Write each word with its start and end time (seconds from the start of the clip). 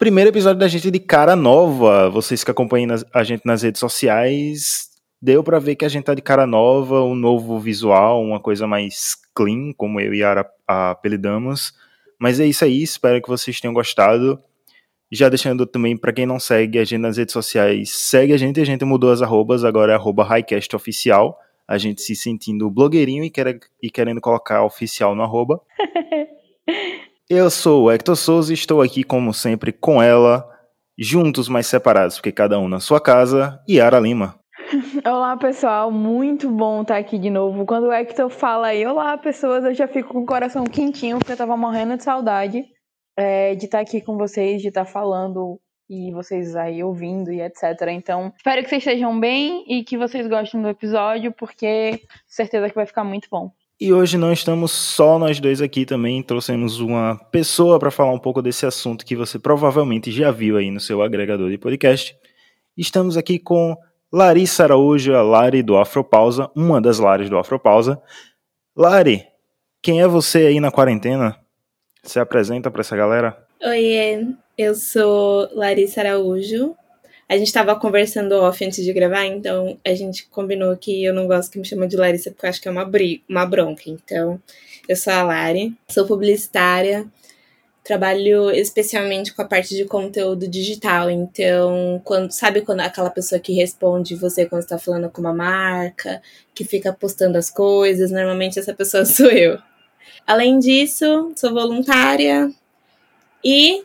Primeiro 0.00 0.30
episódio 0.30 0.58
da 0.58 0.66
gente 0.66 0.90
de 0.90 0.98
cara 0.98 1.36
nova. 1.36 2.08
Vocês 2.08 2.42
que 2.42 2.50
acompanham 2.50 2.88
a 3.12 3.22
gente 3.22 3.42
nas 3.44 3.60
redes 3.60 3.78
sociais, 3.78 4.88
deu 5.20 5.44
pra 5.44 5.58
ver 5.58 5.76
que 5.76 5.84
a 5.84 5.90
gente 5.90 6.04
tá 6.04 6.14
de 6.14 6.22
cara 6.22 6.46
nova, 6.46 7.02
um 7.02 7.14
novo 7.14 7.60
visual, 7.60 8.22
uma 8.22 8.40
coisa 8.40 8.66
mais 8.66 9.14
clean, 9.34 9.74
como 9.76 10.00
eu 10.00 10.14
e 10.14 10.24
a 10.24 10.42
apelidamos. 10.66 11.74
Mas 12.18 12.40
é 12.40 12.46
isso 12.46 12.64
aí, 12.64 12.82
espero 12.82 13.20
que 13.20 13.28
vocês 13.28 13.60
tenham 13.60 13.74
gostado. 13.74 14.42
Já 15.12 15.28
deixando 15.28 15.66
também, 15.66 15.98
para 15.98 16.14
quem 16.14 16.24
não 16.24 16.40
segue 16.40 16.78
a 16.78 16.84
gente 16.84 17.02
nas 17.02 17.18
redes 17.18 17.34
sociais, 17.34 17.90
segue 17.90 18.32
a 18.32 18.38
gente, 18.38 18.58
a 18.58 18.64
gente 18.64 18.86
mudou 18.86 19.12
as 19.12 19.20
arrobas, 19.20 19.64
agora 19.64 19.92
é 19.92 19.96
arroba 19.96 20.24
Highcast 20.24 20.74
Oficial. 20.74 21.38
A 21.68 21.76
gente 21.76 22.00
se 22.00 22.16
sentindo 22.16 22.70
blogueirinho 22.70 23.22
e, 23.22 23.28
quer, 23.28 23.60
e 23.82 23.90
querendo 23.90 24.22
colocar 24.22 24.64
oficial 24.64 25.14
no 25.14 25.22
arroba. 25.22 25.60
Eu 27.32 27.48
sou 27.48 27.84
o 27.84 27.90
Hector 27.92 28.16
Souza 28.16 28.52
e 28.52 28.54
estou 28.54 28.82
aqui, 28.82 29.04
como 29.04 29.32
sempre, 29.32 29.72
com 29.72 30.02
ela, 30.02 30.44
juntos, 30.98 31.48
mas 31.48 31.68
separados, 31.68 32.16
porque 32.16 32.32
cada 32.32 32.58
um 32.58 32.66
na 32.66 32.80
sua 32.80 33.00
casa, 33.00 33.62
Yara 33.70 34.00
Lima. 34.00 34.34
Olá, 35.06 35.36
pessoal. 35.36 35.92
Muito 35.92 36.50
bom 36.50 36.82
estar 36.82 36.96
aqui 36.96 37.20
de 37.20 37.30
novo. 37.30 37.64
Quando 37.64 37.84
o 37.84 37.92
Hector 37.92 38.28
fala 38.30 38.66
aí, 38.66 38.84
olá, 38.84 39.16
pessoas, 39.16 39.64
eu 39.64 39.72
já 39.72 39.86
fico 39.86 40.12
com 40.12 40.22
o 40.22 40.26
coração 40.26 40.64
quentinho, 40.64 41.20
porque 41.20 41.30
eu 41.30 41.36
tava 41.36 41.56
morrendo 41.56 41.96
de 41.96 42.02
saudade 42.02 42.64
é, 43.16 43.54
de 43.54 43.66
estar 43.66 43.78
aqui 43.78 44.00
com 44.00 44.16
vocês, 44.16 44.60
de 44.60 44.66
estar 44.66 44.84
falando 44.84 45.60
e 45.88 46.12
vocês 46.12 46.56
aí 46.56 46.82
ouvindo 46.82 47.30
e 47.30 47.40
etc. 47.42 47.62
Então, 47.92 48.32
espero 48.36 48.60
que 48.64 48.68
vocês 48.68 48.84
estejam 48.84 49.20
bem 49.20 49.64
e 49.68 49.84
que 49.84 49.96
vocês 49.96 50.26
gostem 50.26 50.60
do 50.60 50.68
episódio, 50.68 51.30
porque 51.30 52.00
certeza 52.26 52.68
que 52.68 52.74
vai 52.74 52.86
ficar 52.86 53.04
muito 53.04 53.28
bom. 53.30 53.52
E 53.80 53.94
hoje 53.94 54.18
não 54.18 54.30
estamos 54.30 54.72
só 54.72 55.18
nós 55.18 55.40
dois 55.40 55.62
aqui 55.62 55.86
também, 55.86 56.22
trouxemos 56.22 56.80
uma 56.80 57.16
pessoa 57.30 57.78
para 57.78 57.90
falar 57.90 58.12
um 58.12 58.18
pouco 58.18 58.42
desse 58.42 58.66
assunto 58.66 59.06
que 59.06 59.16
você 59.16 59.38
provavelmente 59.38 60.12
já 60.12 60.30
viu 60.30 60.58
aí 60.58 60.70
no 60.70 60.78
seu 60.78 61.00
agregador 61.00 61.48
de 61.48 61.56
podcast. 61.56 62.14
Estamos 62.76 63.16
aqui 63.16 63.38
com 63.38 63.74
Larissa 64.12 64.64
Araújo, 64.64 65.14
a 65.14 65.22
Lari 65.22 65.62
do 65.62 65.78
Afropausa, 65.78 66.50
uma 66.54 66.78
das 66.78 66.98
Lares 66.98 67.30
do 67.30 67.38
Afropausa. 67.38 67.98
Lari, 68.76 69.26
quem 69.80 70.02
é 70.02 70.06
você 70.06 70.40
aí 70.40 70.60
na 70.60 70.70
quarentena? 70.70 71.38
Se 72.02 72.20
apresenta 72.20 72.70
para 72.70 72.82
essa 72.82 72.94
galera. 72.94 73.46
Oiê, 73.62 74.26
eu 74.58 74.74
sou 74.74 75.48
Larissa 75.54 76.02
Araújo. 76.02 76.76
A 77.30 77.34
gente 77.34 77.46
estava 77.46 77.76
conversando 77.76 78.32
off 78.32 78.64
antes 78.64 78.84
de 78.84 78.92
gravar, 78.92 79.24
então 79.24 79.78
a 79.84 79.94
gente 79.94 80.26
combinou 80.26 80.76
que 80.76 81.04
eu 81.04 81.14
não 81.14 81.28
gosto 81.28 81.52
que 81.52 81.60
me 81.60 81.64
chamam 81.64 81.86
de 81.86 81.96
Larissa 81.96 82.32
porque 82.32 82.44
eu 82.44 82.50
acho 82.50 82.60
que 82.60 82.66
é 82.66 82.72
uma, 82.72 82.84
bri 82.84 83.22
uma 83.28 83.46
bronca. 83.46 83.84
Então, 83.86 84.42
eu 84.88 84.96
sou 84.96 85.12
a 85.12 85.22
Lari, 85.22 85.72
sou 85.88 86.04
publicitária, 86.08 87.06
trabalho 87.84 88.50
especialmente 88.50 89.32
com 89.32 89.42
a 89.42 89.44
parte 89.44 89.76
de 89.76 89.84
conteúdo 89.84 90.48
digital. 90.48 91.08
Então, 91.08 92.02
quando 92.04 92.32
sabe 92.32 92.62
quando 92.62 92.80
aquela 92.80 93.10
pessoa 93.10 93.40
que 93.40 93.52
responde 93.52 94.16
você 94.16 94.44
quando 94.44 94.62
está 94.62 94.76
falando 94.76 95.08
com 95.08 95.20
uma 95.20 95.32
marca, 95.32 96.20
que 96.52 96.64
fica 96.64 96.92
postando 96.92 97.38
as 97.38 97.48
coisas, 97.48 98.10
normalmente 98.10 98.58
essa 98.58 98.74
pessoa 98.74 99.04
sou 99.06 99.30
eu. 99.30 99.56
Além 100.26 100.58
disso, 100.58 101.30
sou 101.36 101.54
voluntária 101.54 102.50
e 103.44 103.84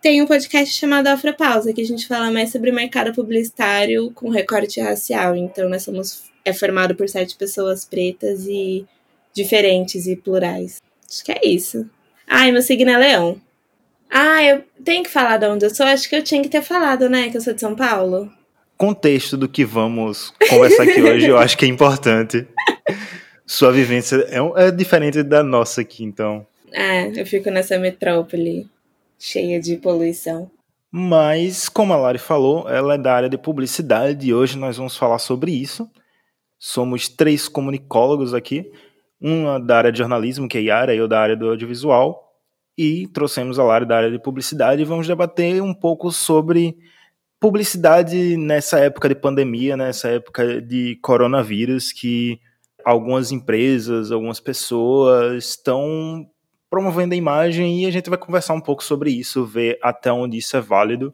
tenho 0.00 0.24
um 0.24 0.26
podcast 0.26 0.74
chamado 0.74 1.08
Afropausa, 1.08 1.72
que 1.72 1.80
a 1.80 1.86
gente 1.86 2.06
fala 2.06 2.30
mais 2.30 2.50
sobre 2.50 2.72
mercado 2.72 3.12
publicitário 3.12 4.10
com 4.12 4.30
recorte 4.30 4.80
racial. 4.80 5.36
Então, 5.36 5.68
nós 5.68 5.82
somos 5.82 6.30
é 6.44 6.52
formado 6.52 6.94
por 6.94 7.08
sete 7.08 7.36
pessoas 7.36 7.84
pretas 7.84 8.46
e 8.46 8.86
diferentes 9.34 10.06
e 10.06 10.16
plurais. 10.16 10.80
Acho 11.08 11.24
que 11.24 11.32
é 11.32 11.40
isso. 11.44 11.88
Ai, 12.26 12.50
meu 12.50 12.62
signo 12.62 12.90
é 12.90 12.96
leão. 12.96 13.40
Ah, 14.10 14.42
eu 14.42 14.64
tenho 14.84 15.04
que 15.04 15.10
falar 15.10 15.36
de 15.36 15.46
onde 15.46 15.66
eu 15.66 15.70
sou? 15.70 15.86
Acho 15.86 16.08
que 16.08 16.16
eu 16.16 16.22
tinha 16.22 16.42
que 16.42 16.48
ter 16.48 16.62
falado, 16.62 17.08
né? 17.08 17.28
Que 17.28 17.36
eu 17.36 17.40
sou 17.40 17.52
de 17.52 17.60
São 17.60 17.76
Paulo. 17.76 18.32
Contexto 18.76 19.36
do 19.36 19.48
que 19.48 19.64
vamos 19.64 20.32
conversar 20.48 20.84
aqui 20.84 21.02
hoje, 21.02 21.26
eu 21.26 21.36
acho 21.36 21.56
que 21.56 21.66
é 21.66 21.68
importante. 21.68 22.46
Sua 23.46 23.70
vivência 23.70 24.16
é, 24.30 24.66
é 24.66 24.70
diferente 24.70 25.22
da 25.22 25.42
nossa 25.42 25.82
aqui, 25.82 26.02
então. 26.02 26.46
É, 26.72 27.20
eu 27.20 27.26
fico 27.26 27.50
nessa 27.50 27.78
metrópole 27.78 28.66
cheia 29.20 29.60
de 29.60 29.76
poluição. 29.76 30.50
Mas, 30.90 31.68
como 31.68 31.92
a 31.92 31.96
Lari 31.96 32.18
falou, 32.18 32.68
ela 32.68 32.94
é 32.94 32.98
da 32.98 33.14
área 33.14 33.28
de 33.28 33.38
publicidade 33.38 34.26
e 34.26 34.34
hoje 34.34 34.58
nós 34.58 34.76
vamos 34.76 34.96
falar 34.96 35.18
sobre 35.18 35.52
isso. 35.52 35.88
Somos 36.58 37.08
três 37.08 37.46
comunicólogos 37.46 38.34
aqui, 38.34 38.72
uma 39.20 39.60
da 39.60 39.78
área 39.78 39.92
de 39.92 39.98
jornalismo, 39.98 40.48
que 40.48 40.58
é 40.58 40.62
Yara, 40.62 40.94
e 40.94 40.98
eu 40.98 41.06
da 41.06 41.20
área 41.20 41.36
do 41.36 41.48
audiovisual, 41.48 42.34
e 42.76 43.06
trouxemos 43.08 43.58
a 43.58 43.62
Lari 43.62 43.86
da 43.86 43.98
área 43.98 44.10
de 44.10 44.18
publicidade 44.18 44.82
e 44.82 44.84
vamos 44.84 45.06
debater 45.06 45.62
um 45.62 45.74
pouco 45.74 46.10
sobre 46.10 46.76
publicidade 47.38 48.36
nessa 48.36 48.80
época 48.80 49.08
de 49.08 49.14
pandemia, 49.14 49.76
nessa 49.76 50.08
época 50.08 50.60
de 50.60 50.96
coronavírus, 51.02 51.92
que 51.92 52.40
algumas 52.84 53.30
empresas, 53.30 54.10
algumas 54.10 54.40
pessoas 54.40 55.44
estão 55.44 56.26
promovendo 56.70 57.12
a 57.12 57.16
imagem 57.16 57.82
e 57.82 57.86
a 57.86 57.90
gente 57.90 58.08
vai 58.08 58.18
conversar 58.18 58.54
um 58.54 58.60
pouco 58.60 58.84
sobre 58.84 59.10
isso, 59.10 59.44
ver 59.44 59.78
até 59.82 60.12
onde 60.12 60.38
isso 60.38 60.56
é 60.56 60.60
válido. 60.60 61.12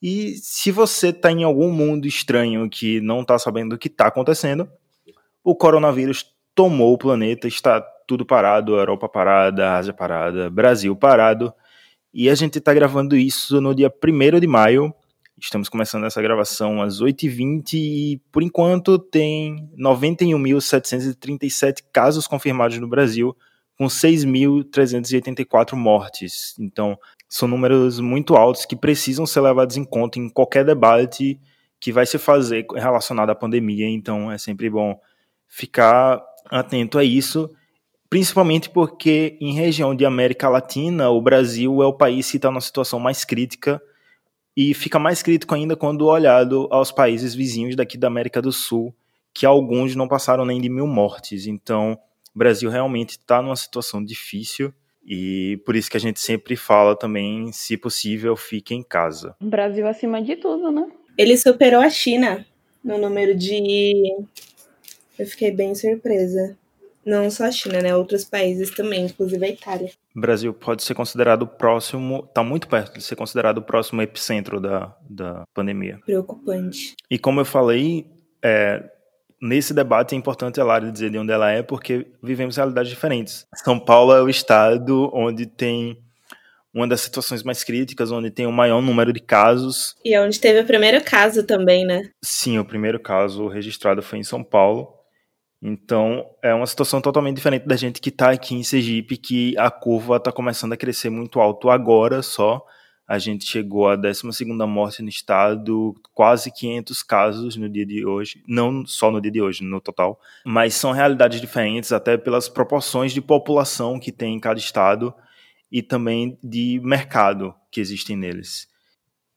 E 0.00 0.36
se 0.36 0.70
você 0.70 1.08
está 1.08 1.32
em 1.32 1.42
algum 1.42 1.72
mundo 1.72 2.06
estranho 2.06 2.70
que 2.70 3.00
não 3.00 3.22
está 3.22 3.36
sabendo 3.38 3.74
o 3.74 3.78
que 3.78 3.88
está 3.88 4.06
acontecendo, 4.06 4.70
o 5.42 5.56
coronavírus 5.56 6.32
tomou 6.54 6.94
o 6.94 6.98
planeta, 6.98 7.48
está 7.48 7.80
tudo 8.06 8.24
parado, 8.24 8.76
Europa 8.76 9.08
parada, 9.08 9.74
Ásia 9.74 9.92
parada, 9.92 10.48
Brasil 10.48 10.94
parado. 10.94 11.52
E 12.14 12.30
a 12.30 12.34
gente 12.34 12.58
está 12.58 12.72
gravando 12.72 13.16
isso 13.16 13.60
no 13.60 13.74
dia 13.74 13.92
1 13.92 14.40
de 14.40 14.46
maio. 14.46 14.94
Estamos 15.38 15.68
começando 15.68 16.06
essa 16.06 16.22
gravação 16.22 16.80
às 16.80 17.02
8h20 17.02 17.74
e, 17.74 18.18
por 18.32 18.42
enquanto, 18.42 18.98
tem 18.98 19.68
91.737 19.78 21.82
casos 21.92 22.26
confirmados 22.26 22.78
no 22.78 22.88
Brasil, 22.88 23.36
com 23.78 23.86
6.384 23.86 25.74
mortes. 25.74 26.54
Então, 26.58 26.98
são 27.28 27.48
números 27.48 28.00
muito 28.00 28.34
altos 28.34 28.64
que 28.64 28.76
precisam 28.76 29.26
ser 29.26 29.40
levados 29.40 29.76
em 29.76 29.84
conta 29.84 30.18
em 30.18 30.28
qualquer 30.28 30.64
debate 30.64 31.40
que 31.78 31.92
vai 31.92 32.06
se 32.06 32.18
fazer 32.18 32.66
relacionado 32.74 33.30
à 33.30 33.34
pandemia. 33.34 33.88
Então, 33.88 34.30
é 34.30 34.38
sempre 34.38 34.70
bom 34.70 34.98
ficar 35.48 36.22
atento 36.50 36.98
a 36.98 37.04
isso, 37.04 37.50
principalmente 38.08 38.70
porque 38.70 39.36
em 39.40 39.52
região 39.52 39.94
de 39.94 40.04
América 40.04 40.48
Latina, 40.48 41.10
o 41.10 41.20
Brasil 41.20 41.82
é 41.82 41.86
o 41.86 41.92
país 41.92 42.30
que 42.30 42.36
está 42.36 42.50
numa 42.50 42.60
situação 42.60 42.98
mais 42.98 43.24
crítica 43.24 43.80
e 44.56 44.72
fica 44.72 44.98
mais 44.98 45.22
crítico 45.22 45.54
ainda 45.54 45.76
quando 45.76 46.06
olhado 46.06 46.66
aos 46.70 46.90
países 46.90 47.34
vizinhos 47.34 47.76
daqui 47.76 47.98
da 47.98 48.06
América 48.06 48.40
do 48.40 48.52
Sul, 48.52 48.94
que 49.34 49.44
alguns 49.44 49.94
não 49.94 50.08
passaram 50.08 50.46
nem 50.46 50.60
de 50.60 50.68
mil 50.68 50.86
mortes. 50.86 51.46
Então, 51.46 51.98
o 52.36 52.38
Brasil 52.38 52.68
realmente 52.68 53.12
está 53.12 53.40
numa 53.40 53.56
situação 53.56 54.04
difícil 54.04 54.70
e 55.02 55.58
por 55.64 55.74
isso 55.74 55.90
que 55.90 55.96
a 55.96 56.00
gente 56.00 56.20
sempre 56.20 56.54
fala 56.54 56.94
também, 56.94 57.50
se 57.50 57.78
possível, 57.78 58.36
fique 58.36 58.74
em 58.74 58.82
casa. 58.82 59.34
Brasil 59.40 59.88
acima 59.88 60.20
de 60.20 60.36
tudo, 60.36 60.70
né? 60.70 60.86
Ele 61.16 61.34
superou 61.38 61.80
a 61.80 61.88
China 61.88 62.44
no 62.84 62.98
número 62.98 63.34
de. 63.34 63.94
Eu 65.18 65.26
fiquei 65.26 65.50
bem 65.50 65.74
surpresa. 65.74 66.58
Não 67.06 67.30
só 67.30 67.44
a 67.44 67.50
China, 67.50 67.80
né? 67.80 67.96
Outros 67.96 68.24
países 68.24 68.70
também, 68.70 69.06
inclusive 69.06 69.46
a 69.46 69.48
Itália. 69.48 69.90
O 70.14 70.20
Brasil 70.20 70.52
pode 70.52 70.82
ser 70.82 70.92
considerado 70.92 71.42
o 71.42 71.46
próximo, 71.46 72.26
está 72.28 72.42
muito 72.42 72.68
perto 72.68 72.98
de 72.98 73.02
ser 73.02 73.16
considerado 73.16 73.58
o 73.58 73.62
próximo 73.62 74.02
epicentro 74.02 74.60
da, 74.60 74.94
da 75.08 75.44
pandemia. 75.54 76.00
Preocupante. 76.04 76.96
E 77.10 77.18
como 77.18 77.40
eu 77.40 77.46
falei, 77.46 78.10
é, 78.42 78.90
nesse 79.40 79.74
debate 79.74 80.14
é 80.14 80.18
importante 80.18 80.60
a 80.60 80.64
Lara 80.64 80.90
dizer 80.90 81.10
de 81.10 81.18
onde 81.18 81.32
ela 81.32 81.50
é, 81.50 81.62
porque 81.62 82.06
vivemos 82.22 82.56
realidades 82.56 82.90
diferentes. 82.90 83.46
São 83.64 83.78
Paulo 83.78 84.12
é 84.12 84.22
o 84.22 84.28
estado 84.28 85.10
onde 85.12 85.46
tem 85.46 85.98
uma 86.76 86.86
das 86.86 87.00
situações 87.00 87.42
mais 87.42 87.64
críticas, 87.64 88.10
onde 88.10 88.30
tem 88.30 88.46
o 88.46 88.52
maior 88.52 88.82
número 88.82 89.10
de 89.10 89.20
casos. 89.20 89.94
E 90.04 90.14
é 90.14 90.20
onde 90.20 90.38
teve 90.38 90.60
o 90.60 90.66
primeiro 90.66 91.02
caso 91.02 91.42
também, 91.42 91.86
né? 91.86 92.02
Sim, 92.22 92.58
o 92.58 92.64
primeiro 92.64 93.00
caso 93.00 93.48
registrado 93.48 94.02
foi 94.02 94.18
em 94.18 94.24
São 94.24 94.44
Paulo. 94.44 94.94
Então, 95.62 96.24
é 96.42 96.52
uma 96.52 96.66
situação 96.66 97.00
totalmente 97.00 97.36
diferente 97.36 97.66
da 97.66 97.76
gente 97.76 97.98
que 97.98 98.10
está 98.10 98.30
aqui 98.30 98.54
em 98.54 98.62
Sergipe, 98.62 99.16
que 99.16 99.56
a 99.56 99.70
curva 99.70 100.18
está 100.18 100.30
começando 100.30 100.74
a 100.74 100.76
crescer 100.76 101.08
muito 101.08 101.40
alto 101.40 101.70
agora 101.70 102.20
só, 102.20 102.62
A 103.06 103.18
gente 103.18 103.46
chegou 103.46 103.88
à 103.88 103.94
12 103.94 104.44
morte 104.66 105.00
no 105.00 105.08
estado, 105.08 105.94
quase 106.12 106.50
500 106.50 107.02
casos 107.04 107.56
no 107.56 107.68
dia 107.68 107.86
de 107.86 108.04
hoje. 108.04 108.42
Não 108.48 108.84
só 108.84 109.12
no 109.12 109.20
dia 109.20 109.30
de 109.30 109.40
hoje, 109.40 109.62
no 109.62 109.80
total. 109.80 110.20
Mas 110.44 110.74
são 110.74 110.90
realidades 110.90 111.40
diferentes, 111.40 111.92
até 111.92 112.16
pelas 112.16 112.48
proporções 112.48 113.12
de 113.12 113.20
população 113.20 114.00
que 114.00 114.10
tem 114.10 114.34
em 114.34 114.40
cada 114.40 114.58
estado 114.58 115.14
e 115.70 115.82
também 115.82 116.36
de 116.42 116.80
mercado 116.82 117.54
que 117.70 117.80
existem 117.80 118.16
neles. 118.16 118.68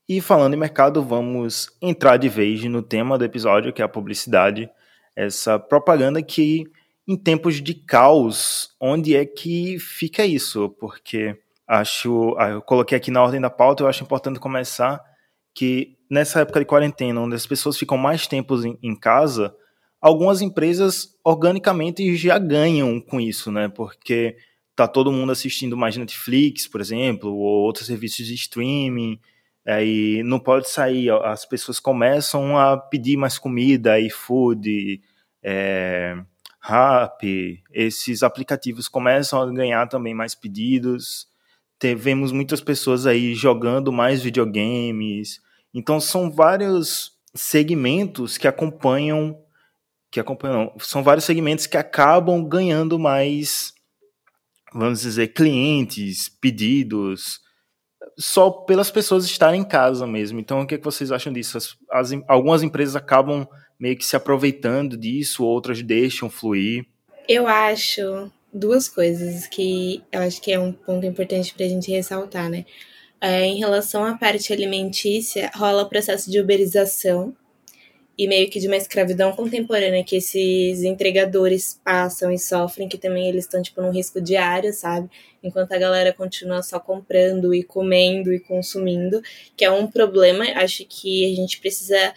E 0.08 0.20
falando 0.20 0.56
em 0.56 0.58
mercado, 0.58 1.04
vamos 1.04 1.70
entrar 1.80 2.18
de 2.18 2.28
vez 2.28 2.64
no 2.64 2.82
tema 2.82 3.20
do 3.20 3.26
episódio, 3.26 3.72
que 3.72 3.84
é 3.84 3.86
a 3.86 3.90
publicidade. 3.90 4.68
Essa 5.16 5.60
propaganda 5.60 6.24
que, 6.24 6.64
em 7.08 7.16
tempos 7.16 7.62
de 7.62 7.76
caos, 7.76 8.76
onde 8.80 9.16
é 9.16 9.24
que 9.24 9.78
fica 9.78 10.26
isso? 10.26 10.70
Porque 10.80 11.38
acho, 11.70 12.36
ah, 12.40 12.50
eu 12.50 12.62
coloquei 12.64 12.98
aqui 12.98 13.12
na 13.12 13.22
ordem 13.22 13.40
da 13.40 13.50
pauta, 13.50 13.84
eu 13.84 13.88
acho 13.88 14.04
importante 14.04 14.40
começar 14.40 15.00
que 15.54 15.96
nessa 16.10 16.42
época 16.42 16.60
de 16.60 16.66
quarentena, 16.66 17.22
onde 17.22 17.36
as 17.36 17.46
pessoas 17.46 17.78
ficam 17.78 17.96
mais 17.96 18.26
tempo 18.26 18.56
em, 18.66 18.76
em 18.82 18.96
casa, 18.96 19.56
algumas 20.02 20.42
empresas 20.42 21.10
organicamente 21.24 22.16
já 22.16 22.40
ganham 22.40 23.00
com 23.00 23.22
isso, 23.22 23.52
né? 23.52 23.70
Porque 23.70 24.36
tá 24.76 24.88
todo 24.88 25.12
mundo 25.12 25.32
assistindo 25.32 25.78
mais 25.78 25.96
Netflix, 25.96 26.68
por 26.68 26.82
exemplo, 26.82 27.30
ou 27.32 27.66
outros 27.66 27.86
serviços 27.86 28.26
de 28.26 28.34
streaming, 28.34 29.20
aí 29.68 30.24
não 30.24 30.40
pode 30.40 30.70
sair, 30.70 31.12
as 31.12 31.46
pessoas 31.46 31.80
começam 31.80 32.58
a 32.58 32.78
pedir 32.78 33.16
mais 33.16 33.38
comida, 33.38 34.00
iFood, 34.00 35.02
é, 35.44 36.18
Rap, 36.62 37.62
esses 37.72 38.24
aplicativos 38.24 38.88
começam 38.88 39.42
a 39.42 39.52
ganhar 39.52 39.88
também 39.88 40.16
mais 40.16 40.34
pedidos, 40.34 41.29
vemos 41.96 42.32
muitas 42.32 42.62
pessoas 42.62 43.06
aí 43.06 43.34
jogando 43.34 43.92
mais 43.92 44.22
videogames. 44.22 45.42
Então 45.74 46.00
são 46.00 46.30
vários 46.32 47.14
segmentos 47.34 48.38
que 48.38 48.48
acompanham 48.48 49.38
que 50.12 50.20
acompanham, 50.20 50.74
são 50.80 51.04
vários 51.04 51.24
segmentos 51.24 51.68
que 51.68 51.78
acabam 51.78 52.44
ganhando 52.44 52.98
mais 52.98 53.74
vamos 54.74 55.02
dizer 55.02 55.30
clientes, 55.30 56.30
pedidos, 56.30 57.42
só 58.18 58.50
pelas 58.50 58.92
pessoas 58.92 59.26
estarem 59.26 59.62
em 59.62 59.68
casa 59.68 60.06
mesmo. 60.06 60.40
Então, 60.40 60.62
o 60.62 60.68
que, 60.68 60.76
é 60.76 60.78
que 60.78 60.84
vocês 60.84 61.12
acham 61.12 61.32
disso? 61.32 61.58
As, 61.58 61.78
as, 61.92 62.12
algumas 62.28 62.64
empresas 62.64 62.96
acabam 62.96 63.48
meio 63.80 63.98
que 63.98 64.06
se 64.06 64.16
aproveitando 64.16 64.98
disso, 64.98 65.44
outras 65.44 65.82
deixam 65.82 66.30
fluir. 66.30 66.86
Eu 67.28 67.48
acho 67.48 68.32
duas 68.54 68.88
coisas 68.88 69.48
que 69.48 70.04
eu 70.12 70.22
acho 70.22 70.42
que 70.42 70.52
é 70.52 70.60
um 70.60 70.72
ponto 70.72 71.06
importante 71.06 71.54
para 71.54 71.66
a 71.66 71.70
gente 71.70 71.92
ressaltar, 71.92 72.50
né? 72.50 72.66
É, 73.22 73.46
em 73.46 73.60
relação 73.60 74.04
à 74.04 74.18
parte 74.18 74.54
alimentícia, 74.54 75.52
rola 75.54 75.84
o 75.84 75.90
processo 75.90 76.32
de 76.32 76.40
uberização 76.40 77.36
e 78.18 78.28
meio 78.28 78.50
que 78.50 78.60
de 78.60 78.68
uma 78.68 78.76
escravidão 78.76 79.32
contemporânea 79.32 80.04
que 80.04 80.18
esses 80.18 80.84
entregadores 80.84 81.80
passam 81.86 82.32
e 82.32 82.38
sofrem, 82.38 82.90
que 82.90 82.98
também 82.98 83.30
eles 83.30 83.46
estão 83.46 83.62
tipo 83.62 83.82
num 83.82 83.92
risco 83.92 84.20
diário, 84.20 84.74
sabe? 84.74 85.10
Enquanto 85.42 85.72
a 85.72 85.78
galera 85.78 86.12
continua 86.12 86.62
só 86.62 86.82
comprando 86.82 87.54
e 87.54 87.64
comendo 87.64 88.34
e 88.34 88.40
consumindo, 88.42 89.22
que 89.56 89.64
é 89.64 89.72
um 89.72 89.88
problema. 89.88 90.44
Acho 90.56 90.86
que 90.86 91.32
a 91.32 91.36
gente 91.36 91.62
precisa 91.62 92.14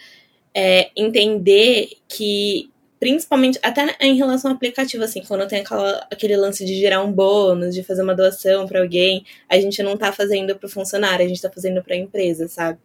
é, 0.53 0.91
entender 0.95 1.89
que 2.07 2.69
principalmente 3.03 3.59
até 3.61 3.97
em 3.99 4.15
relação 4.15 4.49
ao 4.49 4.55
aplicativo, 4.55 5.03
assim, 5.03 5.21
quando 5.27 5.45
tem 5.45 5.59
aquela, 5.59 6.07
aquele 6.09 6.37
lance 6.37 6.63
de 6.63 6.73
gerar 6.79 7.03
um 7.03 7.11
bônus, 7.11 7.75
de 7.75 7.83
fazer 7.83 8.01
uma 8.01 8.15
doação 8.15 8.65
para 8.65 8.79
alguém, 8.79 9.25
a 9.49 9.59
gente 9.59 9.83
não 9.83 9.97
tá 9.97 10.13
fazendo 10.13 10.55
para 10.55 10.67
o 10.67 10.69
funcionário, 10.69 11.25
a 11.25 11.27
gente 11.27 11.41
tá 11.41 11.51
fazendo 11.51 11.83
para 11.83 11.95
a 11.95 11.97
empresa, 11.97 12.47
sabe? 12.47 12.79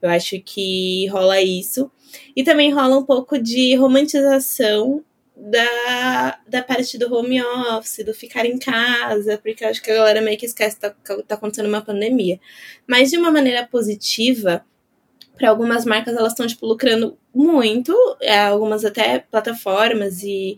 Eu 0.00 0.08
acho 0.08 0.40
que 0.42 1.08
rola 1.08 1.42
isso. 1.42 1.90
E 2.36 2.44
também 2.44 2.72
rola 2.72 2.96
um 2.96 3.04
pouco 3.04 3.36
de 3.36 3.74
romantização 3.74 5.02
da, 5.36 6.38
da 6.46 6.62
parte 6.62 6.96
do 6.96 7.12
home 7.12 7.42
office, 7.42 8.04
do 8.04 8.14
ficar 8.14 8.46
em 8.46 8.60
casa, 8.60 9.38
porque 9.38 9.64
eu 9.64 9.68
acho 9.70 9.82
que 9.82 9.90
a 9.90 9.94
galera 9.96 10.20
meio 10.20 10.38
que 10.38 10.46
esquece 10.46 10.76
que 10.76 10.82
tá, 10.82 10.94
tá 11.26 11.34
acontecendo 11.34 11.66
uma 11.66 11.82
pandemia. 11.82 12.38
Mas 12.86 13.10
de 13.10 13.18
uma 13.18 13.32
maneira 13.32 13.66
positiva, 13.66 14.64
para 15.36 15.50
algumas 15.50 15.84
marcas 15.84 16.16
elas 16.16 16.32
estão 16.32 16.46
tipo 16.46 16.66
lucrando 16.66 17.18
muito, 17.34 17.94
é, 18.20 18.38
algumas 18.38 18.84
até 18.84 19.18
plataformas 19.18 20.22
e 20.22 20.56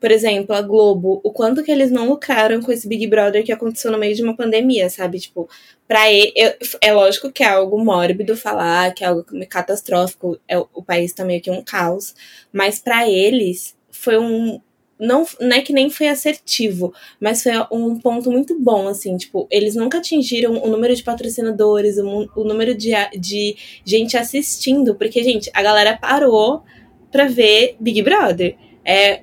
por 0.00 0.10
exemplo, 0.12 0.54
a 0.54 0.62
Globo, 0.62 1.20
o 1.24 1.32
quanto 1.32 1.62
que 1.64 1.72
eles 1.72 1.90
não 1.90 2.08
lucraram 2.08 2.60
com 2.60 2.70
esse 2.70 2.86
Big 2.86 3.06
Brother 3.08 3.44
que 3.44 3.50
aconteceu 3.50 3.90
no 3.90 3.98
meio 3.98 4.14
de 4.14 4.22
uma 4.22 4.36
pandemia, 4.36 4.88
sabe? 4.88 5.18
Tipo, 5.18 5.48
para 5.88 6.10
ele, 6.10 6.32
é 6.80 6.92
lógico 6.92 7.32
que 7.32 7.42
é 7.42 7.48
algo 7.48 7.82
mórbido 7.84 8.36
falar, 8.36 8.94
que 8.94 9.02
é 9.02 9.08
algo 9.08 9.24
catastrófico, 9.48 10.38
é, 10.46 10.56
o 10.56 10.82
país 10.84 11.12
tá 11.12 11.24
meio 11.24 11.42
que 11.42 11.50
um 11.50 11.62
caos, 11.62 12.14
mas 12.52 12.78
para 12.78 13.08
eles 13.08 13.76
foi 13.90 14.16
um 14.18 14.60
não, 14.98 15.24
não 15.40 15.56
é 15.56 15.60
que 15.60 15.72
nem 15.72 15.90
foi 15.90 16.08
assertivo, 16.08 16.92
mas 17.20 17.42
foi 17.42 17.52
um 17.70 17.98
ponto 17.98 18.30
muito 18.30 18.58
bom, 18.58 18.88
assim, 18.88 19.16
tipo, 19.16 19.46
eles 19.50 19.74
nunca 19.74 19.98
atingiram 19.98 20.62
o 20.62 20.68
número 20.68 20.94
de 20.94 21.02
patrocinadores, 21.02 21.98
o, 21.98 22.28
o 22.34 22.44
número 22.44 22.74
de, 22.74 22.90
de 23.18 23.56
gente 23.84 24.16
assistindo, 24.16 24.94
porque, 24.94 25.22
gente, 25.22 25.50
a 25.54 25.62
galera 25.62 25.96
parou 25.96 26.62
pra 27.10 27.26
ver 27.26 27.76
Big 27.78 28.02
Brother. 28.02 28.56
É, 28.84 29.20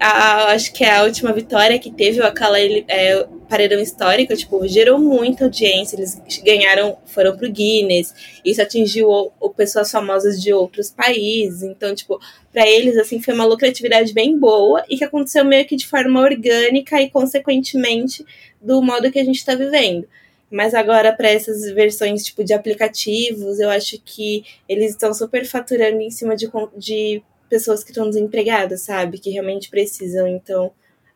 a, 0.00 0.06
a, 0.06 0.52
acho 0.52 0.72
que 0.72 0.84
é 0.84 0.96
a 0.96 1.02
última 1.02 1.32
vitória 1.32 1.78
que 1.78 1.90
teve 1.90 2.22
aquela 2.22 2.60
é, 2.60 3.26
paredão 3.50 3.80
histórico, 3.80 4.34
tipo, 4.36 4.66
gerou 4.68 4.96
muita 4.96 5.44
audiência, 5.44 5.96
eles 5.96 6.22
ganharam, 6.44 6.96
foram 7.04 7.36
pro 7.36 7.50
Guinness, 7.50 8.14
isso 8.44 8.62
atingiu 8.62 9.08
o, 9.10 9.32
o 9.40 9.50
pessoas 9.50 9.90
famosas 9.90 10.40
de 10.40 10.52
outros 10.52 10.88
países, 10.88 11.64
então, 11.64 11.92
tipo, 11.92 12.20
para 12.52 12.66
eles, 12.66 12.96
assim, 12.96 13.20
foi 13.20 13.34
uma 13.34 13.44
lucratividade 13.44 14.14
bem 14.14 14.38
boa 14.38 14.84
e 14.88 14.96
que 14.96 15.04
aconteceu 15.04 15.44
meio 15.44 15.66
que 15.66 15.74
de 15.74 15.86
forma 15.86 16.20
orgânica 16.20 17.02
e, 17.02 17.10
consequentemente, 17.10 18.24
do 18.62 18.80
modo 18.80 19.10
que 19.10 19.18
a 19.18 19.24
gente 19.24 19.38
está 19.38 19.56
vivendo. 19.56 20.06
Mas 20.48 20.72
agora, 20.72 21.12
para 21.12 21.28
essas 21.28 21.70
versões 21.72 22.24
tipo 22.24 22.44
de 22.44 22.52
aplicativos, 22.52 23.58
eu 23.58 23.68
acho 23.68 24.00
que 24.04 24.44
eles 24.68 24.92
estão 24.92 25.12
super 25.12 25.44
faturando 25.44 26.00
em 26.00 26.10
cima 26.10 26.36
de, 26.36 26.48
de 26.76 27.22
pessoas 27.48 27.82
que 27.82 27.90
estão 27.90 28.08
desempregadas, 28.08 28.82
sabe? 28.82 29.18
Que 29.18 29.30
realmente 29.30 29.68
precisam. 29.68 30.26
Então, 30.26 30.72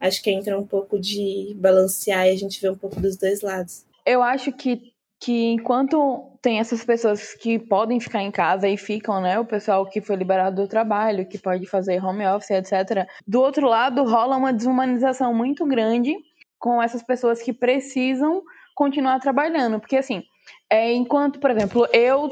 acho 0.06 0.22
que 0.22 0.30
entra 0.30 0.58
um 0.58 0.66
pouco 0.66 0.98
de 0.98 1.54
balancear 1.56 2.26
e 2.26 2.30
a 2.30 2.36
gente 2.36 2.60
vê 2.60 2.68
um 2.68 2.76
pouco 2.76 3.00
dos 3.00 3.16
dois 3.16 3.40
lados. 3.40 3.86
Eu 4.04 4.22
acho 4.22 4.52
que, 4.52 4.92
que 5.18 5.52
enquanto 5.52 6.30
tem 6.42 6.58
essas 6.58 6.84
pessoas 6.84 7.32
que 7.32 7.58
podem 7.58 7.98
ficar 7.98 8.22
em 8.22 8.30
casa 8.30 8.68
e 8.68 8.76
ficam, 8.76 9.20
né? 9.20 9.38
O 9.38 9.46
pessoal 9.46 9.86
que 9.86 10.02
foi 10.02 10.16
liberado 10.16 10.62
do 10.62 10.68
trabalho, 10.68 11.26
que 11.26 11.38
pode 11.38 11.66
fazer 11.66 12.04
home 12.04 12.26
office, 12.26 12.50
etc. 12.50 13.08
Do 13.26 13.40
outro 13.40 13.66
lado, 13.66 14.04
rola 14.04 14.36
uma 14.36 14.52
desumanização 14.52 15.32
muito 15.32 15.64
grande 15.64 16.14
com 16.58 16.82
essas 16.82 17.02
pessoas 17.02 17.42
que 17.42 17.52
precisam 17.52 18.42
continuar 18.74 19.18
trabalhando. 19.20 19.80
Porque, 19.80 19.96
assim, 19.96 20.22
é, 20.68 20.92
enquanto, 20.92 21.40
por 21.40 21.50
exemplo, 21.50 21.88
eu 21.92 22.28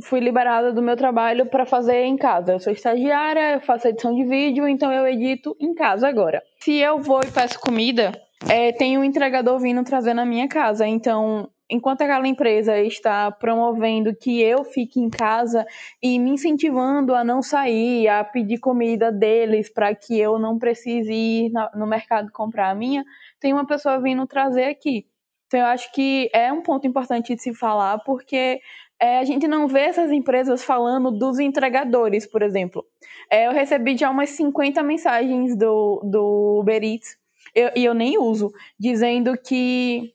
fui 0.00 0.20
liberada 0.20 0.72
do 0.72 0.82
meu 0.82 0.96
trabalho 0.96 1.46
para 1.46 1.66
fazer 1.66 2.04
em 2.04 2.16
casa. 2.16 2.52
Eu 2.52 2.60
sou 2.60 2.72
estagiária, 2.72 3.54
eu 3.54 3.60
faço 3.60 3.88
edição 3.88 4.14
de 4.14 4.24
vídeo, 4.24 4.66
então 4.66 4.92
eu 4.92 5.06
edito 5.06 5.56
em 5.60 5.74
casa 5.74 6.08
agora. 6.08 6.42
Se 6.60 6.76
eu 6.76 6.98
vou 6.98 7.20
e 7.20 7.30
peço 7.30 7.60
comida, 7.60 8.12
é, 8.48 8.72
tem 8.72 8.96
um 8.96 9.04
entregador 9.04 9.58
vindo 9.58 9.84
trazer 9.84 10.14
na 10.14 10.24
minha 10.24 10.48
casa. 10.48 10.86
Então, 10.86 11.48
enquanto 11.68 12.02
aquela 12.02 12.26
empresa 12.26 12.78
está 12.78 13.30
promovendo 13.30 14.14
que 14.14 14.40
eu 14.40 14.64
fique 14.64 15.00
em 15.00 15.08
casa 15.08 15.66
e 16.02 16.18
me 16.18 16.30
incentivando 16.30 17.14
a 17.14 17.24
não 17.24 17.42
sair, 17.42 18.08
a 18.08 18.22
pedir 18.24 18.58
comida 18.58 19.10
deles 19.10 19.72
para 19.72 19.94
que 19.94 20.18
eu 20.18 20.38
não 20.38 20.58
precise 20.58 21.12
ir 21.12 21.52
no 21.74 21.86
mercado 21.86 22.30
comprar 22.32 22.70
a 22.70 22.74
minha, 22.74 23.04
tem 23.40 23.52
uma 23.52 23.66
pessoa 23.66 24.00
vindo 24.00 24.26
trazer 24.26 24.64
aqui. 24.64 25.06
Então, 25.52 25.60
eu 25.60 25.66
acho 25.66 25.92
que 25.92 26.30
é 26.32 26.50
um 26.50 26.62
ponto 26.62 26.86
importante 26.86 27.34
de 27.34 27.42
se 27.42 27.52
falar, 27.52 27.98
porque 27.98 28.58
é, 28.98 29.18
a 29.18 29.24
gente 29.24 29.46
não 29.46 29.68
vê 29.68 29.80
essas 29.80 30.10
empresas 30.10 30.64
falando 30.64 31.10
dos 31.10 31.38
entregadores, 31.38 32.26
por 32.26 32.40
exemplo. 32.40 32.82
É, 33.30 33.46
eu 33.46 33.52
recebi 33.52 33.94
já 33.94 34.08
umas 34.08 34.30
50 34.30 34.82
mensagens 34.82 35.54
do, 35.54 36.00
do 36.10 36.60
Uber 36.60 36.82
Eats, 36.82 37.18
eu, 37.54 37.70
e 37.76 37.84
eu 37.84 37.92
nem 37.92 38.16
uso, 38.16 38.50
dizendo 38.80 39.36
que 39.36 40.14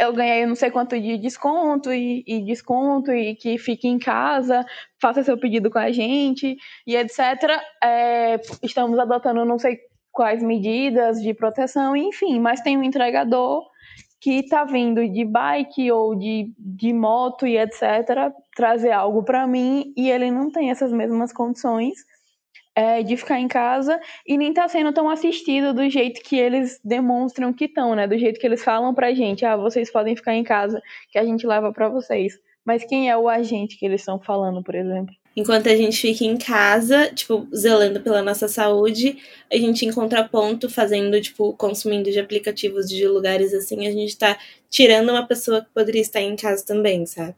eu 0.00 0.12
ganhei 0.12 0.44
não 0.44 0.56
sei 0.56 0.72
quanto 0.72 1.00
de 1.00 1.16
desconto 1.16 1.92
e, 1.92 2.24
e, 2.26 2.44
desconto 2.44 3.12
e 3.12 3.36
que 3.36 3.58
fique 3.58 3.86
em 3.86 4.00
casa, 4.00 4.66
faça 5.00 5.22
seu 5.22 5.38
pedido 5.38 5.70
com 5.70 5.78
a 5.78 5.92
gente 5.92 6.56
e 6.84 6.96
etc. 6.96 7.20
É, 7.84 8.40
estamos 8.64 8.98
adotando 8.98 9.44
não 9.44 9.60
sei 9.60 9.78
quais 10.10 10.42
medidas 10.42 11.22
de 11.22 11.32
proteção, 11.32 11.96
enfim, 11.96 12.40
mas 12.40 12.60
tem 12.62 12.76
um 12.76 12.82
entregador 12.82 13.62
que 14.26 14.40
está 14.40 14.64
vindo 14.64 15.08
de 15.08 15.24
bike 15.24 15.92
ou 15.92 16.16
de, 16.16 16.52
de 16.58 16.92
moto 16.92 17.46
e 17.46 17.56
etc., 17.56 18.34
trazer 18.56 18.90
algo 18.90 19.22
para 19.22 19.46
mim 19.46 19.94
e 19.96 20.10
ele 20.10 20.32
não 20.32 20.50
tem 20.50 20.68
essas 20.68 20.92
mesmas 20.92 21.32
condições. 21.32 21.94
é, 22.74 23.04
de 23.04 23.16
ficar 23.16 23.38
em 23.38 23.46
casa 23.46 24.00
e 24.26 24.36
nem 24.36 24.52
tá 24.52 24.66
sendo 24.68 24.92
tão 24.92 25.08
assistido 25.08 25.72
do 25.72 25.88
jeito 25.88 26.20
que 26.22 26.36
eles 26.36 26.80
demonstram 26.84 27.52
que 27.52 27.66
estão, 27.66 27.94
né? 27.94 28.08
Do 28.08 28.18
jeito 28.18 28.40
que 28.40 28.46
eles 28.46 28.64
falam 28.64 28.92
pra 28.92 29.14
gente, 29.14 29.46
ah, 29.46 29.56
vocês 29.56 29.92
podem 29.92 30.16
ficar 30.16 30.34
em 30.34 30.42
casa, 30.42 30.82
que 31.10 31.18
a 31.18 31.24
gente 31.24 31.46
leva 31.46 31.72
para 31.72 31.88
vocês. 31.88 32.34
Mas 32.64 32.84
quem 32.84 33.08
é 33.08 33.16
o 33.16 33.28
agente 33.28 33.78
que 33.78 33.86
eles 33.86 34.00
estão 34.00 34.18
falando, 34.18 34.60
por 34.62 34.74
exemplo? 34.74 35.14
Enquanto 35.36 35.68
a 35.68 35.76
gente 35.76 36.00
fica 36.00 36.24
em 36.24 36.38
casa, 36.38 37.12
tipo, 37.14 37.46
zelando 37.54 38.00
pela 38.00 38.22
nossa 38.22 38.48
saúde, 38.48 39.18
a 39.52 39.56
gente 39.56 39.84
em 39.84 39.92
contraponto, 39.92 40.68
fazendo, 40.70 41.20
tipo, 41.20 41.52
consumindo 41.54 42.10
de 42.10 42.18
aplicativos 42.18 42.88
de 42.88 43.06
lugares 43.06 43.52
assim, 43.52 43.86
a 43.86 43.92
gente 43.92 44.16
tá 44.16 44.38
tirando 44.70 45.10
uma 45.10 45.26
pessoa 45.26 45.60
que 45.62 45.68
poderia 45.74 46.00
estar 46.00 46.22
em 46.22 46.36
casa 46.36 46.64
também, 46.64 47.04
sabe? 47.04 47.34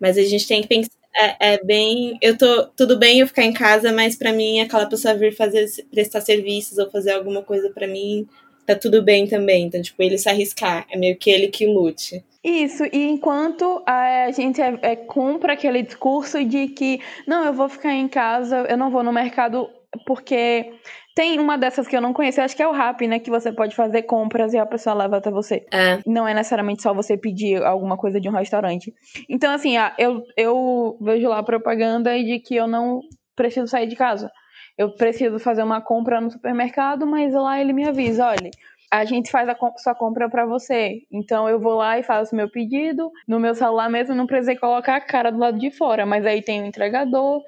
Mas 0.00 0.18
a 0.18 0.22
gente 0.22 0.46
tem 0.48 0.62
que 0.62 0.68
pensar. 0.68 0.90
É, 1.16 1.54
é 1.54 1.64
bem. 1.64 2.18
Eu 2.22 2.36
tô. 2.38 2.66
Tudo 2.76 2.98
bem 2.98 3.20
eu 3.20 3.26
ficar 3.26 3.44
em 3.44 3.52
casa, 3.52 3.92
mas 3.92 4.14
para 4.16 4.32
mim, 4.32 4.60
aquela 4.60 4.86
pessoa 4.86 5.14
vir 5.14 5.34
fazer, 5.34 5.66
prestar 5.90 6.20
serviços 6.20 6.78
ou 6.78 6.90
fazer 6.90 7.12
alguma 7.12 7.42
coisa 7.42 7.70
para 7.70 7.86
mim, 7.88 8.28
tá 8.68 8.78
tudo 8.78 9.02
bem 9.02 9.26
também. 9.26 9.64
Então, 9.64 9.80
tipo, 9.80 10.02
ele 10.02 10.18
se 10.18 10.28
arriscar. 10.28 10.86
É 10.90 10.96
meio 10.96 11.16
que 11.16 11.30
ele 11.30 11.48
que 11.48 11.66
lute. 11.66 12.24
Isso, 12.44 12.84
e 12.92 13.08
enquanto 13.08 13.82
a 13.86 14.30
gente 14.30 14.60
é, 14.60 14.78
é, 14.82 14.96
compra 14.96 15.54
aquele 15.54 15.82
discurso 15.82 16.44
de 16.44 16.68
que 16.68 17.00
não, 17.26 17.44
eu 17.44 17.52
vou 17.52 17.68
ficar 17.68 17.92
em 17.92 18.08
casa, 18.08 18.64
eu 18.68 18.76
não 18.76 18.90
vou 18.90 19.02
no 19.02 19.12
mercado, 19.12 19.68
porque 20.06 20.72
tem 21.16 21.40
uma 21.40 21.58
dessas 21.58 21.88
que 21.88 21.96
eu 21.96 22.00
não 22.00 22.12
conheço, 22.12 22.40
eu 22.40 22.44
acho 22.44 22.54
que 22.54 22.62
é 22.62 22.68
o 22.68 22.72
Rap, 22.72 23.06
né? 23.08 23.18
Que 23.18 23.28
você 23.28 23.52
pode 23.52 23.74
fazer 23.74 24.02
compras 24.02 24.54
e 24.54 24.58
a 24.58 24.64
pessoa 24.64 24.94
leva 24.94 25.16
até 25.16 25.30
você. 25.30 25.66
É. 25.72 25.98
Não 26.06 26.28
é 26.28 26.32
necessariamente 26.32 26.82
só 26.82 26.94
você 26.94 27.16
pedir 27.16 27.62
alguma 27.62 27.96
coisa 27.96 28.20
de 28.20 28.28
um 28.28 28.32
restaurante. 28.32 28.94
Então, 29.28 29.52
assim, 29.52 29.74
eu, 29.98 30.22
eu 30.36 30.96
vejo 31.00 31.28
lá 31.28 31.42
propaganda 31.42 32.16
de 32.22 32.38
que 32.38 32.54
eu 32.54 32.68
não 32.68 33.00
preciso 33.34 33.66
sair 33.66 33.88
de 33.88 33.96
casa. 33.96 34.30
Eu 34.78 34.94
preciso 34.94 35.38
fazer 35.38 35.62
uma 35.62 35.80
compra 35.82 36.20
no 36.20 36.30
supermercado, 36.30 37.06
mas 37.06 37.34
lá 37.34 37.60
ele 37.60 37.72
me 37.72 37.86
avisa, 37.86 38.26
olha 38.26 38.50
a 38.90 39.04
gente 39.04 39.30
faz 39.30 39.48
a 39.48 39.56
sua 39.76 39.94
compra 39.94 40.28
para 40.28 40.46
você. 40.46 41.02
Então 41.12 41.48
eu 41.48 41.60
vou 41.60 41.74
lá 41.74 41.98
e 41.98 42.02
faço 42.02 42.34
meu 42.34 42.50
pedido. 42.50 43.10
No 43.26 43.38
meu 43.38 43.54
celular 43.54 43.88
mesmo 43.90 44.14
não 44.14 44.26
precisei 44.26 44.56
colocar 44.56 44.96
a 44.96 45.00
cara 45.00 45.30
do 45.30 45.38
lado 45.38 45.58
de 45.58 45.70
fora, 45.70 46.06
mas 46.06 46.24
aí 46.24 46.42
tem 46.42 46.62
o 46.62 46.66
entregador 46.66 47.42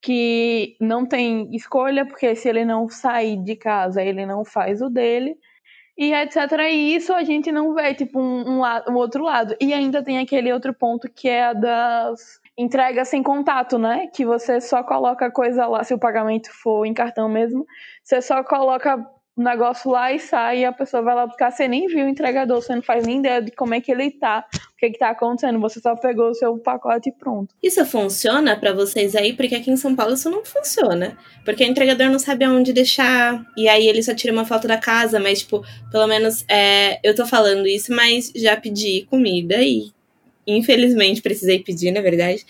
que 0.00 0.76
não 0.80 1.06
tem 1.06 1.48
escolha, 1.54 2.06
porque 2.06 2.34
se 2.34 2.48
ele 2.48 2.64
não 2.64 2.88
sair 2.88 3.36
de 3.42 3.56
casa, 3.56 4.02
ele 4.02 4.24
não 4.24 4.44
faz 4.44 4.80
o 4.80 4.88
dele. 4.88 5.36
E 5.98 6.12
etc. 6.12 6.36
E 6.70 6.94
isso 6.94 7.12
a 7.12 7.24
gente 7.24 7.50
não 7.50 7.74
vê, 7.74 7.94
tipo, 7.94 8.20
um, 8.20 8.60
um, 8.60 8.62
um 8.90 8.94
outro 8.94 9.24
lado. 9.24 9.56
E 9.60 9.72
ainda 9.72 10.02
tem 10.04 10.18
aquele 10.18 10.52
outro 10.52 10.74
ponto 10.74 11.10
que 11.10 11.28
é 11.28 11.44
a 11.46 11.52
das 11.54 12.40
entregas 12.58 13.08
sem 13.08 13.22
contato, 13.22 13.78
né? 13.78 14.08
Que 14.14 14.24
você 14.24 14.60
só 14.60 14.82
coloca 14.82 15.26
a 15.26 15.30
coisa 15.30 15.66
lá, 15.66 15.84
se 15.84 15.92
o 15.92 15.98
pagamento 15.98 16.48
for 16.52 16.86
em 16.86 16.94
cartão 16.94 17.28
mesmo, 17.28 17.66
você 18.02 18.22
só 18.22 18.42
coloca 18.42 18.96
o 19.36 19.42
negócio 19.42 19.90
lá 19.90 20.10
e 20.10 20.18
sai, 20.18 20.60
e 20.60 20.64
a 20.64 20.72
pessoa 20.72 21.02
vai 21.02 21.14
lá 21.14 21.26
buscar, 21.26 21.50
você 21.50 21.68
nem 21.68 21.86
viu 21.86 22.06
o 22.06 22.08
entregador, 22.08 22.62
você 22.62 22.74
não 22.74 22.80
faz 22.80 23.06
nem 23.06 23.18
ideia 23.18 23.42
de 23.42 23.50
como 23.50 23.74
é 23.74 23.80
que 23.82 23.92
ele 23.92 24.10
tá, 24.10 24.46
o 24.54 24.76
que 24.78 24.88
que 24.88 24.98
tá 24.98 25.10
acontecendo, 25.10 25.60
você 25.60 25.78
só 25.78 25.94
pegou 25.94 26.30
o 26.30 26.34
seu 26.34 26.56
pacote 26.58 27.10
e 27.10 27.12
pronto. 27.12 27.54
Isso 27.62 27.84
funciona 27.84 28.56
para 28.56 28.72
vocês 28.72 29.14
aí? 29.14 29.34
Porque 29.34 29.54
aqui 29.54 29.70
em 29.70 29.76
São 29.76 29.94
Paulo 29.94 30.14
isso 30.14 30.30
não 30.30 30.42
funciona. 30.42 31.18
Porque 31.44 31.62
o 31.62 31.66
entregador 31.66 32.08
não 32.08 32.18
sabe 32.18 32.46
aonde 32.46 32.72
deixar, 32.72 33.44
e 33.58 33.68
aí 33.68 33.86
ele 33.86 34.02
só 34.02 34.14
tira 34.14 34.32
uma 34.32 34.46
foto 34.46 34.66
da 34.66 34.78
casa, 34.78 35.20
mas, 35.20 35.40
tipo, 35.40 35.62
pelo 35.92 36.06
menos 36.06 36.42
é, 36.48 36.98
eu 37.06 37.14
tô 37.14 37.26
falando 37.26 37.66
isso, 37.66 37.94
mas 37.94 38.32
já 38.34 38.56
pedi 38.56 39.06
comida 39.10 39.56
e 39.60 39.94
infelizmente 40.46 41.22
precisei 41.22 41.58
pedir, 41.60 41.90
na 41.90 42.00
verdade. 42.00 42.44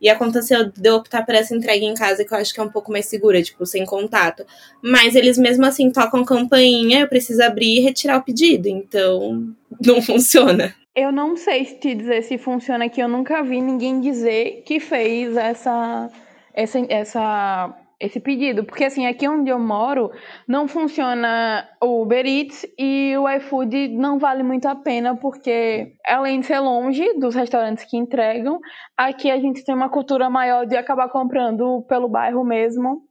E 0.00 0.08
aconteceu 0.08 0.70
de 0.70 0.88
eu 0.88 0.96
optar 0.96 1.26
por 1.26 1.34
essa 1.34 1.54
entrega 1.54 1.84
em 1.84 1.92
casa, 1.92 2.24
que 2.24 2.32
eu 2.32 2.38
acho 2.38 2.54
que 2.54 2.60
é 2.60 2.62
um 2.62 2.70
pouco 2.70 2.90
mais 2.90 3.04
segura, 3.04 3.42
tipo, 3.42 3.66
sem 3.66 3.84
contato. 3.84 4.46
Mas 4.82 5.14
eles 5.14 5.36
mesmo 5.36 5.66
assim 5.66 5.90
tocam 5.90 6.24
campainha, 6.24 7.00
eu 7.00 7.08
preciso 7.08 7.42
abrir 7.42 7.76
e 7.76 7.80
retirar 7.80 8.16
o 8.16 8.22
pedido. 8.22 8.66
Então, 8.66 9.54
não 9.84 10.00
funciona. 10.00 10.74
Eu 10.96 11.12
não 11.12 11.36
sei 11.36 11.64
te 11.64 11.94
dizer 11.94 12.22
se 12.22 12.38
funciona 12.38 12.86
aqui, 12.86 13.00
eu 13.00 13.08
nunca 13.08 13.42
vi 13.42 13.60
ninguém 13.60 14.00
dizer 14.00 14.62
que 14.66 14.80
fez 14.80 15.36
essa, 15.36 16.10
essa, 16.52 16.78
essa 16.88 17.76
esse 18.00 18.18
pedido. 18.18 18.64
Porque, 18.64 18.84
assim, 18.84 19.06
aqui 19.06 19.28
onde 19.28 19.50
eu 19.50 19.58
moro, 19.58 20.10
não 20.48 20.66
funciona 20.66 21.68
o 21.80 22.02
Uber 22.02 22.26
Eats 22.26 22.66
e 22.78 23.14
o 23.16 23.28
iFood 23.28 23.88
não 23.88 24.18
vale 24.18 24.42
muito 24.42 24.66
a 24.66 24.74
pena, 24.74 25.14
porque, 25.16 25.92
além 26.06 26.40
de 26.40 26.46
ser 26.46 26.58
longe 26.60 27.12
dos 27.18 27.34
restaurantes 27.34 27.84
que 27.84 27.96
entregam, 27.96 28.58
aqui 28.96 29.30
a 29.30 29.38
gente 29.38 29.64
tem 29.64 29.74
uma 29.74 29.90
cultura 29.90 30.30
maior 30.30 30.66
de 30.66 30.76
acabar 30.76 31.10
comprando 31.10 31.84
pelo 31.88 32.08
bairro 32.08 32.42
mesmo 32.42 33.09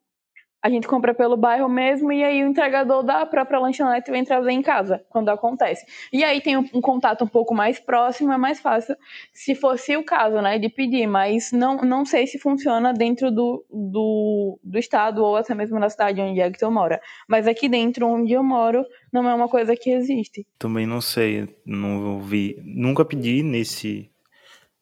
a 0.61 0.69
gente 0.69 0.87
compra 0.87 1.13
pelo 1.13 1.37
bairro 1.37 1.69
mesmo 1.69 2.11
e 2.11 2.23
aí 2.23 2.43
o 2.43 2.47
entregador 2.47 3.01
da 3.01 3.25
própria 3.25 3.59
lanchonete 3.59 4.11
vem 4.11 4.25
trazer 4.25 4.51
em 4.51 4.61
casa, 4.61 5.03
quando 5.09 5.29
acontece. 5.29 5.85
E 6.11 6.23
aí 6.23 6.41
tem 6.41 6.57
um, 6.57 6.81
contato 6.81 7.23
um 7.23 7.27
pouco 7.27 7.55
mais 7.55 7.79
próximo, 7.79 8.33
é 8.33 8.37
mais 8.37 8.59
fácil, 8.59 8.95
se 9.33 9.55
fosse 9.55 9.95
o 9.95 10.03
caso, 10.03 10.41
né, 10.41 10.59
de 10.59 10.67
pedir, 10.67 11.07
mas 11.07 11.51
não, 11.53 11.77
não 11.77 12.03
sei 12.03 12.27
se 12.27 12.37
funciona 12.37 12.93
dentro 12.93 13.31
do, 13.31 13.65
do, 13.69 14.59
do 14.61 14.77
estado 14.77 15.23
ou 15.23 15.37
até 15.37 15.55
mesmo 15.55 15.79
na 15.79 15.89
cidade 15.89 16.19
onde 16.19 16.41
é 16.41 16.51
que 16.51 16.63
eu 16.63 16.71
moro. 16.71 16.97
Mas 17.27 17.47
aqui 17.47 17.69
dentro 17.69 18.05
onde 18.05 18.33
eu 18.33 18.43
moro, 18.43 18.85
não 19.13 19.27
é 19.29 19.33
uma 19.33 19.47
coisa 19.47 19.75
que 19.77 19.89
existe. 19.89 20.45
Também 20.57 20.85
não 20.85 20.99
sei, 20.99 21.47
não 21.65 22.19
vi, 22.19 22.61
nunca 22.65 23.05
pedi 23.05 23.41
nesse, 23.43 24.11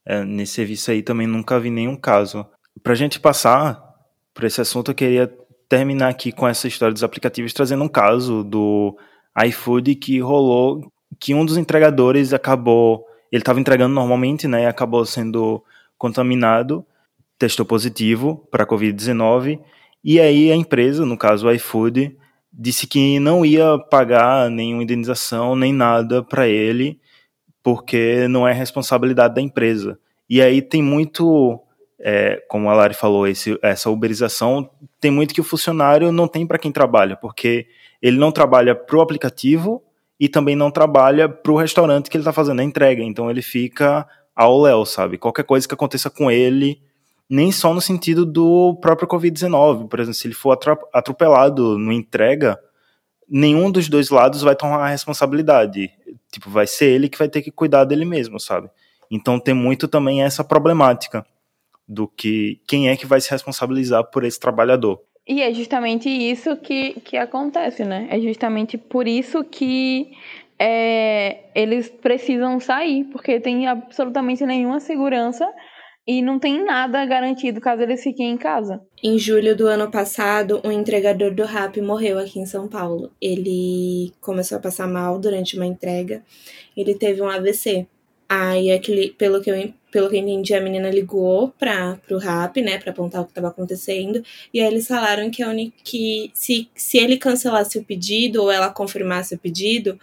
é, 0.04 0.24
nesse 0.24 0.54
serviço 0.54 0.90
aí, 0.90 1.04
também 1.04 1.28
nunca 1.28 1.60
vi 1.60 1.70
nenhum 1.70 1.96
caso. 1.96 2.48
Pra 2.82 2.96
gente 2.96 3.20
passar 3.20 3.84
por 4.34 4.44
esse 4.44 4.60
assunto, 4.60 4.92
eu 4.92 4.96
queria 4.96 5.32
terminar 5.70 6.10
aqui 6.10 6.32
com 6.32 6.48
essa 6.48 6.68
história 6.68 6.94
dos 6.94 7.04
aplicativos, 7.04 7.54
trazendo 7.54 7.84
um 7.84 7.90
caso 7.90 8.44
do 8.44 8.98
iFood 9.46 9.96
que 9.96 10.20
rolou, 10.20 10.92
que 11.20 11.34
um 11.34 11.46
dos 11.46 11.58
entregadores 11.58 12.34
acabou, 12.34 13.06
ele 13.32 13.42
estava 13.42 13.60
entregando 13.60 13.94
normalmente, 13.94 14.48
né, 14.48 14.64
e 14.64 14.66
acabou 14.66 15.06
sendo 15.06 15.64
contaminado, 15.98 16.86
testou 17.38 17.66
positivo 17.66 18.48
para 18.50 18.66
Covid-19, 18.66 19.60
e 20.04 20.20
aí 20.20 20.52
a 20.52 20.56
empresa, 20.56 21.06
no 21.06 21.18
caso 21.18 21.48
o 21.48 21.52
iFood, 21.52 22.16
disse 22.52 22.88
que 22.88 23.20
não 23.20 23.46
ia 23.46 23.78
pagar 23.78 24.50
nenhuma 24.50 24.84
indenização, 24.84 25.56
nem 25.56 25.74
nada 25.74 26.24
para 26.24 26.48
ele, 26.48 27.00
porque 27.62 28.28
não 28.28 28.48
é 28.48 28.54
responsabilidade 28.54 29.36
da 29.36 29.42
empresa. 29.42 30.00
E 30.30 30.42
aí 30.42 30.62
tem 30.62 30.82
muito 30.82 31.60
é, 32.10 32.42
como 32.48 32.70
a 32.70 32.74
Lari 32.74 32.94
falou, 32.94 33.28
esse, 33.28 33.60
essa 33.62 33.90
uberização, 33.90 34.70
tem 34.98 35.12
muito 35.12 35.34
que 35.34 35.42
o 35.42 35.44
funcionário 35.44 36.10
não 36.10 36.26
tem 36.26 36.48
para 36.48 36.58
quem 36.58 36.72
trabalha, 36.72 37.18
porque 37.18 37.68
ele 38.02 38.18
não 38.18 38.32
trabalha 38.32 38.74
para 38.74 38.96
o 38.96 39.02
aplicativo 39.02 39.84
e 40.18 40.30
também 40.30 40.56
não 40.56 40.72
trabalha 40.72 41.28
para 41.28 41.52
o 41.52 41.58
restaurante 41.58 42.10
que 42.10 42.16
ele 42.16 42.22
está 42.22 42.32
fazendo 42.32 42.62
a 42.62 42.64
entrega. 42.64 43.04
Então 43.04 43.30
ele 43.30 43.42
fica 43.42 44.08
ao 44.34 44.58
léu, 44.58 44.86
sabe? 44.86 45.18
Qualquer 45.18 45.44
coisa 45.44 45.68
que 45.68 45.74
aconteça 45.74 46.10
com 46.10 46.32
ele, 46.32 46.82
nem 47.30 47.52
só 47.52 47.74
no 47.74 47.82
sentido 47.82 48.26
do 48.26 48.78
próprio 48.80 49.06
Covid-19. 49.10 49.90
Por 49.90 50.00
exemplo, 50.00 50.14
se 50.14 50.28
ele 50.28 50.34
for 50.34 50.58
atropelado 50.94 51.78
no 51.78 51.92
entrega, 51.92 52.58
nenhum 53.28 53.70
dos 53.70 53.90
dois 53.90 54.10
lados 54.10 54.42
vai 54.42 54.56
tomar 54.56 54.78
a 54.78 54.88
responsabilidade. 54.88 55.92
Tipo, 56.32 56.50
vai 56.50 56.68
ser 56.68 56.86
ele 56.86 57.10
que 57.10 57.18
vai 57.18 57.28
ter 57.28 57.42
que 57.42 57.52
cuidar 57.52 57.84
dele 57.84 58.06
mesmo, 58.06 58.40
sabe? 58.40 58.70
Então 59.12 59.38
tem 59.38 59.54
muito 59.54 59.90
também 59.90 60.24
essa 60.24 60.42
problemática 60.42 61.26
do 61.88 62.08
que 62.08 62.60
quem 62.68 62.90
é 62.90 62.98
que 62.98 63.06
vai 63.06 63.22
se 63.22 63.32
responsabilizar 63.32 64.04
por 64.12 64.24
esse 64.24 64.40
trabalhador. 64.40 65.02
E 65.28 65.42
é 65.42 65.54
justamente 65.54 66.10
isso 66.10 66.56
que, 66.58 67.00
que 67.02 67.18
acontece, 67.18 67.84
né? 67.84 68.08
É 68.10 68.20
justamente 68.20 68.78
por 68.78 69.08
isso 69.08 69.44
que 69.44 70.12
é, 70.58 71.40
eles 71.54 71.90
precisam 71.90 72.60
sair, 72.60 73.04
porque 73.06 73.40
tem 73.40 73.68
absolutamente 73.68 74.46
nenhuma 74.46 74.80
segurança 74.80 75.46
e 76.08 76.22
não 76.22 76.40
tem 76.40 76.64
nada 76.64 77.06
garantido 77.06 77.60
caso 77.60 77.84
eles 77.84 78.02
fiquem 78.02 78.32
em 78.32 78.38
casa. 78.38 78.82
Em 79.04 79.20
julho 79.20 79.54
do 79.54 79.68
ano 79.68 79.92
passado, 79.92 80.62
um 80.64 80.72
entregador 80.72 81.36
do 81.36 81.44
RAP 81.44 81.78
morreu 81.78 82.18
aqui 82.18 82.40
em 82.40 82.46
São 82.46 82.70
Paulo. 82.70 83.12
Ele 83.22 84.14
começou 84.22 84.58
a 84.58 84.62
passar 84.62 84.88
mal 84.88 85.20
durante 85.20 85.58
uma 85.58 85.66
entrega. 85.66 86.24
Ele 86.76 86.96
teve 86.96 87.22
um 87.22 87.30
AVC. 87.30 87.86
Aí, 88.30 88.72
aquele, 88.72 89.10
pelo 89.12 89.42
que 89.42 89.52
eu 89.52 89.74
pelo 89.92 90.10
que 90.10 90.18
entendi, 90.18 90.54
a 90.54 90.62
menina 90.62 90.90
ligou 90.90 91.50
para 91.58 91.98
o 92.12 92.18
RAP, 92.18 92.58
né, 92.58 92.78
para 92.78 92.92
apontar 92.92 93.22
o 93.22 93.26
que 93.26 93.32
estava 93.32 93.48
acontecendo, 93.48 94.24
e 94.54 94.60
aí 94.60 94.68
eles 94.68 94.88
falaram 94.88 95.30
que, 95.30 95.42
a 95.42 95.54
que 95.84 96.32
se, 96.34 96.70
se 96.76 96.98
ele 96.98 97.18
cancelasse 97.18 97.78
o 97.78 97.84
pedido 97.84 98.42
ou 98.42 98.52
ela 98.52 98.70
confirmasse 98.70 99.36
o 99.36 99.40
pedido, 99.40 100.00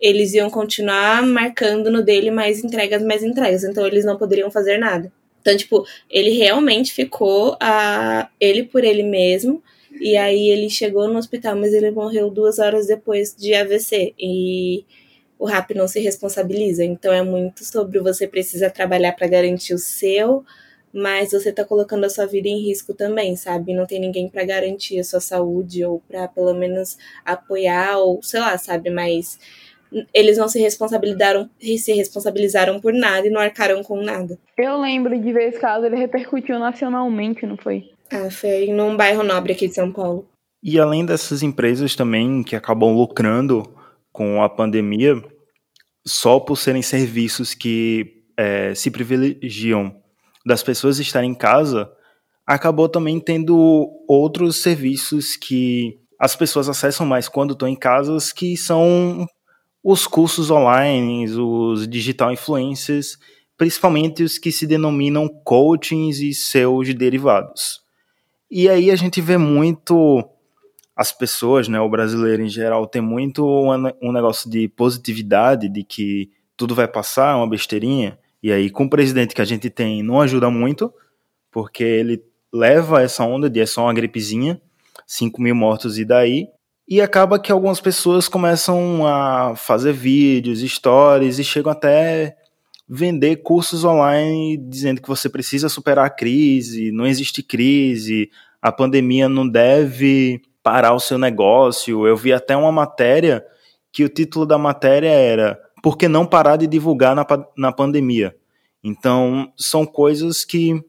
eles 0.00 0.34
iam 0.34 0.50
continuar 0.50 1.22
marcando 1.22 1.90
no 1.90 2.02
dele 2.02 2.30
mais 2.30 2.62
entregas, 2.62 3.02
mais 3.02 3.22
entregas, 3.22 3.64
então 3.64 3.86
eles 3.86 4.04
não 4.04 4.16
poderiam 4.16 4.50
fazer 4.50 4.78
nada. 4.78 5.12
Então, 5.40 5.56
tipo, 5.56 5.86
ele 6.10 6.30
realmente 6.30 6.92
ficou 6.92 7.56
a 7.60 8.28
ele 8.40 8.64
por 8.64 8.84
ele 8.84 9.02
mesmo, 9.02 9.62
e 10.00 10.16
aí 10.16 10.50
ele 10.50 10.70
chegou 10.70 11.08
no 11.08 11.18
hospital, 11.18 11.56
mas 11.56 11.72
ele 11.72 11.90
morreu 11.90 12.30
duas 12.30 12.58
horas 12.58 12.86
depois 12.86 13.34
de 13.36 13.54
AVC. 13.54 14.14
E 14.18 14.84
o 15.38 15.46
RAP 15.46 15.70
não 15.70 15.86
se 15.86 16.00
responsabiliza. 16.00 16.84
Então 16.84 17.12
é 17.12 17.22
muito 17.22 17.64
sobre 17.64 18.00
você 18.00 18.26
precisa 18.26 18.68
trabalhar 18.68 19.12
para 19.12 19.28
garantir 19.28 19.74
o 19.74 19.78
seu, 19.78 20.44
mas 20.92 21.30
você 21.30 21.52
tá 21.52 21.64
colocando 21.64 22.04
a 22.04 22.10
sua 22.10 22.26
vida 22.26 22.48
em 22.48 22.62
risco 22.62 22.92
também, 22.92 23.36
sabe? 23.36 23.74
Não 23.74 23.86
tem 23.86 24.00
ninguém 24.00 24.28
para 24.28 24.44
garantir 24.44 24.98
a 24.98 25.04
sua 25.04 25.20
saúde 25.20 25.84
ou 25.84 26.02
para 26.08 26.26
pelo 26.28 26.54
menos 26.54 26.98
apoiar 27.24 27.98
ou 27.98 28.22
sei 28.22 28.40
lá, 28.40 28.58
sabe? 28.58 28.90
Mas 28.90 29.38
eles 30.12 30.36
não 30.36 30.48
se 30.48 30.58
responsabilizaram, 30.58 31.48
se 31.60 31.92
responsabilizaram 31.92 32.80
por 32.80 32.92
nada 32.92 33.26
e 33.26 33.30
não 33.30 33.40
arcaram 33.40 33.82
com 33.82 34.02
nada. 34.02 34.38
Eu 34.56 34.78
lembro 34.80 35.18
de 35.18 35.32
ver 35.32 35.48
esse 35.48 35.58
caso, 35.58 35.86
ele 35.86 35.96
repercutiu 35.96 36.58
nacionalmente, 36.58 37.46
não 37.46 37.56
foi? 37.56 37.90
Ah, 38.10 38.30
foi 38.30 38.66
num 38.68 38.96
bairro 38.96 39.22
nobre 39.22 39.52
aqui 39.52 39.68
de 39.68 39.74
São 39.74 39.92
Paulo. 39.92 40.26
E 40.62 40.78
além 40.78 41.06
dessas 41.06 41.42
empresas 41.42 41.94
também 41.94 42.42
que 42.42 42.56
acabam 42.56 42.94
lucrando 42.94 43.77
com 44.18 44.42
a 44.42 44.48
pandemia, 44.48 45.14
só 46.04 46.40
por 46.40 46.56
serem 46.56 46.82
serviços 46.82 47.54
que 47.54 48.24
é, 48.36 48.74
se 48.74 48.90
privilegiam 48.90 49.94
das 50.44 50.60
pessoas 50.60 50.98
estarem 50.98 51.30
em 51.30 51.34
casa, 51.36 51.88
acabou 52.44 52.88
também 52.88 53.20
tendo 53.20 53.88
outros 54.08 54.56
serviços 54.56 55.36
que 55.36 56.00
as 56.18 56.34
pessoas 56.34 56.68
acessam 56.68 57.06
mais 57.06 57.28
quando 57.28 57.52
estão 57.52 57.68
em 57.68 57.76
casas, 57.76 58.32
que 58.32 58.56
são 58.56 59.24
os 59.84 60.04
cursos 60.04 60.50
online, 60.50 61.30
os 61.30 61.86
digital 61.86 62.32
influencers, 62.32 63.16
principalmente 63.56 64.24
os 64.24 64.36
que 64.36 64.50
se 64.50 64.66
denominam 64.66 65.28
coachings 65.44 66.18
e 66.18 66.34
seus 66.34 66.92
derivados. 66.92 67.78
E 68.50 68.68
aí 68.68 68.90
a 68.90 68.96
gente 68.96 69.20
vê 69.20 69.38
muito 69.38 70.28
as 70.98 71.12
pessoas, 71.12 71.68
né, 71.68 71.80
o 71.80 71.88
brasileiro 71.88 72.42
em 72.42 72.48
geral, 72.48 72.84
tem 72.84 73.00
muito 73.00 73.46
um 74.02 74.10
negócio 74.10 74.50
de 74.50 74.66
positividade, 74.66 75.68
de 75.68 75.84
que 75.84 76.28
tudo 76.56 76.74
vai 76.74 76.88
passar, 76.88 77.34
é 77.34 77.36
uma 77.36 77.48
besteirinha. 77.48 78.18
E 78.42 78.50
aí, 78.50 78.68
com 78.68 78.82
o 78.84 78.90
presidente 78.90 79.32
que 79.32 79.40
a 79.40 79.44
gente 79.44 79.70
tem, 79.70 80.02
não 80.02 80.20
ajuda 80.20 80.50
muito, 80.50 80.92
porque 81.52 81.84
ele 81.84 82.20
leva 82.52 83.00
essa 83.00 83.22
onda 83.24 83.48
de 83.48 83.60
é 83.60 83.66
só 83.66 83.84
uma 83.84 83.94
gripezinha, 83.94 84.60
5 85.06 85.40
mil 85.40 85.54
mortos 85.54 86.00
e 86.00 86.04
daí. 86.04 86.48
E 86.88 87.00
acaba 87.00 87.38
que 87.38 87.52
algumas 87.52 87.80
pessoas 87.80 88.26
começam 88.26 89.06
a 89.06 89.54
fazer 89.54 89.92
vídeos, 89.92 90.68
stories 90.68 91.38
e 91.38 91.44
chegam 91.44 91.70
até 91.70 92.36
vender 92.88 93.36
cursos 93.36 93.84
online 93.84 94.56
dizendo 94.56 95.00
que 95.00 95.08
você 95.08 95.28
precisa 95.28 95.68
superar 95.68 96.06
a 96.06 96.10
crise, 96.10 96.90
não 96.90 97.06
existe 97.06 97.40
crise, 97.40 98.30
a 98.60 98.72
pandemia 98.72 99.28
não 99.28 99.48
deve 99.48 100.42
parar 100.62 100.94
o 100.94 101.00
seu 101.00 101.18
negócio. 101.18 102.06
Eu 102.06 102.16
vi 102.16 102.32
até 102.32 102.56
uma 102.56 102.72
matéria 102.72 103.44
que 103.92 104.04
o 104.04 104.08
título 104.08 104.46
da 104.46 104.58
matéria 104.58 105.10
era 105.10 105.58
Por 105.82 105.96
que 105.96 106.08
não 106.08 106.26
parar 106.26 106.56
de 106.56 106.66
divulgar 106.66 107.14
na, 107.14 107.26
na 107.56 107.72
pandemia? 107.72 108.36
Então, 108.82 109.52
são 109.56 109.84
coisas 109.84 110.44
que 110.44 110.82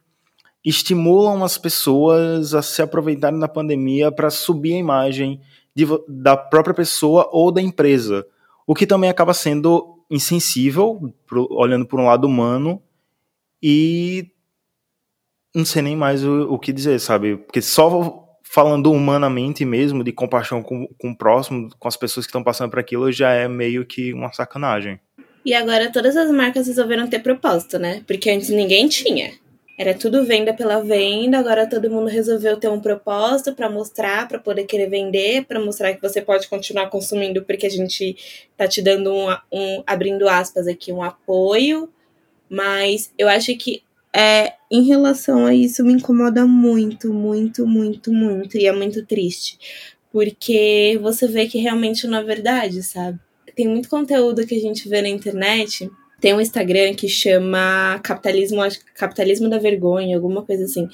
estimulam 0.63 1.43
as 1.43 1.57
pessoas 1.57 2.53
a 2.53 2.61
se 2.61 2.81
aproveitarem 2.81 3.39
da 3.39 3.47
pandemia 3.47 4.11
para 4.11 4.29
subir 4.29 4.73
a 4.73 4.79
imagem 4.79 5.41
de, 5.75 5.85
da 6.07 6.35
própria 6.35 6.73
pessoa 6.73 7.29
ou 7.31 7.51
da 7.51 7.61
empresa, 7.61 8.25
o 8.67 8.75
que 8.75 8.85
também 8.85 9.09
acaba 9.09 9.33
sendo 9.33 10.03
insensível, 10.09 11.13
pro, 11.25 11.47
olhando 11.51 11.85
por 11.85 11.99
um 11.99 12.05
lado 12.05 12.25
humano, 12.25 12.81
e 13.61 14.31
não 15.55 15.65
sei 15.65 15.81
nem 15.81 15.95
mais 15.95 16.23
o, 16.23 16.53
o 16.53 16.59
que 16.59 16.73
dizer, 16.73 16.99
sabe? 16.99 17.37
Porque 17.37 17.61
só 17.61 18.28
falando 18.51 18.91
humanamente 18.91 19.63
mesmo, 19.63 20.03
de 20.03 20.11
compaixão 20.11 20.63
com, 20.63 20.87
com 20.97 21.11
o 21.11 21.15
próximo, 21.15 21.69
com 21.77 21.87
as 21.87 21.95
pessoas 21.95 22.25
que 22.25 22.31
estão 22.31 22.43
passando 22.43 22.71
por 22.71 22.79
aquilo, 22.79 23.11
já 23.11 23.31
é 23.31 23.47
meio 23.47 23.85
que 23.85 24.11
uma 24.11 24.33
sacanagem. 24.33 24.99
E 25.45 25.53
agora 25.53 25.91
todas 25.91 26.17
as 26.17 26.31
marcas 26.31 26.65
resolveram 26.65 27.07
ter 27.07 27.19
propósito, 27.19 27.77
né? 27.77 28.03
Porque 28.07 28.27
antes 28.27 28.49
ninguém 28.49 28.87
tinha. 28.87 29.33
Era 29.77 29.93
tudo 29.93 30.25
venda 30.25 30.51
pela 30.51 30.81
venda, 30.81 31.37
agora 31.37 31.69
todo 31.69 31.91
mundo 31.91 32.07
resolveu 32.07 32.57
ter 32.57 32.69
um 32.69 32.79
propósito 32.79 33.53
para 33.53 33.69
mostrar, 33.69 34.27
para 34.27 34.39
poder 34.39 34.65
querer 34.65 34.89
vender, 34.89 35.45
para 35.45 35.59
mostrar 35.59 35.93
que 35.93 36.01
você 36.01 36.19
pode 36.19 36.47
continuar 36.47 36.89
consumindo, 36.89 37.45
porque 37.45 37.67
a 37.67 37.69
gente 37.69 38.17
tá 38.57 38.67
te 38.67 38.81
dando 38.81 39.13
um, 39.13 39.29
um 39.53 39.83
abrindo 39.85 40.27
aspas 40.27 40.67
aqui, 40.67 40.91
um 40.91 41.03
apoio. 41.03 41.87
Mas 42.49 43.13
eu 43.15 43.29
acho 43.29 43.55
que 43.57 43.83
é, 44.15 44.53
em 44.71 44.83
relação 44.83 45.45
a 45.45 45.53
isso, 45.53 45.83
me 45.83 45.93
incomoda 45.93 46.45
muito, 46.45 47.13
muito, 47.13 47.65
muito, 47.65 48.11
muito. 48.11 48.57
E 48.57 48.65
é 48.65 48.71
muito 48.71 49.05
triste. 49.05 49.57
Porque 50.11 50.99
você 51.01 51.27
vê 51.27 51.47
que 51.47 51.59
realmente 51.59 52.07
não 52.07 52.17
é 52.19 52.23
verdade, 52.23 52.81
sabe? 52.81 53.19
Tem 53.55 53.67
muito 53.67 53.89
conteúdo 53.89 54.45
que 54.45 54.55
a 54.55 54.59
gente 54.59 54.89
vê 54.89 55.01
na 55.01 55.09
internet. 55.09 55.89
Tem 56.19 56.33
um 56.33 56.41
Instagram 56.41 56.93
que 56.95 57.07
chama 57.07 57.99
Capitalismo, 58.03 58.61
Capitalismo 58.95 59.47
da 59.47 59.57
Vergonha, 59.57 60.15
alguma 60.15 60.43
coisa 60.43 60.63
assim. 60.63 60.87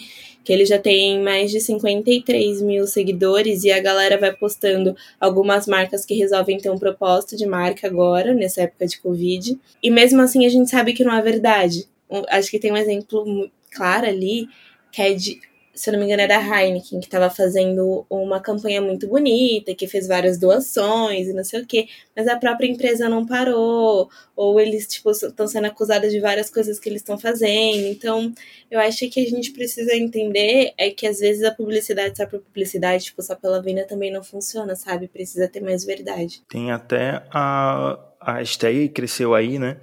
Que 0.43 0.51
ele 0.53 0.65
já 0.65 0.77
tem 0.77 1.21
mais 1.21 1.49
de 1.49 1.59
53 1.59 2.61
mil 2.61 2.85
seguidores 2.85 3.63
e 3.63 3.71
a 3.71 3.79
galera 3.79 4.19
vai 4.19 4.35
postando 4.35 4.95
algumas 5.19 5.65
marcas 5.65 6.05
que 6.05 6.13
resolvem 6.13 6.57
ter 6.57 6.69
um 6.69 6.77
propósito 6.77 7.35
de 7.35 7.45
marca 7.45 7.87
agora, 7.87 8.33
nessa 8.33 8.61
época 8.63 8.85
de 8.85 8.99
Covid. 8.99 9.57
E 9.81 9.89
mesmo 9.89 10.21
assim 10.21 10.45
a 10.45 10.49
gente 10.49 10.69
sabe 10.69 10.93
que 10.93 11.03
não 11.03 11.15
é 11.15 11.21
verdade 11.21 11.87
acho 12.29 12.49
que 12.49 12.59
tem 12.59 12.71
um 12.71 12.77
exemplo 12.77 13.49
claro 13.71 14.07
ali, 14.07 14.47
que 14.91 15.01
é 15.01 15.13
de, 15.13 15.39
se 15.75 15.89
eu 15.89 15.91
não 15.91 15.99
me 15.99 16.05
engano, 16.05 16.21
era 16.21 16.37
a 16.37 16.63
Heineken, 16.63 17.01
que 17.01 17.05
estava 17.05 17.29
fazendo 17.29 18.05
uma 18.09 18.39
campanha 18.39 18.81
muito 18.81 19.07
bonita, 19.07 19.75
que 19.75 19.87
fez 19.87 20.07
várias 20.07 20.39
doações 20.39 21.27
e 21.27 21.33
não 21.33 21.43
sei 21.43 21.61
o 21.61 21.65
quê, 21.65 21.87
mas 22.15 22.27
a 22.27 22.37
própria 22.37 22.67
empresa 22.67 23.09
não 23.09 23.25
parou, 23.25 24.09
ou 24.35 24.59
eles, 24.59 24.87
tipo, 24.87 25.11
estão 25.11 25.45
sendo 25.47 25.65
acusados 25.65 26.11
de 26.11 26.19
várias 26.21 26.49
coisas 26.49 26.79
que 26.79 26.87
eles 26.87 27.01
estão 27.01 27.17
fazendo. 27.17 27.87
Então, 27.87 28.33
eu 28.71 28.79
acho 28.79 29.09
que 29.09 29.19
a 29.19 29.29
gente 29.29 29.51
precisa 29.51 29.93
entender 29.95 30.73
é 30.77 30.89
que 30.89 31.05
às 31.05 31.19
vezes 31.19 31.43
a 31.43 31.51
publicidade 31.51 32.15
só 32.15 32.25
por 32.25 32.39
publicidade, 32.39 33.05
tipo, 33.05 33.21
só 33.21 33.35
pela 33.35 33.61
venda 33.61 33.83
também 33.83 34.11
não 34.11 34.23
funciona, 34.23 34.75
sabe? 34.75 35.09
Precisa 35.09 35.47
ter 35.47 35.61
mais 35.61 35.83
verdade. 35.83 36.41
Tem 36.49 36.71
até 36.71 37.21
a, 37.29 37.99
a 38.21 38.33
hashtag 38.35 38.89
cresceu 38.89 39.35
aí, 39.35 39.59
né? 39.59 39.77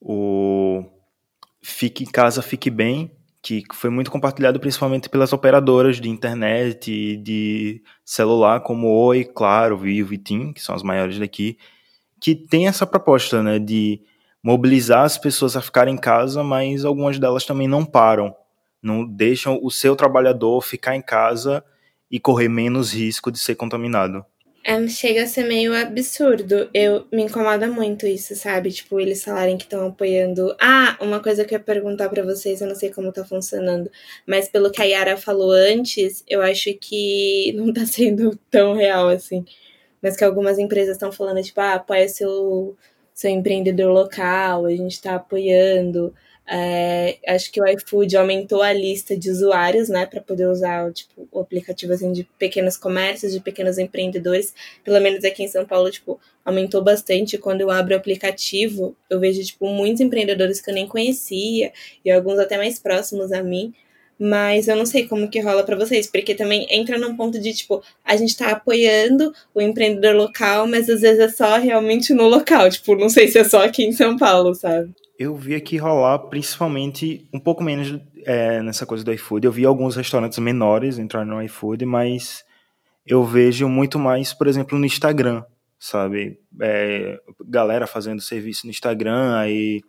O 0.00 0.84
Fique 1.68 2.04
em 2.04 2.06
Casa, 2.06 2.42
Fique 2.42 2.70
Bem, 2.70 3.10
que 3.42 3.64
foi 3.74 3.90
muito 3.90 4.08
compartilhado 4.08 4.60
principalmente 4.60 5.08
pelas 5.08 5.32
operadoras 5.32 6.00
de 6.00 6.08
internet 6.08 6.92
e 6.92 7.16
de 7.16 7.82
celular, 8.04 8.60
como 8.60 8.86
Oi, 8.86 9.24
Claro, 9.24 9.76
Vivo 9.76 10.14
e 10.14 10.18
TIM, 10.18 10.52
que 10.52 10.62
são 10.62 10.76
as 10.76 10.84
maiores 10.84 11.18
daqui, 11.18 11.58
que 12.20 12.36
tem 12.36 12.68
essa 12.68 12.86
proposta 12.86 13.42
né, 13.42 13.58
de 13.58 14.00
mobilizar 14.40 15.02
as 15.02 15.18
pessoas 15.18 15.56
a 15.56 15.60
ficarem 15.60 15.94
em 15.94 15.98
casa, 15.98 16.44
mas 16.44 16.84
algumas 16.84 17.18
delas 17.18 17.44
também 17.44 17.66
não 17.66 17.84
param, 17.84 18.32
não 18.80 19.04
deixam 19.04 19.58
o 19.60 19.68
seu 19.68 19.96
trabalhador 19.96 20.62
ficar 20.62 20.94
em 20.94 21.02
casa 21.02 21.64
e 22.08 22.20
correr 22.20 22.48
menos 22.48 22.94
risco 22.94 23.32
de 23.32 23.40
ser 23.40 23.56
contaminado. 23.56 24.24
É, 24.68 24.88
chega 24.88 25.22
a 25.22 25.26
ser 25.28 25.44
meio 25.44 25.72
absurdo. 25.72 26.68
Eu 26.74 27.06
me 27.12 27.22
incomoda 27.22 27.68
muito 27.68 28.04
isso, 28.04 28.34
sabe? 28.34 28.72
Tipo, 28.72 28.98
eles 28.98 29.22
falarem 29.22 29.56
que 29.56 29.62
estão 29.62 29.86
apoiando. 29.86 30.56
Ah, 30.60 30.98
uma 31.00 31.20
coisa 31.22 31.44
que 31.44 31.54
eu 31.54 31.58
ia 31.58 31.64
perguntar 31.64 32.08
para 32.08 32.24
vocês, 32.24 32.60
eu 32.60 32.66
não 32.66 32.74
sei 32.74 32.90
como 32.90 33.12
tá 33.12 33.24
funcionando, 33.24 33.88
mas 34.26 34.48
pelo 34.48 34.72
que 34.72 34.82
a 34.82 34.84
Yara 34.84 35.16
falou 35.16 35.52
antes, 35.52 36.24
eu 36.26 36.42
acho 36.42 36.74
que 36.80 37.52
não 37.56 37.72
tá 37.72 37.86
sendo 37.86 38.36
tão 38.50 38.74
real 38.74 39.08
assim. 39.08 39.44
Mas 40.02 40.16
que 40.16 40.24
algumas 40.24 40.58
empresas 40.58 40.96
estão 40.96 41.12
falando, 41.12 41.40
tipo, 41.42 41.60
ah, 41.60 41.74
apoia 41.74 42.08
seu, 42.08 42.76
seu 43.14 43.30
empreendedor 43.30 43.92
local, 43.92 44.66
a 44.66 44.70
gente 44.70 45.00
tá 45.00 45.14
apoiando. 45.14 46.12
É, 46.48 47.18
acho 47.26 47.50
que 47.50 47.60
o 47.60 47.66
iFood 47.66 48.16
aumentou 48.16 48.62
a 48.62 48.72
lista 48.72 49.16
de 49.16 49.30
usuários, 49.30 49.88
né, 49.88 50.06
para 50.06 50.20
poder 50.20 50.46
usar 50.46 50.92
tipo, 50.92 51.28
o 51.32 51.40
aplicativo 51.40 51.92
assim, 51.92 52.12
de 52.12 52.22
pequenos 52.38 52.76
comércios, 52.76 53.32
de 53.32 53.40
pequenos 53.40 53.78
empreendedores. 53.78 54.54
Pelo 54.84 55.00
menos 55.00 55.24
aqui 55.24 55.42
em 55.42 55.48
São 55.48 55.64
Paulo, 55.66 55.90
tipo, 55.90 56.20
aumentou 56.44 56.82
bastante. 56.82 57.36
Quando 57.36 57.62
eu 57.62 57.70
abro 57.70 57.94
o 57.94 57.96
aplicativo, 57.96 58.96
eu 59.10 59.18
vejo 59.18 59.42
tipo 59.42 59.66
muitos 59.66 60.00
empreendedores 60.00 60.60
que 60.60 60.70
eu 60.70 60.74
nem 60.74 60.86
conhecia 60.86 61.72
e 62.04 62.10
alguns 62.10 62.38
até 62.38 62.56
mais 62.56 62.78
próximos 62.78 63.32
a 63.32 63.42
mim. 63.42 63.74
Mas 64.18 64.66
eu 64.66 64.76
não 64.76 64.86
sei 64.86 65.06
como 65.06 65.28
que 65.28 65.40
rola 65.40 65.62
para 65.62 65.76
vocês, 65.76 66.06
porque 66.06 66.34
também 66.34 66.66
entra 66.70 66.96
num 66.96 67.16
ponto 67.16 67.38
de 67.38 67.52
tipo, 67.52 67.82
a 68.02 68.16
gente 68.16 68.34
tá 68.36 68.50
apoiando 68.52 69.32
o 69.54 69.60
empreendedor 69.60 70.14
local, 70.14 70.66
mas 70.66 70.88
às 70.88 71.02
vezes 71.02 71.18
é 71.20 71.28
só 71.28 71.58
realmente 71.58 72.14
no 72.14 72.26
local, 72.26 72.70
tipo, 72.70 72.96
não 72.96 73.10
sei 73.10 73.28
se 73.28 73.38
é 73.38 73.44
só 73.44 73.62
aqui 73.64 73.84
em 73.84 73.92
São 73.92 74.16
Paulo, 74.16 74.54
sabe? 74.54 74.90
Eu 75.18 75.34
vi 75.34 75.54
aqui 75.54 75.76
rolar 75.76 76.18
principalmente 76.18 77.28
um 77.32 77.40
pouco 77.40 77.62
menos 77.62 77.98
é, 78.24 78.62
nessa 78.62 78.84
coisa 78.84 79.02
do 79.02 79.12
iFood. 79.12 79.46
Eu 79.46 79.52
vi 79.52 79.64
alguns 79.64 79.96
restaurantes 79.96 80.38
menores 80.38 80.98
entrando 80.98 81.30
no 81.30 81.42
iFood, 81.42 81.84
mas 81.86 82.44
eu 83.06 83.24
vejo 83.24 83.68
muito 83.68 83.98
mais, 83.98 84.34
por 84.34 84.46
exemplo, 84.46 84.78
no 84.78 84.84
Instagram, 84.84 85.44
sabe? 85.78 86.38
É, 86.60 87.20
galera 87.46 87.86
fazendo 87.86 88.20
serviço 88.20 88.66
no 88.66 88.70
Instagram, 88.70 89.36
aí 89.36 89.82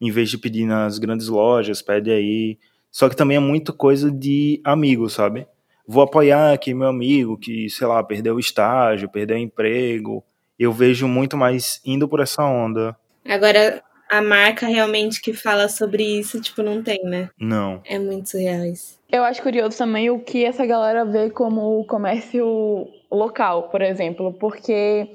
em 0.00 0.10
vez 0.10 0.30
de 0.30 0.38
pedir 0.38 0.64
nas 0.64 0.98
grandes 0.98 1.28
lojas, 1.28 1.82
pede 1.82 2.10
aí. 2.10 2.58
Só 2.90 3.08
que 3.08 3.16
também 3.16 3.36
é 3.36 3.40
muito 3.40 3.72
coisa 3.72 4.10
de 4.10 4.60
amigo, 4.64 5.08
sabe? 5.10 5.46
Vou 5.86 6.02
apoiar 6.02 6.52
aqui 6.52 6.72
meu 6.72 6.88
amigo 6.88 7.36
que, 7.36 7.68
sei 7.68 7.86
lá, 7.86 8.02
perdeu 8.02 8.36
o 8.36 8.40
estágio, 8.40 9.10
perdeu 9.10 9.36
o 9.36 9.40
emprego. 9.40 10.24
Eu 10.58 10.72
vejo 10.72 11.06
muito 11.06 11.36
mais 11.36 11.80
indo 11.84 12.08
por 12.08 12.20
essa 12.20 12.44
onda. 12.44 12.96
Agora, 13.28 13.82
a 14.10 14.20
marca 14.20 14.66
realmente 14.66 15.22
que 15.22 15.32
fala 15.32 15.68
sobre 15.68 16.02
isso, 16.02 16.40
tipo, 16.40 16.62
não 16.62 16.82
tem, 16.82 17.00
né? 17.04 17.30
Não. 17.38 17.80
É 17.84 17.96
muito 17.96 18.30
surreal 18.30 18.64
isso. 18.64 18.98
Eu 19.10 19.22
acho 19.22 19.40
curioso 19.40 19.78
também 19.78 20.10
o 20.10 20.18
que 20.18 20.44
essa 20.44 20.66
galera 20.66 21.04
vê 21.04 21.30
como 21.30 21.78
o 21.78 21.86
comércio 21.86 22.88
local, 23.10 23.68
por 23.70 23.80
exemplo, 23.80 24.32
porque 24.34 25.08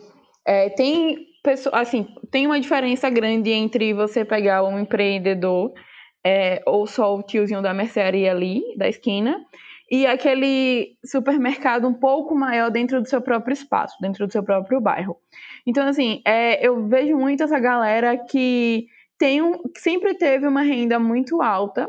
é, 0.45 0.69
tem 0.69 1.27
pessoa, 1.43 1.77
assim, 1.79 2.07
tem 2.31 2.45
uma 2.45 2.59
diferença 2.59 3.09
grande 3.09 3.51
entre 3.51 3.93
você 3.93 4.23
pegar 4.23 4.63
um 4.63 4.79
empreendedor 4.79 5.73
é, 6.25 6.61
ou 6.65 6.87
só 6.87 7.15
o 7.15 7.21
tiozinho 7.21 7.61
da 7.61 7.73
mercearia 7.73 8.31
ali, 8.31 8.63
da 8.77 8.87
esquina, 8.87 9.45
e 9.89 10.05
aquele 10.05 10.97
supermercado 11.05 11.87
um 11.87 11.93
pouco 11.93 12.35
maior 12.35 12.71
dentro 12.71 13.01
do 13.01 13.07
seu 13.07 13.21
próprio 13.21 13.53
espaço, 13.53 13.95
dentro 14.01 14.25
do 14.25 14.31
seu 14.31 14.43
próprio 14.43 14.81
bairro. 14.81 15.17
Então, 15.65 15.87
assim, 15.87 16.21
é, 16.25 16.65
eu 16.65 16.87
vejo 16.87 17.15
muito 17.15 17.43
essa 17.43 17.59
galera 17.59 18.17
que 18.17 18.87
tem 19.17 19.41
um, 19.41 19.61
sempre 19.77 20.15
teve 20.15 20.47
uma 20.47 20.61
renda 20.61 20.99
muito 20.99 21.41
alta 21.41 21.87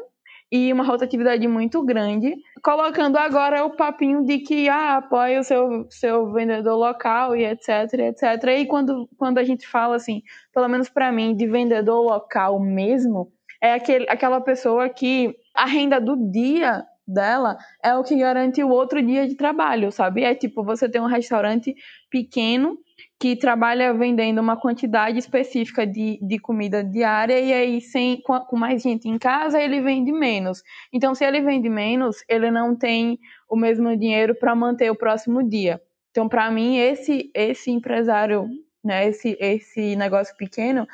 e 0.51 0.73
uma 0.73 0.85
rotatividade 0.85 1.47
muito 1.49 1.85
grande, 1.85 2.37
colocando 2.63 3.17
agora 3.17 3.65
o 3.65 3.77
papinho 3.77 4.25
de 4.25 4.39
que 4.39 4.69
ah, 4.69 4.99
apoia 4.99 5.41
o 5.41 5.45
seu, 5.45 5.87
seu 5.91 6.33
vendedor 6.33 6.77
local 6.77 7.35
e 7.35 7.45
etc, 7.45 7.93
etc. 7.95 8.45
E 8.59 8.67
quando, 8.67 9.09
quando 9.17 9.39
a 9.39 9.45
gente 9.45 9.67
fala 9.67 9.97
assim, 9.97 10.23
pelo 10.55 10.69
menos 10.69 10.89
para 10.89 11.11
mim, 11.11 11.35
de 11.35 11.47
vendedor 11.47 12.01
local 12.01 12.61
mesmo, 12.61 13.33
é 13.61 13.73
aquele, 13.73 14.07
aquela 14.09 14.41
pessoa 14.41 14.89
que 14.89 15.35
a 15.55 15.67
renda 15.67 16.01
do 16.01 16.17
dia 16.31 16.85
dela 17.07 17.57
é 17.83 17.95
o 17.95 18.03
que 18.03 18.17
garante 18.17 18.63
o 18.63 18.69
outro 18.69 19.03
dia 19.03 19.27
de 19.29 19.35
trabalho, 19.35 19.93
sabe? 19.93 20.23
É 20.23 20.35
tipo, 20.35 20.65
você 20.65 20.89
tem 20.89 21.01
um 21.01 21.07
restaurante 21.07 21.75
pequeno 22.11 22.79
que 23.19 23.37
trabalha 23.37 23.95
vendendo 23.95 24.41
uma 24.41 24.57
quantidade 24.57 25.19
específica 25.19 25.87
de, 25.87 26.19
de 26.21 26.39
comida 26.39 26.85
diária 26.85 27.39
e 27.41 27.53
aí 27.53 27.81
sem 27.81 28.21
com, 28.21 28.39
com 28.41 28.57
mais 28.57 28.83
gente 28.83 29.09
em 29.09 29.19
casa 29.19 29.61
ele 29.61 29.81
vende 29.81 30.13
menos. 30.13 30.63
Então, 30.93 31.15
se 31.15 31.25
ele 31.25 31.41
vende 31.41 31.69
menos, 31.69 32.17
ele 32.29 32.51
não 32.51 32.77
tem 32.77 33.19
o 33.49 33.57
mesmo 33.57 33.97
dinheiro 33.97 34.35
para 34.35 34.55
manter 34.55 34.91
o 34.91 34.97
próximo 34.97 35.43
dia. 35.43 35.81
Então, 36.11 36.29
para 36.29 36.51
mim, 36.51 36.79
esse 36.79 37.31
esse 37.35 37.71
empresário, 37.71 38.47
né, 38.85 39.09
esse 39.09 39.37
esse 39.41 39.97
negócio 39.97 40.35
pequeno, 40.37 40.87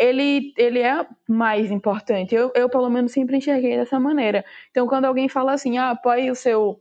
ele, 0.00 0.54
ele 0.56 0.80
é 0.80 1.06
mais 1.28 1.70
importante. 1.70 2.34
Eu, 2.34 2.50
eu, 2.54 2.68
pelo 2.70 2.88
menos, 2.88 3.12
sempre 3.12 3.36
enxerguei 3.36 3.76
dessa 3.76 4.00
maneira. 4.00 4.44
Então, 4.70 4.86
quando 4.86 5.04
alguém 5.04 5.28
fala 5.28 5.52
assim, 5.52 5.76
ah, 5.76 5.90
apoie 5.90 6.30
o 6.30 6.34
seu, 6.34 6.80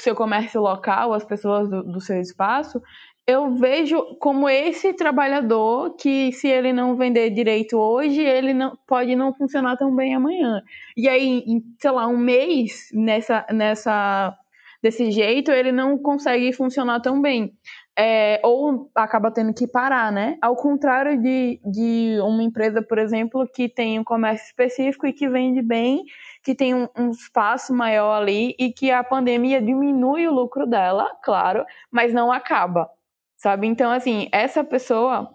seu 0.00 0.16
comércio 0.16 0.60
local, 0.60 1.14
as 1.14 1.24
pessoas 1.24 1.70
do, 1.70 1.84
do 1.84 2.00
seu 2.00 2.20
espaço, 2.20 2.82
eu 3.26 3.54
vejo 3.54 4.16
como 4.18 4.48
esse 4.48 4.92
trabalhador 4.92 5.94
que 5.96 6.32
se 6.32 6.48
ele 6.48 6.72
não 6.72 6.96
vender 6.96 7.30
direito 7.30 7.78
hoje, 7.78 8.20
ele 8.20 8.52
não 8.52 8.76
pode 8.86 9.14
não 9.14 9.32
funcionar 9.32 9.76
tão 9.76 9.94
bem 9.94 10.14
amanhã. 10.14 10.60
E 10.96 11.08
aí, 11.08 11.44
em, 11.46 11.62
sei 11.78 11.90
lá, 11.92 12.08
um 12.08 12.18
mês 12.18 12.88
nessa 12.92 13.46
nessa 13.52 14.36
desse 14.82 15.10
jeito, 15.10 15.52
ele 15.52 15.70
não 15.70 15.98
consegue 15.98 16.52
funcionar 16.52 17.00
tão 17.00 17.20
bem. 17.20 17.52
É, 18.02 18.40
ou 18.42 18.90
acaba 18.94 19.30
tendo 19.30 19.52
que 19.52 19.66
parar, 19.66 20.10
né? 20.10 20.38
Ao 20.40 20.56
contrário 20.56 21.20
de, 21.20 21.60
de 21.62 22.18
uma 22.22 22.42
empresa, 22.42 22.80
por 22.80 22.98
exemplo, 22.98 23.46
que 23.46 23.68
tem 23.68 23.98
um 23.98 24.04
comércio 24.04 24.46
específico 24.46 25.06
e 25.06 25.12
que 25.12 25.28
vende 25.28 25.60
bem, 25.60 26.04
que 26.42 26.54
tem 26.54 26.74
um, 26.74 26.88
um, 26.96 27.10
espaço 27.10 27.74
maior 27.74 28.22
ali 28.22 28.54
e 28.58 28.72
que 28.72 28.90
a 28.90 29.04
pandemia 29.04 29.60
diminui 29.60 30.26
o 30.26 30.32
lucro 30.32 30.66
dela, 30.66 31.10
claro, 31.22 31.62
mas 31.90 32.14
não 32.14 32.32
acaba 32.32 32.88
sabe? 33.40 33.66
Então, 33.66 33.90
assim, 33.90 34.28
essa 34.32 34.62
pessoa, 34.62 35.30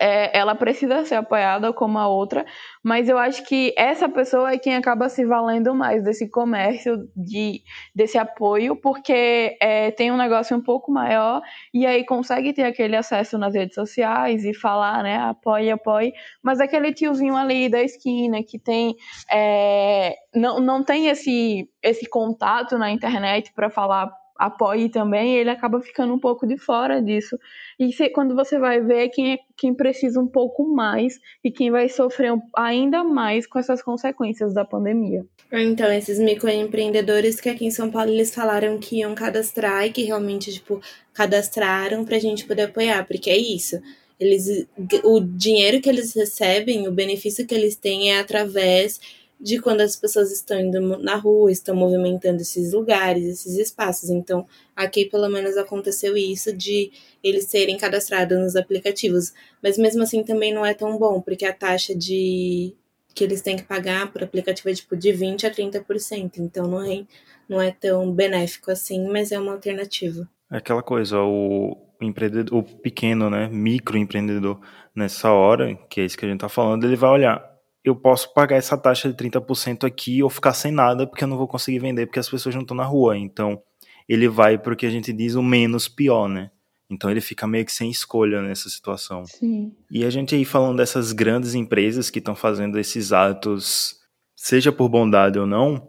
é, 0.00 0.36
ela 0.38 0.54
precisa 0.54 1.04
ser 1.04 1.16
apoiada 1.16 1.72
como 1.72 1.98
a 1.98 2.06
outra, 2.06 2.46
mas 2.82 3.08
eu 3.08 3.18
acho 3.18 3.44
que 3.44 3.74
essa 3.76 4.08
pessoa 4.08 4.52
é 4.52 4.58
quem 4.58 4.76
acaba 4.76 5.08
se 5.08 5.24
valendo 5.24 5.74
mais 5.74 6.04
desse 6.04 6.30
comércio, 6.30 7.08
de, 7.16 7.62
desse 7.94 8.16
apoio, 8.16 8.76
porque 8.76 9.56
é, 9.60 9.90
tem 9.90 10.12
um 10.12 10.16
negócio 10.16 10.56
um 10.56 10.62
pouco 10.62 10.92
maior 10.92 11.42
e 11.74 11.84
aí 11.84 12.04
consegue 12.04 12.52
ter 12.52 12.62
aquele 12.62 12.96
acesso 12.96 13.36
nas 13.36 13.54
redes 13.54 13.74
sociais 13.74 14.44
e 14.44 14.54
falar, 14.54 15.02
né, 15.02 15.16
apoie, 15.16 15.70
apoie, 15.70 16.12
mas 16.42 16.60
aquele 16.60 16.92
tiozinho 16.92 17.36
ali 17.36 17.68
da 17.68 17.82
esquina 17.82 18.42
que 18.42 18.58
tem, 18.58 18.94
é, 19.30 20.14
não, 20.34 20.60
não 20.60 20.84
tem 20.84 21.08
esse, 21.08 21.68
esse 21.82 22.08
contato 22.08 22.78
na 22.78 22.90
internet 22.90 23.52
para 23.52 23.68
falar 23.68 24.10
apoie 24.38 24.88
também, 24.88 25.36
ele 25.36 25.50
acaba 25.50 25.80
ficando 25.80 26.14
um 26.14 26.18
pouco 26.18 26.46
de 26.46 26.56
fora 26.56 27.02
disso. 27.02 27.36
E 27.78 27.92
se, 27.92 28.08
quando 28.10 28.36
você 28.36 28.58
vai 28.58 28.80
ver 28.80 29.08
quem, 29.08 29.34
é, 29.34 29.38
quem 29.56 29.74
precisa 29.74 30.20
um 30.20 30.28
pouco 30.28 30.64
mais 30.64 31.18
e 31.42 31.50
quem 31.50 31.70
vai 31.70 31.88
sofrer 31.88 32.32
ainda 32.56 33.02
mais 33.02 33.46
com 33.46 33.58
essas 33.58 33.82
consequências 33.82 34.54
da 34.54 34.64
pandemia. 34.64 35.26
Então, 35.50 35.90
esses 35.90 36.18
microempreendedores 36.18 37.40
que 37.40 37.48
aqui 37.48 37.66
em 37.66 37.70
São 37.70 37.90
Paulo 37.90 38.10
eles 38.10 38.34
falaram 38.34 38.78
que 38.78 38.98
iam 38.98 39.14
cadastrar 39.14 39.86
e 39.86 39.90
que 39.90 40.04
realmente, 40.04 40.52
tipo, 40.52 40.80
cadastraram 41.12 42.04
pra 42.04 42.18
gente 42.18 42.46
poder 42.46 42.62
apoiar, 42.62 43.04
porque 43.06 43.30
é 43.30 43.36
isso. 43.36 43.80
Eles, 44.20 44.66
o 45.04 45.20
dinheiro 45.20 45.80
que 45.80 45.88
eles 45.88 46.14
recebem, 46.14 46.86
o 46.86 46.92
benefício 46.92 47.46
que 47.46 47.54
eles 47.54 47.76
têm 47.76 48.12
é 48.12 48.18
através 48.18 49.00
de 49.40 49.60
quando 49.60 49.82
as 49.82 49.94
pessoas 49.94 50.32
estão 50.32 50.58
indo 50.58 50.80
na 50.98 51.16
rua, 51.16 51.50
estão 51.50 51.74
movimentando 51.74 52.42
esses 52.42 52.72
lugares, 52.72 53.24
esses 53.24 53.56
espaços. 53.56 54.10
Então, 54.10 54.46
aqui 54.74 55.04
pelo 55.04 55.28
menos 55.28 55.56
aconteceu 55.56 56.16
isso 56.16 56.52
de 56.52 56.90
eles 57.22 57.44
serem 57.44 57.76
cadastrados 57.76 58.36
nos 58.38 58.56
aplicativos. 58.56 59.32
Mas 59.62 59.78
mesmo 59.78 60.02
assim 60.02 60.24
também 60.24 60.52
não 60.52 60.66
é 60.66 60.74
tão 60.74 60.98
bom, 60.98 61.20
porque 61.20 61.44
a 61.44 61.52
taxa 61.52 61.94
de 61.94 62.74
que 63.14 63.24
eles 63.24 63.42
têm 63.42 63.56
que 63.56 63.64
pagar 63.64 64.12
por 64.12 64.22
aplicativo 64.22 64.70
é 64.70 64.74
tipo 64.74 64.96
de 64.96 65.12
20 65.12 65.46
a 65.46 65.50
30%. 65.50 66.38
Então 66.38 66.66
não 66.66 66.82
é, 66.82 67.04
não 67.48 67.60
é 67.60 67.70
tão 67.70 68.10
benéfico 68.12 68.70
assim, 68.70 69.08
mas 69.08 69.32
é 69.32 69.38
uma 69.38 69.52
alternativa. 69.52 70.28
É 70.50 70.56
aquela 70.56 70.82
coisa, 70.82 71.20
o 71.20 71.76
empreendedor, 72.00 72.58
o 72.58 72.62
pequeno, 72.62 73.28
né, 73.28 73.48
microempreendedor, 73.48 74.60
nessa 74.94 75.30
hora, 75.30 75.74
que 75.88 76.00
é 76.00 76.04
isso 76.04 76.16
que 76.16 76.24
a 76.24 76.28
gente 76.28 76.40
tá 76.40 76.48
falando, 76.48 76.84
ele 76.84 76.96
vai 76.96 77.10
olhar, 77.10 77.57
eu 77.88 77.96
posso 77.96 78.32
pagar 78.32 78.56
essa 78.56 78.76
taxa 78.76 79.08
de 79.08 79.14
30% 79.14 79.84
aqui 79.84 80.22
ou 80.22 80.30
ficar 80.30 80.52
sem 80.52 80.72
nada 80.72 81.06
porque 81.06 81.24
eu 81.24 81.28
não 81.28 81.36
vou 81.36 81.48
conseguir 81.48 81.78
vender 81.78 82.06
porque 82.06 82.18
as 82.18 82.28
pessoas 82.28 82.54
não 82.54 82.62
estão 82.62 82.76
na 82.76 82.84
rua. 82.84 83.16
Então, 83.16 83.60
ele 84.08 84.28
vai 84.28 84.56
para 84.56 84.72
o 84.72 84.76
que 84.76 84.86
a 84.86 84.90
gente 84.90 85.12
diz 85.12 85.34
o 85.34 85.42
menos 85.42 85.88
pior, 85.88 86.28
né? 86.28 86.50
Então 86.90 87.10
ele 87.10 87.20
fica 87.20 87.46
meio 87.46 87.64
que 87.64 87.72
sem 87.72 87.90
escolha 87.90 88.40
nessa 88.40 88.68
situação. 88.70 89.24
Sim. 89.26 89.72
E 89.90 90.04
a 90.04 90.10
gente 90.10 90.34
aí 90.34 90.44
falando 90.44 90.78
dessas 90.78 91.12
grandes 91.12 91.54
empresas 91.54 92.08
que 92.08 92.18
estão 92.18 92.34
fazendo 92.34 92.78
esses 92.78 93.12
atos, 93.12 93.96
seja 94.34 94.72
por 94.72 94.88
bondade 94.88 95.38
ou 95.38 95.46
não, 95.46 95.86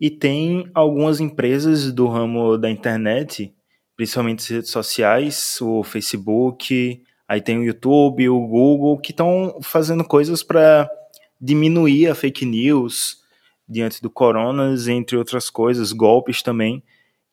e 0.00 0.10
tem 0.10 0.70
algumas 0.72 1.20
empresas 1.20 1.90
do 1.92 2.06
ramo 2.06 2.56
da 2.56 2.70
internet, 2.70 3.52
principalmente 3.96 4.40
as 4.40 4.48
redes 4.48 4.70
sociais, 4.70 5.58
o 5.60 5.82
Facebook, 5.82 7.02
aí 7.26 7.40
tem 7.40 7.58
o 7.58 7.64
YouTube, 7.64 8.28
o 8.28 8.46
Google, 8.46 8.98
que 8.98 9.10
estão 9.10 9.58
fazendo 9.62 10.04
coisas 10.04 10.44
para 10.44 10.88
diminuir 11.40 12.08
a 12.08 12.14
fake 12.14 12.44
news 12.44 13.18
diante 13.68 14.00
do 14.00 14.08
coronas, 14.08 14.88
entre 14.88 15.16
outras 15.16 15.50
coisas, 15.50 15.92
golpes 15.92 16.42
também, 16.42 16.82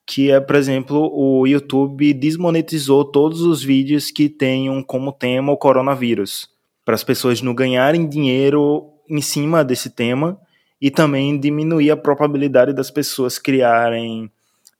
que 0.06 0.32
é, 0.32 0.40
por 0.40 0.56
exemplo, 0.56 1.12
o 1.14 1.48
YouTube 1.48 2.14
desmonetizou 2.14 3.06
todos 3.06 3.42
os 3.42 3.64
vídeos 3.64 4.12
que 4.12 4.28
tenham 4.28 4.82
como 4.84 5.14
tema 5.14 5.52
o 5.52 5.58
coronavírus, 5.58 6.50
para 6.84 6.96
as 6.96 7.04
pessoas 7.04 7.42
não 7.42 7.54
ganharem 7.54 8.08
dinheiro 8.08 8.90
em 9.10 9.22
cima 9.22 9.64
desse 9.64 9.90
tema 9.90 10.40
e 10.82 10.92
também 10.92 11.40
diminuir 11.40 11.92
a 11.92 11.98
probabilidade 11.98 12.74
das 12.74 12.92
pessoas 12.92 13.38
criarem 13.38 14.30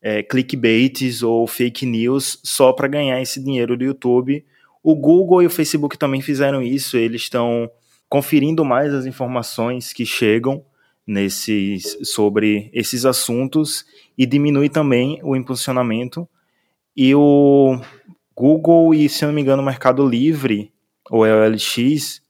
é, 0.02 0.22
clickbaits 0.22 1.24
ou 1.24 1.48
fake 1.48 1.86
news 1.86 2.40
só 2.44 2.74
para 2.74 2.90
ganhar 2.90 3.22
esse 3.22 3.42
dinheiro 3.42 3.78
do 3.78 3.86
YouTube. 3.86 4.46
O 4.84 4.96
Google 4.96 5.44
e 5.44 5.46
o 5.46 5.50
Facebook 5.50 5.98
também 5.98 6.20
fizeram 6.20 6.62
isso, 6.62 6.98
eles 6.98 7.22
estão 7.22 7.72
conferindo 8.14 8.64
mais 8.64 8.94
as 8.94 9.08
informações 9.08 9.92
que 9.92 10.06
chegam 10.06 10.64
nesses, 11.06 11.98
sobre 12.04 12.70
esses 12.72 13.06
assuntos 13.06 13.88
e 14.16 14.28
diminui 14.28 14.70
também 14.70 15.20
o 15.24 15.36
impulsionamento. 15.36 16.30
E 16.96 17.16
o 17.16 17.82
Google 18.38 18.94
e, 18.94 19.10
se 19.10 19.26
não 19.26 19.34
me 19.34 19.42
engano, 19.42 19.64
o 19.64 19.66
Mercado 19.66 20.08
Livre, 20.08 20.72
ou 21.10 21.22
OLX, 21.22 22.22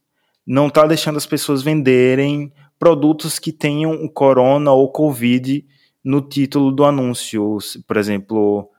não 0.47 0.67
está 0.67 0.87
deixando 0.87 1.17
as 1.17 1.25
pessoas 1.25 1.61
venderem 1.61 2.53
produtos 2.79 3.37
que 3.37 3.51
tenham 3.51 4.07
corona 4.07 4.71
ou 4.71 4.89
covid 4.89 5.65
no 6.01 6.21
título 6.21 6.71
do 6.71 6.85
anúncio. 6.85 7.57
Por 7.85 7.97
exemplo, 7.97 8.69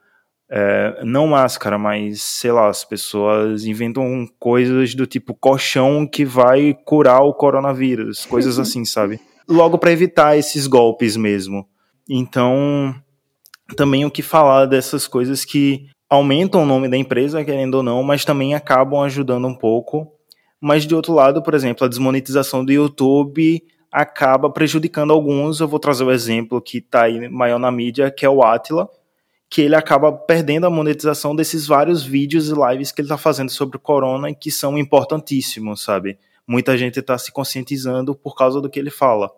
é, 0.56 1.00
não 1.02 1.26
máscara, 1.26 1.76
mas 1.76 2.22
sei 2.22 2.52
lá, 2.52 2.68
as 2.68 2.84
pessoas 2.84 3.64
inventam 3.64 4.24
coisas 4.38 4.94
do 4.94 5.04
tipo 5.04 5.34
colchão 5.34 6.06
que 6.06 6.24
vai 6.24 6.78
curar 6.84 7.22
o 7.22 7.34
coronavírus, 7.34 8.24
coisas 8.30 8.56
assim, 8.56 8.84
sabe? 8.84 9.18
Logo 9.48 9.78
para 9.78 9.90
evitar 9.90 10.38
esses 10.38 10.68
golpes 10.68 11.16
mesmo. 11.16 11.66
Então, 12.08 12.94
também 13.76 14.04
o 14.04 14.10
que 14.10 14.22
falar 14.22 14.66
dessas 14.66 15.08
coisas 15.08 15.44
que 15.44 15.88
aumentam 16.08 16.62
o 16.62 16.66
nome 16.66 16.88
da 16.88 16.96
empresa, 16.96 17.44
querendo 17.44 17.74
ou 17.74 17.82
não, 17.82 18.04
mas 18.04 18.24
também 18.24 18.54
acabam 18.54 19.00
ajudando 19.00 19.48
um 19.48 19.54
pouco. 19.54 20.06
mas 20.60 20.86
de 20.86 20.94
outro 20.94 21.12
lado, 21.12 21.42
por 21.42 21.54
exemplo, 21.54 21.84
a 21.84 21.88
desmonetização 21.88 22.64
do 22.64 22.72
YouTube 22.72 23.60
acaba 23.90 24.48
prejudicando 24.48 25.12
alguns. 25.12 25.58
Eu 25.58 25.66
vou 25.66 25.80
trazer 25.80 26.04
o 26.04 26.12
exemplo 26.12 26.62
que 26.62 26.78
está 26.78 27.02
aí 27.02 27.28
maior 27.28 27.58
na 27.58 27.72
mídia, 27.72 28.08
que 28.08 28.24
é 28.24 28.30
o 28.30 28.42
Atila, 28.42 28.88
que 29.54 29.62
ele 29.62 29.76
acaba 29.76 30.10
perdendo 30.10 30.66
a 30.66 30.70
monetização 30.70 31.32
desses 31.32 31.64
vários 31.64 32.02
vídeos 32.02 32.48
e 32.48 32.52
lives 32.52 32.90
que 32.90 33.00
ele 33.00 33.06
está 33.06 33.16
fazendo 33.16 33.50
sobre 33.50 33.76
o 33.76 33.80
corona 33.80 34.28
e 34.28 34.34
que 34.34 34.50
são 34.50 34.76
importantíssimos, 34.76 35.80
sabe? 35.80 36.18
Muita 36.44 36.76
gente 36.76 36.98
está 36.98 37.16
se 37.16 37.30
conscientizando 37.30 38.16
por 38.16 38.34
causa 38.34 38.60
do 38.60 38.68
que 38.68 38.80
ele 38.80 38.90
fala. 38.90 39.30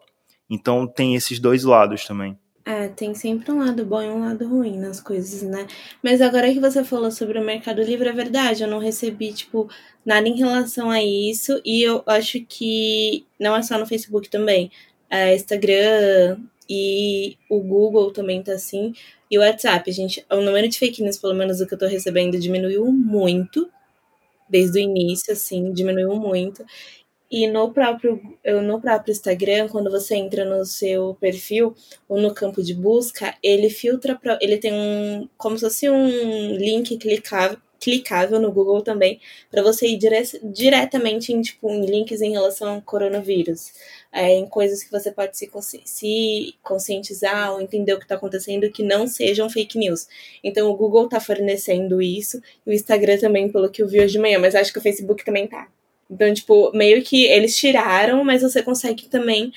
Então 0.48 0.86
tem 0.86 1.14
esses 1.14 1.38
dois 1.38 1.64
lados 1.64 2.06
também. 2.06 2.34
É, 2.64 2.88
tem 2.88 3.14
sempre 3.14 3.52
um 3.52 3.58
lado 3.58 3.84
bom 3.84 4.00
e 4.00 4.08
um 4.08 4.20
lado 4.20 4.48
ruim 4.48 4.78
nas 4.78 5.02
coisas, 5.02 5.42
né? 5.42 5.66
Mas 6.02 6.22
agora 6.22 6.50
que 6.50 6.60
você 6.60 6.82
falou 6.82 7.10
sobre 7.10 7.38
o 7.38 7.44
Mercado 7.44 7.82
Livre, 7.82 8.08
é 8.08 8.12
verdade, 8.12 8.62
eu 8.62 8.68
não 8.68 8.78
recebi, 8.78 9.34
tipo, 9.34 9.68
nada 10.02 10.26
em 10.26 10.38
relação 10.38 10.88
a 10.88 11.02
isso. 11.02 11.60
E 11.62 11.82
eu 11.82 12.02
acho 12.06 12.40
que 12.48 13.26
não 13.38 13.54
é 13.54 13.60
só 13.60 13.78
no 13.78 13.84
Facebook 13.84 14.30
também. 14.30 14.70
É, 15.10 15.34
Instagram 15.34 16.38
e 16.68 17.36
o 17.50 17.60
Google 17.60 18.12
também 18.12 18.42
tá 18.42 18.52
assim. 18.52 18.92
E 19.30 19.38
o 19.38 19.40
WhatsApp, 19.42 19.90
gente, 19.92 20.24
o 20.30 20.36
número 20.40 20.68
de 20.68 20.78
fake 20.78 21.02
news, 21.02 21.18
pelo 21.18 21.34
menos 21.34 21.60
o 21.60 21.66
que 21.66 21.74
eu 21.74 21.78
tô 21.78 21.86
recebendo, 21.86 22.38
diminuiu 22.38 22.86
muito. 22.92 23.68
Desde 24.48 24.78
o 24.78 24.82
início, 24.82 25.32
assim, 25.32 25.72
diminuiu 25.72 26.14
muito. 26.16 26.64
E 27.30 27.48
no 27.48 27.72
próprio, 27.72 28.20
no 28.64 28.80
próprio 28.80 29.12
Instagram, 29.12 29.68
quando 29.68 29.90
você 29.90 30.16
entra 30.16 30.44
no 30.44 30.64
seu 30.64 31.14
perfil 31.16 31.74
ou 32.08 32.20
no 32.20 32.34
campo 32.34 32.62
de 32.62 32.74
busca, 32.74 33.34
ele 33.42 33.70
filtra, 33.70 34.18
ele 34.40 34.58
tem 34.58 34.72
um, 34.72 35.28
como 35.36 35.58
se 35.58 35.64
fosse 35.66 35.90
um 35.90 36.56
link 36.56 36.96
clicável, 36.98 37.58
clicável 37.80 38.40
no 38.40 38.52
Google 38.52 38.82
também, 38.82 39.20
para 39.50 39.62
você 39.62 39.86
ir 39.86 39.98
dire 39.98 40.22
diretamente 40.44 41.32
em, 41.32 41.40
tipo, 41.40 41.68
em 41.70 41.86
links 41.86 42.20
em 42.20 42.32
relação 42.32 42.74
ao 42.74 42.82
coronavírus, 42.82 43.72
é, 44.12 44.34
em 44.34 44.46
coisas 44.46 44.82
que 44.82 44.90
você 44.90 45.10
pode 45.12 45.36
se, 45.36 45.46
consci 45.46 45.80
se 45.84 46.54
conscientizar 46.62 47.52
ou 47.52 47.60
entender 47.60 47.92
o 47.92 47.98
que 47.98 48.04
está 48.04 48.14
acontecendo 48.14 48.70
que 48.70 48.82
não 48.82 49.06
sejam 49.06 49.50
fake 49.50 49.78
news. 49.78 50.06
Então 50.42 50.70
o 50.70 50.76
Google 50.76 51.04
está 51.04 51.20
fornecendo 51.20 52.00
isso, 52.00 52.40
e 52.66 52.70
o 52.70 52.72
Instagram 52.72 53.18
também, 53.18 53.50
pelo 53.50 53.70
que 53.70 53.82
eu 53.82 53.88
vi 53.88 54.00
hoje 54.00 54.12
de 54.14 54.18
manhã, 54.18 54.38
mas 54.38 54.54
acho 54.54 54.72
que 54.72 54.78
o 54.78 54.82
Facebook 54.82 55.24
também 55.24 55.46
tá. 55.46 55.68
Então, 56.10 56.32
tipo, 56.32 56.70
meio 56.72 57.02
que 57.02 57.24
eles 57.26 57.56
tiraram, 57.56 58.24
mas 58.24 58.42
você 58.42 58.62
consegue 58.62 59.08
também. 59.08 59.52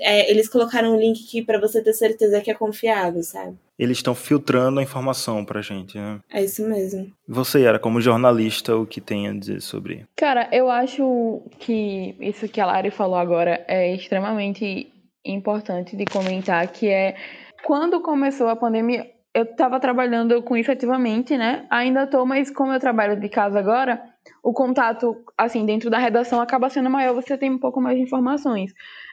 É, 0.00 0.30
eles 0.30 0.48
colocaram 0.48 0.94
um 0.94 0.98
link 0.98 1.24
aqui 1.24 1.42
para 1.42 1.60
você 1.60 1.82
ter 1.82 1.92
certeza 1.92 2.40
que 2.40 2.50
é 2.50 2.54
confiável, 2.54 3.22
sabe? 3.22 3.56
Eles 3.78 3.98
estão 3.98 4.14
filtrando 4.14 4.80
a 4.80 4.82
informação 4.82 5.44
pra 5.44 5.62
gente, 5.62 5.96
né? 5.96 6.20
É 6.30 6.42
isso 6.42 6.66
mesmo. 6.68 7.12
Você 7.26 7.62
era, 7.62 7.78
como 7.78 8.00
jornalista, 8.00 8.76
o 8.76 8.86
que 8.86 9.00
tem 9.00 9.28
a 9.28 9.32
dizer 9.32 9.60
sobre? 9.60 10.06
Cara, 10.16 10.48
eu 10.52 10.70
acho 10.70 11.42
que 11.58 12.14
isso 12.20 12.48
que 12.48 12.60
a 12.60 12.66
Lari 12.66 12.90
falou 12.90 13.16
agora 13.16 13.64
é 13.66 13.94
extremamente 13.94 14.92
importante 15.24 15.96
de 15.96 16.04
comentar, 16.04 16.66
que 16.68 16.88
é 16.88 17.16
quando 17.64 18.00
começou 18.00 18.48
a 18.48 18.56
pandemia, 18.56 19.08
eu 19.34 19.44
estava 19.44 19.80
trabalhando 19.80 20.42
com 20.42 20.56
isso 20.56 20.70
ativamente, 20.70 21.36
né? 21.36 21.64
Ainda 21.70 22.06
tô, 22.06 22.26
mas 22.26 22.50
como 22.50 22.72
eu 22.72 22.80
trabalho 22.80 23.18
de 23.18 23.28
casa 23.28 23.58
agora, 23.58 24.02
o 24.42 24.52
contato, 24.52 25.16
assim, 25.38 25.64
dentro 25.64 25.88
da 25.88 25.98
redação 25.98 26.40
acaba 26.40 26.68
sendo 26.68 26.90
maior, 26.90 27.14
você 27.14 27.38
tem 27.38 27.50
um 27.50 27.58
pouco 27.58 27.80
mais 27.80 27.96
de 27.96 28.02
informações. 28.02 28.72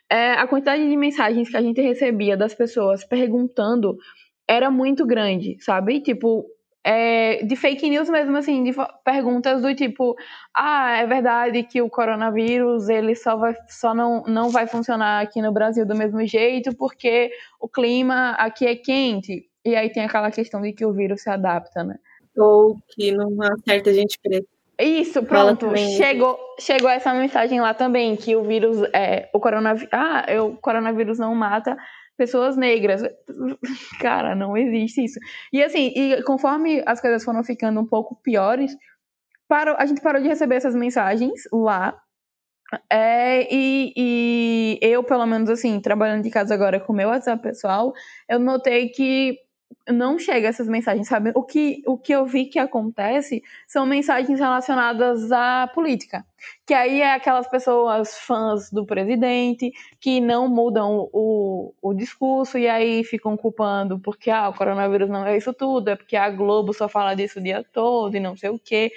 É, 0.09 0.31
a 0.33 0.47
quantidade 0.47 0.87
de 0.89 0.97
mensagens 0.97 1.49
que 1.49 1.57
a 1.57 1.61
gente 1.61 1.79
recebia 1.81 2.35
das 2.35 2.55
pessoas 2.55 3.05
perguntando 3.05 3.95
era 4.47 4.71
muito 4.71 5.05
grande, 5.05 5.55
sabe? 5.59 6.01
Tipo, 6.01 6.47
é, 6.83 7.43
de 7.43 7.55
fake 7.55 7.87
news 7.87 8.09
mesmo, 8.09 8.35
assim, 8.35 8.63
de 8.63 8.71
perguntas 9.05 9.61
do 9.61 9.75
tipo, 9.75 10.15
ah, 10.55 10.97
é 10.97 11.05
verdade 11.05 11.61
que 11.61 11.79
o 11.79 11.89
coronavírus 11.89 12.89
ele 12.89 13.13
só, 13.13 13.37
vai, 13.37 13.55
só 13.67 13.93
não, 13.93 14.23
não 14.23 14.49
vai 14.49 14.65
funcionar 14.65 15.21
aqui 15.21 15.39
no 15.41 15.51
Brasil 15.51 15.85
do 15.85 15.95
mesmo 15.95 16.25
jeito 16.25 16.75
porque 16.75 17.31
o 17.59 17.67
clima 17.69 18.31
aqui 18.31 18.65
é 18.65 18.75
quente. 18.75 19.47
E 19.63 19.75
aí 19.75 19.91
tem 19.91 20.03
aquela 20.05 20.31
questão 20.31 20.61
de 20.61 20.73
que 20.73 20.85
o 20.85 20.93
vírus 20.93 21.21
se 21.21 21.29
adapta, 21.29 21.83
né? 21.83 21.99
Ou 22.35 22.77
que 22.89 23.11
não 23.11 23.29
acerta 23.43 23.91
a 23.91 23.93
gente 23.93 24.17
preta. 24.19 24.58
Isso, 24.79 25.21
pronto. 25.23 25.75
Chegou, 25.75 26.39
chegou 26.57 26.89
essa 26.89 27.13
mensagem 27.13 27.59
lá 27.59 27.73
também, 27.73 28.15
que 28.15 28.35
o 28.35 28.43
vírus, 28.43 28.81
é, 28.93 29.29
o 29.33 29.39
coronavírus, 29.39 29.89
ah, 29.91 30.25
o 30.41 30.55
coronavírus 30.55 31.19
não 31.19 31.35
mata 31.35 31.77
pessoas 32.17 32.55
negras. 32.55 33.01
Cara, 33.99 34.33
não 34.35 34.55
existe 34.55 35.03
isso. 35.03 35.19
E 35.51 35.61
assim, 35.61 35.91
e 35.95 36.23
conforme 36.23 36.81
as 36.85 37.01
coisas 37.01 37.23
foram 37.23 37.43
ficando 37.43 37.79
um 37.81 37.85
pouco 37.85 38.15
piores, 38.23 38.75
parou, 39.49 39.75
a 39.77 39.85
gente 39.85 40.01
parou 40.01 40.21
de 40.21 40.29
receber 40.29 40.55
essas 40.55 40.75
mensagens 40.75 41.41
lá. 41.51 41.99
É, 42.89 43.53
e, 43.53 43.93
e 43.97 44.79
eu, 44.81 45.03
pelo 45.03 45.25
menos 45.25 45.49
assim, 45.49 45.81
trabalhando 45.81 46.23
de 46.23 46.29
casa 46.29 46.53
agora 46.53 46.79
com 46.79 46.93
o 46.93 46.95
meu 46.95 47.09
WhatsApp 47.09 47.41
pessoal, 47.41 47.91
eu 48.29 48.39
notei 48.39 48.89
que 48.89 49.37
não 49.91 50.19
chega 50.19 50.47
essas 50.47 50.67
mensagens, 50.67 51.07
sabe? 51.07 51.31
O 51.35 51.43
que, 51.43 51.81
o 51.85 51.97
que 51.97 52.13
eu 52.13 52.25
vi 52.25 52.45
que 52.45 52.59
acontece 52.59 53.41
são 53.67 53.85
mensagens 53.85 54.39
relacionadas 54.39 55.31
à 55.31 55.69
política. 55.73 56.25
Que 56.65 56.73
aí 56.73 57.01
é 57.01 57.13
aquelas 57.13 57.47
pessoas 57.49 58.17
fãs 58.17 58.71
do 58.71 58.85
presidente 58.85 59.71
que 59.99 60.21
não 60.21 60.47
mudam 60.47 61.09
o, 61.11 61.73
o 61.81 61.93
discurso 61.93 62.57
e 62.57 62.67
aí 62.67 63.03
ficam 63.03 63.35
culpando 63.35 63.99
porque 63.99 64.29
ah, 64.29 64.49
o 64.49 64.53
coronavírus 64.53 65.09
não 65.09 65.25
é 65.25 65.35
isso 65.37 65.53
tudo, 65.53 65.89
é 65.89 65.95
porque 65.95 66.15
a 66.15 66.29
Globo 66.29 66.73
só 66.73 66.87
fala 66.87 67.15
disso 67.15 67.39
o 67.39 67.43
dia 67.43 67.65
todo 67.73 68.15
e 68.15 68.19
não 68.19 68.37
sei 68.37 68.49
o 68.49 68.59
quê. 68.59 68.91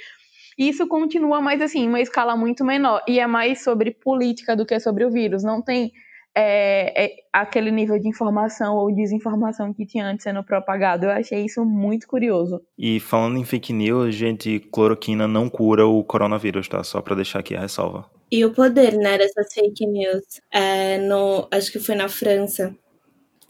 Isso 0.56 0.86
continua, 0.86 1.40
mas 1.40 1.60
assim, 1.62 1.88
uma 1.88 2.00
escala 2.00 2.36
muito 2.36 2.64
menor. 2.64 3.02
E 3.08 3.18
é 3.18 3.26
mais 3.26 3.64
sobre 3.64 3.90
política 3.90 4.54
do 4.54 4.66
que 4.66 4.78
sobre 4.78 5.04
o 5.04 5.10
vírus. 5.10 5.42
Não 5.42 5.62
tem 5.62 5.92
é, 6.34 7.04
é, 7.04 7.16
aquele 7.32 7.70
nível 7.70 7.98
de 7.98 8.08
informação 8.08 8.76
ou 8.76 8.94
desinformação 8.94 9.72
que 9.72 9.86
tinha 9.86 10.06
antes 10.06 10.24
sendo 10.24 10.42
propagado. 10.42 11.06
Eu 11.06 11.10
achei 11.10 11.44
isso 11.44 11.64
muito 11.64 12.06
curioso. 12.06 12.60
E 12.78 13.00
falando 13.00 13.38
em 13.38 13.44
fake 13.44 13.72
news, 13.72 14.14
gente, 14.14 14.58
cloroquina 14.72 15.28
não 15.28 15.48
cura 15.48 15.86
o 15.86 16.02
coronavírus, 16.02 16.68
tá? 16.68 16.82
Só 16.82 17.00
para 17.00 17.16
deixar 17.16 17.40
aqui 17.40 17.54
a 17.54 17.60
ressalva. 17.60 18.10
E 18.30 18.44
o 18.44 18.52
poder, 18.52 18.96
né, 18.96 19.18
dessas 19.18 19.52
fake 19.52 19.86
news? 19.86 20.24
É, 20.50 20.98
no, 20.98 21.46
acho 21.50 21.70
que 21.70 21.78
foi 21.78 21.94
na 21.94 22.08
França. 22.08 22.74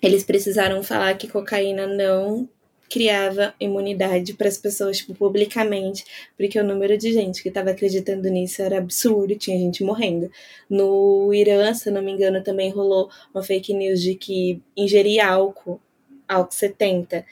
Eles 0.02 0.24
precisaram 0.24 0.82
falar 0.82 1.14
que 1.14 1.28
cocaína 1.28 1.86
não 1.86 2.48
criava 2.92 3.54
imunidade 3.58 4.34
para 4.34 4.48
as 4.48 4.58
pessoas, 4.58 4.98
tipo, 4.98 5.14
publicamente, 5.14 6.04
porque 6.36 6.60
o 6.60 6.64
número 6.64 6.98
de 6.98 7.10
gente 7.10 7.42
que 7.42 7.48
estava 7.48 7.70
acreditando 7.70 8.28
nisso 8.28 8.60
era 8.60 8.76
absurdo, 8.76 9.34
tinha 9.34 9.56
gente 9.56 9.82
morrendo. 9.82 10.30
No 10.68 11.32
Irã, 11.32 11.72
se 11.72 11.90
não 11.90 12.02
me 12.02 12.12
engano, 12.12 12.42
também 12.42 12.70
rolou 12.70 13.08
uma 13.32 13.42
fake 13.42 13.72
news 13.72 14.02
de 14.02 14.14
que 14.14 14.60
ingerir 14.76 15.24
álcool, 15.24 15.80
álcool 16.28 16.52
70, 16.52 17.24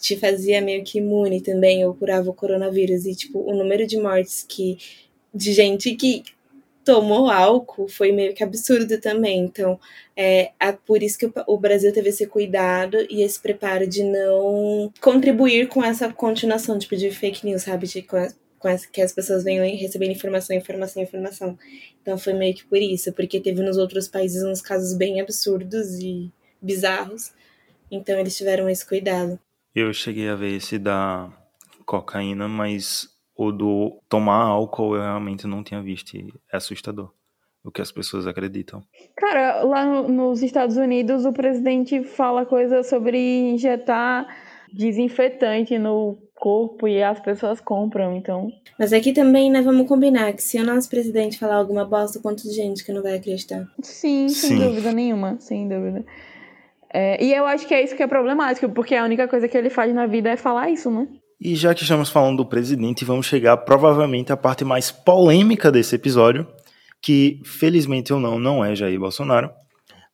te 0.00 0.16
fazia 0.16 0.60
meio 0.60 0.84
que 0.84 0.98
imune 0.98 1.40
também, 1.40 1.84
ou 1.84 1.92
curava 1.92 2.30
o 2.30 2.34
coronavírus. 2.34 3.04
E, 3.04 3.16
tipo, 3.16 3.40
o 3.40 3.52
número 3.52 3.88
de 3.88 3.98
mortes 3.98 4.46
que 4.48 4.78
de 5.34 5.52
gente 5.52 5.96
que 5.96 6.22
tomou 6.84 7.30
álcool 7.30 7.88
foi 7.88 8.12
meio 8.12 8.34
que 8.34 8.44
absurdo 8.44 9.00
também. 9.00 9.40
Então, 9.40 9.80
é, 10.16 10.52
é 10.60 10.72
por 10.72 11.02
isso 11.02 11.18
que 11.18 11.30
o 11.46 11.58
Brasil 11.58 11.92
teve 11.92 12.10
esse 12.10 12.26
cuidado 12.26 12.98
e 13.10 13.22
esse 13.22 13.40
preparo 13.40 13.86
de 13.86 14.02
não 14.02 14.92
contribuir 15.00 15.68
com 15.68 15.82
essa 15.82 16.12
continuação 16.12 16.78
tipo, 16.78 16.96
de 16.96 17.10
fake 17.10 17.46
news, 17.46 17.62
sabe? 17.62 17.86
De, 17.86 18.02
com, 18.02 18.18
que 18.92 19.02
as 19.02 19.12
pessoas 19.12 19.44
venham 19.44 19.64
recebendo 19.76 20.12
informação, 20.12 20.56
informação, 20.56 21.02
informação. 21.02 21.58
Então, 22.00 22.16
foi 22.16 22.32
meio 22.32 22.54
que 22.54 22.64
por 22.64 22.78
isso, 22.78 23.12
porque 23.12 23.40
teve 23.40 23.62
nos 23.62 23.76
outros 23.76 24.08
países 24.08 24.42
uns 24.42 24.60
casos 24.60 24.96
bem 24.96 25.20
absurdos 25.20 25.98
e 25.98 26.30
bizarros. 26.60 27.32
Então, 27.90 28.18
eles 28.18 28.36
tiveram 28.36 28.68
esse 28.68 28.86
cuidado. 28.86 29.38
Eu 29.74 29.92
cheguei 29.92 30.28
a 30.28 30.34
ver 30.34 30.56
esse 30.56 30.78
da 30.78 31.30
cocaína, 31.84 32.48
mas 32.48 33.13
o 33.36 33.50
do 33.50 34.00
tomar 34.08 34.42
álcool 34.42 34.96
eu 34.96 35.02
realmente 35.02 35.46
não 35.46 35.62
tinha 35.62 35.82
visto. 35.82 36.16
É 36.52 36.56
assustador 36.56 37.10
o 37.64 37.70
que 37.70 37.80
as 37.80 37.90
pessoas 37.90 38.26
acreditam. 38.26 38.82
Cara, 39.16 39.62
lá 39.62 39.86
no, 39.86 40.08
nos 40.08 40.42
Estados 40.42 40.76
Unidos 40.76 41.24
o 41.24 41.32
presidente 41.32 42.04
fala 42.04 42.44
coisas 42.44 42.88
sobre 42.88 43.18
injetar 43.18 44.26
desinfetante 44.70 45.78
no 45.78 46.18
corpo 46.34 46.86
e 46.86 47.02
as 47.02 47.18
pessoas 47.20 47.60
compram, 47.60 48.16
então. 48.16 48.48
Mas 48.78 48.92
aqui 48.92 49.12
também, 49.12 49.50
né, 49.50 49.62
vamos 49.62 49.88
combinar 49.88 50.32
que 50.34 50.42
se 50.42 50.58
o 50.58 50.64
nosso 50.64 50.90
presidente 50.90 51.38
falar 51.38 51.56
alguma 51.56 51.84
bosta, 51.84 52.20
quanto 52.20 52.42
de 52.42 52.52
gente 52.52 52.84
que 52.84 52.92
não 52.92 53.02
vai 53.02 53.14
acreditar? 53.14 53.66
Sim, 53.80 54.28
sem 54.28 54.50
Sim. 54.50 54.58
dúvida 54.58 54.92
nenhuma, 54.92 55.36
sem 55.40 55.66
dúvida. 55.68 56.04
É, 56.92 57.22
e 57.24 57.32
eu 57.32 57.46
acho 57.46 57.66
que 57.66 57.72
é 57.72 57.82
isso 57.82 57.96
que 57.96 58.02
é 58.02 58.06
problemático, 58.06 58.68
porque 58.68 58.94
a 58.94 59.04
única 59.04 59.26
coisa 59.26 59.48
que 59.48 59.56
ele 59.56 59.70
faz 59.70 59.94
na 59.94 60.06
vida 60.06 60.28
é 60.28 60.36
falar 60.36 60.70
isso, 60.70 60.90
né? 60.90 61.08
E 61.40 61.54
já 61.56 61.74
que 61.74 61.82
estamos 61.82 62.08
falando 62.08 62.38
do 62.38 62.46
presidente, 62.46 63.04
vamos 63.04 63.26
chegar 63.26 63.56
provavelmente 63.58 64.32
à 64.32 64.36
parte 64.36 64.64
mais 64.64 64.90
polêmica 64.90 65.70
desse 65.70 65.94
episódio, 65.94 66.46
que 67.02 67.40
felizmente 67.44 68.12
ou 68.12 68.20
não, 68.20 68.38
não 68.38 68.64
é 68.64 68.74
Jair 68.74 68.98
Bolsonaro. 68.98 69.50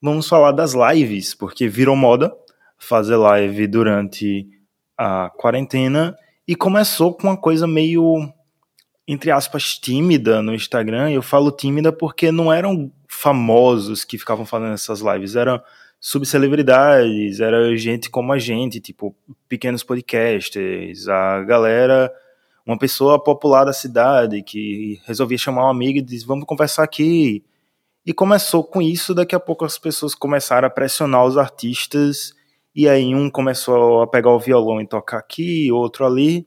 Vamos 0.03 0.29
falar 0.29 0.53
das 0.53 0.75
lives, 0.75 1.35
porque 1.35 1.69
virou 1.69 1.95
moda 1.95 2.33
fazer 2.79 3.17
live 3.17 3.67
durante 3.67 4.49
a 4.97 5.31
quarentena 5.37 6.17
e 6.49 6.57
começou 6.57 7.15
com 7.15 7.29
uma 7.29 7.37
coisa 7.37 7.67
meio 7.67 8.33
entre 9.11 9.33
aspas, 9.33 9.77
tímida 9.77 10.41
no 10.41 10.55
Instagram. 10.55 11.11
Eu 11.11 11.21
falo 11.21 11.51
tímida 11.51 11.93
porque 11.93 12.31
não 12.31 12.53
eram 12.53 12.93
famosos 13.09 14.05
que 14.05 14.17
ficavam 14.17 14.47
fazendo 14.47 14.75
essas 14.75 15.01
lives, 15.01 15.35
eram 15.35 15.61
subcelebridades, 16.01 17.41
era 17.41 17.77
gente 17.77 18.09
como 18.09 18.33
a 18.33 18.39
gente, 18.39 18.81
tipo, 18.81 19.15
pequenos 19.47 19.85
podcasters, 19.85 21.07
a 21.07 21.43
galera, 21.43 22.11
uma 22.65 22.79
pessoa 22.79 23.23
popular 23.23 23.65
da 23.65 23.73
cidade 23.73 24.43
que 24.43 24.99
resolvia 25.05 25.37
chamar 25.37 25.67
um 25.67 25.71
amigo 25.71 25.99
e 25.99 26.03
disse, 26.03 26.25
vamos 26.25 26.47
conversar 26.47 26.85
aqui. 26.85 27.45
E 28.07 28.15
começou 28.15 28.65
com 28.65 28.81
isso, 28.81 29.15
daqui 29.15 29.35
a 29.35 29.41
pouco 29.41 29.65
as 29.65 29.77
pessoas 29.77 30.15
começaram 30.15 30.67
a 30.67 30.71
pressionar 30.71 31.25
os 31.27 31.37
artistas, 31.37 32.33
e 32.75 32.89
aí 32.89 33.15
um 33.15 33.29
começou 33.29 34.01
a 34.01 34.07
pegar 34.07 34.31
o 34.31 34.41
violão 34.41 34.81
e 34.81 34.87
tocar 34.87 35.19
aqui, 35.19 35.71
outro 35.71 36.07
ali, 36.07 36.47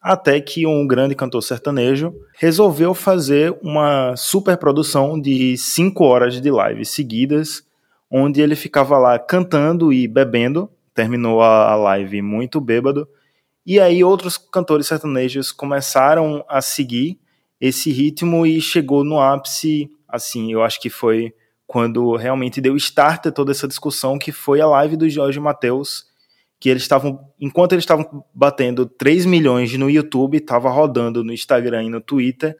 até 0.00 0.40
que 0.40 0.66
um 0.66 0.86
grande 0.86 1.14
cantor 1.14 1.42
sertanejo 1.42 2.14
resolveu 2.38 2.94
fazer 2.94 3.54
uma 3.60 4.16
super 4.16 4.56
produção 4.56 5.20
de 5.20 5.58
cinco 5.58 6.04
horas 6.04 6.40
de 6.40 6.50
live 6.50 6.86
seguidas, 6.86 7.67
onde 8.10 8.40
ele 8.40 8.56
ficava 8.56 8.98
lá 8.98 9.18
cantando 9.18 9.92
e 9.92 10.08
bebendo, 10.08 10.70
terminou 10.94 11.42
a 11.42 11.74
live 11.76 12.22
muito 12.22 12.60
bêbado, 12.60 13.08
e 13.64 13.78
aí 13.78 14.02
outros 14.02 14.38
cantores 14.38 14.86
sertanejos 14.86 15.52
começaram 15.52 16.44
a 16.48 16.62
seguir 16.62 17.20
esse 17.60 17.90
ritmo 17.90 18.46
e 18.46 18.60
chegou 18.60 19.04
no 19.04 19.20
ápice, 19.20 19.90
assim, 20.08 20.52
eu 20.52 20.62
acho 20.62 20.80
que 20.80 20.88
foi 20.88 21.34
quando 21.66 22.16
realmente 22.16 22.62
deu 22.62 22.74
start 22.76 23.26
a 23.26 23.32
toda 23.32 23.52
essa 23.52 23.68
discussão, 23.68 24.18
que 24.18 24.32
foi 24.32 24.60
a 24.60 24.66
live 24.66 24.96
do 24.96 25.08
Jorge 25.08 25.38
Mateus, 25.38 26.06
que 26.58 26.70
eles 26.70 26.82
estavam, 26.82 27.20
enquanto 27.38 27.72
eles 27.72 27.82
estavam 27.82 28.24
batendo 28.34 28.86
3 28.86 29.26
milhões 29.26 29.76
no 29.76 29.90
YouTube, 29.90 30.38
estava 30.38 30.70
rodando 30.70 31.22
no 31.22 31.32
Instagram 31.32 31.84
e 31.84 31.90
no 31.90 32.00
Twitter, 32.00 32.56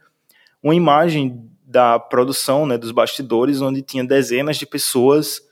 uma 0.63 0.75
imagem 0.75 1.51
da 1.69 1.99
produção, 1.99 2.65
né, 2.65 2.79
dos 2.79 2.93
bastidores, 2.93 3.61
onde 3.61 3.83
tinha 3.83 4.03
dezenas 4.03 4.57
de 4.57 4.65
pessoas, 4.65 5.43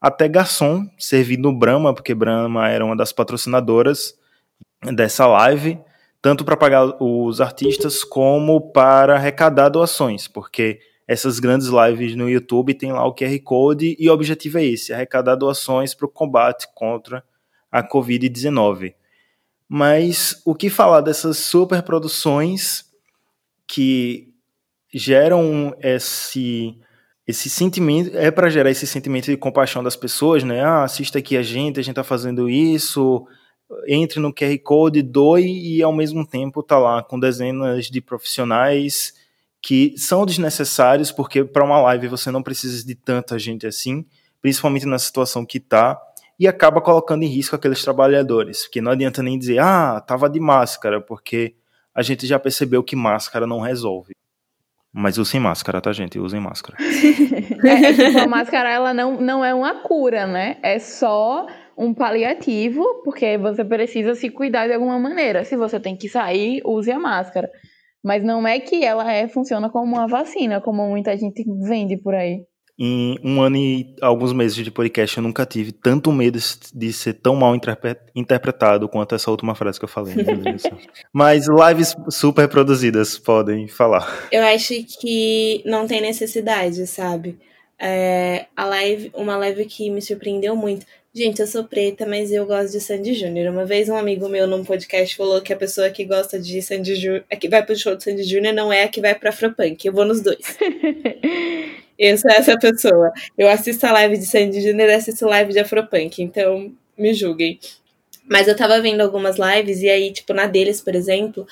até 0.00 0.28
garçom, 0.28 0.88
servindo 0.96 1.52
Brahma, 1.52 1.92
porque 1.92 2.14
Brahma 2.14 2.68
era 2.68 2.84
uma 2.84 2.96
das 2.96 3.12
patrocinadoras 3.12 4.16
dessa 4.94 5.26
live, 5.26 5.80
tanto 6.22 6.44
para 6.44 6.56
pagar 6.56 7.02
os 7.02 7.40
artistas 7.40 8.04
como 8.04 8.60
para 8.70 9.16
arrecadar 9.16 9.68
doações, 9.68 10.28
porque 10.28 10.78
essas 11.08 11.40
grandes 11.40 11.66
lives 11.66 12.14
no 12.14 12.30
YouTube 12.30 12.72
tem 12.74 12.92
lá 12.92 13.04
o 13.04 13.12
QR 13.12 13.36
Code 13.42 13.96
e 13.98 14.08
o 14.08 14.12
objetivo 14.12 14.58
é 14.58 14.64
esse, 14.64 14.92
arrecadar 14.92 15.34
doações 15.34 15.92
para 15.92 16.06
o 16.06 16.08
combate 16.08 16.68
contra 16.72 17.24
a 17.70 17.82
Covid-19. 17.82 18.94
Mas 19.68 20.40
o 20.44 20.54
que 20.54 20.70
falar 20.70 21.00
dessas 21.00 21.38
superproduções 21.38 22.84
que 23.66 24.33
geram 24.94 25.74
esse 25.80 26.78
esse 27.26 27.48
sentimento 27.48 28.14
é 28.16 28.30
para 28.30 28.50
gerar 28.50 28.70
esse 28.70 28.86
sentimento 28.86 29.26
de 29.26 29.36
compaixão 29.36 29.82
das 29.82 29.96
pessoas, 29.96 30.44
né? 30.44 30.62
Ah, 30.62 30.84
assista 30.84 31.18
aqui 31.18 31.38
a 31.38 31.42
gente, 31.42 31.80
a 31.80 31.82
gente 31.82 31.94
tá 31.94 32.04
fazendo 32.04 32.50
isso, 32.50 33.26
entre 33.88 34.20
no 34.20 34.32
QR 34.32 34.58
Code, 34.62 35.02
doe 35.02 35.42
e 35.46 35.82
ao 35.82 35.92
mesmo 35.92 36.26
tempo 36.26 36.62
tá 36.62 36.78
lá 36.78 37.02
com 37.02 37.18
dezenas 37.18 37.86
de 37.86 38.00
profissionais 38.00 39.14
que 39.62 39.94
são 39.96 40.26
desnecessários 40.26 41.10
porque 41.10 41.42
para 41.42 41.64
uma 41.64 41.80
live 41.80 42.08
você 42.08 42.30
não 42.30 42.42
precisa 42.42 42.86
de 42.86 42.94
tanta 42.94 43.38
gente 43.38 43.66
assim, 43.66 44.04
principalmente 44.42 44.84
na 44.84 44.98
situação 44.98 45.46
que 45.46 45.58
tá, 45.58 45.98
e 46.38 46.46
acaba 46.46 46.82
colocando 46.82 47.22
em 47.22 47.28
risco 47.28 47.56
aqueles 47.56 47.82
trabalhadores, 47.82 48.64
porque 48.64 48.82
não 48.82 48.92
adianta 48.92 49.22
nem 49.22 49.38
dizer, 49.38 49.60
ah, 49.60 50.00
tava 50.00 50.28
de 50.28 50.38
máscara, 50.38 51.00
porque 51.00 51.54
a 51.94 52.02
gente 52.02 52.26
já 52.26 52.38
percebeu 52.38 52.82
que 52.82 52.94
máscara 52.94 53.46
não 53.46 53.60
resolve. 53.60 54.14
Mas 54.96 55.18
usem 55.18 55.40
máscara, 55.40 55.80
tá, 55.80 55.92
gente? 55.92 56.20
Usem 56.20 56.40
máscara. 56.40 56.78
é, 57.66 57.92
tipo, 57.92 58.18
a 58.20 58.28
máscara, 58.28 58.70
ela 58.70 58.94
não, 58.94 59.20
não 59.20 59.44
é 59.44 59.52
uma 59.52 59.82
cura, 59.82 60.24
né? 60.24 60.56
É 60.62 60.78
só 60.78 61.46
um 61.76 61.92
paliativo, 61.92 63.02
porque 63.02 63.36
você 63.36 63.64
precisa 63.64 64.14
se 64.14 64.30
cuidar 64.30 64.68
de 64.68 64.72
alguma 64.72 64.96
maneira. 64.96 65.44
Se 65.44 65.56
você 65.56 65.80
tem 65.80 65.96
que 65.96 66.08
sair, 66.08 66.62
use 66.64 66.92
a 66.92 66.98
máscara. 67.00 67.50
Mas 68.04 68.22
não 68.22 68.46
é 68.46 68.60
que 68.60 68.84
ela 68.84 69.10
é, 69.10 69.26
funciona 69.26 69.68
como 69.68 69.96
uma 69.96 70.06
vacina, 70.06 70.60
como 70.60 70.86
muita 70.88 71.16
gente 71.16 71.44
vende 71.66 71.96
por 71.96 72.14
aí. 72.14 72.44
Em 72.76 73.18
um 73.22 73.40
ano 73.40 73.56
e 73.56 73.94
alguns 74.00 74.32
meses 74.32 74.56
de 74.56 74.70
podcast, 74.70 75.16
eu 75.16 75.22
nunca 75.22 75.46
tive 75.46 75.70
tanto 75.70 76.10
medo 76.10 76.38
de 76.74 76.92
ser 76.92 77.14
tão 77.14 77.36
mal 77.36 77.54
interpretado 78.14 78.88
quanto 78.88 79.14
essa 79.14 79.30
última 79.30 79.54
frase 79.54 79.78
que 79.78 79.84
eu 79.84 79.88
falei. 79.88 80.14
Mas 81.12 81.46
lives 81.46 81.94
super 82.10 82.48
produzidas 82.48 83.16
podem 83.16 83.68
falar. 83.68 84.28
Eu 84.32 84.42
acho 84.42 84.74
que 85.00 85.62
não 85.64 85.86
tem 85.86 86.00
necessidade, 86.00 86.84
sabe? 86.88 87.38
É, 87.78 88.46
a 88.56 88.64
live, 88.64 89.10
uma 89.14 89.36
live 89.36 89.64
que 89.66 89.88
me 89.88 90.02
surpreendeu 90.02 90.56
muito. 90.56 90.84
Gente, 91.14 91.40
eu 91.40 91.46
sou 91.46 91.62
preta, 91.62 92.04
mas 92.04 92.32
eu 92.32 92.44
gosto 92.44 92.72
de 92.72 92.80
Sandy 92.80 93.14
Júnior. 93.14 93.52
Uma 93.52 93.64
vez 93.64 93.88
um 93.88 93.96
amigo 93.96 94.28
meu 94.28 94.48
num 94.48 94.64
podcast 94.64 95.14
falou 95.14 95.40
que 95.40 95.52
a 95.52 95.56
pessoa 95.56 95.88
que 95.88 96.04
gosta 96.04 96.40
de 96.40 96.60
Sandy 96.60 96.96
Júnior, 96.96 97.24
a 97.30 97.36
que 97.36 97.48
vai 97.48 97.64
pro 97.64 97.76
show 97.76 97.94
de 97.94 98.02
Sandy 98.02 98.24
Júnior 98.24 98.52
não 98.52 98.72
é 98.72 98.82
a 98.82 98.88
que 98.88 99.00
vai 99.00 99.14
pra 99.14 99.30
Afropunk. 99.30 99.86
Eu 99.86 99.92
vou 99.92 100.04
nos 100.04 100.20
dois. 100.20 100.58
Eu 101.98 102.18
sou 102.18 102.30
essa 102.30 102.58
pessoa. 102.58 103.12
Eu 103.38 103.48
assisto 103.48 103.86
a 103.86 103.92
live 103.92 104.18
de 104.18 104.26
Sandy 104.26 104.60
Júnior 104.60 104.88
e 104.88 104.94
assisto 104.94 105.26
live 105.26 105.52
de 105.52 105.60
Afropunk, 105.60 106.22
então 106.22 106.72
me 106.98 107.14
julguem. 107.14 107.58
Mas 108.28 108.48
eu 108.48 108.56
tava 108.56 108.80
vendo 108.80 109.00
algumas 109.00 109.36
lives 109.38 109.80
e 109.82 109.88
aí, 109.88 110.12
tipo, 110.12 110.32
na 110.32 110.46
deles, 110.46 110.80
por 110.80 110.94
exemplo, 110.94 111.46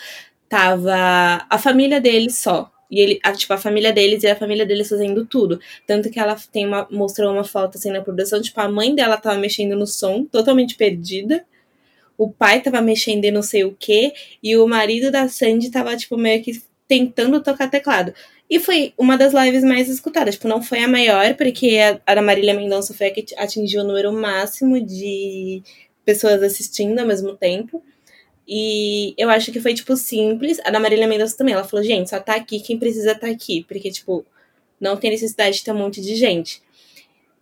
tava 0.49 1.47
a 1.49 1.59
família 1.59 2.01
deles 2.01 2.39
só. 2.39 2.71
E 2.91 3.01
ele, 3.01 3.21
a, 3.23 3.33
tipo, 3.33 3.53
a 3.53 3.59
família 3.59 3.93
deles 3.93 4.23
e 4.23 4.27
a 4.27 4.37
família 4.37 4.67
deles 4.67 4.89
fazendo 4.89 5.25
tudo. 5.25 5.61
Tanto 5.87 6.11
que 6.11 6.19
ela 6.19 6.37
tem 6.53 6.67
uma, 6.67 6.87
mostrou 6.91 7.33
uma 7.33 7.45
foto 7.45 7.79
assim 7.79 7.91
na 7.91 8.03
produção, 8.03 8.41
tipo, 8.41 8.61
a 8.61 8.69
mãe 8.69 8.95
dela 8.95 9.17
tava 9.17 9.39
mexendo 9.39 9.77
no 9.77 9.87
som, 9.87 10.25
totalmente 10.25 10.75
perdida. 10.75 11.45
O 12.19 12.31
pai 12.31 12.61
tava 12.61 12.81
mexendo 12.83 13.25
em 13.25 13.31
não 13.31 13.43
sei 13.43 13.65
o 13.65 13.75
que, 13.79 14.13
e 14.43 14.57
o 14.57 14.67
marido 14.69 15.11
da 15.11 15.29
Sandy 15.29 15.71
tava, 15.71 15.97
tipo, 15.97 16.17
meio 16.17 16.43
que 16.43 16.63
tentando 16.87 17.43
tocar 17.43 17.71
teclado. 17.71 18.13
E 18.53 18.61
foi 18.61 18.93
uma 18.99 19.17
das 19.17 19.33
lives 19.33 19.65
mais 19.65 19.89
escutadas. 19.89 20.35
Tipo, 20.35 20.47
não 20.47 20.63
foi 20.63 20.81
a 20.81 20.87
maior, 20.87 21.35
porque 21.37 21.79
a, 22.07 22.15
da 22.15 22.21
Marília 22.21 22.53
Mendonça 22.53 22.93
foi 22.93 23.07
a 23.07 23.11
que 23.11 23.25
atingiu 23.39 23.81
o 23.81 23.85
número 23.87 24.13
máximo 24.13 24.79
de 24.79 25.63
pessoas 26.05 26.43
assistindo 26.43 26.99
ao 26.99 27.07
mesmo 27.07 27.35
tempo. 27.35 27.83
E 28.47 29.15
eu 29.17 29.31
acho 29.31 29.51
que 29.51 29.59
foi, 29.59 29.73
tipo, 29.73 29.97
simples. 29.97 30.61
A 30.67 30.71
da 30.71 30.79
Marília 30.79 31.07
Mendonça 31.07 31.35
também. 31.35 31.55
Ela 31.55 31.65
falou, 31.65 31.83
gente, 31.83 32.11
só 32.11 32.21
tá 32.21 32.35
aqui 32.35 32.61
quem 32.61 32.79
precisa 32.79 33.15
tá 33.15 33.27
aqui. 33.27 33.65
Porque, 33.67 33.91
tipo, 33.91 34.23
não 34.79 34.99
tem 34.99 35.11
necessidade 35.11 35.57
de 35.57 35.65
ter 35.65 35.73
um 35.73 35.79
monte 35.79 36.03
de 36.03 36.15
gente. 36.15 36.61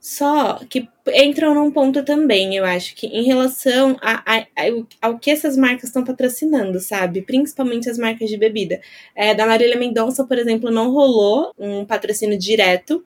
Só 0.01 0.61
que 0.71 0.89
entram 1.15 1.55
num 1.55 1.71
ponto 1.71 2.03
também, 2.03 2.57
eu 2.57 2.65
acho, 2.65 2.95
que 2.97 3.07
em 3.07 3.23
relação 3.23 3.99
a, 4.01 4.23
a, 4.25 4.39
a 4.39 5.07
ao 5.09 5.19
que 5.19 5.31
essas 5.31 5.59
marcas 5.59 5.85
estão 5.85 6.03
patrocinando, 6.03 6.81
sabe? 6.81 7.21
Principalmente 7.21 7.91
as 7.91 7.99
marcas 7.99 8.31
de 8.31 8.39
bebida. 8.39 8.81
É, 9.15 9.35
da 9.35 9.47
Marília 9.47 9.79
Mendonça, 9.79 10.25
por 10.25 10.39
exemplo, 10.39 10.71
não 10.71 10.91
rolou 10.91 11.53
um 11.59 11.85
patrocínio 11.85 12.39
direto, 12.39 13.05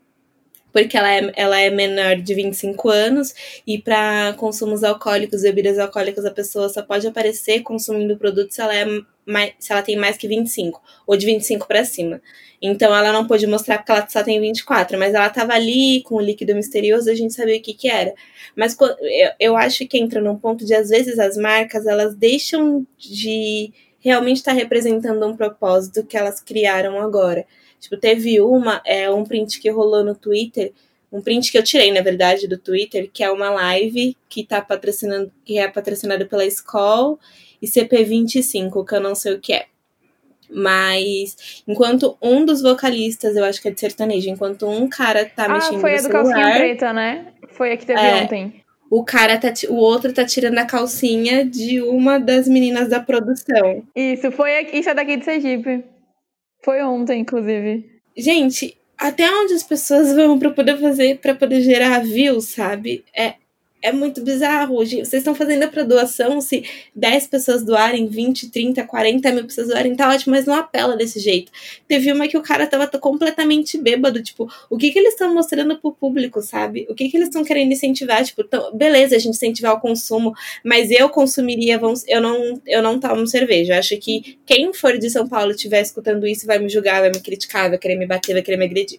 porque 0.75 0.97
ela 0.97 1.15
é, 1.15 1.33
ela 1.37 1.61
é 1.61 1.71
menor 1.71 2.17
de 2.17 2.35
25 2.35 2.91
anos, 2.91 3.33
e 3.65 3.79
para 3.79 4.35
consumos 4.37 4.83
alcoólicos, 4.83 5.43
bebidas 5.43 5.79
alcoólicas, 5.79 6.25
a 6.25 6.33
pessoa 6.33 6.69
só 6.69 6.83
pode 6.83 7.07
aparecer 7.07 7.63
consumindo 7.63 8.15
o 8.15 8.19
produto 8.19 8.51
se 8.51 8.61
ela, 8.61 8.75
é 8.75 8.85
mais, 9.25 9.53
se 9.61 9.73
ela 9.73 9.83
tem 9.83 9.97
mais 9.97 10.17
que 10.17 10.27
25, 10.27 10.83
ou 11.07 11.17
de 11.17 11.27
25 11.27 11.69
para 11.69 11.85
cima. 11.85 12.21
Então 12.61 12.93
ela 12.93 13.13
não 13.13 13.25
pôde 13.25 13.47
mostrar 13.47 13.79
porque 13.79 13.93
ela 13.93 14.09
só 14.09 14.25
tem 14.25 14.41
24, 14.41 14.99
mas 14.99 15.15
ela 15.15 15.31
tava 15.31 15.53
ali 15.53 16.03
com 16.03 16.17
o 16.17 16.21
líquido 16.21 16.57
misterioso, 16.57 17.09
a 17.09 17.15
gente 17.15 17.35
sabia 17.35 17.57
o 17.57 17.63
que 17.63 17.73
que 17.73 17.89
era. 17.89 18.13
Mas 18.57 18.77
eu, 18.81 19.31
eu 19.39 19.57
acho 19.57 19.87
que 19.87 19.97
entra 19.97 20.21
num 20.21 20.37
ponto 20.37 20.65
de 20.65 20.75
às 20.75 20.89
vezes 20.89 21.21
as 21.21 21.37
marcas, 21.37 21.87
elas 21.87 22.17
deixam 22.17 22.85
de 22.99 23.73
realmente 24.01 24.39
estar 24.39 24.53
tá 24.53 24.59
representando 24.59 25.25
um 25.25 25.37
propósito 25.37 26.05
que 26.05 26.17
elas 26.17 26.41
criaram 26.41 27.01
agora. 27.01 27.47
Tipo, 27.85 27.99
teve 27.99 28.41
uma, 28.41 28.81
é 28.87 29.11
um 29.11 29.25
print 29.25 29.61
que 29.61 29.69
rolou 29.69 30.03
no 30.03 30.15
Twitter, 30.15 30.73
um 31.13 31.21
print 31.21 31.53
que 31.53 31.59
eu 31.59 31.63
tirei, 31.63 31.93
na 31.93 32.01
verdade, 32.01 32.49
do 32.49 32.57
Twitter, 32.57 33.11
que 33.13 33.23
é 33.23 33.31
uma 33.31 33.51
live 33.51 34.17
que 34.27 34.43
tá 34.43 34.63
patrocinando, 34.63 35.31
que 35.45 35.59
é 35.59 35.69
patrocinada 35.69 36.25
pela 36.25 36.47
Skoll 36.47 37.21
e 37.61 37.67
CP25, 37.67 38.87
que 38.87 38.95
eu 38.95 39.01
não 39.01 39.15
sei 39.15 39.35
o 39.35 39.39
que 39.39 39.53
é. 39.53 39.67
Mas 40.51 41.63
enquanto 41.69 42.17
um 42.23 42.43
dos 42.43 42.63
vocalistas, 42.63 43.37
eu 43.37 43.45
acho 43.45 43.61
que 43.61 43.69
é 43.69 43.71
de 43.71 43.79
sertanejo, 43.79 44.31
enquanto 44.31 44.67
um 44.67 44.89
cara 44.89 45.27
tá 45.27 45.45
ah, 45.45 45.49
mexendo 45.51 45.81
foi 45.81 45.91
no 45.91 45.97
a 45.97 46.01
do 46.01 46.03
celular, 46.03 46.25
calcinha 46.25 46.55
preta, 46.55 46.93
né? 46.95 47.27
Foi 47.49 47.73
a 47.73 47.77
que 47.77 47.85
teve 47.85 48.01
é, 48.01 48.23
ontem. 48.23 48.65
O 48.91 49.05
cara 49.05 49.37
tá, 49.39 49.53
o 49.69 49.75
outro 49.75 50.11
tá 50.11 50.25
tirando 50.25 50.57
a 50.59 50.65
calcinha 50.65 51.45
de 51.45 51.83
uma 51.83 52.19
das 52.19 52.49
meninas 52.49 52.89
da 52.89 52.99
produção. 52.99 53.83
Isso, 53.95 54.33
foi 54.33 54.63
isso 54.73 54.89
é 54.89 54.95
daqui 54.95 55.19
de 55.19 55.25
Sergipe. 55.27 55.94
Foi 56.65 56.83
ontem, 56.83 57.21
inclusive. 57.21 57.85
Gente, 58.17 58.77
até 58.97 59.31
onde 59.31 59.53
as 59.53 59.63
pessoas 59.63 60.15
vão 60.15 60.39
para 60.39 60.51
poder 60.51 60.79
fazer, 60.79 61.19
para 61.19 61.35
poder 61.35 61.61
gerar 61.61 61.99
views, 62.03 62.47
sabe? 62.47 63.05
É 63.15 63.35
é 63.85 63.93
muito 63.93 64.23
bizarro. 64.23 64.77
Vocês 64.77 65.13
estão 65.13 65.35
fazendo 65.35 65.65
a 65.65 65.83
doação, 65.83 66.41
se 66.41 66.65
10 66.97 67.27
pessoas 67.27 67.63
doarem, 67.63 68.07
20, 68.07 68.49
30, 68.49 68.83
40 68.83 69.31
mil 69.31 69.45
pessoas 69.45 69.69
doarem, 69.69 69.95
tá 69.95 70.09
ótimo, 70.09 70.35
mas 70.35 70.47
não 70.47 70.55
apela 70.55 70.97
desse 70.97 71.21
jeito. 71.21 71.53
Teve 71.87 72.11
uma 72.11 72.27
que 72.27 72.39
o 72.39 72.43
cara 72.43 72.67
tava 72.67 72.87
completamente 72.99 73.77
bêbado, 73.77 74.23
tipo, 74.23 74.51
o 74.71 74.79
que 74.79 74.91
que 74.91 74.99
eles 74.99 75.13
estão 75.13 75.35
mostrando 75.35 75.79
pro 75.79 75.93
público, 75.93 76.41
sabe? 76.41 76.87
O 76.89 76.95
que 76.95 77.11
que 77.11 77.17
eles 77.19 77.29
estão 77.29 77.45
querendo 77.45 77.73
incentivar? 77.73 78.25
Tipo, 78.25 78.43
tão, 78.43 78.75
beleza, 78.75 79.17
a 79.17 79.19
gente 79.19 79.35
incentivar 79.35 79.75
o 79.75 79.81
consumo, 79.81 80.33
mas 80.65 80.91
eu 80.91 81.11
consumiria, 81.11 81.79
eu 82.09 82.21
não, 82.23 82.63
eu 82.67 82.83
não 82.83 82.99
tomo 82.99 83.27
cerveja. 83.27 83.75
Eu 83.75 83.79
acho 83.79 83.99
que 83.99 84.39
quem 84.47 84.73
for 84.73 84.97
de 84.97 85.11
São 85.11 85.29
Paulo 85.29 85.51
estiver 85.51 85.83
escutando 85.83 86.27
isso 86.27 86.47
vai 86.47 86.59
me 86.59 86.71
julgar, 86.71 87.01
vai 87.01 87.11
me 87.11 87.21
criticar, 87.21 87.69
vai 87.69 87.79
querer 87.79 87.97
me 87.97 88.07
bater, 88.07 88.33
vai 88.33 88.43
querer 88.43 88.57
me 88.57 88.65
agredir. 88.65 88.99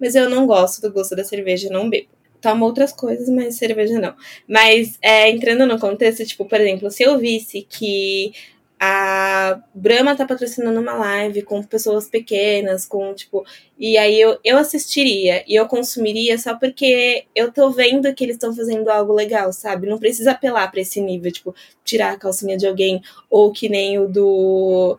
Mas 0.00 0.14
eu 0.14 0.30
não 0.30 0.46
gosto 0.46 0.80
do 0.80 0.90
gosto 0.90 1.14
da 1.14 1.24
cerveja, 1.24 1.68
não 1.68 1.90
bebo 1.90 2.23
tomo 2.44 2.66
outras 2.66 2.92
coisas, 2.92 3.28
mas 3.30 3.56
cerveja 3.56 3.98
não. 3.98 4.14
Mas 4.46 4.98
é, 5.00 5.30
entrando 5.30 5.66
no 5.66 5.78
contexto, 5.78 6.26
tipo, 6.26 6.44
por 6.44 6.60
exemplo, 6.60 6.90
se 6.90 7.02
eu 7.02 7.18
visse 7.18 7.62
que 7.62 8.32
a 8.78 9.62
Brahma 9.72 10.14
tá 10.14 10.26
patrocinando 10.26 10.78
uma 10.78 10.92
live 10.94 11.40
com 11.42 11.62
pessoas 11.62 12.06
pequenas, 12.06 12.84
com 12.84 13.14
tipo. 13.14 13.44
E 13.78 13.96
aí 13.96 14.20
eu, 14.20 14.38
eu 14.44 14.58
assistiria 14.58 15.42
e 15.48 15.54
eu 15.54 15.66
consumiria 15.66 16.36
só 16.38 16.54
porque 16.54 17.24
eu 17.34 17.50
tô 17.50 17.70
vendo 17.70 18.12
que 18.14 18.24
eles 18.24 18.36
estão 18.36 18.54
fazendo 18.54 18.90
algo 18.90 19.14
legal, 19.14 19.52
sabe? 19.54 19.88
Não 19.88 19.98
precisa 19.98 20.32
apelar 20.32 20.70
para 20.70 20.80
esse 20.82 21.00
nível, 21.00 21.32
tipo, 21.32 21.54
tirar 21.82 22.12
a 22.12 22.18
calcinha 22.18 22.58
de 22.58 22.66
alguém, 22.66 23.00
ou 23.30 23.52
que 23.52 23.70
nem 23.70 23.98
o 23.98 24.06
do 24.06 24.98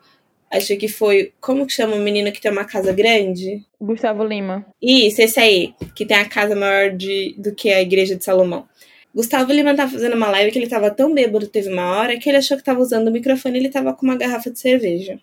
acho 0.51 0.75
que 0.77 0.87
foi. 0.87 1.33
Como 1.39 1.65
que 1.65 1.73
chama 1.73 1.95
o 1.95 1.99
menino 1.99 2.31
que 2.31 2.41
tem 2.41 2.51
uma 2.51 2.65
casa 2.65 2.91
grande? 2.91 3.63
Gustavo 3.79 4.23
Lima. 4.23 4.65
Isso, 4.81 5.21
esse 5.21 5.39
aí, 5.39 5.73
que 5.95 6.05
tem 6.05 6.17
a 6.17 6.25
casa 6.27 6.55
maior 6.55 6.91
de, 6.91 7.35
do 7.37 7.53
que 7.53 7.71
a 7.71 7.81
igreja 7.81 8.15
de 8.15 8.23
Salomão. 8.23 8.67
Gustavo 9.13 9.53
Lima 9.53 9.75
tava 9.75 9.91
fazendo 9.91 10.15
uma 10.15 10.29
live 10.29 10.51
que 10.51 10.59
ele 10.59 10.67
tava 10.67 10.91
tão 10.91 11.13
bêbado, 11.13 11.47
teve 11.47 11.69
uma 11.69 11.97
hora, 11.97 12.19
que 12.19 12.29
ele 12.29 12.37
achou 12.37 12.57
que 12.57 12.63
tava 12.63 12.81
usando 12.81 13.07
o 13.07 13.11
microfone 13.11 13.57
e 13.57 13.61
ele 13.61 13.69
tava 13.69 13.93
com 13.93 14.05
uma 14.05 14.17
garrafa 14.17 14.51
de 14.51 14.59
cerveja. 14.59 15.17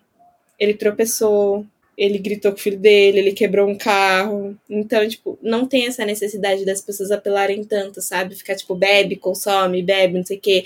Ele 0.59 0.73
tropeçou, 0.73 1.63
ele 1.95 2.17
gritou 2.17 2.51
com 2.51 2.57
o 2.57 2.61
filho 2.61 2.79
dele, 2.79 3.19
ele 3.19 3.33
quebrou 3.33 3.69
um 3.69 3.77
carro. 3.77 4.57
Então, 4.67 5.07
tipo, 5.07 5.37
não 5.43 5.67
tem 5.67 5.85
essa 5.85 6.03
necessidade 6.05 6.65
das 6.65 6.81
pessoas 6.81 7.11
apelarem 7.11 7.63
tanto, 7.63 8.01
sabe? 8.01 8.35
Ficar, 8.35 8.55
tipo, 8.55 8.73
bebe, 8.73 9.15
consome, 9.15 9.83
bebe, 9.83 10.17
não 10.17 10.25
sei 10.25 10.37
o 10.37 10.41
quê. 10.41 10.63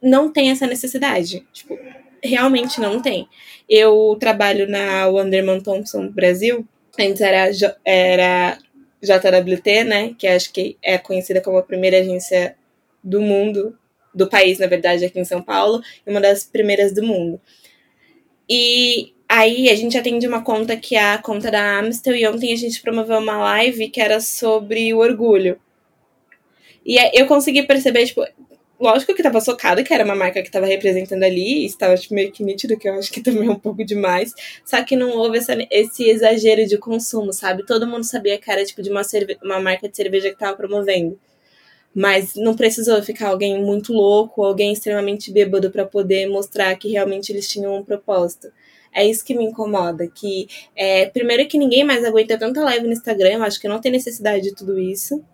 Não 0.00 0.30
tem 0.30 0.50
essa 0.50 0.66
necessidade. 0.66 1.44
Tipo, 1.52 1.76
realmente 2.24 2.80
não 2.80 3.00
tem. 3.00 3.28
Eu 3.68 4.16
trabalho 4.18 4.68
na 4.68 5.06
Wonderman 5.06 5.60
Thompson 5.60 6.08
Brasil, 6.08 6.66
antes 6.98 7.20
era, 7.20 7.50
era 7.84 8.58
JWT, 9.02 9.84
né? 9.84 10.14
Que 10.18 10.26
acho 10.26 10.52
que 10.52 10.76
é 10.82 10.98
conhecida 10.98 11.40
como 11.40 11.58
a 11.58 11.62
primeira 11.62 11.98
agência 11.98 12.56
do 13.02 13.20
mundo, 13.20 13.78
do 14.14 14.28
país, 14.28 14.58
na 14.58 14.66
verdade, 14.66 15.04
aqui 15.04 15.18
em 15.18 15.24
São 15.24 15.42
Paulo, 15.42 15.82
e 16.06 16.10
uma 16.10 16.20
das 16.20 16.44
primeiras 16.44 16.92
do 16.92 17.02
mundo. 17.02 17.40
E 18.48 19.12
aí 19.28 19.68
a 19.68 19.74
gente 19.74 19.96
atende 19.96 20.26
uma 20.26 20.42
conta 20.42 20.76
que 20.76 20.94
é 20.96 21.12
a 21.12 21.18
conta 21.18 21.50
da 21.50 21.78
Amstel, 21.78 22.14
e 22.14 22.26
ontem 22.26 22.52
a 22.52 22.56
gente 22.56 22.80
promoveu 22.80 23.18
uma 23.18 23.38
live 23.38 23.88
que 23.88 24.00
era 24.00 24.20
sobre 24.20 24.92
o 24.94 24.98
orgulho. 24.98 25.58
E 26.86 26.98
eu 27.18 27.26
consegui 27.26 27.62
perceber, 27.62 28.06
tipo, 28.06 28.22
Lógico 28.78 29.14
que 29.14 29.22
tava 29.22 29.40
socada, 29.40 29.84
que 29.84 29.94
era 29.94 30.04
uma 30.04 30.16
marca 30.16 30.42
que 30.42 30.50
tava 30.50 30.66
representando 30.66 31.22
ali, 31.22 31.64
estava 31.64 31.96
tipo, 31.96 32.12
meio 32.12 32.32
que 32.32 32.42
nítido, 32.42 32.76
que 32.76 32.88
eu 32.88 32.94
acho 32.94 33.12
que 33.12 33.22
também 33.22 33.46
é 33.48 33.50
um 33.50 33.58
pouco 33.58 33.84
demais. 33.84 34.32
Só 34.64 34.82
que 34.82 34.96
não 34.96 35.10
houve 35.16 35.38
essa, 35.38 35.56
esse 35.70 36.08
exagero 36.08 36.66
de 36.66 36.76
consumo, 36.76 37.32
sabe? 37.32 37.64
Todo 37.64 37.86
mundo 37.86 38.04
sabia 38.04 38.38
que 38.38 38.50
era 38.50 38.64
tipo 38.64 38.82
de 38.82 38.90
uma, 38.90 39.02
uma 39.42 39.60
marca 39.60 39.88
de 39.88 39.96
cerveja 39.96 40.30
que 40.30 40.38
tava 40.38 40.56
promovendo. 40.56 41.18
Mas 41.94 42.34
não 42.34 42.56
precisou 42.56 43.00
ficar 43.02 43.28
alguém 43.28 43.62
muito 43.62 43.92
louco, 43.92 44.42
alguém 44.42 44.72
extremamente 44.72 45.30
bêbado 45.30 45.70
para 45.70 45.86
poder 45.86 46.26
mostrar 46.26 46.74
que 46.76 46.90
realmente 46.90 47.30
eles 47.30 47.48
tinham 47.48 47.76
um 47.76 47.84
propósito. 47.84 48.48
É 48.92 49.06
isso 49.06 49.24
que 49.24 49.36
me 49.36 49.44
incomoda, 49.44 50.08
que 50.08 50.48
é, 50.76 51.06
primeiro 51.06 51.46
que 51.46 51.58
ninguém 51.58 51.84
mais 51.84 52.04
aguenta 52.04 52.38
tanta 52.38 52.62
live 52.64 52.86
no 52.86 52.92
Instagram, 52.92 53.34
eu 53.34 53.42
acho 53.44 53.60
que 53.60 53.68
não 53.68 53.80
tem 53.80 53.92
necessidade 53.92 54.42
de 54.42 54.54
tudo 54.54 54.78
isso 54.78 55.24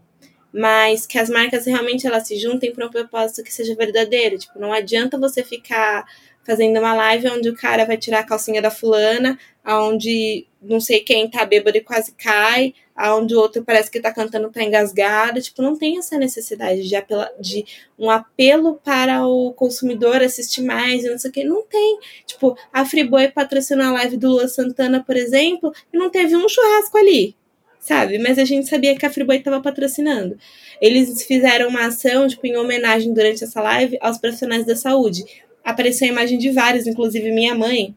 mas 0.52 1.06
que 1.06 1.18
as 1.18 1.28
marcas 1.28 1.66
realmente 1.66 2.06
elas 2.06 2.26
se 2.26 2.36
juntem 2.36 2.72
para 2.72 2.86
um 2.86 2.90
propósito 2.90 3.42
que 3.42 3.52
seja 3.52 3.74
verdadeiro. 3.74 4.38
Tipo, 4.38 4.58
não 4.58 4.72
adianta 4.72 5.18
você 5.18 5.42
ficar 5.42 6.04
fazendo 6.44 6.78
uma 6.80 6.94
live 6.94 7.28
onde 7.28 7.48
o 7.48 7.56
cara 7.56 7.84
vai 7.84 7.96
tirar 7.96 8.20
a 8.20 8.24
calcinha 8.24 8.62
da 8.62 8.70
fulana, 8.70 9.38
aonde 9.62 10.46
não 10.60 10.80
sei 10.80 11.00
quem 11.00 11.28
tá 11.28 11.44
bêbado 11.44 11.76
e 11.76 11.80
quase 11.80 12.12
cai, 12.12 12.74
aonde 12.96 13.34
o 13.34 13.38
outro 13.38 13.62
parece 13.64 13.90
que 13.90 14.00
tá 14.00 14.12
cantando 14.12 14.50
tá 14.50 14.62
engasgado, 14.62 15.40
tipo, 15.40 15.62
não 15.62 15.76
tem 15.76 15.98
essa 15.98 16.18
necessidade 16.18 16.86
de, 16.86 16.96
apela, 16.96 17.30
de 17.38 17.64
um 17.98 18.10
apelo 18.10 18.80
para 18.82 19.26
o 19.26 19.52
consumidor 19.52 20.22
assistir 20.22 20.62
mais 20.62 21.04
não 21.04 21.18
sei 21.18 21.30
o 21.30 21.32
que, 21.32 21.44
não 21.44 21.62
tem. 21.62 21.98
Tipo, 22.26 22.56
a 22.72 22.84
Friboi 22.84 23.28
patrocinou 23.28 23.86
a 23.86 23.92
live 23.92 24.16
do 24.16 24.30
Lua 24.30 24.48
Santana, 24.48 25.04
por 25.04 25.16
exemplo, 25.16 25.72
e 25.92 25.98
não 25.98 26.10
teve 26.10 26.36
um 26.36 26.48
churrasco 26.48 26.98
ali 26.98 27.36
sabe? 27.80 28.18
Mas 28.18 28.38
a 28.38 28.44
gente 28.44 28.68
sabia 28.68 28.94
que 28.94 29.04
a 29.04 29.10
Friboi 29.10 29.38
estava 29.38 29.60
patrocinando. 29.60 30.36
Eles 30.80 31.24
fizeram 31.24 31.68
uma 31.68 31.86
ação, 31.86 32.28
tipo, 32.28 32.46
em 32.46 32.56
homenagem 32.56 33.12
durante 33.12 33.42
essa 33.42 33.60
live 33.60 33.98
aos 34.00 34.18
profissionais 34.18 34.66
da 34.66 34.76
saúde. 34.76 35.24
Apareceu 35.64 36.06
a 36.06 36.12
imagem 36.12 36.38
de 36.38 36.50
vários, 36.50 36.86
inclusive 36.86 37.32
minha 37.32 37.54
mãe, 37.54 37.94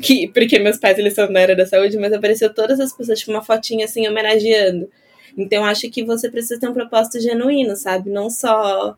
que 0.00 0.28
porque 0.28 0.58
meus 0.58 0.78
pais 0.78 0.98
eles 0.98 1.14
são 1.14 1.28
na 1.30 1.40
área 1.40 1.56
da 1.56 1.66
saúde, 1.66 1.98
mas 1.98 2.12
apareceu 2.12 2.54
todas 2.54 2.78
as 2.80 2.92
pessoas, 2.96 3.18
tipo, 3.18 3.32
uma 3.32 3.42
fotinha 3.42 3.84
assim, 3.84 4.06
homenageando. 4.08 4.88
Então, 5.36 5.64
acho 5.64 5.90
que 5.90 6.04
você 6.04 6.30
precisa 6.30 6.58
ter 6.58 6.68
um 6.68 6.72
propósito 6.72 7.20
genuíno, 7.20 7.76
sabe? 7.76 8.10
Não 8.10 8.30
só 8.30 8.96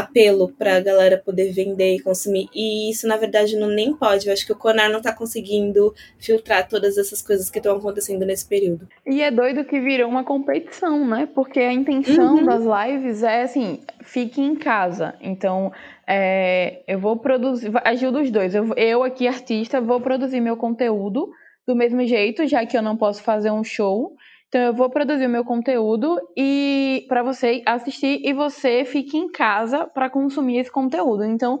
apelo 0.00 0.48
para 0.48 0.76
a 0.76 0.80
galera 0.80 1.16
poder 1.18 1.52
vender 1.52 1.96
e 1.96 2.00
consumir. 2.00 2.48
E 2.54 2.90
isso, 2.90 3.06
na 3.06 3.16
verdade, 3.16 3.56
não 3.56 3.68
nem 3.68 3.94
pode. 3.94 4.26
Eu 4.26 4.32
acho 4.32 4.46
que 4.46 4.52
o 4.52 4.56
Conar 4.56 4.88
não 4.88 4.98
está 4.98 5.12
conseguindo 5.12 5.94
filtrar 6.18 6.68
todas 6.68 6.96
essas 6.98 7.22
coisas 7.22 7.50
que 7.50 7.58
estão 7.58 7.76
acontecendo 7.76 8.24
nesse 8.24 8.46
período. 8.46 8.88
E 9.06 9.22
é 9.22 9.30
doido 9.30 9.64
que 9.64 9.80
virou 9.80 10.08
uma 10.08 10.24
competição, 10.24 11.06
né? 11.06 11.28
Porque 11.34 11.60
a 11.60 11.72
intenção 11.72 12.36
uhum. 12.36 12.44
das 12.44 12.62
lives 12.62 13.22
é 13.22 13.42
assim, 13.42 13.80
fique 14.02 14.40
em 14.40 14.54
casa. 14.54 15.14
Então, 15.20 15.72
é, 16.06 16.82
eu 16.86 16.98
vou 16.98 17.16
produzir, 17.16 17.70
ajuda 17.84 18.20
os 18.20 18.30
dois. 18.30 18.54
Eu, 18.54 18.74
eu 18.76 19.02
aqui, 19.02 19.26
artista, 19.26 19.80
vou 19.80 20.00
produzir 20.00 20.40
meu 20.40 20.56
conteúdo 20.56 21.28
do 21.66 21.76
mesmo 21.76 22.04
jeito, 22.06 22.46
já 22.46 22.64
que 22.64 22.76
eu 22.76 22.82
não 22.82 22.96
posso 22.96 23.22
fazer 23.22 23.50
um 23.50 23.62
show. 23.62 24.14
Então 24.48 24.62
eu 24.62 24.74
vou 24.74 24.88
produzir 24.88 25.26
o 25.26 25.30
meu 25.30 25.44
conteúdo 25.44 26.18
e 26.36 27.04
para 27.08 27.22
você 27.22 27.62
assistir 27.66 28.20
e 28.24 28.32
você 28.32 28.84
fique 28.84 29.16
em 29.16 29.30
casa 29.30 29.86
para 29.86 30.08
consumir 30.08 30.58
esse 30.58 30.72
conteúdo. 30.72 31.24
Então 31.24 31.60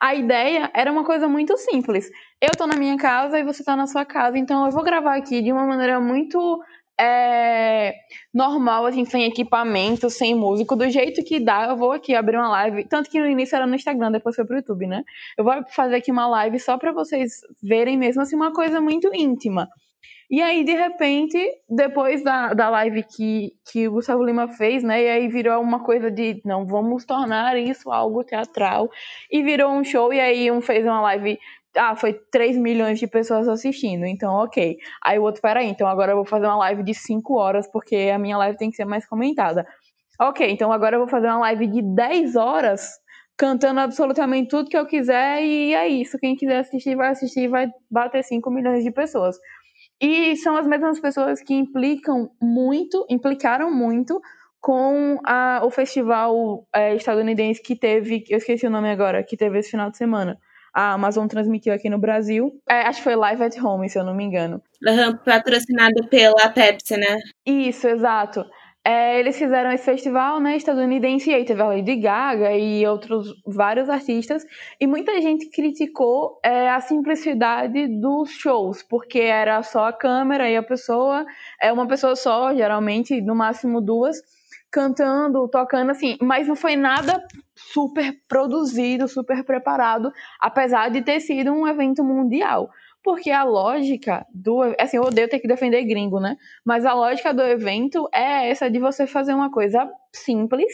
a 0.00 0.14
ideia 0.14 0.70
era 0.72 0.90
uma 0.92 1.04
coisa 1.04 1.28
muito 1.28 1.56
simples. 1.56 2.08
Eu 2.40 2.50
tô 2.56 2.66
na 2.66 2.76
minha 2.76 2.96
casa 2.96 3.38
e 3.38 3.42
você 3.42 3.64
tá 3.64 3.74
na 3.74 3.88
sua 3.88 4.04
casa, 4.04 4.38
então 4.38 4.64
eu 4.64 4.70
vou 4.70 4.84
gravar 4.84 5.16
aqui 5.16 5.42
de 5.42 5.52
uma 5.52 5.66
maneira 5.66 6.00
muito 6.00 6.62
é, 7.00 7.94
normal, 8.34 8.86
assim, 8.86 9.04
sem 9.04 9.24
equipamento, 9.24 10.10
sem 10.10 10.34
músico, 10.34 10.74
do 10.76 10.88
jeito 10.88 11.24
que 11.24 11.38
dá, 11.38 11.68
eu 11.68 11.76
vou 11.76 11.92
aqui 11.92 12.14
abrir 12.14 12.36
uma 12.36 12.48
live. 12.50 12.84
Tanto 12.88 13.08
que 13.08 13.20
no 13.20 13.26
início 13.26 13.56
era 13.56 13.66
no 13.66 13.74
Instagram, 13.74 14.12
depois 14.12 14.36
foi 14.36 14.44
pro 14.44 14.56
YouTube, 14.56 14.86
né? 14.86 15.02
Eu 15.36 15.44
vou 15.44 15.54
fazer 15.70 15.96
aqui 15.96 16.10
uma 16.10 16.26
live 16.28 16.58
só 16.58 16.76
para 16.76 16.92
vocês 16.92 17.40
verem 17.62 17.96
mesmo 17.96 18.22
assim 18.22 18.36
uma 18.36 18.52
coisa 18.52 18.80
muito 18.80 19.12
íntima. 19.14 19.68
E 20.30 20.42
aí, 20.42 20.62
de 20.62 20.74
repente, 20.74 21.38
depois 21.68 22.22
da, 22.22 22.52
da 22.52 22.68
live 22.68 23.02
que, 23.02 23.52
que 23.70 23.88
o 23.88 23.92
Gustavo 23.92 24.22
Lima 24.22 24.46
fez, 24.48 24.82
né? 24.82 25.02
E 25.02 25.08
aí 25.08 25.28
virou 25.28 25.62
uma 25.62 25.82
coisa 25.82 26.10
de, 26.10 26.42
não, 26.44 26.66
vamos 26.66 27.06
tornar 27.06 27.56
isso 27.56 27.90
algo 27.90 28.22
teatral. 28.22 28.90
E 29.30 29.42
virou 29.42 29.70
um 29.72 29.82
show, 29.82 30.12
e 30.12 30.20
aí 30.20 30.50
um 30.50 30.60
fez 30.60 30.84
uma 30.84 31.00
live 31.00 31.38
ah, 31.76 31.94
foi 31.94 32.14
3 32.30 32.56
milhões 32.56 32.98
de 32.98 33.06
pessoas 33.06 33.48
assistindo, 33.48 34.04
então 34.04 34.34
ok. 34.34 34.76
Aí 35.02 35.18
o 35.18 35.22
outro, 35.22 35.40
peraí, 35.40 35.68
então 35.68 35.86
agora 35.86 36.12
eu 36.12 36.16
vou 36.16 36.24
fazer 36.24 36.46
uma 36.46 36.56
live 36.56 36.82
de 36.82 36.94
5 36.94 37.34
horas, 37.34 37.70
porque 37.70 38.10
a 38.12 38.18
minha 38.18 38.36
live 38.38 38.58
tem 38.58 38.70
que 38.70 38.76
ser 38.76 38.84
mais 38.84 39.06
comentada. 39.06 39.66
Ok, 40.20 40.48
então 40.50 40.72
agora 40.72 40.96
eu 40.96 41.00
vou 41.00 41.08
fazer 41.08 41.28
uma 41.28 41.38
live 41.40 41.66
de 41.68 41.82
10 41.82 42.36
horas, 42.36 42.90
cantando 43.36 43.80
absolutamente 43.80 44.48
tudo 44.48 44.68
que 44.68 44.76
eu 44.76 44.86
quiser, 44.86 45.42
e 45.42 45.74
é 45.74 45.86
isso. 45.86 46.18
Quem 46.18 46.34
quiser 46.34 46.58
assistir, 46.58 46.96
vai 46.96 47.10
assistir 47.10 47.48
vai 47.48 47.68
bater 47.90 48.24
5 48.24 48.50
milhões 48.50 48.82
de 48.82 48.90
pessoas. 48.90 49.36
E 50.00 50.36
são 50.36 50.56
as 50.56 50.66
mesmas 50.66 51.00
pessoas 51.00 51.42
que 51.42 51.54
implicam 51.54 52.30
muito, 52.40 53.04
implicaram 53.10 53.70
muito 53.70 54.20
com 54.60 55.18
a, 55.24 55.60
o 55.64 55.70
festival 55.70 56.66
é, 56.74 56.94
estadunidense 56.94 57.62
que 57.62 57.76
teve, 57.76 58.24
eu 58.28 58.38
esqueci 58.38 58.66
o 58.66 58.70
nome 58.70 58.90
agora, 58.90 59.22
que 59.22 59.36
teve 59.36 59.58
esse 59.58 59.70
final 59.70 59.90
de 59.90 59.96
semana. 59.96 60.38
A 60.74 60.92
Amazon 60.92 61.26
transmitiu 61.26 61.72
aqui 61.72 61.88
no 61.88 61.98
Brasil. 61.98 62.52
É, 62.68 62.82
acho 62.82 62.98
que 62.98 63.04
foi 63.04 63.16
Live 63.16 63.42
at 63.42 63.56
Home, 63.58 63.88
se 63.88 63.98
eu 63.98 64.04
não 64.04 64.14
me 64.14 64.24
engano. 64.24 64.62
Uhum, 64.86 65.16
patrocinado 65.24 66.06
pela 66.08 66.48
Pepsi, 66.50 66.96
né? 66.96 67.18
Isso, 67.44 67.88
exato. 67.88 68.44
É, 68.90 69.20
eles 69.20 69.36
fizeram 69.36 69.70
esse 69.70 69.84
festival 69.84 70.40
né, 70.40 70.56
estadunidense, 70.56 71.28
e 71.28 71.34
aí 71.34 71.44
teve 71.44 71.60
a 71.60 71.66
Lady 71.66 71.94
Gaga 71.96 72.56
e 72.56 72.86
outros 72.86 73.34
vários 73.46 73.90
artistas, 73.90 74.46
e 74.80 74.86
muita 74.86 75.20
gente 75.20 75.50
criticou 75.50 76.40
é, 76.42 76.70
a 76.70 76.80
simplicidade 76.80 77.86
dos 77.86 78.30
shows, 78.30 78.82
porque 78.82 79.18
era 79.18 79.62
só 79.62 79.88
a 79.88 79.92
câmera 79.92 80.48
e 80.48 80.56
a 80.56 80.62
pessoa, 80.62 81.26
é 81.60 81.70
uma 81.70 81.86
pessoa 81.86 82.16
só, 82.16 82.54
geralmente, 82.54 83.20
no 83.20 83.34
máximo 83.34 83.82
duas, 83.82 84.22
cantando, 84.70 85.46
tocando, 85.48 85.90
assim, 85.90 86.16
mas 86.22 86.48
não 86.48 86.56
foi 86.56 86.74
nada 86.74 87.22
super 87.54 88.14
produzido, 88.26 89.06
super 89.06 89.44
preparado, 89.44 90.10
apesar 90.40 90.88
de 90.88 91.02
ter 91.02 91.20
sido 91.20 91.52
um 91.52 91.68
evento 91.68 92.02
mundial. 92.02 92.70
Porque 93.02 93.30
a 93.30 93.44
lógica 93.44 94.26
do. 94.34 94.62
Assim, 94.78 94.96
eu 94.96 95.04
odeio 95.04 95.28
ter 95.28 95.38
que 95.38 95.48
defender 95.48 95.84
gringo, 95.84 96.20
né? 96.20 96.36
Mas 96.64 96.84
a 96.84 96.92
lógica 96.92 97.32
do 97.32 97.42
evento 97.42 98.08
é 98.12 98.50
essa 98.50 98.70
de 98.70 98.78
você 98.78 99.06
fazer 99.06 99.34
uma 99.34 99.50
coisa 99.50 99.88
simples 100.12 100.72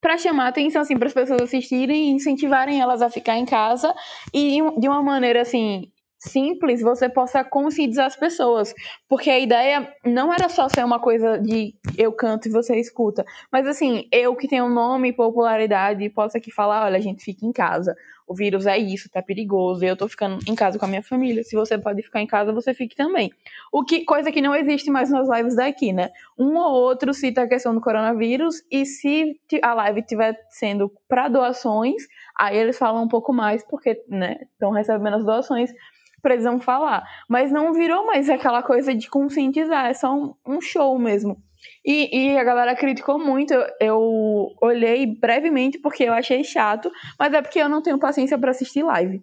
para 0.00 0.16
chamar 0.16 0.48
atenção, 0.48 0.80
assim, 0.80 0.96
para 0.98 1.08
as 1.08 1.14
pessoas 1.14 1.42
assistirem 1.42 2.10
e 2.10 2.12
incentivarem 2.12 2.80
elas 2.80 3.02
a 3.02 3.10
ficar 3.10 3.36
em 3.36 3.44
casa 3.44 3.94
e 4.32 4.58
de 4.78 4.88
uma 4.88 5.02
maneira, 5.02 5.42
assim, 5.42 5.92
simples 6.20 6.82
você 6.82 7.08
possa 7.08 7.42
conscientizar 7.42 8.06
as 8.06 8.16
pessoas. 8.16 8.74
Porque 9.08 9.30
a 9.30 9.38
ideia 9.38 9.92
não 10.04 10.32
era 10.32 10.48
só 10.48 10.68
ser 10.68 10.84
uma 10.84 11.00
coisa 11.00 11.38
de 11.38 11.74
eu 11.96 12.12
canto 12.12 12.48
e 12.48 12.52
você 12.52 12.78
escuta. 12.78 13.24
Mas 13.50 13.66
assim, 13.66 14.06
eu 14.12 14.36
que 14.36 14.48
tenho 14.48 14.68
nome 14.68 15.08
e 15.08 15.12
popularidade 15.12 16.08
posso 16.10 16.36
aqui 16.36 16.52
falar, 16.52 16.84
olha, 16.84 16.98
a 16.98 17.00
gente 17.00 17.24
fica 17.24 17.44
em 17.44 17.52
casa. 17.52 17.94
O 18.30 18.34
vírus 18.34 18.64
é 18.64 18.78
isso, 18.78 19.10
tá 19.10 19.20
perigoso. 19.20 19.84
Eu 19.84 19.96
tô 19.96 20.06
ficando 20.06 20.38
em 20.46 20.54
casa 20.54 20.78
com 20.78 20.84
a 20.84 20.88
minha 20.88 21.02
família. 21.02 21.42
Se 21.42 21.56
você 21.56 21.76
pode 21.76 22.00
ficar 22.00 22.20
em 22.20 22.28
casa, 22.28 22.52
você 22.52 22.72
fique 22.72 22.94
também. 22.94 23.32
O 23.72 23.82
que 23.82 24.04
coisa 24.04 24.30
que 24.30 24.40
não 24.40 24.54
existe 24.54 24.88
mais 24.88 25.10
nas 25.10 25.28
lives 25.28 25.56
daqui, 25.56 25.92
né? 25.92 26.10
Um 26.38 26.56
ou 26.56 26.72
outro 26.72 27.12
cita 27.12 27.42
a 27.42 27.48
questão 27.48 27.74
do 27.74 27.80
coronavírus 27.80 28.62
e 28.70 28.86
se 28.86 29.36
a 29.60 29.74
live 29.74 29.98
estiver 29.98 30.38
sendo 30.48 30.92
para 31.08 31.26
doações, 31.26 32.04
aí 32.38 32.56
eles 32.56 32.78
falam 32.78 33.02
um 33.02 33.08
pouco 33.08 33.32
mais 33.32 33.66
porque, 33.66 34.00
né, 34.08 34.36
estão 34.52 34.70
recebendo 34.70 35.16
as 35.16 35.24
doações 35.24 35.72
precisam 36.22 36.60
falar. 36.60 37.02
Mas 37.28 37.50
não 37.50 37.72
virou 37.72 38.06
mais 38.06 38.30
aquela 38.30 38.62
coisa 38.62 38.94
de 38.94 39.10
conscientizar, 39.10 39.86
é 39.86 39.94
só 39.94 40.14
um, 40.14 40.34
um 40.46 40.60
show 40.60 40.96
mesmo. 41.00 41.42
E, 41.84 42.32
e, 42.32 42.38
a 42.38 42.44
galera 42.44 42.76
criticou 42.76 43.18
muito. 43.18 43.52
Eu, 43.52 43.66
eu, 43.80 44.56
olhei 44.62 45.06
brevemente 45.06 45.78
porque 45.78 46.04
eu 46.04 46.12
achei 46.12 46.44
chato, 46.44 46.90
mas 47.18 47.32
é 47.32 47.42
porque 47.42 47.58
eu 47.58 47.68
não 47.68 47.82
tenho 47.82 47.98
paciência 47.98 48.38
para 48.38 48.50
assistir 48.50 48.82
live. 48.82 49.22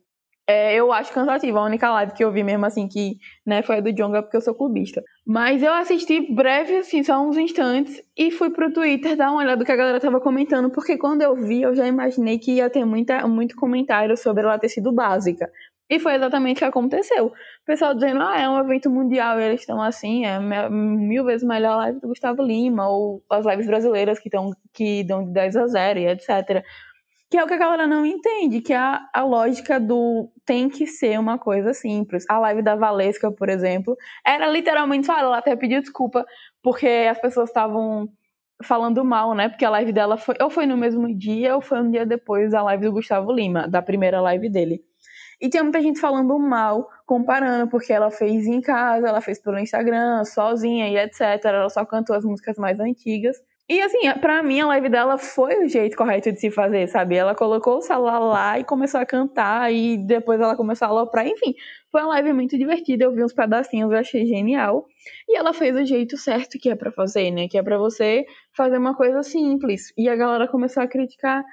É, 0.49 0.73
eu 0.75 0.93
acho 0.93 1.11
cansativo. 1.11 1.57
A 1.57 1.65
única 1.65 1.91
live 1.91 2.13
que 2.13 2.23
eu 2.23 2.31
vi 2.31 2.41
mesmo 2.41 2.65
assim 2.65 2.87
que 2.87 3.17
né, 3.45 3.61
foi 3.61 3.77
a 3.77 3.81
do 3.81 3.91
Jonga 3.91 4.23
porque 4.23 4.37
eu 4.37 4.41
sou 4.41 4.55
clubista. 4.55 5.03
Mas 5.25 5.61
eu 5.61 5.73
assisti 5.73 6.33
breve, 6.33 6.77
assim, 6.77 7.03
só 7.03 7.21
uns 7.21 7.37
instantes, 7.37 8.01
e 8.17 8.31
fui 8.31 8.49
pro 8.49 8.71
Twitter 8.71 9.17
dar 9.17 9.29
uma 9.29 9.41
olhada 9.41 9.57
do 9.57 9.65
que 9.65 9.71
a 9.73 9.75
galera 9.75 9.99
tava 9.99 10.21
comentando, 10.21 10.69
porque 10.69 10.97
quando 10.97 11.21
eu 11.21 11.35
vi, 11.35 11.63
eu 11.63 11.75
já 11.75 11.85
imaginei 11.85 12.39
que 12.39 12.53
ia 12.53 12.69
ter 12.69 12.85
muita, 12.85 13.27
muito 13.27 13.57
comentário 13.57 14.15
sobre 14.15 14.43
ela 14.43 14.57
ter 14.57 14.69
sido 14.69 14.93
básica. 14.93 15.51
E 15.89 15.99
foi 15.99 16.15
exatamente 16.15 16.57
o 16.57 16.59
que 16.59 16.65
aconteceu. 16.65 17.27
O 17.27 17.33
pessoal 17.65 17.93
dizendo, 17.93 18.21
ah, 18.21 18.37
é 18.37 18.49
um 18.49 18.59
evento 18.59 18.89
mundial 18.89 19.39
e 19.39 19.43
eles 19.43 19.61
estão 19.61 19.81
assim, 19.81 20.25
é 20.25 20.37
mil 20.69 21.23
vezes 21.23 21.47
melhor 21.47 21.73
a 21.73 21.77
live 21.77 22.01
do 22.01 22.09
Gustavo 22.09 22.43
Lima, 22.43 22.89
ou 22.89 23.23
as 23.29 23.45
lives 23.45 23.67
brasileiras 23.67 24.19
que, 24.19 24.29
tão, 24.29 24.51
que 24.73 25.03
dão 25.05 25.23
de 25.23 25.31
10 25.31 25.55
a 25.55 25.67
0 25.67 25.99
e 25.99 26.07
etc. 26.07 26.63
Que 27.29 27.37
é 27.37 27.43
o 27.43 27.47
que 27.47 27.53
a 27.53 27.57
galera 27.57 27.87
não 27.87 28.05
entende, 28.05 28.61
que 28.61 28.73
é 28.73 28.77
a, 28.77 29.01
a 29.13 29.23
lógica 29.23 29.79
do 29.79 30.29
tem 30.45 30.69
que 30.69 30.85
ser 30.85 31.19
uma 31.19 31.37
coisa 31.37 31.73
simples. 31.73 32.25
A 32.29 32.37
live 32.39 32.61
da 32.61 32.75
Valesca, 32.75 33.31
por 33.31 33.49
exemplo, 33.49 33.95
era 34.25 34.47
literalmente 34.47 35.05
só 35.05 35.17
ela 35.17 35.37
até 35.37 35.55
pediu 35.55 35.81
desculpa, 35.81 36.25
porque 36.61 36.87
as 37.09 37.19
pessoas 37.19 37.49
estavam 37.49 38.09
falando 38.63 39.03
mal, 39.05 39.33
né? 39.35 39.49
Porque 39.49 39.65
a 39.65 39.69
live 39.69 39.93
dela 39.93 40.17
foi, 40.17 40.35
ou 40.41 40.49
foi 40.49 40.65
no 40.65 40.77
mesmo 40.77 41.13
dia, 41.17 41.55
ou 41.55 41.61
foi 41.61 41.79
um 41.81 41.91
dia 41.91 42.05
depois 42.05 42.51
da 42.51 42.63
live 42.63 42.85
do 42.85 42.91
Gustavo 42.93 43.31
Lima, 43.31 43.67
da 43.67 43.81
primeira 43.81 44.19
live 44.21 44.49
dele. 44.49 44.81
E 45.39 45.49
tinha 45.49 45.63
muita 45.63 45.81
gente 45.81 45.99
falando 45.99 46.37
mal, 46.39 46.89
comparando, 47.05 47.69
porque 47.69 47.93
ela 47.93 48.09
fez 48.09 48.47
em 48.47 48.59
casa, 48.59 49.07
ela 49.07 49.21
fez 49.21 49.39
pelo 49.39 49.59
Instagram, 49.59 50.23
sozinha 50.25 50.89
e 50.89 50.97
etc. 50.97 51.43
Ela 51.45 51.69
só 51.69 51.85
cantou 51.85 52.15
as 52.15 52.25
músicas 52.25 52.57
mais 52.57 52.79
antigas. 52.79 53.37
E 53.69 53.81
assim, 53.81 53.99
pra 54.21 54.41
mim 54.41 54.61
a 54.61 54.67
live 54.67 54.87
dela 54.87 55.17
foi 55.17 55.65
o 55.65 55.67
jeito 55.67 55.97
correto 55.97 56.31
de 56.31 56.39
se 56.39 56.49
fazer, 56.49 56.87
sabe? 56.87 57.17
Ela 57.17 57.35
colocou 57.35 57.79
o 57.79 57.81
celular 57.81 58.17
lá 58.17 58.57
e 58.57 58.63
começou 58.63 58.97
a 58.97 59.05
cantar, 59.05 59.73
e 59.73 59.97
depois 59.97 60.39
ela 60.39 60.55
começou 60.55 60.85
a 60.85 60.89
aloprar, 60.89 61.27
enfim. 61.27 61.53
Foi 61.91 62.01
uma 62.01 62.11
live 62.11 62.31
muito 62.31 62.57
divertida, 62.57 63.03
eu 63.03 63.11
vi 63.13 63.21
uns 63.21 63.33
pedacinhos, 63.33 63.91
eu 63.91 63.97
achei 63.97 64.25
genial. 64.25 64.85
E 65.27 65.37
ela 65.37 65.51
fez 65.53 65.75
o 65.75 65.83
jeito 65.85 66.15
certo 66.15 66.57
que 66.57 66.69
é 66.69 66.75
para 66.75 66.93
fazer, 66.93 67.29
né? 67.29 67.49
Que 67.49 67.57
é 67.57 67.63
para 67.63 67.77
você 67.77 68.25
fazer 68.55 68.77
uma 68.77 68.95
coisa 68.95 69.21
simples. 69.21 69.91
E 69.97 70.07
a 70.07 70.15
galera 70.15 70.47
começou 70.47 70.81
a 70.81 70.87
criticar 70.87 71.43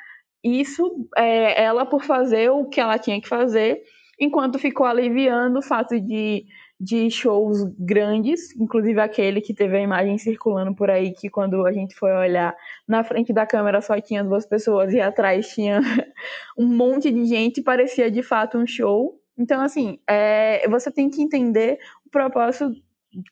isso, 0.44 1.08
é, 1.16 1.62
ela 1.64 1.86
por 1.86 2.04
fazer 2.04 2.50
o 2.50 2.66
que 2.66 2.78
ela 2.78 2.98
tinha 2.98 3.18
que 3.20 3.28
fazer, 3.28 3.82
enquanto 4.20 4.58
ficou 4.58 4.86
aliviando 4.86 5.58
o 5.58 5.62
fato 5.62 5.98
de, 5.98 6.44
de 6.78 7.10
shows 7.10 7.64
grandes, 7.78 8.54
inclusive 8.60 9.00
aquele 9.00 9.40
que 9.40 9.54
teve 9.54 9.78
a 9.78 9.80
imagem 9.80 10.18
circulando 10.18 10.74
por 10.74 10.90
aí, 10.90 11.12
que 11.12 11.30
quando 11.30 11.66
a 11.66 11.72
gente 11.72 11.94
foi 11.94 12.12
olhar, 12.12 12.54
na 12.86 13.02
frente 13.02 13.32
da 13.32 13.46
câmera 13.46 13.80
só 13.80 13.98
tinha 14.00 14.22
duas 14.22 14.44
pessoas 14.44 14.92
e 14.92 15.00
atrás 15.00 15.48
tinha 15.48 15.80
um 16.58 16.66
monte 16.66 17.10
de 17.10 17.24
gente, 17.24 17.62
parecia 17.62 18.10
de 18.10 18.22
fato 18.22 18.58
um 18.58 18.66
show. 18.66 19.18
Então, 19.38 19.62
assim, 19.62 19.98
é, 20.06 20.68
você 20.68 20.92
tem 20.92 21.08
que 21.08 21.22
entender 21.22 21.78
o 22.06 22.10
propósito 22.10 22.70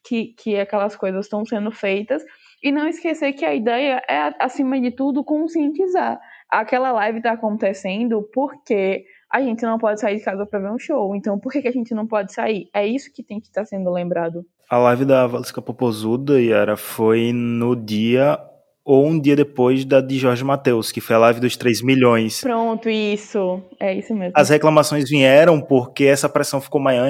que, 0.02 0.34
que 0.38 0.58
aquelas 0.58 0.96
coisas 0.96 1.26
estão 1.26 1.44
sendo 1.44 1.70
feitas 1.70 2.24
e 2.62 2.72
não 2.72 2.88
esquecer 2.88 3.32
que 3.32 3.44
a 3.44 3.54
ideia 3.54 4.02
é, 4.08 4.34
acima 4.40 4.80
de 4.80 4.90
tudo, 4.90 5.22
conscientizar 5.22 6.18
aquela 6.52 6.92
live 6.92 7.18
está 7.18 7.32
acontecendo 7.32 8.22
porque 8.32 9.04
a 9.30 9.40
gente 9.40 9.62
não 9.62 9.78
pode 9.78 10.00
sair 10.00 10.18
de 10.18 10.24
casa 10.24 10.44
para 10.44 10.60
ver 10.60 10.70
um 10.70 10.78
show. 10.78 11.16
Então, 11.16 11.38
por 11.38 11.50
que, 11.50 11.62
que 11.62 11.68
a 11.68 11.72
gente 11.72 11.94
não 11.94 12.06
pode 12.06 12.32
sair? 12.34 12.68
É 12.74 12.86
isso 12.86 13.10
que 13.10 13.22
tem 13.22 13.40
que 13.40 13.46
estar 13.46 13.62
tá 13.62 13.66
sendo 13.66 13.90
lembrado. 13.90 14.44
A 14.68 14.76
live 14.76 15.06
da 15.06 15.26
Valesca 15.26 15.62
Popozuda, 15.62 16.40
Yara, 16.40 16.76
foi 16.76 17.32
no 17.32 17.74
dia 17.74 18.38
ou 18.84 19.06
um 19.06 19.18
dia 19.18 19.34
depois 19.34 19.84
da 19.84 20.00
de 20.00 20.18
Jorge 20.18 20.44
Matheus, 20.44 20.92
que 20.92 21.00
foi 21.00 21.16
a 21.16 21.20
live 21.20 21.40
dos 21.40 21.56
3 21.56 21.82
milhões. 21.82 22.40
Pronto, 22.40 22.90
isso. 22.90 23.62
É 23.80 23.94
isso 23.94 24.14
mesmo. 24.14 24.32
As 24.36 24.50
reclamações 24.50 25.08
vieram 25.08 25.60
porque 25.60 26.04
essa 26.04 26.28
pressão 26.28 26.60
ficou 26.60 26.80
maior, 26.80 27.08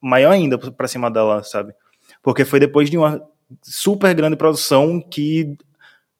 maior 0.00 0.32
ainda 0.32 0.58
para 0.58 0.88
cima 0.88 1.10
dela, 1.10 1.42
sabe? 1.42 1.72
Porque 2.22 2.44
foi 2.44 2.60
depois 2.60 2.90
de 2.90 2.98
uma 2.98 3.22
super 3.62 4.12
grande 4.14 4.36
produção 4.36 5.00
que 5.00 5.56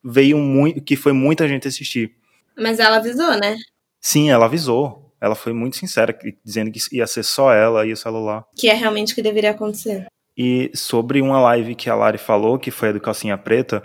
veio 0.03 0.39
muito, 0.39 0.83
que 0.83 0.97
foi 0.97 1.13
muita 1.13 1.47
gente 1.47 1.69
assistir. 1.69 2.22
Mas 2.63 2.79
ela 2.79 2.97
avisou, 2.97 3.37
né? 3.39 3.57
Sim, 4.01 4.31
ela 4.31 4.47
avisou. 4.47 5.13
Ela 5.21 5.35
foi 5.35 5.53
muito 5.53 5.77
sincera, 5.77 6.17
dizendo 6.45 6.71
que 6.71 6.81
ia 6.93 7.07
ser 7.07 7.23
só 7.23 7.53
ela 7.53 7.87
e 7.87 7.93
o 7.93 7.97
celular. 7.97 8.45
Que 8.57 8.69
é 8.69 8.75
realmente 8.75 9.13
o 9.13 9.15
que 9.15 9.23
deveria 9.23 9.53
acontecer. 9.53 10.07
E 10.37 10.71
sobre 10.75 11.21
uma 11.21 11.41
live 11.41 11.75
que 11.75 11.89
a 11.89 11.95
Lari 11.95 12.19
falou, 12.19 12.59
que 12.59 12.71
foi 12.71 12.89
a 12.89 12.93
do 12.93 13.01
Calcinha 13.01 13.39
Preta, 13.39 13.83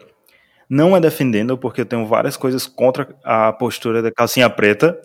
não 0.70 0.96
é 0.96 1.00
defendendo, 1.00 1.58
porque 1.58 1.82
eu 1.82 1.86
tenho 1.86 2.06
várias 2.06 2.36
coisas 2.36 2.66
contra 2.66 3.16
a 3.24 3.54
postura 3.54 4.02
da 4.02 4.12
Calcinha 4.12 4.50
Preta, 4.50 5.00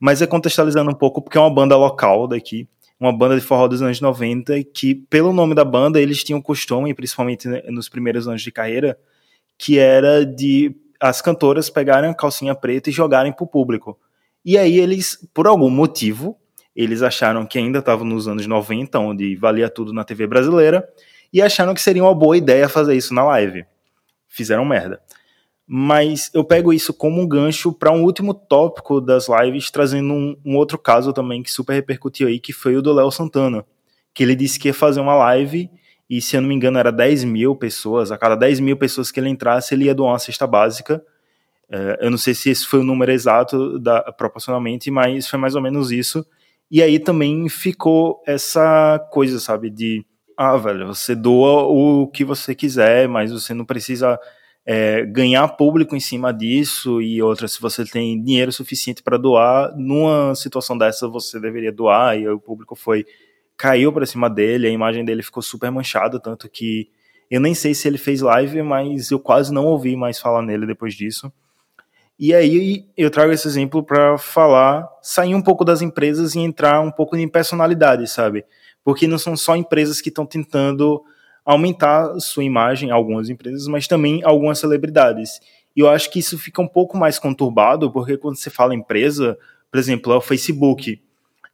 mas 0.00 0.22
é 0.22 0.26
contextualizando 0.26 0.90
um 0.90 0.94
pouco, 0.94 1.20
porque 1.20 1.36
é 1.36 1.40
uma 1.40 1.52
banda 1.52 1.76
local 1.76 2.26
daqui, 2.26 2.68
uma 2.98 3.12
banda 3.12 3.34
de 3.34 3.42
forró 3.42 3.68
dos 3.68 3.82
anos 3.82 4.00
90, 4.00 4.64
que, 4.72 4.94
pelo 4.94 5.32
nome 5.32 5.54
da 5.54 5.64
banda, 5.64 6.00
eles 6.00 6.24
tinham 6.24 6.40
costume, 6.40 6.94
principalmente 6.94 7.48
nos 7.70 7.88
primeiros 7.88 8.26
anos 8.26 8.42
de 8.42 8.50
carreira, 8.50 8.98
que 9.58 9.78
era 9.78 10.24
de 10.24 10.74
as 11.04 11.20
cantoras 11.20 11.68
pegarem 11.68 12.08
a 12.08 12.14
calcinha 12.14 12.54
preta 12.54 12.88
e 12.88 12.92
jogarem 12.92 13.30
pro 13.30 13.46
público. 13.46 13.98
E 14.42 14.56
aí 14.56 14.78
eles, 14.78 15.18
por 15.34 15.46
algum 15.46 15.68
motivo, 15.68 16.34
eles 16.74 17.02
acharam 17.02 17.44
que 17.44 17.58
ainda 17.58 17.80
estavam 17.80 18.06
nos 18.06 18.26
anos 18.26 18.46
90, 18.46 18.98
onde 18.98 19.36
valia 19.36 19.68
tudo 19.68 19.92
na 19.92 20.02
TV 20.02 20.26
brasileira, 20.26 20.88
e 21.30 21.42
acharam 21.42 21.74
que 21.74 21.82
seria 21.82 22.02
uma 22.02 22.14
boa 22.14 22.38
ideia 22.38 22.70
fazer 22.70 22.96
isso 22.96 23.12
na 23.12 23.22
live. 23.22 23.66
Fizeram 24.28 24.64
merda. 24.64 24.98
Mas 25.66 26.30
eu 26.32 26.42
pego 26.42 26.72
isso 26.72 26.94
como 26.94 27.20
um 27.20 27.28
gancho 27.28 27.70
para 27.70 27.92
um 27.92 28.02
último 28.02 28.32
tópico 28.32 28.98
das 28.98 29.26
lives, 29.28 29.70
trazendo 29.70 30.10
um, 30.14 30.36
um, 30.42 30.56
outro 30.56 30.78
caso 30.78 31.12
também 31.12 31.42
que 31.42 31.52
super 31.52 31.74
repercutiu 31.74 32.28
aí, 32.28 32.40
que 32.40 32.52
foi 32.54 32.76
o 32.76 32.82
do 32.82 32.94
Léo 32.94 33.10
Santana. 33.10 33.62
Que 34.14 34.22
ele 34.22 34.34
disse 34.34 34.58
que 34.58 34.68
ia 34.68 34.74
fazer 34.74 35.00
uma 35.00 35.16
live 35.16 35.68
e 36.08 36.20
se 36.20 36.36
eu 36.36 36.40
não 36.40 36.48
me 36.48 36.54
engano 36.54 36.78
era 36.78 36.92
10 36.92 37.24
mil 37.24 37.56
pessoas, 37.56 38.12
a 38.12 38.18
cada 38.18 38.34
10 38.34 38.60
mil 38.60 38.76
pessoas 38.76 39.10
que 39.10 39.18
ele 39.18 39.28
entrasse, 39.28 39.74
ele 39.74 39.84
ia 39.86 39.94
doar 39.94 40.12
uma 40.12 40.18
cesta 40.18 40.46
básica. 40.46 41.02
É, 41.70 41.98
eu 42.02 42.10
não 42.10 42.18
sei 42.18 42.34
se 42.34 42.50
esse 42.50 42.66
foi 42.66 42.80
o 42.80 42.84
número 42.84 43.10
exato 43.10 43.78
da, 43.78 44.12
proporcionalmente, 44.12 44.90
mas 44.90 45.26
foi 45.28 45.38
mais 45.38 45.54
ou 45.54 45.62
menos 45.62 45.90
isso. 45.90 46.24
E 46.70 46.82
aí 46.82 46.98
também 46.98 47.48
ficou 47.48 48.22
essa 48.26 48.98
coisa, 49.10 49.38
sabe, 49.40 49.70
de 49.70 50.04
ah, 50.36 50.56
velho, 50.56 50.86
você 50.88 51.14
doa 51.14 51.62
o 51.64 52.08
que 52.08 52.24
você 52.24 52.54
quiser, 52.54 53.08
mas 53.08 53.30
você 53.30 53.54
não 53.54 53.64
precisa 53.64 54.18
é, 54.66 55.04
ganhar 55.04 55.46
público 55.48 55.94
em 55.94 56.00
cima 56.00 56.32
disso 56.32 57.00
e 57.00 57.22
outra, 57.22 57.46
se 57.46 57.60
você 57.60 57.84
tem 57.84 58.20
dinheiro 58.22 58.50
suficiente 58.50 59.02
para 59.02 59.18
doar, 59.18 59.74
numa 59.76 60.34
situação 60.34 60.76
dessa 60.76 61.06
você 61.06 61.38
deveria 61.38 61.70
doar 61.72 62.18
e 62.18 62.26
o 62.28 62.40
público 62.40 62.74
foi 62.74 63.04
caiu 63.56 63.92
para 63.92 64.06
cima 64.06 64.28
dele, 64.28 64.66
a 64.66 64.70
imagem 64.70 65.04
dele 65.04 65.22
ficou 65.22 65.42
super 65.42 65.70
manchada, 65.70 66.20
tanto 66.20 66.48
que 66.48 66.88
eu 67.30 67.40
nem 67.40 67.54
sei 67.54 67.74
se 67.74 67.88
ele 67.88 67.98
fez 67.98 68.20
live, 68.20 68.62
mas 68.62 69.10
eu 69.10 69.18
quase 69.18 69.52
não 69.52 69.66
ouvi 69.66 69.96
mais 69.96 70.18
falar 70.18 70.42
nele 70.42 70.66
depois 70.66 70.94
disso. 70.94 71.32
E 72.18 72.32
aí 72.32 72.86
eu 72.96 73.10
trago 73.10 73.32
esse 73.32 73.48
exemplo 73.48 73.82
para 73.82 74.16
falar, 74.18 74.88
sair 75.02 75.34
um 75.34 75.42
pouco 75.42 75.64
das 75.64 75.82
empresas 75.82 76.34
e 76.34 76.38
entrar 76.38 76.80
um 76.80 76.90
pouco 76.90 77.16
em 77.16 77.28
personalidade, 77.28 78.06
sabe? 78.08 78.44
Porque 78.84 79.08
não 79.08 79.18
são 79.18 79.36
só 79.36 79.56
empresas 79.56 80.00
que 80.00 80.10
estão 80.10 80.24
tentando 80.24 81.02
aumentar 81.44 82.18
sua 82.20 82.44
imagem, 82.44 82.90
algumas 82.90 83.28
empresas, 83.28 83.66
mas 83.66 83.88
também 83.88 84.22
algumas 84.22 84.58
celebridades. 84.58 85.40
E 85.76 85.80
eu 85.80 85.88
acho 85.88 86.10
que 86.10 86.20
isso 86.20 86.38
fica 86.38 86.62
um 86.62 86.68
pouco 86.68 86.96
mais 86.96 87.18
conturbado, 87.18 87.90
porque 87.90 88.16
quando 88.16 88.36
você 88.36 88.48
fala 88.48 88.74
empresa, 88.74 89.36
por 89.70 89.78
exemplo, 89.78 90.12
é 90.12 90.16
o 90.16 90.20
Facebook. 90.20 91.02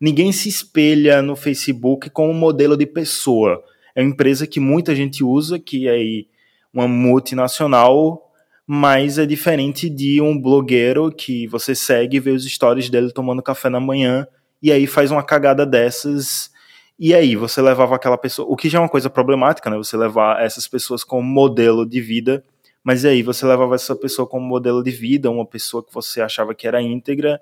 Ninguém 0.01 0.32
se 0.32 0.48
espelha 0.48 1.20
no 1.20 1.36
Facebook 1.36 2.09
como 2.11 2.32
modelo 2.32 2.76
de 2.76 2.86
pessoa. 2.86 3.62
É 3.94 4.01
uma 4.01 4.11
empresa 4.11 4.46
que 4.46 4.59
muita 4.59 4.94
gente 4.94 5.22
usa, 5.22 5.59
que 5.59 5.88
é 5.88 6.24
uma 6.72 6.88
multinacional, 6.88 8.30
mas 8.66 9.18
é 9.18 9.26
diferente 9.26 9.90
de 9.90 10.20
um 10.20 10.40
blogueiro 10.40 11.11
que 11.11 11.46
você 11.48 11.74
segue 11.74 12.16
e 12.16 12.20
vê 12.20 12.30
os 12.30 12.44
stories 12.44 12.88
dele 12.88 13.12
tomando 13.12 13.42
café 13.42 13.68
na 13.68 13.80
manhã 13.80 14.26
e 14.62 14.70
aí 14.72 14.86
faz 14.86 15.11
uma 15.11 15.22
cagada 15.22 15.66
dessas. 15.66 16.51
E 16.98 17.14
aí, 17.14 17.34
você 17.34 17.61
levava 17.61 17.96
aquela 17.96 18.16
pessoa. 18.16 18.46
O 18.48 18.57
que 18.57 18.68
já 18.68 18.78
é 18.78 18.82
uma 18.82 18.88
coisa 18.88 19.11
problemática, 19.11 19.68
né? 19.68 19.76
Você 19.76 19.96
levar 19.96 20.42
essas 20.42 20.68
pessoas 20.68 21.03
como 21.03 21.22
modelo 21.22 21.86
de 21.86 22.01
vida 22.01 22.44
mas 22.82 23.05
aí 23.05 23.22
você 23.22 23.46
levava 23.46 23.74
essa 23.74 23.94
pessoa 23.94 24.26
como 24.26 24.46
modelo 24.46 24.82
de 24.82 24.90
vida, 24.90 25.30
uma 25.30 25.44
pessoa 25.44 25.84
que 25.84 25.92
você 25.92 26.20
achava 26.20 26.55
que 26.55 26.66
era 26.66 26.80
íntegra, 26.80 27.40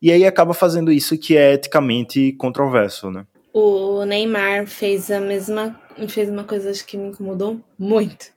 e 0.00 0.10
aí 0.10 0.24
acaba 0.24 0.54
fazendo 0.54 0.90
isso 0.90 1.16
que 1.18 1.36
é 1.36 1.54
eticamente 1.54 2.32
controverso, 2.32 3.10
né? 3.10 3.26
O 3.52 4.04
Neymar 4.04 4.66
fez 4.66 5.10
a 5.10 5.20
mesma, 5.20 5.78
fez 6.08 6.28
uma 6.28 6.44
coisa 6.44 6.70
acho 6.70 6.86
que 6.86 6.96
me 6.96 7.08
incomodou 7.08 7.60
muito. 7.78 8.32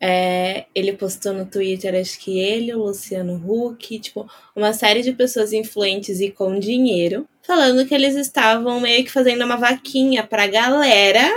É, 0.00 0.66
ele 0.74 0.92
postou 0.92 1.32
no 1.32 1.44
Twitter, 1.44 1.94
acho 2.00 2.20
que 2.20 2.38
ele, 2.38 2.72
o 2.72 2.84
Luciano 2.84 3.42
Huck, 3.44 3.98
tipo, 3.98 4.28
uma 4.54 4.72
série 4.72 5.02
de 5.02 5.12
pessoas 5.12 5.52
influentes 5.52 6.20
e 6.20 6.30
com 6.30 6.58
dinheiro, 6.58 7.26
falando 7.42 7.84
que 7.84 7.94
eles 7.94 8.14
estavam 8.14 8.80
meio 8.80 9.04
que 9.04 9.10
fazendo 9.10 9.44
uma 9.44 9.56
vaquinha 9.56 10.24
pra 10.24 10.46
galera 10.46 11.28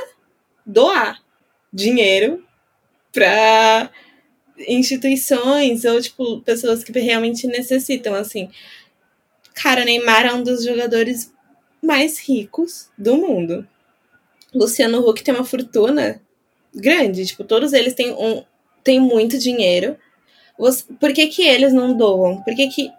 doar 0.63 1.19
dinheiro 1.73 2.43
pra 3.11 3.89
instituições 4.67 5.83
ou, 5.85 5.99
tipo, 5.99 6.41
pessoas 6.41 6.83
que 6.83 6.91
realmente 6.99 7.47
necessitam, 7.47 8.13
assim. 8.13 8.49
Cara, 9.53 9.85
Neymar 9.85 10.25
é 10.25 10.33
um 10.33 10.43
dos 10.43 10.63
jogadores 10.63 11.33
mais 11.81 12.19
ricos 12.19 12.89
do 12.97 13.17
mundo. 13.17 13.67
Luciano 14.53 14.99
Huck 15.07 15.23
tem 15.23 15.33
uma 15.33 15.45
fortuna 15.45 16.21
grande, 16.73 17.25
tipo, 17.25 17.43
todos 17.43 17.73
eles 17.73 17.93
têm, 17.93 18.11
um, 18.13 18.43
têm 18.83 18.99
muito 18.99 19.37
dinheiro. 19.37 19.97
Por 20.99 21.13
que, 21.13 21.27
que 21.27 21.43
eles 21.43 21.73
não 21.73 21.95
doam? 21.95 22.41
Por 22.43 22.55
que, 22.55 22.67
que 22.67 22.91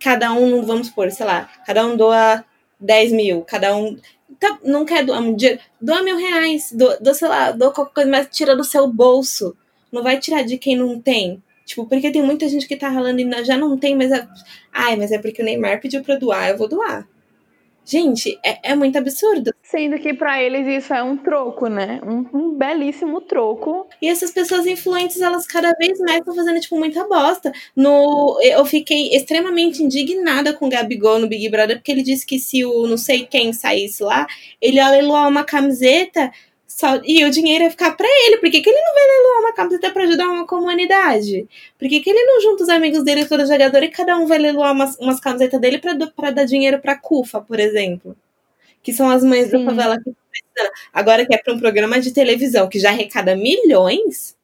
cada 0.00 0.32
um, 0.32 0.62
vamos 0.62 0.88
supor, 0.88 1.10
sei 1.10 1.26
lá, 1.26 1.50
cada 1.66 1.86
um 1.86 1.96
doa 1.96 2.44
10 2.80 3.12
mil, 3.12 3.42
cada 3.42 3.76
um. 3.76 3.96
Tá, 4.40 4.58
não 4.64 4.84
quer 4.84 5.04
doar 5.04 5.20
um 5.20 5.36
dinheiro, 5.36 5.60
doa 5.80 6.02
mil 6.02 6.16
reais, 6.16 6.72
doa, 6.72 6.96
doa, 7.00 7.14
sei 7.14 7.28
lá, 7.28 7.52
doa 7.52 7.72
qualquer 7.72 7.94
coisa, 7.94 8.10
mas 8.10 8.28
tira 8.30 8.56
do 8.56 8.64
seu 8.64 8.88
bolso. 8.88 9.56
Não 9.90 10.02
vai 10.02 10.18
tirar 10.18 10.42
de 10.42 10.56
quem 10.56 10.74
não 10.76 11.00
tem. 11.00 11.42
Tipo, 11.64 11.86
porque 11.86 12.10
tem 12.10 12.22
muita 12.22 12.48
gente 12.48 12.66
que 12.66 12.76
tá 12.76 12.88
ralando 12.88 13.20
e 13.20 13.44
já 13.44 13.56
não 13.56 13.76
tem, 13.78 13.96
mas. 13.96 14.10
É... 14.10 14.26
Ai, 14.72 14.96
mas 14.96 15.12
é 15.12 15.18
porque 15.18 15.42
o 15.42 15.44
Neymar 15.44 15.80
pediu 15.80 16.02
pra 16.02 16.16
doar, 16.16 16.50
eu 16.50 16.58
vou 16.58 16.68
doar. 16.68 17.06
Gente, 17.84 18.38
é, 18.44 18.70
é 18.70 18.74
muito 18.76 18.96
absurdo. 18.96 19.52
Sendo 19.60 19.98
que 19.98 20.14
para 20.14 20.40
eles 20.40 20.66
isso 20.68 20.94
é 20.94 21.02
um 21.02 21.16
troco, 21.16 21.66
né? 21.66 22.00
Um, 22.04 22.26
um, 22.32 22.54
belíssimo 22.54 23.20
troco. 23.22 23.88
E 24.00 24.08
essas 24.08 24.30
pessoas 24.30 24.66
influentes, 24.66 25.20
elas 25.20 25.46
cada 25.46 25.72
vez 25.72 25.98
mais 25.98 26.18
estão 26.18 26.34
fazendo, 26.34 26.60
tipo, 26.60 26.78
muita 26.78 27.04
bosta. 27.08 27.50
No, 27.74 28.38
eu 28.40 28.64
fiquei 28.64 29.08
extremamente 29.08 29.82
indignada 29.82 30.52
com 30.52 30.66
o 30.66 30.70
Gabigol 30.70 31.18
no 31.18 31.26
Big 31.26 31.48
Brother, 31.48 31.78
porque 31.78 31.90
ele 31.90 32.02
disse 32.02 32.24
que 32.24 32.38
se 32.38 32.64
o 32.64 32.86
não 32.86 32.96
sei 32.96 33.26
quem 33.26 33.52
saísse 33.52 34.02
lá, 34.02 34.28
ele 34.60 34.76
ia 34.76 34.88
leiloar 34.88 35.28
uma 35.28 35.42
camiseta 35.42 36.30
só, 36.74 36.98
e 37.04 37.22
o 37.24 37.30
dinheiro 37.30 37.64
ia 37.64 37.70
ficar 37.70 37.92
para 37.92 38.08
ele. 38.08 38.38
Por 38.38 38.50
que, 38.50 38.62
que 38.62 38.70
ele 38.70 38.80
não 38.80 38.94
vai 38.94 39.06
leiloar 39.06 39.40
uma 39.40 39.52
camiseta 39.52 39.90
para 39.90 40.04
ajudar 40.04 40.28
uma 40.28 40.46
comunidade? 40.46 41.46
Por 41.78 41.86
que, 41.86 42.00
que 42.00 42.10
ele 42.10 42.24
não 42.24 42.40
junta 42.40 42.62
os 42.62 42.68
amigos 42.70 43.04
dele, 43.04 43.26
todo 43.26 43.46
jogador, 43.46 43.82
e 43.82 43.88
cada 43.88 44.16
um 44.16 44.26
vai 44.26 44.38
leiloar 44.38 44.72
umas, 44.72 44.96
umas 44.98 45.20
camisetas 45.20 45.60
dele 45.60 45.78
para 45.78 46.30
dar 46.30 46.44
dinheiro 46.44 46.80
pra 46.80 46.96
CUFA, 46.96 47.42
por 47.42 47.60
exemplo? 47.60 48.16
Que 48.82 48.92
são 48.92 49.10
as 49.10 49.22
mães 49.22 49.50
Sim. 49.50 49.58
da 49.58 49.70
favela 49.70 50.02
que 50.02 50.10
Agora 50.92 51.26
que 51.26 51.34
é 51.34 51.38
para 51.38 51.52
um 51.52 51.58
programa 51.58 52.00
de 52.00 52.10
televisão 52.10 52.68
que 52.68 52.78
já 52.78 52.90
arrecada 52.90 53.36
milhões. 53.36 54.36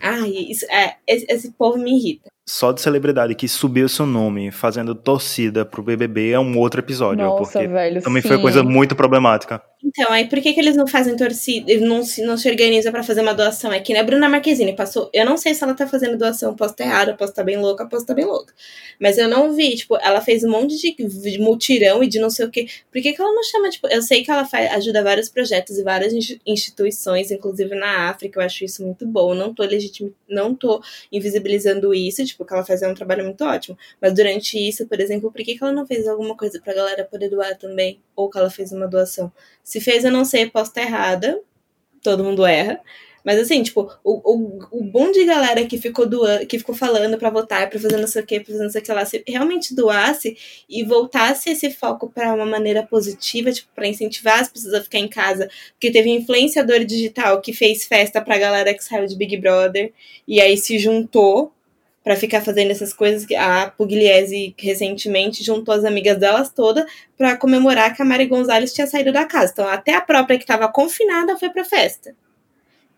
Ai, 0.00 0.30
isso, 0.30 0.64
é, 0.70 0.96
esse, 1.06 1.26
esse 1.28 1.50
povo 1.52 1.78
me 1.78 1.96
irrita 1.96 2.30
só 2.50 2.72
de 2.72 2.80
celebridade 2.80 3.32
que 3.36 3.46
subiu 3.46 3.88
seu 3.88 4.04
nome 4.04 4.50
fazendo 4.50 4.92
torcida 4.92 5.64
pro 5.64 5.84
BBB 5.84 6.32
é 6.32 6.38
um 6.38 6.58
outro 6.58 6.80
episódio, 6.80 7.24
Nossa, 7.24 7.52
porque 7.52 7.68
velho, 7.68 8.02
também 8.02 8.20
sim. 8.20 8.26
foi 8.26 8.40
coisa 8.40 8.64
muito 8.64 8.96
problemática. 8.96 9.62
Então, 9.82 10.12
aí 10.12 10.28
por 10.28 10.40
que, 10.42 10.52
que 10.52 10.60
eles 10.60 10.76
não 10.76 10.86
fazem 10.86 11.16
torcida, 11.16 11.74
não 11.80 12.02
se, 12.02 12.22
não 12.22 12.36
se 12.36 12.46
organizam 12.50 12.92
para 12.92 13.02
fazer 13.02 13.22
uma 13.22 13.32
doação? 13.34 13.72
É 13.72 13.80
que 13.80 13.94
né, 13.94 14.00
a 14.00 14.04
Bruna 14.04 14.28
Marquezine 14.28 14.76
passou, 14.76 15.08
eu 15.12 15.24
não 15.24 15.38
sei 15.38 15.54
se 15.54 15.64
ela 15.64 15.72
tá 15.74 15.86
fazendo 15.86 16.18
doação, 16.18 16.54
posso 16.54 16.72
estar 16.74 16.84
errada, 16.84 17.14
posso 17.16 17.32
estar 17.32 17.42
bem 17.42 17.56
louca, 17.56 17.86
posso 17.88 18.02
estar 18.02 18.12
bem 18.12 18.26
louca. 18.26 18.52
Mas 19.00 19.16
eu 19.16 19.26
não 19.26 19.54
vi, 19.54 19.74
tipo, 19.76 19.96
ela 20.02 20.20
fez 20.20 20.44
um 20.44 20.50
monte 20.50 20.76
de, 20.76 21.38
mutirão 21.38 22.04
e 22.04 22.08
de 22.08 22.18
não 22.18 22.28
sei 22.28 22.44
o 22.44 22.50
quê. 22.50 22.66
Por 22.92 23.00
que, 23.00 23.14
que 23.14 23.22
ela 23.22 23.32
não 23.32 23.42
chama, 23.42 23.70
tipo, 23.70 23.88
eu 23.88 24.02
sei 24.02 24.22
que 24.22 24.30
ela 24.30 24.44
faz, 24.44 24.70
ajuda 24.72 25.02
vários 25.02 25.30
projetos 25.30 25.78
e 25.78 25.82
várias 25.82 26.12
instituições, 26.46 27.30
inclusive 27.30 27.74
na 27.74 28.10
África, 28.10 28.38
eu 28.38 28.44
acho 28.44 28.64
isso 28.66 28.84
muito 28.84 29.06
bom. 29.06 29.34
não 29.34 29.54
tô 29.54 29.62
legitim, 29.64 30.12
não 30.28 30.54
tô 30.54 30.82
invisibilizando 31.10 31.94
isso, 31.94 32.22
tipo, 32.26 32.44
que 32.44 32.52
ela 32.52 32.64
faz 32.66 32.82
é 32.82 32.88
um 32.88 32.94
trabalho 32.94 33.24
muito 33.24 33.42
ótimo. 33.44 33.78
Mas 34.00 34.12
durante 34.12 34.58
isso, 34.58 34.86
por 34.86 35.00
exemplo, 35.00 35.32
por 35.32 35.42
que, 35.42 35.56
que 35.56 35.64
ela 35.64 35.72
não 35.72 35.86
fez 35.86 36.06
alguma 36.06 36.36
coisa 36.36 36.60
pra 36.60 36.74
galera 36.74 37.02
poder 37.04 37.30
doar 37.30 37.56
também? 37.56 37.98
Ou 38.14 38.28
que 38.28 38.36
ela 38.38 38.50
fez 38.50 38.72
uma 38.72 38.86
doação? 38.86 39.32
Se 39.70 39.80
fez, 39.80 40.04
eu 40.04 40.10
não 40.10 40.24
sei, 40.24 40.50
posso 40.50 40.72
estar 40.72 40.82
errada. 40.82 41.40
Todo 42.02 42.24
mundo 42.24 42.44
erra. 42.44 42.80
Mas 43.24 43.38
assim, 43.38 43.62
tipo, 43.62 43.88
o, 44.02 44.14
o, 44.24 44.80
o 44.80 44.82
bom 44.82 45.12
de 45.12 45.24
galera 45.24 45.64
que 45.64 45.78
ficou 45.78 46.08
doando, 46.08 46.44
que 46.44 46.58
ficou 46.58 46.74
falando 46.74 47.16
para 47.16 47.30
votar, 47.30 47.70
para 47.70 47.78
fazer 47.78 47.96
não 47.96 48.08
sei 48.08 48.22
o 48.22 48.26
que, 48.26 48.40
pra 48.40 48.52
fazer 48.52 48.64
não 48.64 48.70
sei 48.70 48.80
o 48.80 48.84
que 48.84 48.92
lá, 48.92 49.04
se 49.04 49.22
realmente 49.28 49.72
doasse 49.72 50.36
e 50.68 50.82
voltasse 50.82 51.50
esse 51.50 51.70
foco 51.70 52.10
para 52.10 52.34
uma 52.34 52.46
maneira 52.46 52.82
positiva, 52.84 53.52
tipo, 53.52 53.68
para 53.72 53.86
incentivar 53.86 54.40
as 54.40 54.48
pessoas 54.48 54.74
a 54.74 54.82
ficar 54.82 54.98
em 54.98 55.06
casa, 55.06 55.48
porque 55.74 55.92
teve 55.92 56.10
influenciador 56.10 56.84
digital 56.84 57.40
que 57.40 57.52
fez 57.52 57.84
festa 57.84 58.20
pra 58.20 58.38
galera 58.38 58.74
que 58.74 58.82
saiu 58.82 59.06
de 59.06 59.14
Big 59.14 59.36
Brother 59.36 59.92
e 60.26 60.40
aí 60.40 60.56
se 60.56 60.80
juntou 60.80 61.52
para 62.02 62.16
ficar 62.16 62.40
fazendo 62.40 62.70
essas 62.70 62.92
coisas. 62.92 63.26
A 63.36 63.70
Pugliese 63.70 64.54
recentemente 64.58 65.44
juntou 65.44 65.74
as 65.74 65.84
amigas 65.84 66.18
delas 66.18 66.50
todas 66.50 66.84
para 67.16 67.36
comemorar 67.36 67.94
que 67.94 68.02
a 68.02 68.04
Mari 68.04 68.26
Gonzalez 68.26 68.72
tinha 68.72 68.86
saído 68.86 69.12
da 69.12 69.24
casa. 69.24 69.52
Então, 69.52 69.68
até 69.68 69.94
a 69.94 70.00
própria 70.00 70.38
que 70.38 70.44
estava 70.44 70.68
confinada 70.68 71.36
foi 71.36 71.50
pra 71.50 71.64
festa. 71.64 72.14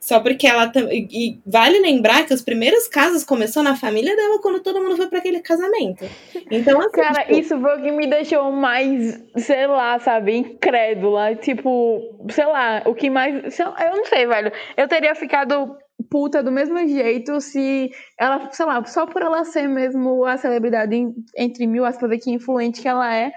Só 0.03 0.19
porque 0.19 0.49
ela. 0.49 0.73
E 0.91 1.39
vale 1.47 1.79
lembrar 1.79 2.27
que 2.27 2.35
os 2.35 2.43
primeiros 2.43 2.89
casos 2.89 3.23
começou 3.23 3.63
na 3.63 3.77
família 3.77 4.17
dela 4.17 4.41
quando 4.43 4.59
todo 4.59 4.83
mundo 4.83 4.97
foi 4.97 5.07
para 5.07 5.21
aquele 5.21 5.39
casamento. 5.39 6.05
Então, 6.51 6.81
assim, 6.81 6.91
Cara, 6.91 7.23
tipo... 7.23 7.39
isso 7.39 7.61
foi 7.61 7.79
o 7.79 7.83
que 7.85 7.93
me 7.93 8.09
deixou 8.09 8.51
mais, 8.51 9.23
sei 9.37 9.65
lá, 9.69 10.01
sabe, 10.01 10.35
incrédula. 10.35 11.37
Tipo, 11.37 12.19
sei 12.31 12.47
lá, 12.47 12.83
o 12.85 12.97
que 12.97 13.09
mais. 13.09 13.57
Eu 13.61 13.97
não 13.97 14.05
sei, 14.07 14.27
velho. 14.27 14.51
Eu 14.77 14.89
teria 14.89 15.15
ficado 15.15 15.79
puta 16.03 16.43
do 16.43 16.53
mesmo 16.53 16.79
jeito 16.87 17.41
se 17.41 17.91
ela, 18.19 18.51
sei 18.51 18.67
lá, 18.67 18.85
só 18.85 19.07
por 19.07 19.23
ela 19.23 19.45
ser 19.45 19.69
mesmo 19.69 20.25
a 20.25 20.37
celebridade 20.37 21.13
entre 21.37 21.67
mil 21.67 21.85
aspas 21.85 22.11
aqui 22.11 22.31
influente 22.31 22.81
que 22.81 22.89
ela 22.89 23.15
é, 23.15 23.33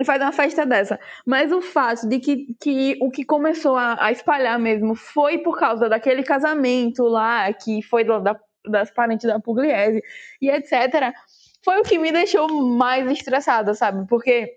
e 0.00 0.04
faz 0.04 0.22
uma 0.22 0.32
festa 0.32 0.64
dessa. 0.64 0.98
Mas 1.26 1.50
o 1.52 1.60
fato 1.60 2.08
de 2.08 2.20
que, 2.20 2.54
que 2.60 2.96
o 3.00 3.10
que 3.10 3.24
começou 3.24 3.76
a, 3.76 3.96
a 4.04 4.12
espalhar 4.12 4.58
mesmo 4.58 4.94
foi 4.94 5.38
por 5.38 5.58
causa 5.58 5.88
daquele 5.88 6.22
casamento 6.22 7.02
lá, 7.04 7.52
que 7.52 7.82
foi 7.82 8.04
da, 8.04 8.38
das 8.66 8.90
parentes 8.90 9.26
da 9.26 9.40
Pugliese 9.40 10.02
e 10.40 10.50
etc., 10.50 11.12
foi 11.64 11.80
o 11.80 11.82
que 11.82 11.98
me 11.98 12.12
deixou 12.12 12.48
mais 12.48 13.10
estressada, 13.10 13.74
sabe? 13.74 14.06
Porque 14.08 14.56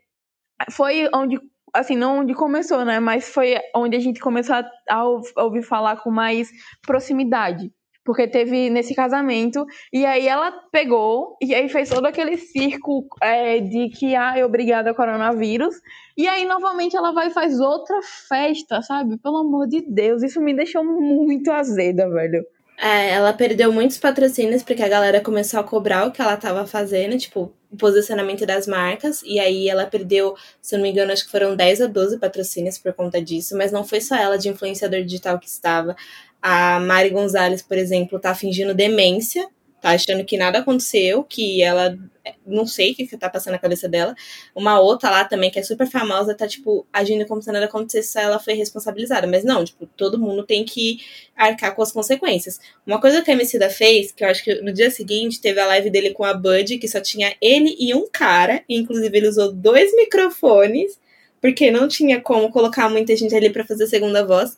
foi 0.69 1.09
onde 1.13 1.39
assim, 1.73 1.95
não 1.95 2.19
onde 2.19 2.33
começou, 2.33 2.83
né? 2.85 2.99
Mas 2.99 3.29
foi 3.29 3.57
onde 3.75 3.95
a 3.95 3.99
gente 3.99 4.19
começou 4.19 4.55
a, 4.55 4.71
a 4.89 5.43
ouvir 5.43 5.63
falar 5.63 5.97
com 5.97 6.11
mais 6.11 6.49
proximidade. 6.85 7.71
Porque 8.03 8.27
teve 8.27 8.69
nesse 8.71 8.95
casamento, 8.95 9.63
e 9.93 10.05
aí 10.07 10.27
ela 10.27 10.51
pegou, 10.71 11.37
e 11.39 11.53
aí 11.53 11.69
fez 11.69 11.87
todo 11.87 12.07
aquele 12.07 12.35
circo 12.35 13.05
é, 13.21 13.59
de 13.59 13.89
que, 13.89 14.15
ah, 14.15 14.33
é 14.35 14.43
obrigada 14.43 14.93
coronavírus, 14.93 15.75
e 16.17 16.27
aí 16.27 16.43
novamente 16.45 16.97
ela 16.97 17.11
vai 17.11 17.27
e 17.27 17.31
faz 17.31 17.59
outra 17.59 17.99
festa, 18.27 18.81
sabe? 18.81 19.19
Pelo 19.19 19.37
amor 19.37 19.67
de 19.67 19.81
Deus, 19.87 20.23
isso 20.23 20.41
me 20.41 20.55
deixou 20.55 20.83
muito 20.83 21.51
azeda, 21.51 22.09
velho. 22.09 22.43
É, 22.81 23.11
ela 23.11 23.31
perdeu 23.31 23.71
muitos 23.71 23.99
patrocínios 23.99 24.63
porque 24.63 24.81
a 24.81 24.89
galera 24.89 25.21
começou 25.21 25.59
a 25.59 25.63
cobrar 25.63 26.07
o 26.07 26.11
que 26.11 26.19
ela 26.19 26.35
tava 26.35 26.65
fazendo, 26.65 27.15
tipo, 27.15 27.53
o 27.71 27.77
posicionamento 27.77 28.45
das 28.45 28.67
marcas, 28.67 29.21
e 29.23 29.39
aí 29.39 29.69
ela 29.69 29.85
perdeu, 29.85 30.35
se 30.61 30.75
eu 30.75 30.79
não 30.79 30.83
me 30.83 30.91
engano, 30.91 31.11
acho 31.11 31.25
que 31.25 31.31
foram 31.31 31.55
10 31.55 31.81
a 31.81 31.87
12 31.87 32.17
patrocínios 32.19 32.77
por 32.77 32.93
conta 32.93 33.21
disso, 33.21 33.57
mas 33.57 33.71
não 33.71 33.83
foi 33.83 34.01
só 34.01 34.15
ela 34.15 34.37
de 34.37 34.49
influenciador 34.49 35.03
digital 35.03 35.39
que 35.39 35.47
estava. 35.47 35.95
A 36.41 36.79
Mari 36.79 37.11
Gonzalez, 37.11 37.61
por 37.61 37.77
exemplo, 37.77 38.19
tá 38.19 38.35
fingindo 38.35 38.73
demência 38.73 39.47
tá 39.81 39.89
achando 39.89 40.23
que 40.23 40.37
nada 40.37 40.59
aconteceu, 40.59 41.23
que 41.23 41.61
ela 41.61 41.97
não 42.45 42.67
sei 42.67 42.91
o 42.91 42.95
que, 42.95 43.07
que 43.07 43.17
tá 43.17 43.29
passando 43.29 43.53
na 43.53 43.59
cabeça 43.59 43.89
dela. 43.89 44.13
Uma 44.55 44.79
outra 44.79 45.09
lá 45.09 45.25
também, 45.25 45.49
que 45.49 45.59
é 45.59 45.63
super 45.63 45.87
famosa, 45.87 46.35
tá, 46.35 46.47
tipo, 46.47 46.85
agindo 46.93 47.25
como 47.25 47.41
se 47.41 47.51
nada 47.51 47.65
acontecesse, 47.65 48.19
ela 48.19 48.37
foi 48.39 48.53
responsabilizada. 48.53 49.25
Mas 49.25 49.43
não, 49.43 49.65
tipo, 49.65 49.87
todo 49.97 50.19
mundo 50.19 50.43
tem 50.43 50.63
que 50.63 50.99
arcar 51.35 51.75
com 51.75 51.81
as 51.81 51.91
consequências. 51.91 52.59
Uma 52.85 53.01
coisa 53.01 53.21
que 53.23 53.31
a 53.31 53.33
Emicida 53.33 53.69
fez, 53.69 54.11
que 54.11 54.23
eu 54.23 54.27
acho 54.27 54.43
que 54.43 54.61
no 54.61 54.71
dia 54.71 54.91
seguinte 54.91 55.41
teve 55.41 55.59
a 55.59 55.65
live 55.65 55.89
dele 55.89 56.11
com 56.11 56.23
a 56.23 56.33
Bud, 56.33 56.77
que 56.77 56.87
só 56.87 57.01
tinha 57.01 57.35
ele 57.41 57.75
e 57.79 57.93
um 57.95 58.07
cara, 58.07 58.63
e 58.69 58.77
inclusive 58.77 59.17
ele 59.17 59.27
usou 59.27 59.51
dois 59.51 59.95
microfones, 59.95 60.99
porque 61.41 61.71
não 61.71 61.87
tinha 61.87 62.21
como 62.21 62.51
colocar 62.51 62.87
muita 62.87 63.15
gente 63.15 63.33
ali 63.35 63.49
para 63.49 63.65
fazer 63.65 63.85
a 63.85 63.87
segunda 63.87 64.23
voz 64.23 64.57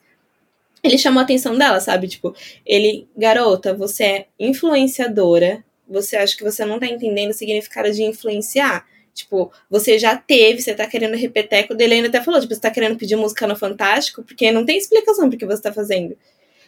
ele 0.83 0.97
chamou 0.97 1.21
a 1.21 1.23
atenção 1.23 1.57
dela, 1.57 1.79
sabe? 1.79 2.07
Tipo, 2.07 2.35
ele, 2.65 3.07
garota, 3.15 3.73
você 3.73 4.03
é 4.03 4.25
influenciadora, 4.37 5.63
você 5.87 6.17
acha 6.17 6.35
que 6.35 6.43
você 6.43 6.65
não 6.65 6.79
tá 6.79 6.87
entendendo 6.87 7.31
o 7.31 7.33
significado 7.33 7.91
de 7.91 8.03
influenciar. 8.03 8.85
Tipo, 9.13 9.51
você 9.69 9.97
já 9.97 10.17
teve, 10.17 10.61
você 10.61 10.73
tá 10.73 10.85
querendo 10.87 11.15
repeteco 11.15 11.73
dele, 11.73 11.95
ainda 11.95 12.07
até 12.09 12.21
falou, 12.21 12.41
tipo, 12.41 12.53
você 12.53 12.59
tá 12.59 12.71
querendo 12.71 12.97
pedir 12.97 13.15
música 13.15 13.47
no 13.47 13.55
Fantástico, 13.55 14.23
porque 14.23 14.51
não 14.51 14.65
tem 14.65 14.77
explicação 14.77 15.29
porque 15.29 15.45
você 15.45 15.61
tá 15.61 15.71
fazendo. 15.71 16.17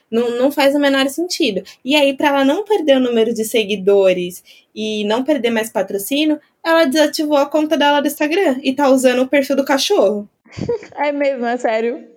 Não, 0.10 0.38
não 0.38 0.52
faz 0.52 0.76
o 0.76 0.80
menor 0.80 1.10
sentido. 1.10 1.64
E 1.84 1.96
aí, 1.96 2.16
para 2.16 2.30
ela 2.30 2.46
não 2.46 2.64
perder 2.64 2.98
o 2.98 3.00
número 3.00 3.34
de 3.34 3.44
seguidores 3.44 4.44
e 4.74 5.04
não 5.06 5.24
perder 5.24 5.50
mais 5.50 5.72
patrocínio, 5.72 6.40
ela 6.64 6.86
desativou 6.86 7.38
a 7.38 7.48
conta 7.48 7.76
dela 7.76 8.00
do 8.00 8.08
Instagram 8.08 8.60
e 8.62 8.74
tá 8.74 8.88
usando 8.90 9.24
o 9.24 9.28
perfil 9.28 9.56
do 9.56 9.66
cachorro. 9.66 10.30
É 10.96 11.12
mesmo, 11.12 11.46
é 11.46 11.58
sério. 11.58 12.15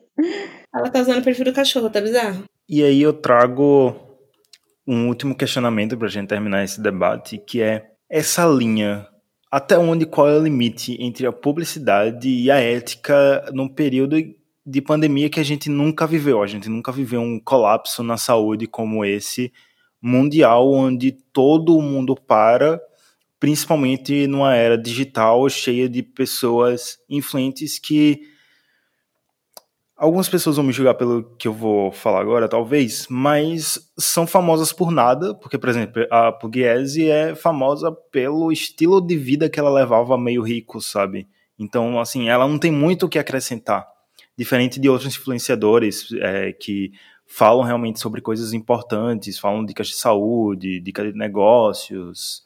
Ela 0.74 0.90
tá 0.90 1.00
usando 1.00 1.20
o 1.20 1.24
perfil 1.24 1.46
do 1.46 1.52
cachorro, 1.52 1.90
tá 1.90 2.00
bizarro. 2.00 2.44
E 2.68 2.82
aí 2.82 3.00
eu 3.00 3.12
trago 3.12 3.96
um 4.86 5.08
último 5.08 5.34
questionamento 5.34 5.96
pra 5.96 6.08
gente 6.08 6.28
terminar 6.28 6.64
esse 6.64 6.80
debate, 6.80 7.38
que 7.38 7.60
é 7.60 7.90
essa 8.08 8.46
linha. 8.46 9.06
Até 9.50 9.78
onde 9.78 10.04
qual 10.04 10.28
é 10.28 10.36
o 10.36 10.42
limite 10.42 10.96
entre 11.00 11.26
a 11.26 11.32
publicidade 11.32 12.28
e 12.28 12.50
a 12.50 12.56
ética 12.56 13.50
num 13.52 13.68
período 13.68 14.16
de 14.66 14.82
pandemia 14.82 15.30
que 15.30 15.40
a 15.40 15.44
gente 15.44 15.70
nunca 15.70 16.06
viveu? 16.06 16.42
A 16.42 16.46
gente 16.46 16.68
nunca 16.68 16.92
viveu 16.92 17.20
um 17.20 17.40
colapso 17.40 18.02
na 18.02 18.16
saúde 18.16 18.66
como 18.66 19.04
esse 19.04 19.52
mundial, 20.00 20.70
onde 20.70 21.12
todo 21.12 21.80
mundo 21.80 22.14
para, 22.14 22.80
principalmente 23.40 24.26
numa 24.26 24.54
era 24.54 24.76
digital 24.76 25.48
cheia 25.48 25.88
de 25.88 26.02
pessoas 26.02 26.98
influentes 27.08 27.78
que 27.78 28.20
Algumas 29.99 30.28
pessoas 30.28 30.55
vão 30.55 30.64
me 30.64 30.72
julgar 30.72 30.94
pelo 30.94 31.24
que 31.36 31.49
eu 31.49 31.53
vou 31.53 31.90
falar 31.90 32.20
agora, 32.20 32.49
talvez, 32.49 33.09
mas 33.11 33.90
são 33.99 34.28
famosas 34.28 34.72
por 34.72 34.92
nada, 34.92 35.34
porque, 35.34 35.59
por 35.59 35.68
exemplo, 35.68 36.07
a 36.09 36.30
Pugliese 36.30 37.11
é 37.11 37.34
famosa 37.34 37.90
pelo 37.90 38.53
estilo 38.53 39.01
de 39.01 39.16
vida 39.16 39.51
que 39.51 39.59
ela 39.59 39.70
levava 39.70 40.16
meio 40.16 40.40
rico, 40.40 40.80
sabe? 40.80 41.26
Então, 41.59 41.99
assim, 41.99 42.28
ela 42.28 42.46
não 42.46 42.61
tem 42.61 42.70
muito 42.70 43.07
o 43.07 43.09
que 43.09 43.18
acrescentar. 43.18 43.88
Diferente 44.36 44.78
de 44.78 44.88
outros 44.88 45.16
influenciadores 45.16 46.07
é, 46.20 46.53
que 46.53 46.92
falam 47.26 47.64
realmente 47.64 47.99
sobre 47.99 48.20
coisas 48.20 48.53
importantes, 48.53 49.36
falam 49.36 49.64
dicas 49.64 49.88
de 49.88 49.96
saúde, 49.96 50.78
dicas 50.78 51.12
de 51.12 51.18
negócios, 51.18 52.44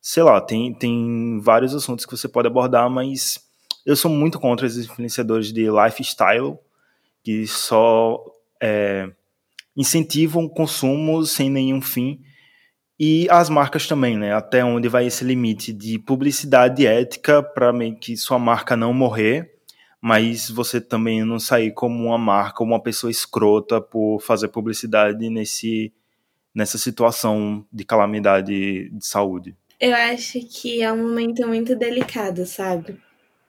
sei 0.00 0.22
lá, 0.22 0.40
tem, 0.40 0.72
tem 0.72 1.40
vários 1.42 1.74
assuntos 1.74 2.06
que 2.06 2.16
você 2.16 2.28
pode 2.28 2.46
abordar, 2.46 2.88
mas 2.88 3.40
eu 3.84 3.96
sou 3.96 4.08
muito 4.08 4.38
contra 4.38 4.68
esses 4.68 4.86
influenciadores 4.86 5.52
de 5.52 5.66
lifestyle, 5.68 6.56
que 7.26 7.44
só 7.44 8.24
é, 8.62 9.10
incentivam 9.76 10.44
o 10.44 10.48
consumo 10.48 11.26
sem 11.26 11.50
nenhum 11.50 11.82
fim. 11.82 12.20
E 12.96 13.26
as 13.28 13.50
marcas 13.50 13.88
também, 13.88 14.16
né? 14.16 14.32
Até 14.32 14.64
onde 14.64 14.88
vai 14.88 15.06
esse 15.06 15.24
limite 15.24 15.72
de 15.72 15.98
publicidade 15.98 16.86
ética 16.86 17.42
para 17.42 17.72
que 18.00 18.16
sua 18.16 18.38
marca 18.38 18.76
não 18.76 18.94
morrer, 18.94 19.56
mas 20.00 20.48
você 20.48 20.80
também 20.80 21.24
não 21.24 21.40
sair 21.40 21.72
como 21.72 22.04
uma 22.06 22.16
marca, 22.16 22.62
uma 22.62 22.80
pessoa 22.80 23.10
escrota 23.10 23.80
por 23.80 24.20
fazer 24.20 24.46
publicidade 24.46 25.28
nesse, 25.28 25.92
nessa 26.54 26.78
situação 26.78 27.66
de 27.72 27.84
calamidade 27.84 28.88
de 28.88 29.04
saúde. 29.04 29.56
Eu 29.80 29.96
acho 29.96 30.38
que 30.42 30.80
é 30.80 30.92
um 30.92 31.08
momento 31.08 31.44
muito 31.44 31.74
delicado, 31.74 32.46
sabe? 32.46 32.96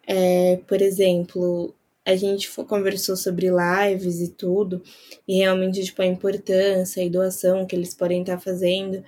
É, 0.07 0.59
por 0.65 0.81
exemplo, 0.81 1.75
a 2.07 2.15
gente 2.15 2.49
conversou 2.49 3.17
sobre 3.17 3.47
lives 3.49 4.21
e 4.21 4.29
tudo, 4.29 4.81
e 5.27 5.39
realmente, 5.39 5.83
tipo, 5.83 6.01
a 6.01 6.05
importância 6.05 7.03
e 7.03 7.09
doação 7.09 7.65
que 7.65 7.75
eles 7.75 7.93
podem 7.93 8.21
estar 8.21 8.39
fazendo. 8.39 9.03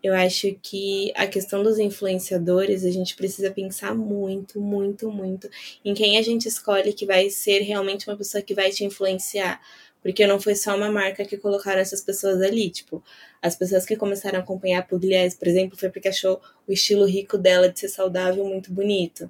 Eu 0.00 0.14
acho 0.14 0.54
que 0.62 1.12
a 1.16 1.26
questão 1.26 1.64
dos 1.64 1.80
influenciadores, 1.80 2.84
a 2.84 2.92
gente 2.92 3.16
precisa 3.16 3.50
pensar 3.50 3.92
muito, 3.92 4.60
muito, 4.60 5.10
muito 5.10 5.50
em 5.84 5.94
quem 5.94 6.16
a 6.16 6.22
gente 6.22 6.46
escolhe 6.46 6.92
que 6.92 7.04
vai 7.04 7.28
ser 7.28 7.58
realmente 7.62 8.08
uma 8.08 8.16
pessoa 8.16 8.40
que 8.40 8.54
vai 8.54 8.70
te 8.70 8.84
influenciar. 8.84 9.60
Porque 10.00 10.24
não 10.24 10.38
foi 10.38 10.54
só 10.54 10.76
uma 10.76 10.92
marca 10.92 11.24
que 11.24 11.36
colocaram 11.36 11.80
essas 11.80 12.02
pessoas 12.02 12.40
ali. 12.40 12.70
Tipo, 12.70 13.02
as 13.42 13.56
pessoas 13.56 13.84
que 13.84 13.96
começaram 13.96 14.38
a 14.38 14.42
acompanhar 14.42 14.78
a 14.78 14.82
Pugliese, 14.82 15.36
por 15.36 15.48
exemplo, 15.48 15.76
foi 15.76 15.88
porque 15.90 16.08
achou 16.08 16.40
o 16.68 16.72
estilo 16.72 17.04
rico 17.04 17.36
dela 17.36 17.68
de 17.68 17.80
ser 17.80 17.88
saudável 17.88 18.44
muito 18.44 18.72
bonito. 18.72 19.28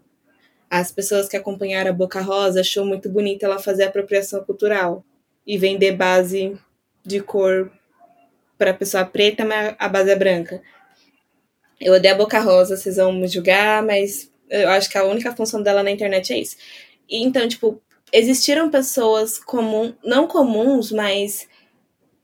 As 0.77 0.91
pessoas 0.91 1.29
que 1.29 1.37
acompanharam 1.37 1.91
a 1.91 1.95
Boca 1.95 2.21
Rosa 2.21 2.61
achou 2.61 2.85
muito 2.85 3.09
bonita 3.09 3.47
ela 3.47 3.61
fazer 3.61 3.85
apropriação 3.85 4.43
cultural 4.43 5.05
e 5.47 5.57
vender 5.57 5.93
base 5.93 6.59
de 7.07 7.21
cor 7.21 7.71
para 8.59 8.75
pessoa 8.75 9.05
preta, 9.05 9.45
mas 9.45 9.77
a 9.79 9.89
base 9.89 10.11
é 10.11 10.17
branca. 10.17 10.61
Eu 11.81 11.95
odeio 11.95 12.15
a 12.15 12.19
Boca 12.19 12.41
Rosa, 12.41 12.77
vocês 12.77 12.97
vão 12.97 13.13
me 13.13 13.29
julgar, 13.29 13.85
mas 13.85 14.29
eu 14.51 14.69
acho 14.71 14.91
que 14.91 14.99
a 14.99 15.05
única 15.05 15.31
função 15.37 15.63
dela 15.63 15.81
na 15.81 15.93
internet 15.93 16.33
é 16.33 16.41
isso. 16.41 16.57
E, 17.09 17.23
então, 17.23 17.47
tipo, 17.47 17.81
existiram 18.13 18.69
pessoas 18.69 19.39
comum, 19.39 19.95
não 20.05 20.27
comuns, 20.27 20.91
mas 20.91 21.47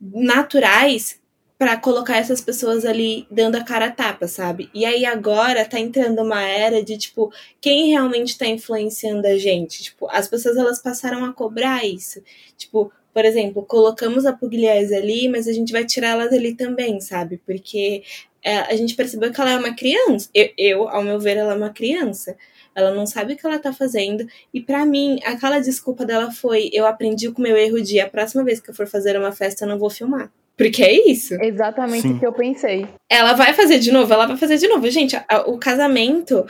naturais 0.01 1.20
para 1.61 1.77
colocar 1.77 2.17
essas 2.17 2.41
pessoas 2.41 2.87
ali 2.87 3.27
dando 3.31 3.57
a 3.57 3.63
cara 3.63 3.85
a 3.85 3.91
tapa, 3.91 4.27
sabe? 4.27 4.71
E 4.73 4.87
aí 4.87 5.05
agora 5.05 5.63
tá 5.67 5.79
entrando 5.79 6.23
uma 6.23 6.41
era 6.41 6.83
de 6.83 6.97
tipo, 6.97 7.31
quem 7.61 7.91
realmente 7.91 8.39
tá 8.39 8.47
influenciando 8.47 9.27
a 9.27 9.37
gente? 9.37 9.83
Tipo, 9.83 10.09
as 10.11 10.27
pessoas 10.27 10.57
elas 10.57 10.81
passaram 10.81 11.23
a 11.23 11.35
cobrar 11.35 11.85
isso. 11.85 12.23
Tipo, 12.57 12.91
por 13.13 13.27
exemplo, 13.27 13.63
colocamos 13.63 14.25
a 14.25 14.33
Pugliese 14.33 14.95
ali, 14.95 15.29
mas 15.29 15.47
a 15.47 15.53
gente 15.53 15.71
vai 15.71 15.85
tirar 15.85 16.13
ela 16.13 16.31
dali 16.31 16.55
também, 16.55 16.99
sabe? 16.99 17.37
Porque 17.45 18.05
é, 18.43 18.61
a 18.61 18.75
gente 18.75 18.95
percebeu 18.95 19.31
que 19.31 19.39
ela 19.39 19.51
é 19.51 19.59
uma 19.59 19.75
criança. 19.75 20.31
Eu, 20.33 20.49
eu, 20.57 20.89
ao 20.89 21.03
meu 21.03 21.21
ver, 21.21 21.37
ela 21.37 21.53
é 21.53 21.57
uma 21.57 21.69
criança. 21.75 22.39
Ela 22.75 22.91
não 22.95 23.05
sabe 23.05 23.35
o 23.35 23.37
que 23.37 23.47
ela 23.47 23.59
tá 23.59 23.71
fazendo. 23.71 24.27
E 24.55 24.63
para 24.63 24.87
mim, 24.87 25.21
aquela 25.27 25.59
desculpa 25.59 26.07
dela 26.07 26.33
foi: 26.33 26.71
eu 26.73 26.87
aprendi 26.87 27.31
com 27.31 27.43
meu 27.43 27.59
erro 27.59 27.83
de 27.83 28.01
a 28.01 28.09
próxima 28.09 28.43
vez 28.45 28.61
que 28.61 28.71
eu 28.71 28.75
for 28.75 28.87
fazer 28.87 29.19
uma 29.19 29.31
festa, 29.31 29.67
eu 29.67 29.69
não 29.69 29.79
vou 29.79 29.91
filmar. 29.91 30.33
Porque 30.61 30.83
é 30.83 31.11
isso. 31.11 31.33
Exatamente 31.43 32.07
o 32.07 32.19
que 32.19 32.27
eu 32.27 32.35
pensei. 32.35 32.87
Ela 33.09 33.33
vai 33.33 33.55
fazer 33.55 33.79
de 33.79 33.91
novo, 33.91 34.13
ela 34.13 34.27
vai 34.27 34.37
fazer 34.37 34.59
de 34.59 34.69
novo. 34.69 34.91
Gente, 34.91 35.17
a, 35.17 35.41
o 35.47 35.59
casamento, 35.59 36.45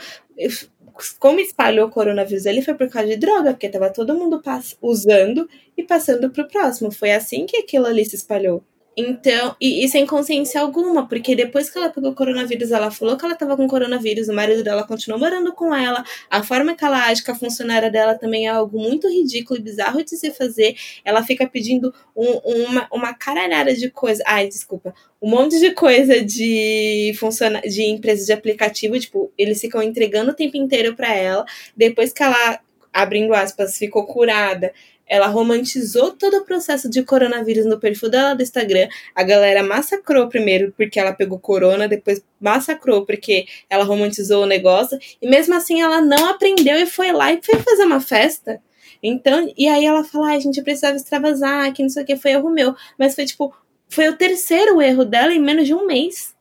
como 1.17 1.39
espalhou 1.39 1.87
o 1.87 1.89
coronavírus 1.89 2.45
ali, 2.45 2.61
foi 2.61 2.73
por 2.73 2.89
causa 2.89 3.07
de 3.07 3.15
droga, 3.15 3.51
porque 3.51 3.69
tava 3.69 3.89
todo 3.89 4.13
mundo 4.13 4.41
usando 4.81 5.47
e 5.77 5.83
passando 5.83 6.29
pro 6.29 6.45
próximo. 6.45 6.91
Foi 6.91 7.13
assim 7.13 7.45
que 7.45 7.55
aquilo 7.55 7.85
ali 7.85 8.03
se 8.03 8.17
espalhou. 8.17 8.61
Então, 8.95 9.55
e, 9.59 9.85
e, 9.85 9.87
sem 9.87 10.05
consciência 10.05 10.59
alguma, 10.59 11.07
porque 11.07 11.33
depois 11.33 11.69
que 11.69 11.77
ela 11.77 11.89
pegou 11.89 12.13
coronavírus, 12.13 12.71
ela 12.71 12.91
falou 12.91 13.15
que 13.15 13.23
ela 13.23 13.35
tava 13.35 13.55
com 13.55 13.65
coronavírus, 13.65 14.27
o 14.27 14.33
marido 14.33 14.63
dela 14.65 14.85
continuou 14.85 15.17
morando 15.17 15.53
com 15.53 15.73
ela, 15.73 16.03
a 16.29 16.43
forma 16.43 16.75
que 16.75 16.83
ela 16.83 17.05
age 17.07 17.23
com 17.23 17.31
a 17.31 17.35
funcionária 17.35 17.89
dela 17.89 18.15
também 18.15 18.47
é 18.47 18.49
algo 18.49 18.77
muito 18.77 19.07
ridículo 19.07 19.57
e 19.59 19.63
bizarro 19.63 20.03
de 20.03 20.17
se 20.17 20.31
fazer. 20.31 20.75
Ela 21.05 21.23
fica 21.23 21.47
pedindo 21.47 21.93
um, 22.15 22.31
uma, 22.43 22.87
uma 22.91 23.13
caralhada 23.13 23.73
de 23.73 23.89
coisa. 23.89 24.21
Ai, 24.27 24.49
desculpa. 24.49 24.93
Um 25.21 25.29
monte 25.29 25.57
de 25.59 25.71
coisa 25.71 26.21
de 26.23 27.13
funciona 27.17 27.61
de 27.61 27.83
empresas 27.83 28.25
de 28.25 28.33
aplicativo, 28.33 28.99
tipo, 28.99 29.31
eles 29.37 29.61
ficam 29.61 29.81
entregando 29.81 30.31
o 30.31 30.35
tempo 30.35 30.57
inteiro 30.57 30.95
para 30.95 31.15
ela. 31.15 31.45
Depois 31.77 32.11
que 32.11 32.23
ela, 32.23 32.59
abrindo 32.91 33.33
aspas, 33.33 33.77
ficou 33.77 34.05
curada, 34.05 34.73
ela 35.07 35.27
romantizou 35.27 36.11
todo 36.11 36.37
o 36.37 36.45
processo 36.45 36.89
de 36.89 37.03
coronavírus 37.03 37.65
no 37.65 37.79
perfil 37.79 38.09
dela 38.09 38.33
do 38.33 38.41
Instagram. 38.41 38.87
A 39.13 39.23
galera 39.23 39.61
massacrou 39.63 40.27
primeiro 40.29 40.73
porque 40.75 40.99
ela 40.99 41.13
pegou 41.13 41.37
corona, 41.37 41.87
depois 41.87 42.23
massacrou 42.39 43.05
porque 43.05 43.45
ela 43.69 43.83
romantizou 43.83 44.43
o 44.43 44.47
negócio. 44.47 44.97
E 45.21 45.29
mesmo 45.29 45.53
assim 45.53 45.81
ela 45.81 46.01
não 46.01 46.27
aprendeu 46.27 46.77
e 46.77 46.85
foi 46.85 47.11
lá 47.11 47.33
e 47.33 47.41
foi 47.43 47.59
fazer 47.59 47.83
uma 47.83 47.99
festa. 47.99 48.61
Então, 49.03 49.51
e 49.57 49.67
aí 49.67 49.85
ela 49.85 50.03
fala, 50.03 50.31
a 50.31 50.39
gente 50.39 50.61
precisava 50.61 50.95
extravasar, 50.95 51.73
que 51.73 51.81
não 51.81 51.89
sei 51.89 52.03
o 52.03 52.05
que, 52.05 52.15
foi 52.15 52.31
erro 52.31 52.49
meu. 52.49 52.75
Mas 52.97 53.15
foi 53.15 53.25
tipo, 53.25 53.53
foi 53.89 54.07
o 54.09 54.15
terceiro 54.15 54.81
erro 54.81 55.03
dela 55.03 55.33
em 55.33 55.39
menos 55.39 55.65
de 55.65 55.73
um 55.73 55.85
mês. 55.85 56.35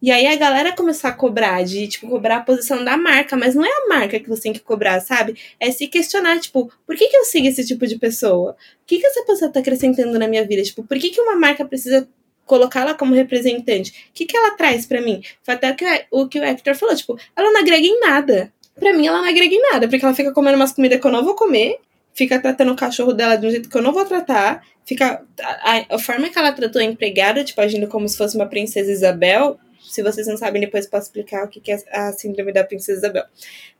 E 0.00 0.10
aí 0.10 0.26
a 0.26 0.36
galera 0.36 0.72
começou 0.72 1.08
a 1.08 1.12
cobrar, 1.12 1.64
de, 1.64 1.88
tipo, 1.88 2.08
cobrar 2.08 2.36
a 2.36 2.42
posição 2.42 2.84
da 2.84 2.96
marca, 2.96 3.36
mas 3.36 3.54
não 3.54 3.64
é 3.64 3.68
a 3.68 3.88
marca 3.88 4.20
que 4.20 4.28
você 4.28 4.42
tem 4.42 4.52
que 4.52 4.60
cobrar, 4.60 5.00
sabe? 5.00 5.36
É 5.58 5.70
se 5.70 5.86
questionar, 5.86 6.38
tipo, 6.38 6.70
por 6.86 6.96
que, 6.96 7.08
que 7.08 7.16
eu 7.16 7.24
sigo 7.24 7.46
esse 7.46 7.66
tipo 7.66 7.86
de 7.86 7.98
pessoa? 7.98 8.52
O 8.52 8.86
que, 8.86 8.98
que 8.98 9.06
essa 9.06 9.24
pessoa 9.24 9.50
tá 9.50 9.60
acrescentando 9.60 10.18
na 10.18 10.28
minha 10.28 10.46
vida? 10.46 10.62
Tipo, 10.62 10.84
por 10.84 10.98
que, 10.98 11.10
que 11.10 11.20
uma 11.20 11.36
marca 11.36 11.64
precisa 11.64 12.06
colocá-la 12.46 12.94
como 12.94 13.14
representante. 13.14 14.08
O 14.08 14.14
que, 14.14 14.24
que 14.24 14.36
ela 14.36 14.52
traz 14.52 14.86
para 14.86 15.02
mim? 15.02 15.20
Foi 15.42 15.54
até 15.54 15.76
o 16.10 16.28
que 16.28 16.38
o 16.38 16.44
Hector 16.44 16.74
falou, 16.76 16.94
tipo, 16.94 17.18
ela 17.36 17.50
não 17.50 17.60
agrega 17.60 17.84
em 17.84 18.00
nada. 18.00 18.52
Pra 18.78 18.92
mim, 18.92 19.06
ela 19.06 19.18
não 19.18 19.28
agrega 19.28 19.54
em 19.54 19.60
nada, 19.72 19.88
porque 19.88 20.04
ela 20.04 20.14
fica 20.14 20.32
comendo 20.32 20.56
umas 20.56 20.72
comidas 20.72 21.00
que 21.00 21.06
eu 21.06 21.10
não 21.10 21.24
vou 21.24 21.34
comer, 21.34 21.78
fica 22.14 22.38
tratando 22.40 22.72
o 22.72 22.76
cachorro 22.76 23.12
dela 23.12 23.36
de 23.36 23.46
um 23.46 23.50
jeito 23.50 23.68
que 23.68 23.76
eu 23.76 23.82
não 23.82 23.92
vou 23.92 24.04
tratar, 24.04 24.62
fica. 24.84 25.22
A, 25.40 25.96
a 25.96 25.98
forma 25.98 26.28
que 26.28 26.38
ela 26.38 26.52
tratou 26.52 26.80
a 26.80 26.84
empregada, 26.84 27.42
tipo, 27.42 27.60
agindo 27.60 27.88
como 27.88 28.08
se 28.08 28.16
fosse 28.16 28.36
uma 28.36 28.46
princesa 28.46 28.92
Isabel. 28.92 29.58
Se 29.96 30.02
vocês 30.02 30.26
não 30.26 30.36
sabem, 30.36 30.60
depois 30.60 30.86
posso 30.86 31.06
explicar 31.06 31.46
o 31.46 31.48
que 31.48 31.72
é 31.72 31.78
a 31.90 32.12
síndrome 32.12 32.52
da 32.52 32.62
princesa 32.62 32.98
Isabel. 32.98 33.24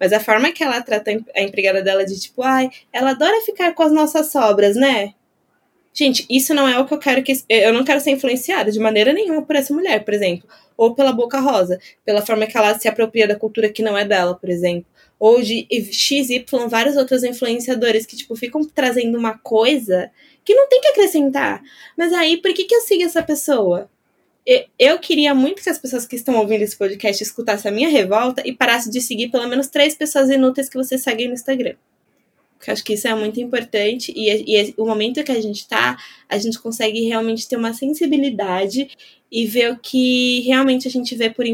Mas 0.01 0.15
a 0.15 0.19
forma 0.19 0.51
que 0.51 0.65
ela 0.65 0.81
trata 0.81 1.11
a 1.11 1.43
empregada 1.43 1.83
dela 1.83 2.07
de 2.07 2.19
tipo, 2.19 2.43
ai, 2.43 2.71
ela 2.91 3.11
adora 3.11 3.43
ficar 3.43 3.75
com 3.75 3.83
as 3.83 3.93
nossas 3.93 4.33
sobras, 4.33 4.77
né? 4.77 5.13
Gente, 5.93 6.25
isso 6.31 6.55
não 6.55 6.67
é 6.67 6.79
o 6.79 6.87
que 6.87 6.95
eu 6.95 6.99
quero 6.99 7.23
que. 7.23 7.35
Eu 7.51 7.71
não 7.75 7.85
quero 7.85 8.01
ser 8.01 8.13
influenciada 8.13 8.73
de 8.73 8.81
maneira 8.81 9.13
nenhuma 9.13 9.43
por 9.43 9.57
essa 9.57 9.75
mulher, 9.75 10.07
por 10.07 10.15
exemplo. 10.15 10.49
Ou 10.75 10.95
pela 10.95 11.13
Boca 11.13 11.39
Rosa, 11.39 11.79
pela 12.03 12.25
forma 12.25 12.47
que 12.47 12.57
ela 12.57 12.79
se 12.79 12.89
apropria 12.89 13.29
da 13.29 13.37
cultura 13.37 13.69
que 13.69 13.83
não 13.83 13.97
é 13.97 14.07
dela, 14.07 14.35
por 14.35 14.49
exemplo. 14.49 14.87
Ou 15.19 15.43
de 15.43 15.67
XY, 15.71 16.47
vários 16.67 16.97
outros 16.97 17.25
influenciadores 17.25 18.07
que, 18.07 18.17
tipo, 18.17 18.35
ficam 18.35 18.65
trazendo 18.65 19.19
uma 19.19 19.37
coisa 19.37 20.11
que 20.43 20.55
não 20.55 20.67
tem 20.67 20.81
que 20.81 20.89
acrescentar. 20.89 21.63
Mas 21.95 22.11
aí, 22.15 22.39
por 22.39 22.55
que, 22.55 22.65
que 22.65 22.75
eu 22.75 22.81
sigo 22.81 23.03
essa 23.03 23.23
pessoa? 23.23 23.91
Eu 24.79 24.99
queria 24.99 25.35
muito 25.35 25.63
que 25.63 25.69
as 25.69 25.79
pessoas 25.79 26.07
que 26.07 26.15
estão 26.15 26.37
ouvindo 26.37 26.63
esse 26.63 26.77
podcast 26.77 27.23
escutassem 27.23 27.71
a 27.71 27.75
minha 27.75 27.89
revolta 27.89 28.43
e 28.45 28.53
parassem 28.53 28.93
de 28.93 29.01
seguir 29.01 29.29
pelo 29.29 29.49
menos 29.49 29.67
três 29.67 29.95
pessoas 29.95 30.31
inúteis 30.31 30.69
que 30.69 30.77
você 30.77 30.97
segue 30.97 31.27
no 31.27 31.35
Instagram. 31.35 31.75
Porque 32.57 32.71
acho 32.71 32.85
que 32.85 32.95
isso 32.95 33.07
é 33.09 33.15
muito 33.15 33.41
importante 33.41 34.13
e, 34.15 34.31
e 34.31 34.75
o 34.79 34.87
momento 34.87 35.23
que 35.23 35.33
a 35.33 35.41
gente 35.41 35.61
está, 35.61 35.97
a 36.29 36.39
gente 36.39 36.59
consegue 36.59 37.01
realmente 37.07 37.49
ter 37.49 37.57
uma 37.57 37.75
sensibilidade 37.75 38.89
e 39.31 39.47
ver 39.47 39.73
o 39.73 39.79
que 39.79 40.41
realmente 40.43 40.87
a 40.87 40.91
gente 40.91 41.15
vê 41.15 41.29
por, 41.29 41.45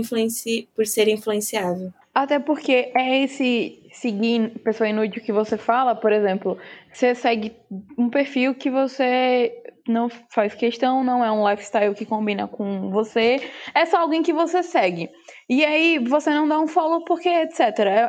por 0.74 0.86
ser 0.86 1.08
influenciável. 1.08 1.92
Até 2.14 2.38
porque 2.38 2.92
é 2.94 3.24
esse 3.24 3.80
seguir 3.92 4.50
pessoa 4.62 4.88
inútil 4.88 5.22
que 5.22 5.32
você 5.32 5.56
fala, 5.56 5.94
por 5.94 6.12
exemplo, 6.12 6.58
você 6.92 7.14
segue 7.14 7.52
um 7.96 8.08
perfil 8.10 8.54
que 8.54 8.70
você 8.70 9.61
não 9.86 10.08
faz 10.30 10.54
questão, 10.54 11.02
não 11.02 11.24
é 11.24 11.30
um 11.30 11.48
lifestyle 11.48 11.94
que 11.94 12.06
combina 12.06 12.46
com 12.46 12.90
você, 12.90 13.40
é 13.74 13.84
só 13.86 13.98
alguém 13.98 14.22
que 14.22 14.32
você 14.32 14.62
segue. 14.62 15.10
E 15.48 15.64
aí 15.64 15.98
você 15.98 16.30
não 16.30 16.46
dá 16.46 16.58
um 16.60 16.66
follow 16.66 17.04
porque 17.04 17.28
etc. 17.28 17.60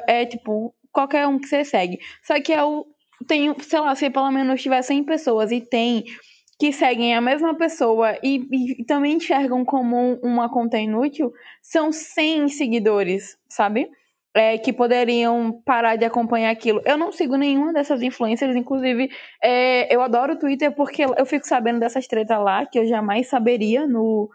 É, 0.08 0.22
é 0.22 0.26
tipo 0.26 0.74
qualquer 0.92 1.28
um 1.28 1.40
que 1.40 1.48
você 1.48 1.66
segue. 1.66 2.00
Só 2.24 2.40
que 2.42 2.52
eu 2.52 2.86
tenho, 3.28 3.56
sei 3.62 3.80
lá, 3.80 3.96
se 3.96 4.10
pelo 4.10 4.32
menos 4.32 4.62
tiver 4.62 4.82
100 4.82 5.04
pessoas 5.04 5.52
e 5.52 5.62
tem 5.62 6.04
que 6.60 6.72
seguem 6.72 7.16
a 7.16 7.22
mesma 7.22 7.56
pessoa 7.56 8.18
e, 8.24 8.80
e 8.80 8.86
também 8.86 9.16
enxergam 9.18 9.66
como 9.66 10.20
uma 10.24 10.50
conta 10.50 10.78
inútil, 10.78 11.34
são 11.62 11.92
100 11.92 12.48
seguidores, 12.50 13.38
sabe? 13.50 13.90
É, 14.36 14.58
que 14.58 14.74
poderiam 14.74 15.62
parar 15.64 15.96
de 15.96 16.06
acompanhar 16.06 16.50
aquilo. 16.50 16.82
Eu 16.86 16.98
não 16.98 17.12
sigo 17.12 17.36
nenhuma 17.36 17.72
dessas 17.72 18.02
influencers, 18.02 18.56
inclusive 18.56 19.12
é, 19.42 19.94
eu 19.94 20.02
adoro 20.02 20.34
o 20.34 20.40
Twitter 20.40 20.72
porque 20.72 21.04
eu 21.04 21.26
fico 21.26 21.46
sabendo 21.46 21.80
dessas 21.80 22.08
tretas 22.08 22.40
lá 22.40 22.66
que 22.66 22.80
eu 22.80 22.86
jamais 22.88 23.28
saberia 23.28 23.86
no, 23.86 24.32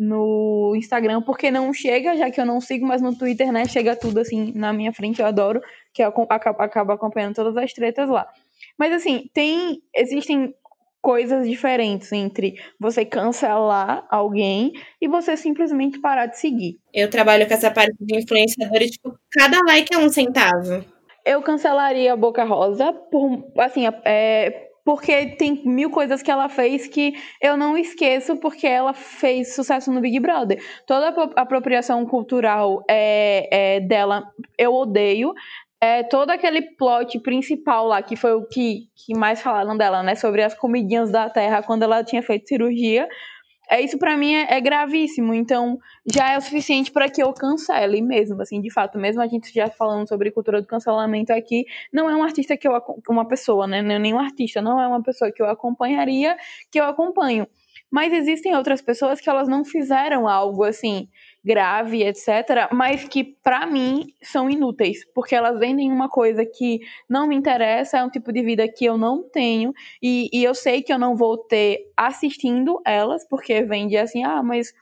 no 0.00 0.72
Instagram, 0.76 1.20
porque 1.20 1.50
não 1.50 1.74
chega, 1.74 2.16
já 2.16 2.30
que 2.30 2.40
eu 2.40 2.46
não 2.46 2.58
sigo, 2.58 2.86
mas 2.86 3.02
no 3.02 3.14
Twitter, 3.14 3.52
né, 3.52 3.66
chega 3.66 3.94
tudo 3.94 4.20
assim 4.20 4.50
na 4.54 4.72
minha 4.72 4.92
frente, 4.94 5.20
eu 5.20 5.26
adoro, 5.26 5.60
que 5.92 6.02
eu 6.02 6.14
acabo, 6.30 6.62
acabo 6.62 6.92
acompanhando 6.92 7.34
todas 7.34 7.56
as 7.56 7.72
tretas 7.72 8.08
lá. 8.08 8.26
Mas 8.78 8.94
assim, 8.94 9.28
tem. 9.34 9.82
Existem 9.94 10.54
coisas 11.00 11.48
diferentes 11.48 12.12
entre 12.12 12.54
você 12.78 13.04
cancelar 13.04 14.06
alguém 14.10 14.72
e 15.00 15.08
você 15.08 15.36
simplesmente 15.36 16.00
parar 16.00 16.26
de 16.26 16.38
seguir. 16.38 16.78
Eu 16.92 17.08
trabalho 17.08 17.46
com 17.46 17.54
essa 17.54 17.70
parte 17.70 17.96
de 18.00 18.16
influenciador 18.16 18.82
e, 18.82 18.90
tipo, 18.90 19.18
cada 19.32 19.58
like 19.66 19.94
é 19.94 19.98
um 19.98 20.08
centavo. 20.08 20.84
Eu 21.24 21.42
cancelaria 21.42 22.12
a 22.12 22.16
Boca 22.16 22.44
Rosa 22.44 22.92
por, 22.92 23.50
assim, 23.58 23.84
é, 24.04 24.70
porque 24.84 25.26
tem 25.36 25.62
mil 25.64 25.90
coisas 25.90 26.22
que 26.22 26.30
ela 26.30 26.48
fez 26.48 26.88
que 26.88 27.14
eu 27.40 27.56
não 27.56 27.76
esqueço 27.76 28.36
porque 28.36 28.66
ela 28.66 28.92
fez 28.92 29.54
sucesso 29.54 29.92
no 29.92 30.00
Big 30.00 30.18
Brother. 30.18 30.62
Toda 30.86 31.08
a 31.08 31.42
apropriação 31.42 32.04
cultural 32.06 32.82
é, 32.88 33.76
é 33.76 33.80
dela 33.80 34.24
eu 34.58 34.74
odeio. 34.74 35.32
É, 35.82 36.02
todo 36.02 36.30
aquele 36.30 36.62
plot 36.76 37.18
principal 37.20 37.86
lá, 37.86 38.02
que 38.02 38.14
foi 38.14 38.34
o 38.34 38.46
que, 38.46 38.88
que 38.94 39.16
mais 39.16 39.40
falaram 39.40 39.76
dela, 39.76 40.02
né? 40.02 40.14
Sobre 40.14 40.42
as 40.42 40.54
comidinhas 40.54 41.10
da 41.10 41.30
Terra 41.30 41.62
quando 41.62 41.84
ela 41.84 42.04
tinha 42.04 42.22
feito 42.22 42.48
cirurgia 42.48 43.08
é 43.70 43.80
isso 43.80 43.96
para 43.98 44.16
mim 44.16 44.34
é, 44.34 44.56
é, 44.56 44.60
gravíssimo, 44.60 45.32
então 45.32 45.78
já 46.12 46.32
é 46.32 46.36
o 46.36 46.40
suficiente 46.40 46.90
para 46.90 47.08
que 47.08 47.22
eu 47.22 47.32
cancele 47.32 48.02
mesmo, 48.02 48.42
assim, 48.42 48.60
de 48.60 48.68
fato, 48.68 48.98
mesmo 48.98 49.22
a 49.22 49.28
gente 49.28 49.54
já 49.54 49.70
falando 49.70 50.08
sobre 50.08 50.32
cultura 50.32 50.60
do 50.60 50.66
cancelamento 50.66 51.32
aqui, 51.32 51.64
não 51.92 52.10
é 52.10 52.16
um 52.16 52.24
artista 52.24 52.56
que 52.56 52.66
eu 52.66 52.72
uma 53.08 53.28
pessoa, 53.28 53.68
né, 53.68 53.78
é 53.78 53.98
nenhum 53.98 54.18
artista, 54.18 54.60
não 54.60 54.80
é 54.80 54.88
uma 54.88 55.00
pessoa 55.00 55.30
que 55.30 55.40
eu 55.40 55.46
acompanharia, 55.46 56.36
que 56.68 56.80
eu 56.80 56.84
acompanho. 56.84 57.46
Mas 57.88 58.12
existem 58.12 58.56
outras 58.56 58.82
pessoas 58.82 59.20
que 59.20 59.30
elas 59.30 59.48
não 59.48 59.64
fizeram 59.64 60.26
algo 60.26 60.64
assim 60.64 61.08
grave, 61.44 62.02
etc., 62.02 62.68
mas 62.72 63.04
que 63.04 63.24
para 63.24 63.66
mim 63.66 64.12
são 64.22 64.50
inúteis, 64.50 65.04
porque 65.14 65.34
elas 65.34 65.58
vendem 65.58 65.90
uma 65.90 66.08
coisa 66.08 66.44
que 66.44 66.80
não 67.08 67.26
me 67.26 67.34
interessa, 67.34 67.98
é 67.98 68.04
um 68.04 68.10
tipo 68.10 68.32
de 68.32 68.42
vida 68.42 68.68
que 68.68 68.84
eu 68.84 68.98
não 68.98 69.22
tenho, 69.22 69.72
e, 70.02 70.28
e 70.32 70.44
eu 70.44 70.54
sei 70.54 70.82
que 70.82 70.92
eu 70.92 70.98
não 70.98 71.16
vou 71.16 71.38
ter 71.38 71.90
assistindo 71.96 72.80
elas, 72.84 73.26
porque 73.28 73.62
vende 73.62 73.96
assim, 73.96 74.22
ah, 74.22 74.42
mas 74.42 74.72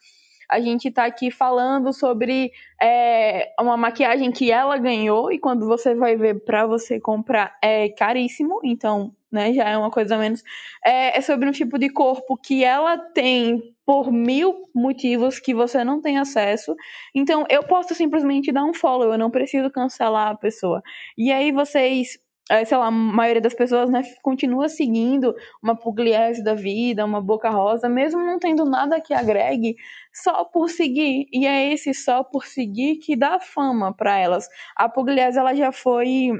a 0.48 0.60
gente 0.60 0.90
tá 0.90 1.04
aqui 1.04 1.30
falando 1.30 1.92
sobre 1.92 2.50
é, 2.82 3.52
uma 3.60 3.76
maquiagem 3.76 4.32
que 4.32 4.50
ela 4.50 4.76
ganhou, 4.78 5.30
e 5.30 5.38
quando 5.38 5.66
você 5.66 5.94
vai 5.94 6.16
ver 6.16 6.44
para 6.44 6.66
você 6.66 6.98
comprar 6.98 7.56
é 7.62 7.88
caríssimo, 7.90 8.60
então 8.64 9.14
né? 9.30 9.52
Já 9.52 9.68
é 9.68 9.76
uma 9.76 9.90
coisa 9.90 10.16
menos. 10.16 10.42
É, 10.84 11.18
é, 11.18 11.20
sobre 11.20 11.48
um 11.48 11.52
tipo 11.52 11.78
de 11.78 11.90
corpo 11.90 12.36
que 12.36 12.64
ela 12.64 12.96
tem 12.98 13.62
por 13.84 14.12
mil 14.12 14.62
motivos 14.74 15.38
que 15.38 15.54
você 15.54 15.84
não 15.84 16.00
tem 16.00 16.18
acesso. 16.18 16.74
Então, 17.14 17.44
eu 17.48 17.62
posso 17.62 17.94
simplesmente 17.94 18.52
dar 18.52 18.64
um 18.64 18.74
follow, 18.74 19.12
eu 19.12 19.18
não 19.18 19.30
preciso 19.30 19.70
cancelar 19.70 20.28
a 20.28 20.36
pessoa. 20.36 20.82
E 21.16 21.30
aí 21.32 21.52
vocês. 21.52 22.18
É, 22.50 22.64
sei 22.64 22.78
lá, 22.78 22.86
a 22.86 22.90
maioria 22.90 23.42
das 23.42 23.52
pessoas 23.52 23.90
né, 23.90 24.00
continua 24.22 24.70
seguindo 24.70 25.34
uma 25.62 25.76
Pugliese 25.76 26.42
da 26.42 26.54
vida, 26.54 27.04
uma 27.04 27.20
Boca 27.20 27.50
Rosa, 27.50 27.90
mesmo 27.90 28.24
não 28.24 28.38
tendo 28.38 28.64
nada 28.64 28.98
que 29.02 29.12
agregue, 29.12 29.76
só 30.14 30.44
por 30.46 30.70
seguir. 30.70 31.26
E 31.30 31.46
é 31.46 31.70
esse 31.70 31.92
só 31.92 32.24
por 32.24 32.46
seguir 32.46 32.96
que 33.00 33.14
dá 33.14 33.38
fama 33.38 33.94
para 33.94 34.16
elas. 34.18 34.48
A 34.74 34.88
Pugliese 34.88 35.38
ela 35.38 35.54
já 35.54 35.70
foi 35.70 36.30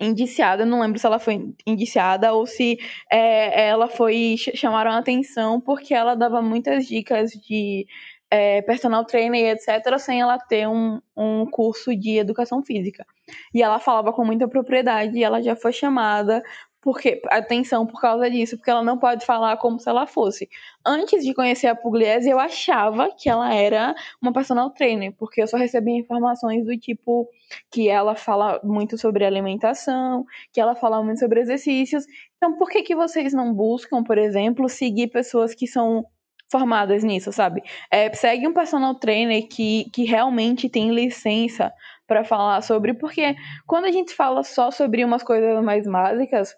indiciada, 0.00 0.64
não 0.64 0.80
lembro 0.80 0.98
se 0.98 1.06
ela 1.06 1.18
foi 1.18 1.54
indiciada 1.66 2.32
ou 2.32 2.46
se 2.46 2.78
é, 3.10 3.68
ela 3.68 3.88
foi 3.88 4.36
chamaram 4.54 4.90
a 4.90 4.98
atenção 4.98 5.60
porque 5.60 5.94
ela 5.94 6.14
dava 6.14 6.40
muitas 6.42 6.86
dicas 6.86 7.30
de 7.30 7.86
é, 8.30 8.62
personal 8.62 9.04
trainer 9.04 9.54
etc 9.54 9.98
sem 9.98 10.20
ela 10.20 10.38
ter 10.38 10.66
um, 10.66 11.00
um 11.16 11.46
curso 11.46 11.94
de 11.94 12.16
educação 12.18 12.62
física. 12.62 13.04
E 13.54 13.62
ela 13.62 13.78
falava 13.78 14.12
com 14.12 14.24
muita 14.24 14.48
propriedade 14.48 15.18
e 15.18 15.22
ela 15.22 15.42
já 15.42 15.54
foi 15.54 15.72
chamada 15.72 16.42
porque 16.82 17.22
atenção 17.30 17.86
por 17.86 18.00
causa 18.00 18.28
disso, 18.28 18.56
porque 18.56 18.70
ela 18.70 18.82
não 18.82 18.98
pode 18.98 19.24
falar 19.24 19.56
como 19.56 19.78
se 19.78 19.88
ela 19.88 20.04
fosse. 20.04 20.50
Antes 20.84 21.24
de 21.24 21.32
conhecer 21.32 21.68
a 21.68 21.76
Pugliese, 21.76 22.28
eu 22.28 22.40
achava 22.40 23.08
que 23.16 23.30
ela 23.30 23.54
era 23.54 23.94
uma 24.20 24.32
personal 24.32 24.68
trainer, 24.70 25.14
porque 25.16 25.40
eu 25.40 25.46
só 25.46 25.56
recebia 25.56 25.96
informações 25.96 26.66
do 26.66 26.76
tipo 26.76 27.28
que 27.70 27.88
ela 27.88 28.16
fala 28.16 28.60
muito 28.64 28.98
sobre 28.98 29.24
alimentação, 29.24 30.26
que 30.52 30.60
ela 30.60 30.74
fala 30.74 31.00
muito 31.04 31.20
sobre 31.20 31.40
exercícios. 31.40 32.04
Então, 32.36 32.56
por 32.58 32.68
que 32.68 32.82
que 32.82 32.96
vocês 32.96 33.32
não 33.32 33.54
buscam, 33.54 34.02
por 34.02 34.18
exemplo, 34.18 34.68
seguir 34.68 35.06
pessoas 35.06 35.54
que 35.54 35.68
são 35.68 36.04
formadas 36.50 37.04
nisso, 37.04 37.32
sabe? 37.32 37.62
É, 37.90 38.12
segue 38.12 38.46
um 38.46 38.52
personal 38.52 38.96
trainer 38.96 39.48
que, 39.48 39.88
que 39.92 40.04
realmente 40.04 40.68
tem 40.68 40.92
licença 40.92 41.72
para 42.08 42.24
falar 42.24 42.60
sobre, 42.60 42.92
porque 42.92 43.36
quando 43.66 43.84
a 43.84 43.90
gente 43.92 44.12
fala 44.12 44.42
só 44.42 44.70
sobre 44.70 45.04
umas 45.04 45.22
coisas 45.22 45.64
mais 45.64 45.86
básicas, 45.86 46.54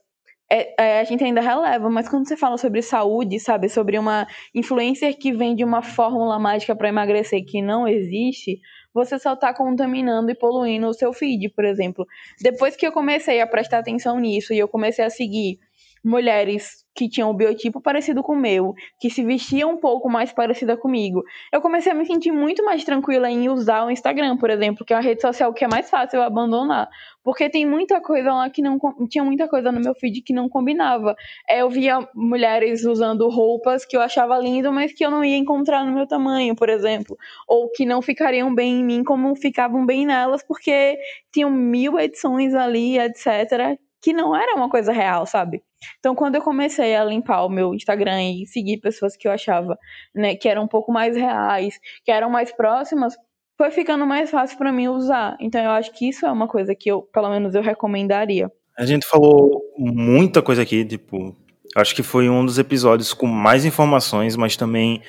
é, 0.54 0.74
é, 0.78 1.00
a 1.00 1.04
gente 1.04 1.24
ainda 1.24 1.40
releva, 1.40 1.90
mas 1.90 2.08
quando 2.08 2.28
você 2.28 2.36
fala 2.36 2.56
sobre 2.56 2.80
saúde, 2.80 3.40
sabe, 3.40 3.68
sobre 3.68 3.98
uma 3.98 4.24
influencer 4.54 5.18
que 5.18 5.32
vende 5.32 5.64
uma 5.64 5.82
fórmula 5.82 6.38
mágica 6.38 6.76
para 6.76 6.88
emagrecer 6.88 7.44
que 7.44 7.60
não 7.60 7.88
existe, 7.88 8.60
você 8.92 9.18
só 9.18 9.32
está 9.32 9.52
contaminando 9.52 10.30
e 10.30 10.34
poluindo 10.34 10.86
o 10.86 10.94
seu 10.94 11.12
feed, 11.12 11.48
por 11.48 11.64
exemplo. 11.64 12.06
Depois 12.40 12.76
que 12.76 12.86
eu 12.86 12.92
comecei 12.92 13.40
a 13.40 13.46
prestar 13.48 13.78
atenção 13.78 14.20
nisso 14.20 14.52
e 14.52 14.58
eu 14.58 14.68
comecei 14.68 15.04
a 15.04 15.10
seguir 15.10 15.58
mulheres 16.04 16.84
que 16.94 17.08
tinham 17.08 17.30
um 17.30 17.34
biotipo 17.34 17.80
parecido 17.80 18.22
com 18.22 18.34
o 18.34 18.40
meu, 18.40 18.72
que 19.00 19.10
se 19.10 19.24
vestiam 19.24 19.72
um 19.72 19.76
pouco 19.76 20.08
mais 20.08 20.32
parecida 20.32 20.76
comigo. 20.76 21.24
Eu 21.52 21.60
comecei 21.60 21.90
a 21.90 21.94
me 21.94 22.06
sentir 22.06 22.30
muito 22.30 22.64
mais 22.64 22.84
tranquila 22.84 23.28
em 23.28 23.48
usar 23.48 23.84
o 23.84 23.90
Instagram, 23.90 24.36
por 24.36 24.48
exemplo, 24.48 24.84
que 24.84 24.92
é 24.92 24.96
uma 24.96 25.02
rede 25.02 25.20
social 25.20 25.52
que 25.52 25.64
é 25.64 25.68
mais 25.68 25.90
fácil 25.90 26.18
eu 26.18 26.22
abandonar. 26.22 26.88
Porque 27.24 27.50
tem 27.50 27.66
muita 27.66 28.00
coisa 28.00 28.32
lá 28.32 28.48
que 28.50 28.62
não. 28.62 28.78
Tinha 29.08 29.24
muita 29.24 29.48
coisa 29.48 29.72
no 29.72 29.80
meu 29.80 29.94
feed 29.94 30.20
que 30.20 30.32
não 30.32 30.48
combinava. 30.48 31.16
É, 31.48 31.62
eu 31.62 31.70
via 31.70 32.06
mulheres 32.14 32.84
usando 32.84 33.28
roupas 33.28 33.84
que 33.84 33.96
eu 33.96 34.00
achava 34.00 34.38
lindo, 34.38 34.72
mas 34.72 34.92
que 34.92 35.04
eu 35.04 35.10
não 35.10 35.24
ia 35.24 35.36
encontrar 35.36 35.84
no 35.84 35.92
meu 35.92 36.06
tamanho, 36.06 36.54
por 36.54 36.68
exemplo. 36.68 37.16
Ou 37.48 37.70
que 37.70 37.86
não 37.86 38.02
ficariam 38.02 38.54
bem 38.54 38.80
em 38.80 38.84
mim 38.84 39.02
como 39.02 39.34
ficavam 39.34 39.86
bem 39.86 40.06
nelas, 40.06 40.44
porque 40.46 40.96
tinham 41.32 41.50
mil 41.50 41.98
edições 41.98 42.54
ali, 42.54 42.98
etc 42.98 43.78
que 44.04 44.12
não 44.12 44.36
era 44.36 44.54
uma 44.54 44.68
coisa 44.68 44.92
real, 44.92 45.24
sabe? 45.24 45.62
Então, 45.98 46.14
quando 46.14 46.36
eu 46.36 46.42
comecei 46.42 46.94
a 46.94 47.04
limpar 47.04 47.44
o 47.44 47.48
meu 47.48 47.74
Instagram 47.74 48.22
e 48.22 48.46
seguir 48.46 48.78
pessoas 48.78 49.16
que 49.16 49.26
eu 49.26 49.32
achava, 49.32 49.78
né, 50.14 50.34
que 50.34 50.48
eram 50.48 50.64
um 50.64 50.68
pouco 50.68 50.92
mais 50.92 51.16
reais, 51.16 51.78
que 52.04 52.10
eram 52.10 52.30
mais 52.30 52.52
próximas, 52.52 53.14
foi 53.56 53.70
ficando 53.70 54.06
mais 54.06 54.30
fácil 54.30 54.58
para 54.58 54.72
mim 54.72 54.88
usar. 54.88 55.36
Então, 55.40 55.62
eu 55.62 55.70
acho 55.70 55.92
que 55.92 56.08
isso 56.08 56.26
é 56.26 56.32
uma 56.32 56.48
coisa 56.48 56.74
que 56.74 56.90
eu, 56.90 57.02
pelo 57.02 57.30
menos, 57.30 57.54
eu 57.54 57.62
recomendaria. 57.62 58.50
A 58.76 58.84
gente 58.84 59.06
falou 59.06 59.62
muita 59.78 60.42
coisa 60.42 60.62
aqui, 60.62 60.84
tipo, 60.84 61.36
acho 61.76 61.94
que 61.94 62.02
foi 62.02 62.28
um 62.28 62.44
dos 62.44 62.58
episódios 62.58 63.12
com 63.14 63.26
mais 63.26 63.64
informações, 63.64 64.36
mas 64.36 64.56
também 64.56 65.00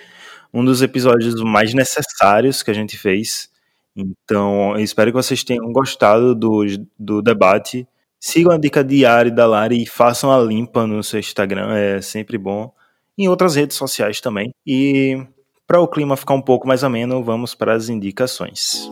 um 0.54 0.64
dos 0.64 0.82
episódios 0.82 1.42
mais 1.42 1.74
necessários 1.74 2.64
que 2.64 2.72
a 2.72 2.74
gente 2.74 2.98
fez. 2.98 3.50
Então, 3.96 4.78
eu 4.78 4.84
espero 4.84 5.12
que 5.12 5.18
vocês 5.18 5.44
tenham 5.44 5.72
gostado 5.72 6.36
do, 6.36 6.64
do 6.98 7.22
debate. 7.22 7.88
Sigam 8.28 8.52
a 8.52 8.58
dica 8.58 8.84
diária 8.84 9.30
da 9.30 9.46
Lari 9.46 9.84
e 9.84 9.86
façam 9.86 10.32
a 10.32 10.40
limpa 10.40 10.88
no 10.88 11.04
seu 11.04 11.20
Instagram, 11.20 11.76
é 11.76 12.02
sempre 12.02 12.40
bom. 12.40 12.74
Em 13.16 13.28
outras 13.28 13.56
redes 13.56 13.78
sociais 13.78 14.20
também. 14.20 14.50
E 14.66 15.24
para 15.68 15.80
o 15.80 15.88
clima 15.88 16.18
ficar 16.18 16.34
um 16.34 16.42
pouco 16.42 16.68
mais 16.68 16.84
ameno, 16.84 17.24
vamos 17.24 17.54
para 17.54 17.76
as 17.76 17.88
indicações. 17.88 18.92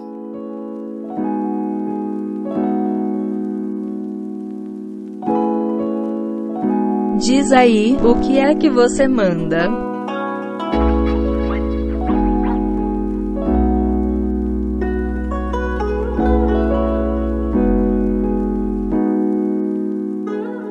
Diz 7.17 7.51
aí, 7.51 7.97
o 8.03 8.19
que 8.21 8.37
é 8.37 8.53
que 8.53 8.69
você 8.69 9.07
manda? 9.07 9.92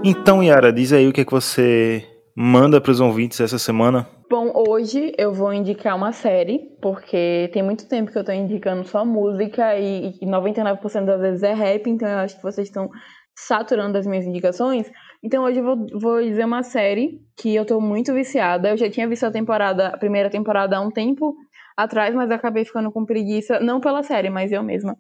Então, 0.05 0.43
Yara, 0.43 0.73
diz 0.73 0.93
aí 0.93 1.07
o 1.07 1.13
que, 1.13 1.21
é 1.21 1.25
que 1.25 1.31
você 1.31 2.05
manda 2.35 2.81
para 2.81 2.91
os 2.91 3.01
ouvintes 3.01 3.41
essa 3.41 3.57
semana. 3.57 4.09
Bom, 4.29 4.51
hoje 4.69 5.13
eu 5.17 5.33
vou 5.33 5.53
indicar 5.53 5.95
uma 5.95 6.11
série, 6.11 6.59
porque 6.81 7.49
tem 7.53 7.63
muito 7.63 7.89
tempo 7.89 8.11
que 8.11 8.19
eu 8.19 8.23
estou 8.23 8.35
indicando 8.35 8.85
só 8.85 9.05
música 9.05 9.79
e, 9.79 10.19
e 10.21 10.27
99% 10.27 11.05
das 11.05 11.21
vezes 11.21 11.43
é 11.45 11.55
rap, 11.55 11.89
então 11.89 12.09
eu 12.09 12.19
acho 12.19 12.37
que 12.37 12.43
vocês 12.43 12.67
estão 12.67 12.91
saturando 13.37 13.97
as 13.97 14.05
minhas 14.05 14.27
indicações. 14.27 14.91
Então 15.23 15.45
hoje 15.45 15.61
eu 15.61 15.65
vou, 15.65 15.87
vou 16.01 16.21
dizer 16.21 16.47
uma 16.47 16.65
série 16.65 17.21
que 17.37 17.55
eu 17.55 17.63
estou 17.63 17.81
muito 17.81 18.13
viciada. 18.13 18.71
Eu 18.71 18.77
já 18.77 18.91
tinha 18.91 19.07
visto 19.07 19.25
a 19.25 19.31
temporada, 19.31 19.89
a 19.89 19.99
primeira 19.99 20.29
temporada 20.29 20.77
há 20.77 20.81
um 20.81 20.91
tempo 20.91 21.37
atrás, 21.77 22.13
mas 22.13 22.29
acabei 22.33 22.65
ficando 22.65 22.91
com 22.91 23.05
preguiça, 23.05 23.61
não 23.61 23.79
pela 23.79 24.03
série, 24.03 24.31
mas 24.31 24.51
eu 24.51 24.65
mesma 24.65 24.97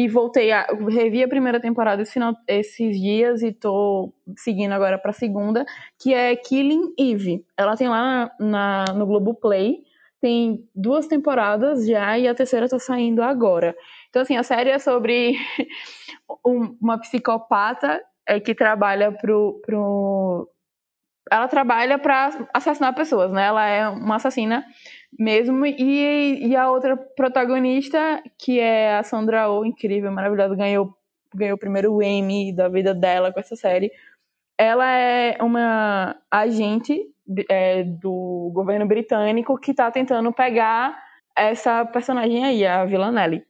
e 0.00 0.08
voltei 0.08 0.50
a 0.50 0.66
revi 0.88 1.22
a 1.22 1.28
primeira 1.28 1.60
temporada 1.60 2.00
esse 2.00 2.18
esses 2.48 2.98
dias 2.98 3.42
e 3.42 3.52
tô 3.52 4.14
seguindo 4.34 4.72
agora 4.72 4.98
para 4.98 5.10
a 5.10 5.12
segunda, 5.12 5.62
que 5.98 6.14
é 6.14 6.34
Killing 6.34 6.94
Eve. 6.98 7.44
Ela 7.54 7.76
tem 7.76 7.86
lá 7.86 8.30
na, 8.40 8.86
no 8.94 9.04
Globo 9.04 9.34
Play, 9.34 9.82
tem 10.18 10.66
duas 10.74 11.06
temporadas 11.06 11.86
já 11.86 12.18
e 12.18 12.26
a 12.26 12.34
terceira 12.34 12.66
tá 12.66 12.78
saindo 12.78 13.22
agora. 13.22 13.76
Então 14.08 14.22
assim, 14.22 14.38
a 14.38 14.42
série 14.42 14.70
é 14.70 14.78
sobre 14.78 15.34
uma 16.42 16.98
psicopata 16.98 18.02
é, 18.26 18.40
que 18.40 18.54
trabalha 18.54 19.12
pro, 19.12 19.60
pro 19.66 20.48
ela 21.30 21.46
trabalha 21.46 21.98
para 21.98 22.48
assassinar 22.54 22.94
pessoas, 22.94 23.30
né? 23.30 23.44
Ela 23.44 23.66
é 23.66 23.86
uma 23.86 24.16
assassina 24.16 24.64
mesmo. 25.18 25.64
E, 25.66 26.48
e 26.48 26.56
a 26.56 26.70
outra 26.70 26.96
protagonista, 26.96 28.22
que 28.38 28.58
é 28.58 28.96
a 28.96 29.02
Sandra 29.02 29.50
Oh, 29.50 29.64
incrível, 29.64 30.10
maravilhosa, 30.10 30.54
ganhou, 30.54 30.94
ganhou 31.34 31.56
o 31.56 31.60
primeiro 31.60 32.02
Emmy 32.02 32.52
da 32.54 32.68
vida 32.68 32.94
dela 32.94 33.32
com 33.32 33.40
essa 33.40 33.56
série. 33.56 33.90
Ela 34.58 34.90
é 34.90 35.38
uma 35.42 36.16
agente 36.30 37.06
é, 37.48 37.82
do 37.84 38.50
governo 38.52 38.86
britânico 38.86 39.58
que 39.58 39.70
está 39.70 39.90
tentando 39.90 40.32
pegar 40.32 40.98
essa 41.36 41.84
personagem 41.86 42.44
aí, 42.44 42.66
a 42.66 42.84
Villanelle, 42.84 43.44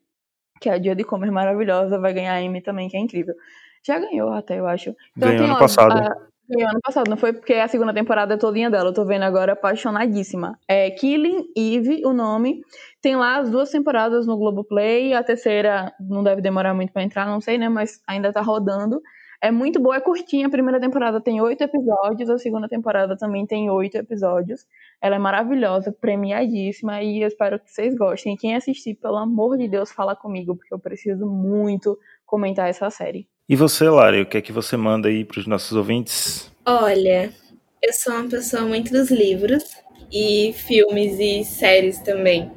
que 0.61 0.69
é 0.69 0.75
a 0.75 0.79
Dia 0.79 0.95
de 0.95 1.03
Comer 1.03 1.31
maravilhosa, 1.31 1.99
vai 1.99 2.13
ganhar 2.13 2.41
Emmy 2.41 2.61
também, 2.61 2.89
que 2.89 2.97
é 2.97 3.01
incrível. 3.01 3.35
Já 3.83 3.99
ganhou 3.99 4.33
até, 4.33 4.59
eu 4.59 4.67
acho. 4.67 4.95
Então, 5.17 5.31
Ganhou 5.31 5.47
ano 5.47 5.59
passado. 5.59 5.93
A, 5.93 6.30
ano 6.63 6.81
passado, 6.83 7.09
não 7.09 7.17
foi 7.17 7.33
porque 7.33 7.55
a 7.55 7.69
segunda 7.69 7.93
temporada 7.95 8.35
é 8.35 8.37
todinha 8.37 8.71
dela. 8.71 8.91
Eu 8.91 8.95
tô 8.95 9.05
vendo 9.05 9.23
agora 9.23 9.53
apaixonadíssima. 9.53 10.59
É 10.67 10.91
Killing 10.91 11.47
Eve, 11.57 12.03
o 12.05 12.13
nome. 12.13 12.63
Tem 13.01 13.17
lá 13.17 13.39
as 13.39 13.51
duas 13.51 13.71
temporadas 13.71 14.27
no 14.27 14.37
Globoplay. 14.37 15.15
A 15.15 15.23
terceira 15.23 15.93
não 16.01 16.23
deve 16.23 16.43
demorar 16.43 16.75
muito 16.75 16.93
para 16.93 17.03
entrar, 17.03 17.27
não 17.27 17.41
sei, 17.41 17.59
né? 17.59 17.69
Mas 17.69 18.03
ainda 18.07 18.33
tá 18.33 18.41
rodando. 18.41 19.01
É 19.43 19.51
muito 19.51 19.81
boa, 19.81 19.97
é 19.97 20.01
curtinha. 20.01 20.47
A 20.47 20.51
primeira 20.51 20.79
temporada 20.79 21.21
tem 21.21 21.41
oito 21.41 21.63
episódios, 21.63 22.29
a 22.29 22.39
segunda 22.39 22.69
temporada 22.69 23.17
também 23.17 23.47
tem 23.47 23.71
oito 23.71 23.97
episódios. 23.97 24.67
Ela 25.01 25.17
é 25.17 25.19
maravilhosa, 25.19 25.91
premiadíssima 25.91 27.03
e 27.03 27.23
eu 27.23 27.29
espero 27.29 27.59
que 27.59 27.71
vocês 27.71 27.95
gostem. 27.97 28.37
Quem 28.37 28.55
assistir, 28.55 28.97
pelo 28.97 29.17
amor 29.17 29.57
de 29.57 29.67
Deus, 29.67 29.91
fala 29.91 30.15
comigo, 30.15 30.55
porque 30.55 30.75
eu 30.75 30.79
preciso 30.79 31.27
muito 31.27 31.99
comentar 32.27 32.69
essa 32.69 32.91
série. 32.91 33.27
E 33.51 33.57
você, 33.57 33.91
Lari, 33.91 34.21
o 34.21 34.27
que 34.27 34.39
é 34.39 34.41
que 34.41 34.53
você 34.53 34.77
manda 34.77 35.09
aí 35.09 35.25
para 35.25 35.41
os 35.41 35.47
nossos 35.49 35.73
ouvintes? 35.73 36.49
Olha, 36.65 37.35
eu 37.83 37.93
sou 37.93 38.13
uma 38.13 38.29
pessoa 38.29 38.63
muito 38.63 38.93
dos 38.93 39.11
livros 39.11 39.65
e 40.09 40.53
filmes 40.53 41.19
e 41.19 41.45
séries 41.45 41.99
também. 41.99 42.49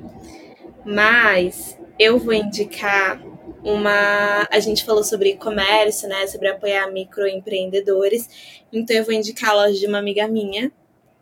Mas 0.85 1.75
eu 1.97 2.19
vou 2.19 2.31
indicar 2.31 3.19
uma. 3.63 4.47
A 4.51 4.59
gente 4.59 4.85
falou 4.85 5.03
sobre 5.03 5.35
comércio, 5.35 6.07
né? 6.07 6.27
Sobre 6.27 6.49
apoiar 6.49 6.91
microempreendedores. 6.91 8.63
Então 8.71 8.95
eu 8.95 9.03
vou 9.03 9.15
indicar 9.15 9.49
a 9.49 9.65
loja 9.65 9.79
de 9.79 9.87
uma 9.87 9.97
amiga 9.97 10.27
minha. 10.27 10.71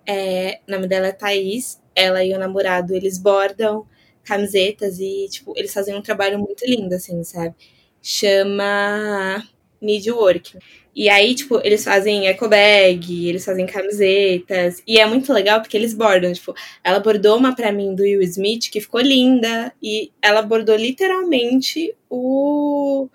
É, 0.06 0.60
o 0.68 0.72
nome 0.72 0.86
dela 0.86 1.08
é 1.08 1.12
Thaís. 1.14 1.82
Ela 1.96 2.26
e 2.26 2.34
o 2.34 2.38
namorado, 2.38 2.94
eles 2.94 3.18
bordam 3.18 3.88
camisetas 4.22 5.00
e, 5.00 5.30
tipo, 5.30 5.54
eles 5.56 5.74
fazem 5.74 5.96
um 5.96 6.02
trabalho 6.02 6.38
muito 6.38 6.66
lindo, 6.66 6.94
assim, 6.94 7.24
sabe? 7.24 7.56
Chama 8.02 9.42
Midwork. 9.82 10.58
E 10.94 11.10
aí, 11.10 11.34
tipo, 11.34 11.60
eles 11.64 11.84
fazem 11.84 12.28
eco 12.28 12.48
bag, 12.50 13.28
eles 13.28 13.46
fazem 13.46 13.66
camisetas. 13.66 14.84
E 14.86 15.00
é 15.00 15.06
muito 15.06 15.32
legal 15.32 15.62
porque 15.62 15.78
eles 15.78 15.94
bordam. 15.94 16.32
Tipo, 16.34 16.54
ela 16.84 17.00
bordou 17.00 17.38
uma 17.38 17.56
pra 17.56 17.72
mim 17.72 17.96
do 17.96 18.04
Will 18.04 18.22
Smith 18.22 18.70
que 18.70 18.82
ficou 18.82 19.00
linda. 19.02 19.74
E 19.82 20.12
ela 20.22 20.42
bordou 20.42 20.76
literalmente 20.76 21.96
o. 22.10 23.10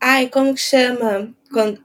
Ai, 0.00 0.28
como 0.28 0.54
que 0.54 0.60
chama? 0.60 1.34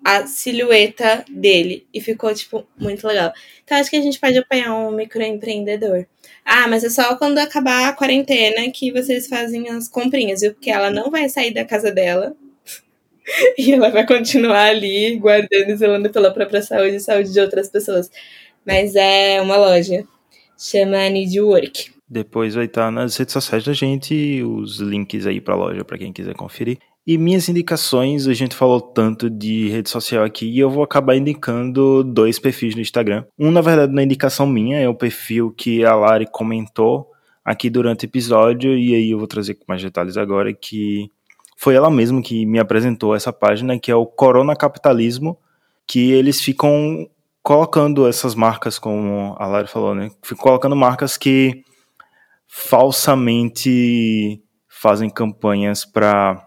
A 0.03 0.25
silhueta 0.27 1.25
dele. 1.29 1.85
E 1.93 2.01
ficou, 2.01 2.33
tipo, 2.33 2.65
muito 2.77 3.05
legal. 3.07 3.33
Então 3.63 3.77
acho 3.77 3.89
que 3.89 3.95
a 3.97 4.01
gente 4.01 4.19
pode 4.19 4.37
apanhar 4.37 4.73
um 4.75 4.91
microempreendedor. 4.91 6.05
Ah, 6.45 6.67
mas 6.67 6.83
é 6.83 6.89
só 6.89 7.15
quando 7.17 7.37
acabar 7.37 7.87
a 7.89 7.93
quarentena 7.93 8.69
que 8.71 8.91
vocês 8.91 9.27
fazem 9.27 9.69
as 9.69 9.87
comprinhas, 9.87 10.41
viu? 10.41 10.53
Porque 10.53 10.69
ela 10.69 10.89
não 10.89 11.11
vai 11.11 11.29
sair 11.29 11.53
da 11.53 11.65
casa 11.65 11.91
dela 11.91 12.35
e 13.57 13.71
ela 13.73 13.89
vai 13.89 14.05
continuar 14.05 14.69
ali 14.69 15.15
guardando 15.17 15.69
e 15.69 15.75
zelando 15.75 16.09
pela 16.09 16.31
própria 16.31 16.61
saúde 16.61 16.95
e 16.95 16.99
saúde 16.99 17.31
de 17.31 17.39
outras 17.39 17.69
pessoas. 17.69 18.09
Mas 18.65 18.95
é 18.95 19.41
uma 19.41 19.57
loja. 19.57 20.03
Chama 20.57 21.09
Need 21.09 21.39
Work. 21.39 21.91
Depois 22.07 22.55
vai 22.55 22.65
estar 22.65 22.91
nas 22.91 23.15
redes 23.15 23.33
sociais 23.33 23.63
da 23.63 23.73
gente 23.73 24.43
os 24.43 24.79
links 24.79 25.25
aí 25.25 25.39
para 25.39 25.53
a 25.53 25.57
loja 25.57 25.83
para 25.83 25.97
quem 25.97 26.11
quiser 26.11 26.35
conferir. 26.35 26.77
E 27.05 27.17
minhas 27.17 27.49
indicações, 27.49 28.27
a 28.27 28.33
gente 28.33 28.55
falou 28.55 28.79
tanto 28.79 29.27
de 29.27 29.69
rede 29.69 29.89
social 29.89 30.23
aqui 30.23 30.45
e 30.45 30.59
eu 30.59 30.69
vou 30.69 30.83
acabar 30.83 31.15
indicando 31.15 32.03
dois 32.03 32.37
perfis 32.37 32.75
no 32.75 32.81
Instagram. 32.81 33.25
Um, 33.39 33.49
na 33.49 33.61
verdade, 33.61 33.91
na 33.91 34.03
indicação 34.03 34.45
minha, 34.45 34.77
é 34.77 34.87
o 34.87 34.93
perfil 34.93 35.51
que 35.51 35.83
a 35.83 35.95
Lari 35.95 36.27
comentou 36.31 37.09
aqui 37.43 37.71
durante 37.71 38.05
o 38.05 38.07
episódio, 38.07 38.77
e 38.77 38.93
aí 38.93 39.11
eu 39.11 39.17
vou 39.17 39.27
trazer 39.27 39.55
com 39.55 39.65
mais 39.67 39.81
detalhes 39.81 40.15
agora, 40.15 40.53
que 40.53 41.09
foi 41.61 41.75
ela 41.75 41.91
mesma 41.91 42.23
que 42.23 42.43
me 42.43 42.57
apresentou 42.57 43.15
essa 43.15 43.31
página, 43.31 43.77
que 43.77 43.91
é 43.91 43.95
o 43.95 44.03
Corona 44.03 44.55
Capitalismo, 44.55 45.37
que 45.85 46.11
eles 46.11 46.41
ficam 46.41 47.07
colocando 47.43 48.07
essas 48.07 48.33
marcas, 48.33 48.79
como 48.79 49.35
a 49.37 49.45
Lari 49.45 49.67
falou, 49.67 49.93
né? 49.93 50.09
Ficam 50.23 50.41
colocando 50.41 50.75
marcas 50.75 51.17
que 51.17 51.63
falsamente 52.47 54.41
fazem 54.67 55.07
campanhas 55.07 55.85
para 55.85 56.43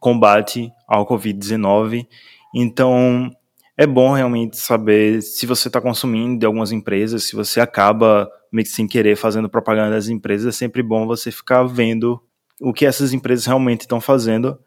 combate 0.00 0.72
ao 0.88 1.06
Covid-19. 1.06 2.04
Então, 2.52 3.30
é 3.76 3.86
bom 3.86 4.12
realmente 4.12 4.56
saber 4.56 5.22
se 5.22 5.46
você 5.46 5.68
está 5.68 5.80
consumindo 5.80 6.36
de 6.36 6.46
algumas 6.46 6.72
empresas, 6.72 7.28
se 7.28 7.36
você 7.36 7.60
acaba 7.60 8.28
meio 8.52 8.64
que 8.64 8.72
sem 8.72 8.88
querer 8.88 9.14
fazendo 9.14 9.48
propaganda 9.48 9.92
das 9.92 10.08
empresas, 10.08 10.52
é 10.52 10.58
sempre 10.58 10.82
bom 10.82 11.06
você 11.06 11.30
ficar 11.30 11.62
vendo 11.62 12.20
o 12.60 12.72
que 12.72 12.84
essas 12.84 13.12
empresas 13.12 13.46
realmente 13.46 13.82
estão 13.82 14.00
fazendo. 14.00 14.58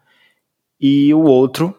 E 0.80 1.14
o 1.14 1.22
outro 1.22 1.76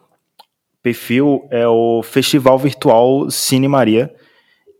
perfil 0.81 1.47
é 1.51 1.67
o 1.67 2.01
Festival 2.03 2.57
Virtual 2.57 3.29
Cine 3.29 3.67
Maria, 3.67 4.13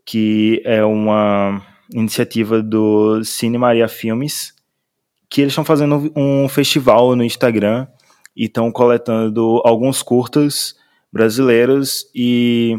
que 0.04 0.62
é 0.64 0.84
uma 0.84 1.62
iniciativa 1.92 2.62
do 2.62 3.22
Cine 3.24 3.58
Maria 3.58 3.88
Filmes, 3.88 4.54
que 5.28 5.40
eles 5.40 5.52
estão 5.52 5.64
fazendo 5.64 6.12
um 6.16 6.48
festival 6.48 7.14
no 7.14 7.24
Instagram 7.24 7.86
e 8.36 8.44
estão 8.44 8.70
coletando 8.70 9.60
alguns 9.64 10.02
curtas 10.02 10.74
brasileiros 11.12 12.08
e 12.14 12.76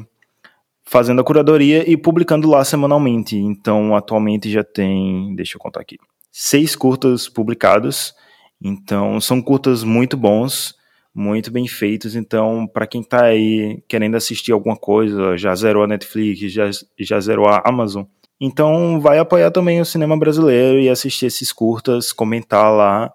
fazendo 0.85 1.19
a 1.19 1.23
curadoria 1.23 1.89
e 1.89 1.97
publicando 1.97 2.49
lá 2.49 2.63
semanalmente. 2.63 3.35
Então, 3.35 3.95
atualmente 3.95 4.49
já 4.49 4.63
tem, 4.63 5.35
deixa 5.35 5.57
eu 5.57 5.59
contar 5.59 5.81
aqui, 5.81 5.97
seis 6.31 6.75
curtas 6.75 7.27
publicados. 7.27 8.13
Então, 8.61 9.19
são 9.21 9.41
curtas 9.41 9.83
muito 9.83 10.17
bons, 10.17 10.75
muito 11.13 11.51
bem 11.51 11.67
feitos. 11.67 12.15
Então, 12.15 12.67
para 12.67 12.87
quem 12.87 13.01
está 13.01 13.25
aí 13.25 13.83
querendo 13.87 14.15
assistir 14.15 14.51
alguma 14.51 14.75
coisa, 14.75 15.37
já 15.37 15.53
zerou 15.55 15.83
a 15.83 15.87
Netflix, 15.87 16.51
já, 16.51 16.69
já 16.99 17.19
zerou 17.19 17.47
a 17.47 17.61
Amazon. 17.65 18.05
Então, 18.39 18.99
vai 18.99 19.17
apoiar 19.17 19.51
também 19.51 19.81
o 19.81 19.85
cinema 19.85 20.17
brasileiro 20.17 20.79
e 20.79 20.89
assistir 20.89 21.25
esses 21.25 21.51
curtas, 21.51 22.11
comentar 22.11 22.71
lá 22.71 23.11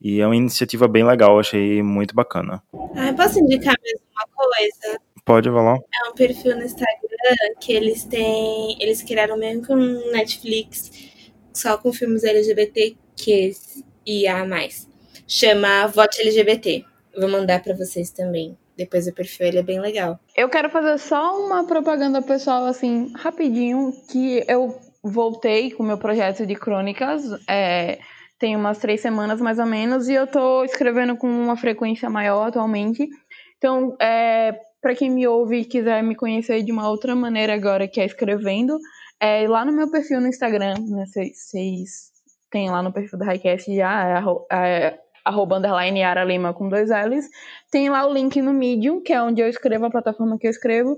e 0.00 0.20
é 0.20 0.26
uma 0.26 0.36
iniciativa 0.36 0.86
bem 0.86 1.04
legal, 1.04 1.38
achei 1.38 1.82
muito 1.82 2.14
bacana. 2.14 2.62
Ah, 2.94 3.12
posso 3.14 3.40
indicar 3.40 3.74
mais 3.82 4.00
uma 4.12 4.26
coisa? 4.34 5.00
Pode 5.24 5.50
falar. 5.50 5.76
É 5.76 6.08
um 6.08 6.14
perfil 6.14 6.56
no 6.56 6.62
Instagram 6.62 7.54
que 7.60 7.72
eles 7.72 8.04
têm. 8.04 8.76
Eles 8.80 9.02
criaram 9.02 9.36
mesmo 9.36 9.66
com 9.66 9.76
Netflix, 10.12 10.90
só 11.52 11.76
com 11.76 11.92
filmes 11.92 12.22
LGBTQ 12.22 13.52
e 14.08 14.26
a 14.26 14.42
mais. 14.46 14.88
Chama 15.26 15.86
Vote 15.88 16.22
LGBT. 16.22 16.82
Vou 17.20 17.28
mandar 17.28 17.62
para 17.62 17.74
vocês 17.74 18.10
também. 18.10 18.56
Depois 18.74 19.06
o 19.06 19.12
perfil 19.12 19.46
ele 19.46 19.58
é 19.58 19.62
bem 19.62 19.78
legal. 19.78 20.18
Eu 20.34 20.48
quero 20.48 20.70
fazer 20.70 20.98
só 20.98 21.38
uma 21.44 21.66
propaganda 21.66 22.22
pessoal, 22.22 22.64
assim, 22.64 23.12
rapidinho, 23.14 23.92
que 24.10 24.42
eu 24.48 24.80
voltei 25.02 25.72
com 25.72 25.82
o 25.82 25.86
meu 25.86 25.98
projeto 25.98 26.46
de 26.46 26.54
crônicas. 26.54 27.22
É, 27.46 27.98
tem 28.38 28.56
umas 28.56 28.78
três 28.78 29.02
semanas 29.02 29.40
mais 29.40 29.58
ou 29.58 29.66
menos, 29.66 30.08
e 30.08 30.14
eu 30.14 30.26
tô 30.26 30.64
escrevendo 30.64 31.14
com 31.16 31.28
uma 31.28 31.56
frequência 31.56 32.08
maior 32.08 32.46
atualmente. 32.46 33.06
Então, 33.58 33.94
é, 34.00 34.58
para 34.80 34.94
quem 34.94 35.10
me 35.10 35.26
ouve 35.26 35.58
e 35.58 35.64
quiser 35.64 36.02
me 36.02 36.14
conhecer 36.14 36.62
de 36.62 36.72
uma 36.72 36.88
outra 36.88 37.14
maneira 37.14 37.52
agora, 37.52 37.86
que 37.86 38.00
é 38.00 38.06
escrevendo, 38.06 38.78
é 39.20 39.46
lá 39.46 39.64
no 39.64 39.72
meu 39.72 39.90
perfil 39.90 40.20
no 40.20 40.28
Instagram, 40.28 40.76
né? 40.88 41.04
Vocês 41.04 42.12
têm 42.50 42.70
lá 42.70 42.82
no 42.82 42.92
perfil 42.92 43.18
da 43.18 43.26
Highcast 43.26 43.74
já, 43.74 44.22
é, 44.50 44.56
é, 44.56 44.98
arroba 45.24 45.58
underline 45.58 46.00
Yara 46.00 46.24
Lima 46.24 46.54
com 46.54 46.68
dois 46.68 46.90
L's. 46.90 47.28
Tem 47.70 47.90
lá 47.90 48.06
o 48.06 48.12
link 48.12 48.40
no 48.40 48.52
Medium, 48.52 49.00
que 49.00 49.12
é 49.12 49.22
onde 49.22 49.40
eu 49.40 49.48
escrevo, 49.48 49.86
a 49.86 49.90
plataforma 49.90 50.38
que 50.38 50.46
eu 50.46 50.50
escrevo. 50.50 50.96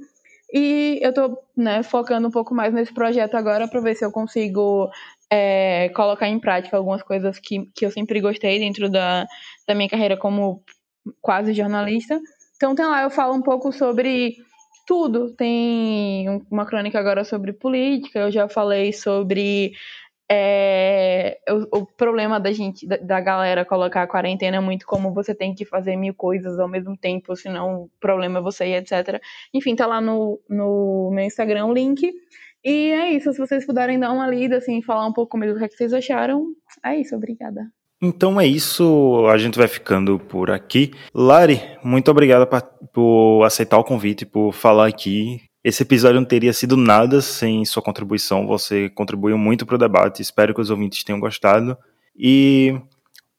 E 0.53 0.99
eu 1.03 1.13
tô 1.13 1.39
né, 1.57 1.83
focando 1.83 2.29
um 2.29 2.31
pouco 2.31 2.55
mais 2.55 2.75
nesse 2.75 2.93
projeto 2.93 3.37
agora 3.37 3.69
para 3.69 3.81
ver 3.81 3.95
se 3.95 4.05
eu 4.05 4.11
consigo 4.11 4.91
é, 5.31 5.89
colocar 5.91 6.29
em 6.29 6.41
prática 6.41 6.77
algumas 6.77 7.03
coisas 7.03 7.39
que, 7.39 7.71
que 7.75 7.87
eu 7.87 7.91
sempre 7.91 8.21
gostei 8.21 8.59
dentro 8.59 8.91
da, 8.91 9.27
da 9.67 9.75
minha 9.75 9.89
carreira 9.89 10.17
como 10.17 10.63
quase 11.21 11.53
jornalista. 11.53 12.21
Então 12.57 12.75
tem 12.75 12.85
lá, 12.85 13.03
eu 13.03 13.11
falo 13.11 13.35
um 13.35 13.43
pouco 13.43 13.73
sobre 13.73 14.37
tudo. 14.87 15.33
Tem 15.37 16.45
uma 16.51 16.67
crônica 16.67 16.99
agora 16.99 17.25
sobre 17.25 17.53
política, 17.53 18.19
eu 18.19 18.31
já 18.33 18.49
falei 18.49 18.93
sobre 18.93 19.73
é, 20.33 21.41
o, 21.49 21.81
o, 21.81 21.87
problema 21.87 22.39
da 22.39 22.53
gente, 22.53 22.87
da, 22.87 22.97
da, 22.99 23.21
galera 23.21 23.65
colocar 23.65 24.03
a 24.03 24.07
quarentena 24.07 24.61
muito 24.61 24.87
como 24.87 25.13
você 25.13 25.35
tem 25.35 25.53
que 25.53 25.65
fazer 25.65 25.97
mil 25.97 26.15
coisas 26.15 26.57
ao 26.61 26.69
mesmo 26.69 26.97
tempo, 26.97 27.35
senão 27.35 27.83
o 27.83 27.91
problema 27.99 28.39
é 28.39 28.43
você 28.43 28.67
e 28.67 28.77
etc. 28.77 29.21
Enfim, 29.53 29.75
tá 29.75 29.87
lá 29.87 30.01
no, 30.01 30.41
no 30.49 31.11
meu 31.13 31.25
Instagram 31.25 31.67
o 31.67 31.75
link. 31.75 32.13
E 32.65 32.93
é 32.93 33.11
isso, 33.11 33.33
se 33.33 33.39
vocês 33.39 33.67
puderem 33.67 33.99
dar 33.99 34.13
uma 34.13 34.29
lida, 34.29 34.59
assim, 34.59 34.81
falar 34.83 35.05
um 35.07 35.13
pouco 35.13 35.33
comigo 35.33 35.55
o 35.55 35.59
que, 35.59 35.65
é 35.65 35.69
que 35.69 35.75
vocês 35.75 35.93
acharam, 35.93 36.47
é 36.85 36.95
isso, 36.95 37.17
obrigada. 37.17 37.63
Então 38.01 38.41
é 38.41 38.47
isso, 38.47 39.27
a 39.27 39.37
gente 39.37 39.59
vai 39.59 39.67
ficando 39.67 40.19
por 40.19 40.51
aqui. 40.51 40.93
Lari, 41.13 41.61
muito 41.83 42.09
obrigada 42.09 42.47
por 42.93 43.43
aceitar 43.45 43.79
o 43.79 43.85
convite, 43.85 44.25
por 44.25 44.53
falar 44.53 44.87
aqui. 44.87 45.50
Esse 45.63 45.83
episódio 45.83 46.19
não 46.19 46.27
teria 46.27 46.53
sido 46.53 46.77
nada 46.77 47.21
sem 47.21 47.65
sua 47.67 47.83
contribuição, 47.83 48.47
você 48.47 48.89
contribuiu 48.89 49.37
muito 49.37 49.67
para 49.67 49.75
o 49.75 49.79
debate, 49.79 50.23
espero 50.23 50.55
que 50.55 50.61
os 50.61 50.71
ouvintes 50.71 51.05
tenham 51.05 51.21
gostado. 51.21 51.77
E 52.17 52.75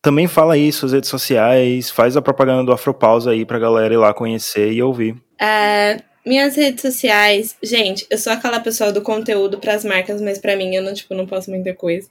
também 0.01 0.27
fala 0.27 0.53
aí 0.53 0.71
suas 0.71 0.91
redes 0.91 1.09
sociais, 1.09 1.89
faz 1.89 2.15
a 2.15 2.21
propaganda 2.21 2.63
do 2.63 2.71
Afropausa 2.71 3.31
aí 3.31 3.43
pra 3.43 3.57
galera 3.57 3.93
ir 3.93 3.97
lá 3.97 4.13
conhecer 4.13 4.71
e 4.71 4.83
ouvir. 4.83 5.13
Uh, 5.13 6.01
minhas 6.23 6.55
redes 6.55 6.81
sociais, 6.81 7.57
gente, 7.61 8.05
eu 8.09 8.17
sou 8.19 8.31
aquela 8.31 8.59
pessoa 8.59 8.91
do 8.91 9.01
conteúdo 9.01 9.57
para 9.57 9.73
as 9.73 9.83
marcas, 9.83 10.21
mas 10.21 10.37
para 10.37 10.55
mim 10.55 10.75
eu 10.75 10.83
não, 10.83 10.93
tipo, 10.93 11.15
não 11.15 11.25
posso 11.25 11.49
muita 11.49 11.73
coisa. 11.73 12.07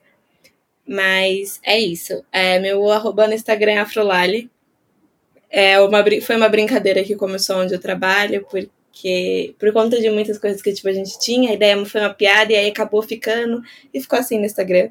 Mas 0.87 1.61
é 1.63 1.79
isso. 1.79 2.25
É, 2.33 2.59
meu 2.59 2.91
arroba 2.91 3.29
no 3.29 3.35
Instagram 3.35 3.73
é 3.73 3.79
Afrolali. 3.79 4.51
É 5.49 5.81
uma, 5.81 6.05
foi 6.21 6.37
uma 6.37 6.49
brincadeira 6.49 7.05
que 7.05 7.15
começou 7.15 7.59
onde 7.59 7.75
eu 7.75 7.81
trabalho, 7.81 8.43
porque 8.43 8.69
por 9.59 9.73
conta 9.73 10.01
de 10.01 10.11
muitas 10.11 10.39
coisas 10.39 10.61
que 10.61 10.73
tipo, 10.73 10.89
a 10.89 10.93
gente 10.93 11.19
tinha, 11.19 11.51
a 11.51 11.55
ideia 11.55 11.85
foi 11.85 12.01
uma 12.01 12.15
piada 12.15 12.53
e 12.53 12.57
aí 12.57 12.69
acabou 12.69 13.03
ficando 13.03 13.63
e 13.93 14.01
ficou 14.01 14.19
assim 14.19 14.39
no 14.39 14.47
Instagram. 14.47 14.91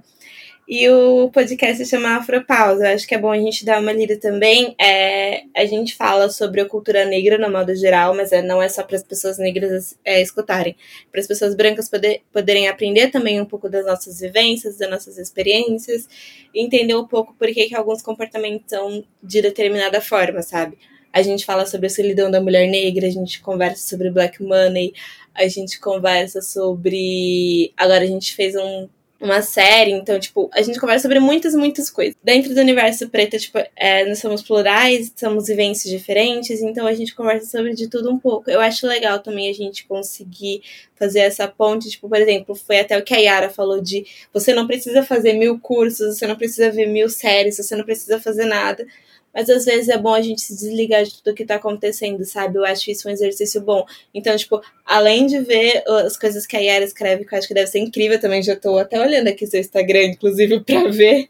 E 0.72 0.88
o 0.88 1.32
podcast 1.32 1.84
se 1.84 1.89
chama 1.89 2.18
Afropausa. 2.18 2.88
Eu 2.88 2.93
acho 2.93 3.08
que 3.08 3.16
é 3.16 3.18
bom 3.18 3.32
a 3.32 3.39
gente 3.39 3.66
dar 3.66 3.82
uma 3.82 3.91
lida 3.91 4.16
também. 4.18 4.76
É, 4.80 5.45
a 5.56 5.66
gente 5.66 5.95
fala 5.95 6.30
sobre 6.30 6.62
a 6.62 6.66
cultura 6.70 7.06
negra 7.06 7.39
no 7.39 7.52
modo 7.52 7.76
geral, 7.76 8.14
mas 8.14 8.32
é, 8.32 8.43
não 8.43 8.62
é 8.62 8.70
só 8.70 8.84
para 8.84 8.95
as 8.95 9.02
pessoas 9.02 9.39
negras 9.39 9.97
é, 10.06 10.22
escutarem. 10.22 10.76
Para 11.12 11.22
as 11.22 11.26
pessoas 11.26 11.56
brancas 11.56 11.89
poder, 11.89 12.22
poderem 12.32 12.68
aprender 12.68 13.10
também 13.10 13.41
um 13.41 13.45
pouco 13.45 13.68
das 13.68 13.84
nossas 13.84 14.20
vivências, 14.20 14.78
das 14.78 14.88
nossas 14.88 15.18
experiências, 15.18 16.08
entender 16.54 16.95
um 16.95 17.08
pouco 17.08 17.34
por 17.34 17.47
que, 17.47 17.70
que 17.70 17.76
alguns 17.76 18.04
comportamentos 18.04 18.66
são 18.68 19.04
de 19.24 19.41
determinada 19.41 20.00
forma, 20.00 20.43
sabe? 20.43 20.78
A 21.12 21.22
gente 21.22 21.45
fala 21.45 21.66
sobre 21.66 21.88
a 21.88 21.89
solidão 21.89 22.30
da 22.30 22.41
mulher 22.41 22.68
negra, 22.68 23.07
a 23.07 23.12
gente 23.12 23.41
conversa 23.41 23.88
sobre 23.88 24.10
black 24.12 24.41
money, 24.43 24.93
a 25.34 25.47
gente 25.47 25.80
conversa 25.80 26.41
sobre. 26.41 27.74
Agora 27.78 28.03
a 28.03 28.07
gente 28.07 28.36
fez 28.36 28.55
um 28.55 28.88
uma 29.20 29.41
série, 29.41 29.91
então, 29.91 30.18
tipo, 30.18 30.49
a 30.53 30.62
gente 30.62 30.80
conversa 30.80 31.01
sobre 31.01 31.20
muitas, 31.20 31.53
muitas 31.53 31.89
coisas. 31.89 32.16
Dentro 32.24 32.53
do 32.55 32.62
universo 32.62 33.10
preto, 33.10 33.38
tipo, 33.38 33.60
é, 33.76 34.05
nós 34.05 34.20
somos 34.20 34.41
plurais, 34.41 35.12
somos 35.14 35.47
vivências 35.47 35.91
diferentes, 35.91 36.62
então 36.62 36.88
a 36.88 36.93
gente 36.93 37.14
conversa 37.14 37.45
sobre 37.45 37.74
de 37.74 37.89
tudo 37.89 38.10
um 38.10 38.18
pouco. 38.18 38.49
Eu 38.49 38.62
acho 38.62 38.88
legal 38.88 39.20
também 39.20 39.49
a 39.49 39.53
gente 39.53 39.86
conseguir 39.86 40.62
fazer 40.95 41.20
essa 41.20 41.47
ponte, 41.49 41.89
tipo, 41.89 42.07
por 42.07 42.18
exemplo, 42.18 42.55
foi 42.55 42.80
até 42.80 42.97
o 42.97 43.03
que 43.03 43.14
a 43.14 43.18
Yara 43.18 43.49
falou 43.49 43.82
de 43.82 44.05
você 44.34 44.53
não 44.53 44.66
precisa 44.66 45.03
fazer 45.03 45.34
mil 45.34 45.60
cursos, 45.60 46.18
você 46.18 46.26
não 46.26 46.38
precisa 46.38 46.72
ver 46.72 46.88
mil 46.88 47.10
séries, 47.10 47.57
você 47.57 47.76
não 47.76 47.84
precisa 47.84 48.20
fazer 48.22 48.45
nada 48.45 48.88
mas 49.34 49.49
às 49.49 49.65
vezes 49.65 49.89
é 49.89 49.97
bom 49.97 50.13
a 50.13 50.21
gente 50.21 50.41
se 50.41 50.55
desligar 50.55 51.03
de 51.03 51.21
tudo 51.21 51.36
que 51.36 51.45
tá 51.45 51.55
acontecendo, 51.55 52.23
sabe? 52.25 52.57
Eu 52.57 52.65
acho 52.65 52.89
isso 52.89 53.07
um 53.07 53.11
exercício 53.11 53.61
bom. 53.61 53.86
Então, 54.13 54.36
tipo, 54.36 54.61
além 54.86 55.25
de 55.25 55.39
ver 55.39 55.84
as 56.05 56.17
coisas 56.17 56.45
que 56.45 56.57
a 56.57 56.59
Yara 56.59 56.86
escreve, 56.86 57.25
que 57.25 57.34
eu 57.34 57.39
acho 57.39 57.47
que 57.47 57.53
deve 57.53 57.67
ser 57.67 57.80
incrível 57.80 58.19
também, 58.19 58.41
já 58.41 58.55
tô 58.55 58.77
até 58.77 58.99
olhando 58.99 59.27
aqui 59.27 59.45
seu 59.47 59.59
Instagram, 59.59 60.05
inclusive, 60.05 60.59
pra 60.65 60.88
ver. 60.89 61.30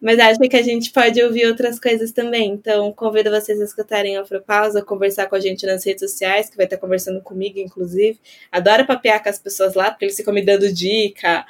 Mas 0.00 0.18
acho 0.18 0.38
que 0.38 0.56
a 0.56 0.62
gente 0.62 0.92
pode 0.92 1.22
ouvir 1.22 1.46
outras 1.46 1.80
coisas 1.80 2.12
também. 2.12 2.52
Então, 2.52 2.92
convido 2.92 3.30
vocês 3.30 3.60
a 3.60 3.64
escutarem 3.64 4.16
a 4.16 4.20
Afropausa, 4.20 4.82
conversar 4.82 5.26
com 5.26 5.34
a 5.34 5.40
gente 5.40 5.66
nas 5.66 5.84
redes 5.84 6.10
sociais, 6.10 6.50
que 6.50 6.56
vai 6.56 6.66
estar 6.66 6.76
conversando 6.76 7.20
comigo, 7.20 7.58
inclusive. 7.58 8.20
Adoro 8.52 8.86
papear 8.86 9.22
com 9.22 9.28
as 9.28 9.38
pessoas 9.38 9.74
lá, 9.74 9.90
porque 9.90 10.04
eles 10.04 10.16
ficam 10.16 10.34
me 10.34 10.44
dando 10.44 10.72
dica, 10.72 11.46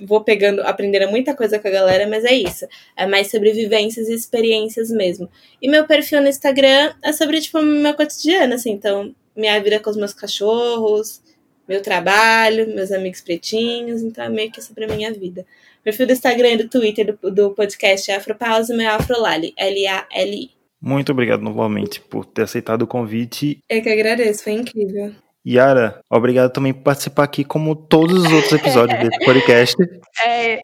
vou 0.00 0.22
pegando, 0.22 0.62
aprendendo 0.62 1.10
muita 1.10 1.34
coisa 1.34 1.58
com 1.58 1.68
a 1.68 1.70
galera, 1.70 2.08
mas 2.08 2.24
é 2.24 2.34
isso. 2.34 2.66
É 2.96 3.06
mais 3.06 3.30
sobre 3.30 3.52
vivências 3.52 4.08
e 4.08 4.14
experiências 4.14 4.90
mesmo. 4.90 5.28
E 5.60 5.68
meu 5.68 5.86
perfil 5.86 6.20
no 6.20 6.28
Instagram 6.28 6.92
é 7.02 7.12
sobre, 7.12 7.40
tipo, 7.40 7.60
meu 7.62 7.94
cotidiano, 7.94 8.54
assim. 8.54 8.70
Então, 8.72 9.14
minha 9.36 9.60
vida 9.60 9.80
com 9.80 9.90
os 9.90 9.96
meus 9.96 10.12
cachorros, 10.12 11.20
meu 11.68 11.82
trabalho, 11.82 12.74
meus 12.74 12.90
amigos 12.90 13.20
pretinhos. 13.20 14.02
Então, 14.02 14.24
é 14.24 14.28
meio 14.28 14.50
que 14.50 14.60
sobre 14.60 14.84
a 14.84 14.88
minha 14.88 15.12
vida. 15.12 15.46
O 15.80 15.82
perfil 15.82 16.06
do 16.06 16.12
Instagram 16.12 16.50
e 16.50 16.56
do 16.58 16.68
Twitter 16.68 17.16
do, 17.20 17.30
do 17.30 17.50
podcast 17.52 18.10
é 18.10 18.16
Afropausa, 18.16 18.74
meu 18.74 18.88
é 18.88 18.90
Afrolali, 18.90 19.54
L-A-L-I. 19.56 20.50
Muito 20.80 21.12
obrigado 21.12 21.42
novamente 21.42 22.00
por 22.00 22.24
ter 22.24 22.42
aceitado 22.42 22.82
o 22.82 22.86
convite. 22.86 23.58
Eu 23.68 23.82
que 23.82 23.88
agradeço, 23.88 24.44
foi 24.44 24.54
incrível. 24.54 25.14
Yara, 25.46 26.00
obrigado 26.10 26.52
também 26.52 26.72
por 26.72 26.82
participar 26.82 27.24
aqui, 27.24 27.44
como 27.44 27.74
todos 27.74 28.24
os 28.24 28.32
outros 28.32 28.52
episódios 28.52 28.98
desse 28.98 29.18
podcast. 29.24 29.76
É, 30.24 30.60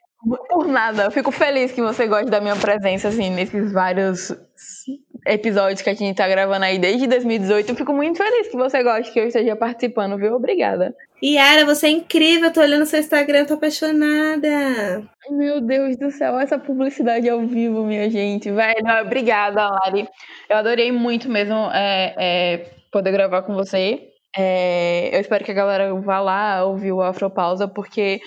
por 0.49 0.67
nada. 0.67 1.05
Eu 1.05 1.11
fico 1.11 1.31
feliz 1.31 1.73
que 1.73 1.81
você 1.81 2.07
goste 2.07 2.31
da 2.31 2.41
minha 2.41 2.57
presença, 2.57 3.09
assim, 3.09 3.31
nesses 3.31 3.73
vários 3.73 4.35
episódios 5.27 5.83
que 5.83 5.91
a 5.91 5.95
gente 5.95 6.17
tá 6.17 6.29
gravando 6.29 6.65
aí 6.65 6.79
desde 6.79 7.07
2018. 7.07 7.71
Eu 7.71 7.77
fico 7.77 7.93
muito 7.93 8.19
feliz 8.19 8.49
que 8.49 8.57
você 8.57 8.83
goste 8.83 9.13
que 9.13 9.21
eu 9.21 9.27
esteja 9.27 9.57
participando, 9.57 10.17
viu? 10.17 10.35
Obrigada. 10.35 10.95
Yara, 11.23 11.65
você 11.65 11.87
é 11.87 11.91
incrível, 11.91 12.53
tô 12.53 12.61
olhando 12.61 12.87
seu 12.87 13.01
Instagram, 13.01 13.45
tô 13.45 13.55
apaixonada. 13.55 15.09
Meu 15.31 15.61
Deus 15.61 15.97
do 15.97 16.11
céu, 16.11 16.39
essa 16.39 16.59
publicidade 16.59 17.29
ao 17.29 17.41
vivo, 17.47 17.85
minha 17.85 18.11
gente. 18.11 18.51
Velho, 18.51 19.03
obrigada, 19.03 19.69
Lari. 19.69 20.07
Eu 20.49 20.57
adorei 20.57 20.93
muito 20.93 21.29
mesmo 21.29 21.71
é, 21.73 22.15
é, 22.19 22.67
poder 22.93 23.13
gravar 23.13 23.43
com 23.43 23.55
você. 23.55 24.16
É, 24.37 25.17
eu 25.17 25.21
espero 25.21 25.45
que 25.45 25.51
a 25.51 25.55
galera 25.55 25.95
vá 25.95 26.21
lá 26.21 26.65
ouvir 26.65 26.93
o 26.93 27.03
Afropausa, 27.03 27.67
porque 27.67 28.21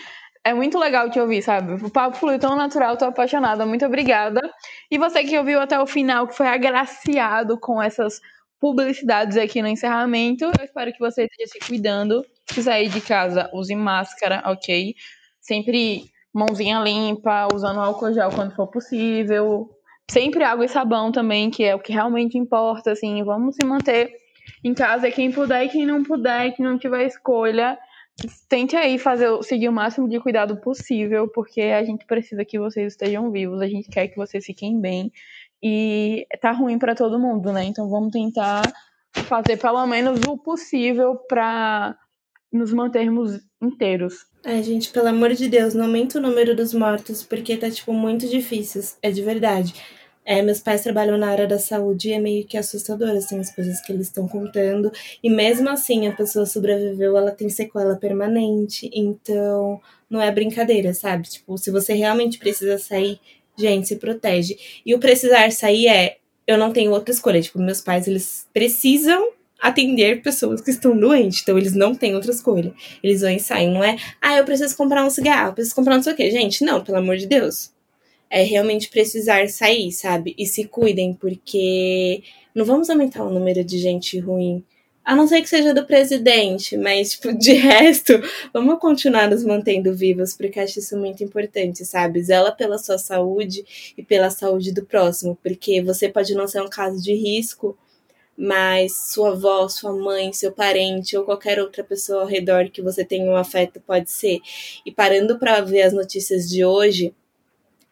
é 0.44 0.54
muito 0.54 0.80
legal 0.80 1.10
te 1.10 1.20
ouvir, 1.20 1.42
sabe? 1.42 1.74
O 1.74 1.90
papo 1.90 2.18
fluiu 2.18 2.40
tão 2.40 2.56
natural, 2.56 2.98
tô 2.98 3.06
apaixonada. 3.06 3.66
Muito 3.66 3.86
obrigada. 3.86 4.42
E 4.90 4.98
você 4.98 5.24
que 5.24 5.38
ouviu 5.38 5.60
até 5.60 5.80
o 5.80 5.86
final, 5.86 6.28
que 6.28 6.36
foi 6.36 6.48
agraciado 6.48 7.60
com 7.60 7.82
essas 7.82 8.20
publicidades 8.60 9.38
aqui 9.38 9.62
no 9.62 9.68
encerramento, 9.68 10.46
eu 10.46 10.66
espero 10.66 10.92
que 10.92 11.00
você 11.00 11.26
esteja 11.26 11.52
se 11.52 11.60
cuidando. 11.60 12.26
Se 12.50 12.64
sair 12.64 12.90
de 12.90 13.02
casa, 13.02 13.50
use 13.54 13.76
máscara, 13.76 14.42
ok? 14.46 14.96
Sempre 15.40 16.06
mãozinha 16.34 16.80
limpa, 16.80 17.48
usando 17.54 17.80
álcool 17.80 18.14
gel 18.14 18.32
quando 18.32 18.56
for 18.56 18.68
possível. 18.68 19.70
Sempre 20.10 20.44
água 20.44 20.66
e 20.66 20.70
sabão 20.70 21.12
também, 21.12 21.52
que 21.52 21.64
é 21.64 21.76
o 21.76 21.80
que 21.80 21.94
realmente 21.94 22.38
importa, 22.38 22.92
assim. 22.92 23.24
Vamos 23.24 23.56
se 23.56 23.66
manter 23.68 24.12
em 24.64 24.74
casa, 24.74 25.12
quem 25.12 25.32
puder 25.32 25.66
e 25.66 25.70
quem 25.70 25.86
não 25.86 26.04
puder, 26.04 26.54
que 26.56 26.62
não 26.62 26.78
tiver 26.78 27.06
escolha 27.06 27.78
tente 28.48 28.76
aí 28.76 28.98
fazer, 28.98 29.42
seguir 29.44 29.70
o 29.70 29.74
máximo 29.74 30.10
de 30.10 30.20
cuidado 30.20 30.58
possível, 30.58 31.28
porque 31.28 31.62
a 31.62 31.84
gente 31.84 32.06
precisa 32.06 32.44
que 32.44 32.60
vocês 32.60 32.94
estejam 32.94 33.32
vivos, 33.32 33.62
a 33.62 33.68
gente 33.68 33.90
quer 33.90 34.08
que 34.08 34.18
vocês 34.18 34.46
fiquem 34.46 34.80
bem 34.80 35.12
e 35.62 36.26
tá 36.42 36.52
ruim 36.52 36.78
para 36.78 36.96
todo 36.96 37.20
mundo, 37.20 37.52
né? 37.52 37.66
Então 37.66 37.90
vamos 37.90 38.12
tentar 38.12 38.62
fazer 39.14 39.58
pelo 39.58 39.86
menos 39.86 40.20
o 40.28 40.38
possível 40.38 41.16
para 41.28 41.98
nos 42.52 42.74
mantermos 42.74 43.40
inteiros. 43.62 44.26
Ai, 44.46 44.64
gente, 44.64 44.90
pelo 44.92 45.08
amor 45.08 45.34
de 45.34 45.48
Deus, 45.48 45.74
não 45.74 45.86
aumenta 45.86 46.18
o 46.18 46.22
número 46.22 46.56
dos 46.56 46.74
mortos, 46.74 47.24
porque 47.24 47.58
tá, 47.58 47.70
tipo, 47.70 47.94
muito 47.94 48.28
difícil. 48.28 48.82
É 49.02 49.12
de 49.12 49.22
verdade. 49.22 49.74
É, 50.30 50.44
meus 50.44 50.60
pais 50.60 50.84
trabalham 50.84 51.18
na 51.18 51.28
área 51.28 51.48
da 51.48 51.58
saúde 51.58 52.10
e 52.10 52.14
é 52.14 52.20
meio 52.20 52.46
que 52.46 52.56
assustador, 52.56 53.10
assim, 53.18 53.40
as 53.40 53.50
coisas 53.50 53.82
que 53.82 53.92
eles 53.92 54.06
estão 54.06 54.28
contando. 54.28 54.92
E 55.24 55.28
mesmo 55.28 55.68
assim, 55.68 56.08
a 56.08 56.12
pessoa 56.12 56.46
sobreviveu, 56.46 57.18
ela 57.18 57.32
tem 57.32 57.50
sequela 57.50 57.96
permanente. 57.96 58.92
Então, 58.94 59.82
não 60.08 60.22
é 60.22 60.32
brincadeira, 60.32 60.94
sabe? 60.94 61.28
Tipo, 61.28 61.58
se 61.58 61.72
você 61.72 61.94
realmente 61.94 62.38
precisa 62.38 62.78
sair, 62.78 63.20
gente, 63.58 63.88
se 63.88 63.96
protege. 63.96 64.56
E 64.86 64.94
o 64.94 65.00
precisar 65.00 65.52
sair 65.52 65.88
é, 65.88 66.18
eu 66.46 66.60
não 66.60 66.72
tenho 66.72 66.92
outra 66.92 67.12
escolha. 67.12 67.42
Tipo, 67.42 67.58
meus 67.58 67.82
pais, 67.82 68.08
eles 68.08 68.48
precisam 68.54 69.32
atender 69.60 70.22
pessoas 70.22 70.62
que 70.62 70.70
estão 70.70 70.96
doentes, 70.96 71.42
então 71.42 71.58
eles 71.58 71.74
não 71.74 71.96
têm 71.96 72.14
outra 72.14 72.30
escolha. 72.30 72.72
Eles 73.02 73.22
vão 73.22 73.32
e 73.32 73.40
saem, 73.40 73.74
não 73.74 73.84
é, 73.84 73.98
ah, 74.22 74.38
eu 74.38 74.46
preciso 74.46 74.78
comprar 74.78 75.04
um 75.04 75.10
cigarro, 75.10 75.50
eu 75.50 75.54
preciso 75.54 75.76
comprar 75.76 75.96
não 75.96 76.04
sei 76.04 76.14
o 76.14 76.16
quê. 76.16 76.30
Gente, 76.30 76.64
não, 76.64 76.84
pelo 76.84 77.00
amor 77.00 77.18
de 77.18 77.26
Deus 77.26 77.72
é 78.30 78.44
realmente 78.44 78.90
precisar 78.90 79.50
sair, 79.50 79.92
sabe? 79.92 80.36
E 80.38 80.46
se 80.46 80.66
cuidem, 80.66 81.14
porque 81.14 82.22
não 82.54 82.64
vamos 82.64 82.90
aumentar 82.90 83.24
o 83.24 83.30
número 83.30 83.64
de 83.64 83.78
gente 83.80 84.20
ruim. 84.20 84.64
A 85.04 85.16
não 85.16 85.28
ser 85.28 85.42
que 85.42 85.50
seja 85.50 85.74
do 85.74 85.88
presidente, 85.88 86.78
mas, 86.78 87.14
tipo, 87.14 87.34
de 87.36 87.54
resto, 87.58 88.14
vamos 88.54 88.80
continuar 88.80 89.28
nos 89.28 89.44
mantendo 89.44 89.96
vivos, 89.96 90.36
porque 90.36 90.60
acho 90.60 90.78
isso 90.78 90.96
muito 90.96 91.24
importante, 91.24 91.84
sabe? 91.84 92.22
Zela 92.22 92.52
pela 92.52 92.78
sua 92.78 93.00
saúde 93.00 93.66
e 93.98 94.04
pela 94.04 94.30
saúde 94.30 94.72
do 94.72 94.86
próximo, 94.86 95.36
porque 95.42 95.82
você 95.82 96.08
pode 96.10 96.36
não 96.36 96.48
ser 96.48 96.62
um 96.62 96.70
caso 96.70 97.02
de 97.02 97.14
risco, 97.16 97.76
mas 98.38 99.12
sua 99.12 99.32
avó, 99.32 99.68
sua 99.68 99.92
mãe, 99.92 100.32
seu 100.32 100.52
parente 100.52 101.18
ou 101.18 101.26
qualquer 101.26 101.60
outra 101.60 101.84
pessoa 101.84 102.22
ao 102.22 102.28
redor 102.28 102.70
que 102.70 102.82
você 102.82 103.04
tenha 103.04 103.26
um 103.26 103.36
afeto 103.36 103.82
pode 103.82 104.12
ser. 104.12 104.40
E 104.86 104.92
parando 104.92 105.40
para 105.40 105.60
ver 105.62 105.82
as 105.82 105.94
notícias 105.94 106.48
de 106.48 106.64
hoje, 106.64 107.14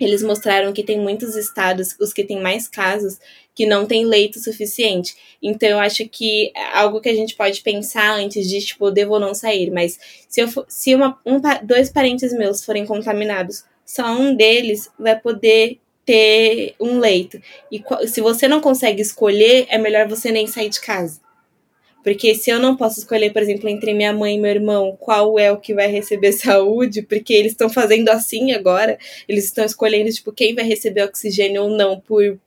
eles 0.06 0.22
mostraram 0.22 0.72
que 0.74 0.84
tem 0.84 1.00
muitos 1.00 1.36
estados, 1.36 1.96
os 2.00 2.14
que 2.14 2.24
têm 2.24 2.40
mais 2.40 2.68
casos, 2.68 3.20
que 3.56 3.66
não 3.66 3.86
tem 3.86 4.06
leito 4.06 4.40
suficiente. 4.40 5.16
Então, 5.42 5.70
eu 5.70 5.80
acho 5.80 6.08
que 6.08 6.52
é 6.56 6.78
algo 6.78 7.02
que 7.02 7.10
a 7.10 7.16
gente 7.16 7.36
pode 7.36 7.62
pensar 7.62 8.12
antes 8.12 8.48
de, 8.48 8.60
tipo, 8.62 8.92
devo 8.92 9.14
ou 9.14 9.20
não 9.20 9.34
sair. 9.34 9.72
Mas 9.72 10.00
se, 10.30 10.42
eu 10.42 10.48
for, 10.48 10.66
se 10.68 10.94
uma, 10.94 11.20
um, 11.26 11.42
dois 11.64 11.90
parentes 11.90 12.32
meus 12.34 12.64
forem 12.64 12.86
contaminados, 12.86 13.64
só 13.86 14.06
um 14.12 14.36
deles 14.36 14.92
vai 15.00 15.20
poder 15.20 15.80
ter 16.06 16.76
um 16.80 17.00
leito. 17.00 17.42
E 17.72 17.84
se 18.08 18.22
você 18.22 18.48
não 18.48 18.62
consegue 18.62 19.02
escolher, 19.02 19.66
é 19.70 19.78
melhor 19.78 20.08
você 20.08 20.32
nem 20.32 20.46
sair 20.48 20.70
de 20.70 20.80
casa. 20.80 21.20
Porque 22.04 22.34
se 22.36 22.50
eu 22.50 22.60
não 22.60 22.78
posso 22.78 23.00
escolher, 23.00 23.34
por 23.34 23.42
exemplo, 23.42 23.68
entre 23.68 23.94
minha 23.94 24.14
mãe 24.14 24.36
e 24.36 24.40
meu 24.40 24.52
irmão, 24.52 24.96
qual 25.00 25.38
é 25.38 25.52
o 25.52 25.58
que 25.58 25.74
vai 25.74 25.88
receber 25.88 26.32
saúde, 26.34 27.02
porque 27.02 27.34
eles 27.34 27.52
estão 27.52 27.70
fazendo 27.70 28.10
assim 28.10 28.54
agora, 28.54 28.98
eles 29.28 29.46
estão 29.46 29.66
escolhendo 29.66 30.10
tipo 30.12 30.32
quem 30.32 30.56
vai 30.56 30.66
receber 30.66 31.04
oxigênio 31.04 31.64
ou 31.64 31.70
não 31.70 32.00
por 32.00 32.40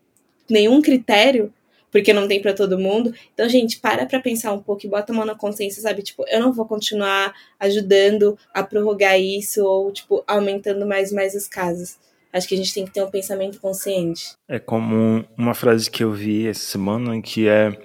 nenhum 0.49 0.81
critério, 0.81 1.53
porque 1.91 2.13
não 2.13 2.29
tem 2.29 2.41
para 2.41 2.55
todo 2.55 2.79
mundo. 2.79 3.13
Então, 3.35 3.49
gente, 3.49 3.79
para 3.79 4.07
pra 4.07 4.21
pensar 4.21 4.53
um 4.53 4.63
pouco 4.63 4.87
e 4.87 4.89
bota 4.89 5.13
a 5.13 5.17
mão 5.17 5.25
na 5.25 5.35
consciência, 5.35 5.83
sabe? 5.83 6.03
Tipo, 6.03 6.25
eu 6.29 6.41
não 6.41 6.53
vou 6.53 6.65
continuar 6.65 7.35
ajudando 7.59 8.39
a 8.55 8.63
prorrogar 8.63 9.21
isso 9.21 9.65
ou, 9.65 9.93
tipo, 9.93 10.23
aumentando 10.27 10.87
mais 10.87 11.11
e 11.11 11.15
mais 11.15 11.35
os 11.35 11.47
casos. 11.49 11.97
Acho 12.33 12.47
que 12.47 12.55
a 12.55 12.57
gente 12.57 12.73
tem 12.73 12.85
que 12.85 12.93
ter 12.93 13.03
um 13.03 13.11
pensamento 13.11 13.61
consciente. 13.61 14.35
É 14.49 14.59
como 14.59 15.25
uma 15.37 15.53
frase 15.53 15.91
que 15.91 16.05
eu 16.05 16.13
vi 16.13 16.47
essa 16.47 16.61
semana 16.61 17.21
que 17.21 17.49
é 17.49 17.77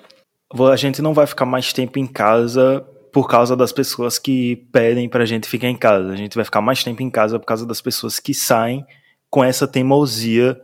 a 0.54 0.76
gente 0.76 1.02
não 1.02 1.14
vai 1.14 1.26
ficar 1.26 1.46
mais 1.46 1.74
tempo 1.74 2.00
em 2.00 2.08
casa 2.08 2.86
por 3.12 3.28
causa 3.28 3.56
das 3.56 3.72
pessoas 3.72 4.20
que 4.20 4.58
pedem 4.72 5.08
pra 5.08 5.26
gente 5.26 5.48
ficar 5.48 5.70
em 5.70 5.78
casa. 5.78 6.12
A 6.12 6.16
gente 6.16 6.36
vai 6.36 6.44
ficar 6.44 6.62
mais 6.62 6.84
tempo 6.84 7.02
em 7.02 7.10
casa 7.10 7.40
por 7.40 7.46
causa 7.46 7.66
das 7.66 7.82
pessoas 7.82 8.20
que 8.20 8.34
saem 8.34 8.86
com 9.30 9.44
essa 9.44 9.68
teimosia 9.68 10.60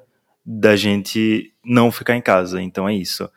da 0.46 0.76
gente 0.76 1.54
não 1.64 1.92
ficar 1.92 2.16
em 2.16 2.22
casa. 2.22 2.62
Então 2.62 2.88
é 2.88 2.94
isso. 2.94 3.30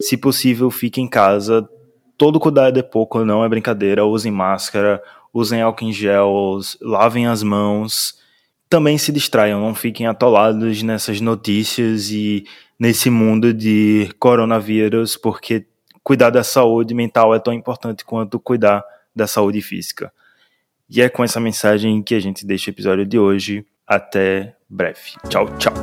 Se 0.00 0.16
possível, 0.16 0.70
fique 0.70 1.00
em 1.00 1.08
casa. 1.08 1.68
Todo 2.16 2.40
cuidado 2.40 2.78
é 2.78 2.82
pouco, 2.82 3.24
não 3.24 3.44
é 3.44 3.48
brincadeira. 3.48 4.04
Usem 4.04 4.30
máscara, 4.30 5.02
usem 5.32 5.62
álcool 5.62 5.84
em 5.86 5.92
gel, 5.92 6.58
lavem 6.80 7.26
as 7.26 7.42
mãos. 7.42 8.18
Também 8.68 8.98
se 8.98 9.10
distraiam, 9.10 9.60
não 9.60 9.74
fiquem 9.74 10.06
atolados 10.06 10.82
nessas 10.82 11.20
notícias 11.20 12.10
e 12.10 12.44
nesse 12.78 13.08
mundo 13.08 13.52
de 13.54 14.10
coronavírus, 14.18 15.16
porque 15.16 15.66
cuidar 16.08 16.30
da 16.30 16.42
saúde 16.42 16.94
mental 16.94 17.34
é 17.34 17.38
tão 17.38 17.52
importante 17.52 18.02
quanto 18.02 18.40
cuidar 18.40 18.82
da 19.14 19.26
saúde 19.26 19.60
física. 19.60 20.10
E 20.88 21.02
é 21.02 21.08
com 21.10 21.22
essa 21.22 21.38
mensagem 21.38 22.02
que 22.02 22.14
a 22.14 22.18
gente 22.18 22.46
deixa 22.46 22.70
o 22.70 22.72
episódio 22.72 23.04
de 23.04 23.18
hoje. 23.18 23.66
Até 23.86 24.56
breve. 24.70 25.12
Tchau, 25.28 25.46
tchau. 25.58 25.74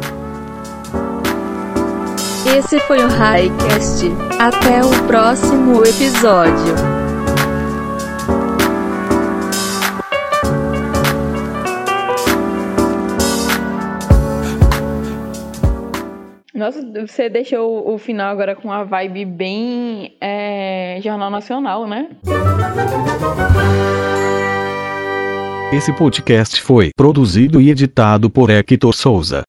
Esse 2.57 2.79
foi 2.79 3.03
o 3.03 3.07
Highcast. 3.07 4.07
Até 4.39 4.83
o 4.83 5.07
próximo 5.07 5.83
episódio. 5.83 7.04
Nossa, 16.55 16.81
você 17.05 17.27
deixou 17.29 17.93
o 17.93 17.97
final 17.97 18.31
agora 18.31 18.55
com 18.55 18.69
uma 18.69 18.85
vibe 18.85 19.25
bem 19.25 20.15
é, 20.21 20.99
Jornal 21.03 21.29
Nacional, 21.29 21.85
né? 21.85 22.07
Esse 25.73 25.91
podcast 25.91 26.61
foi 26.61 26.91
produzido 26.95 27.59
e 27.59 27.69
editado 27.69 28.29
por 28.29 28.49
Hector 28.49 28.93
Souza. 28.93 29.43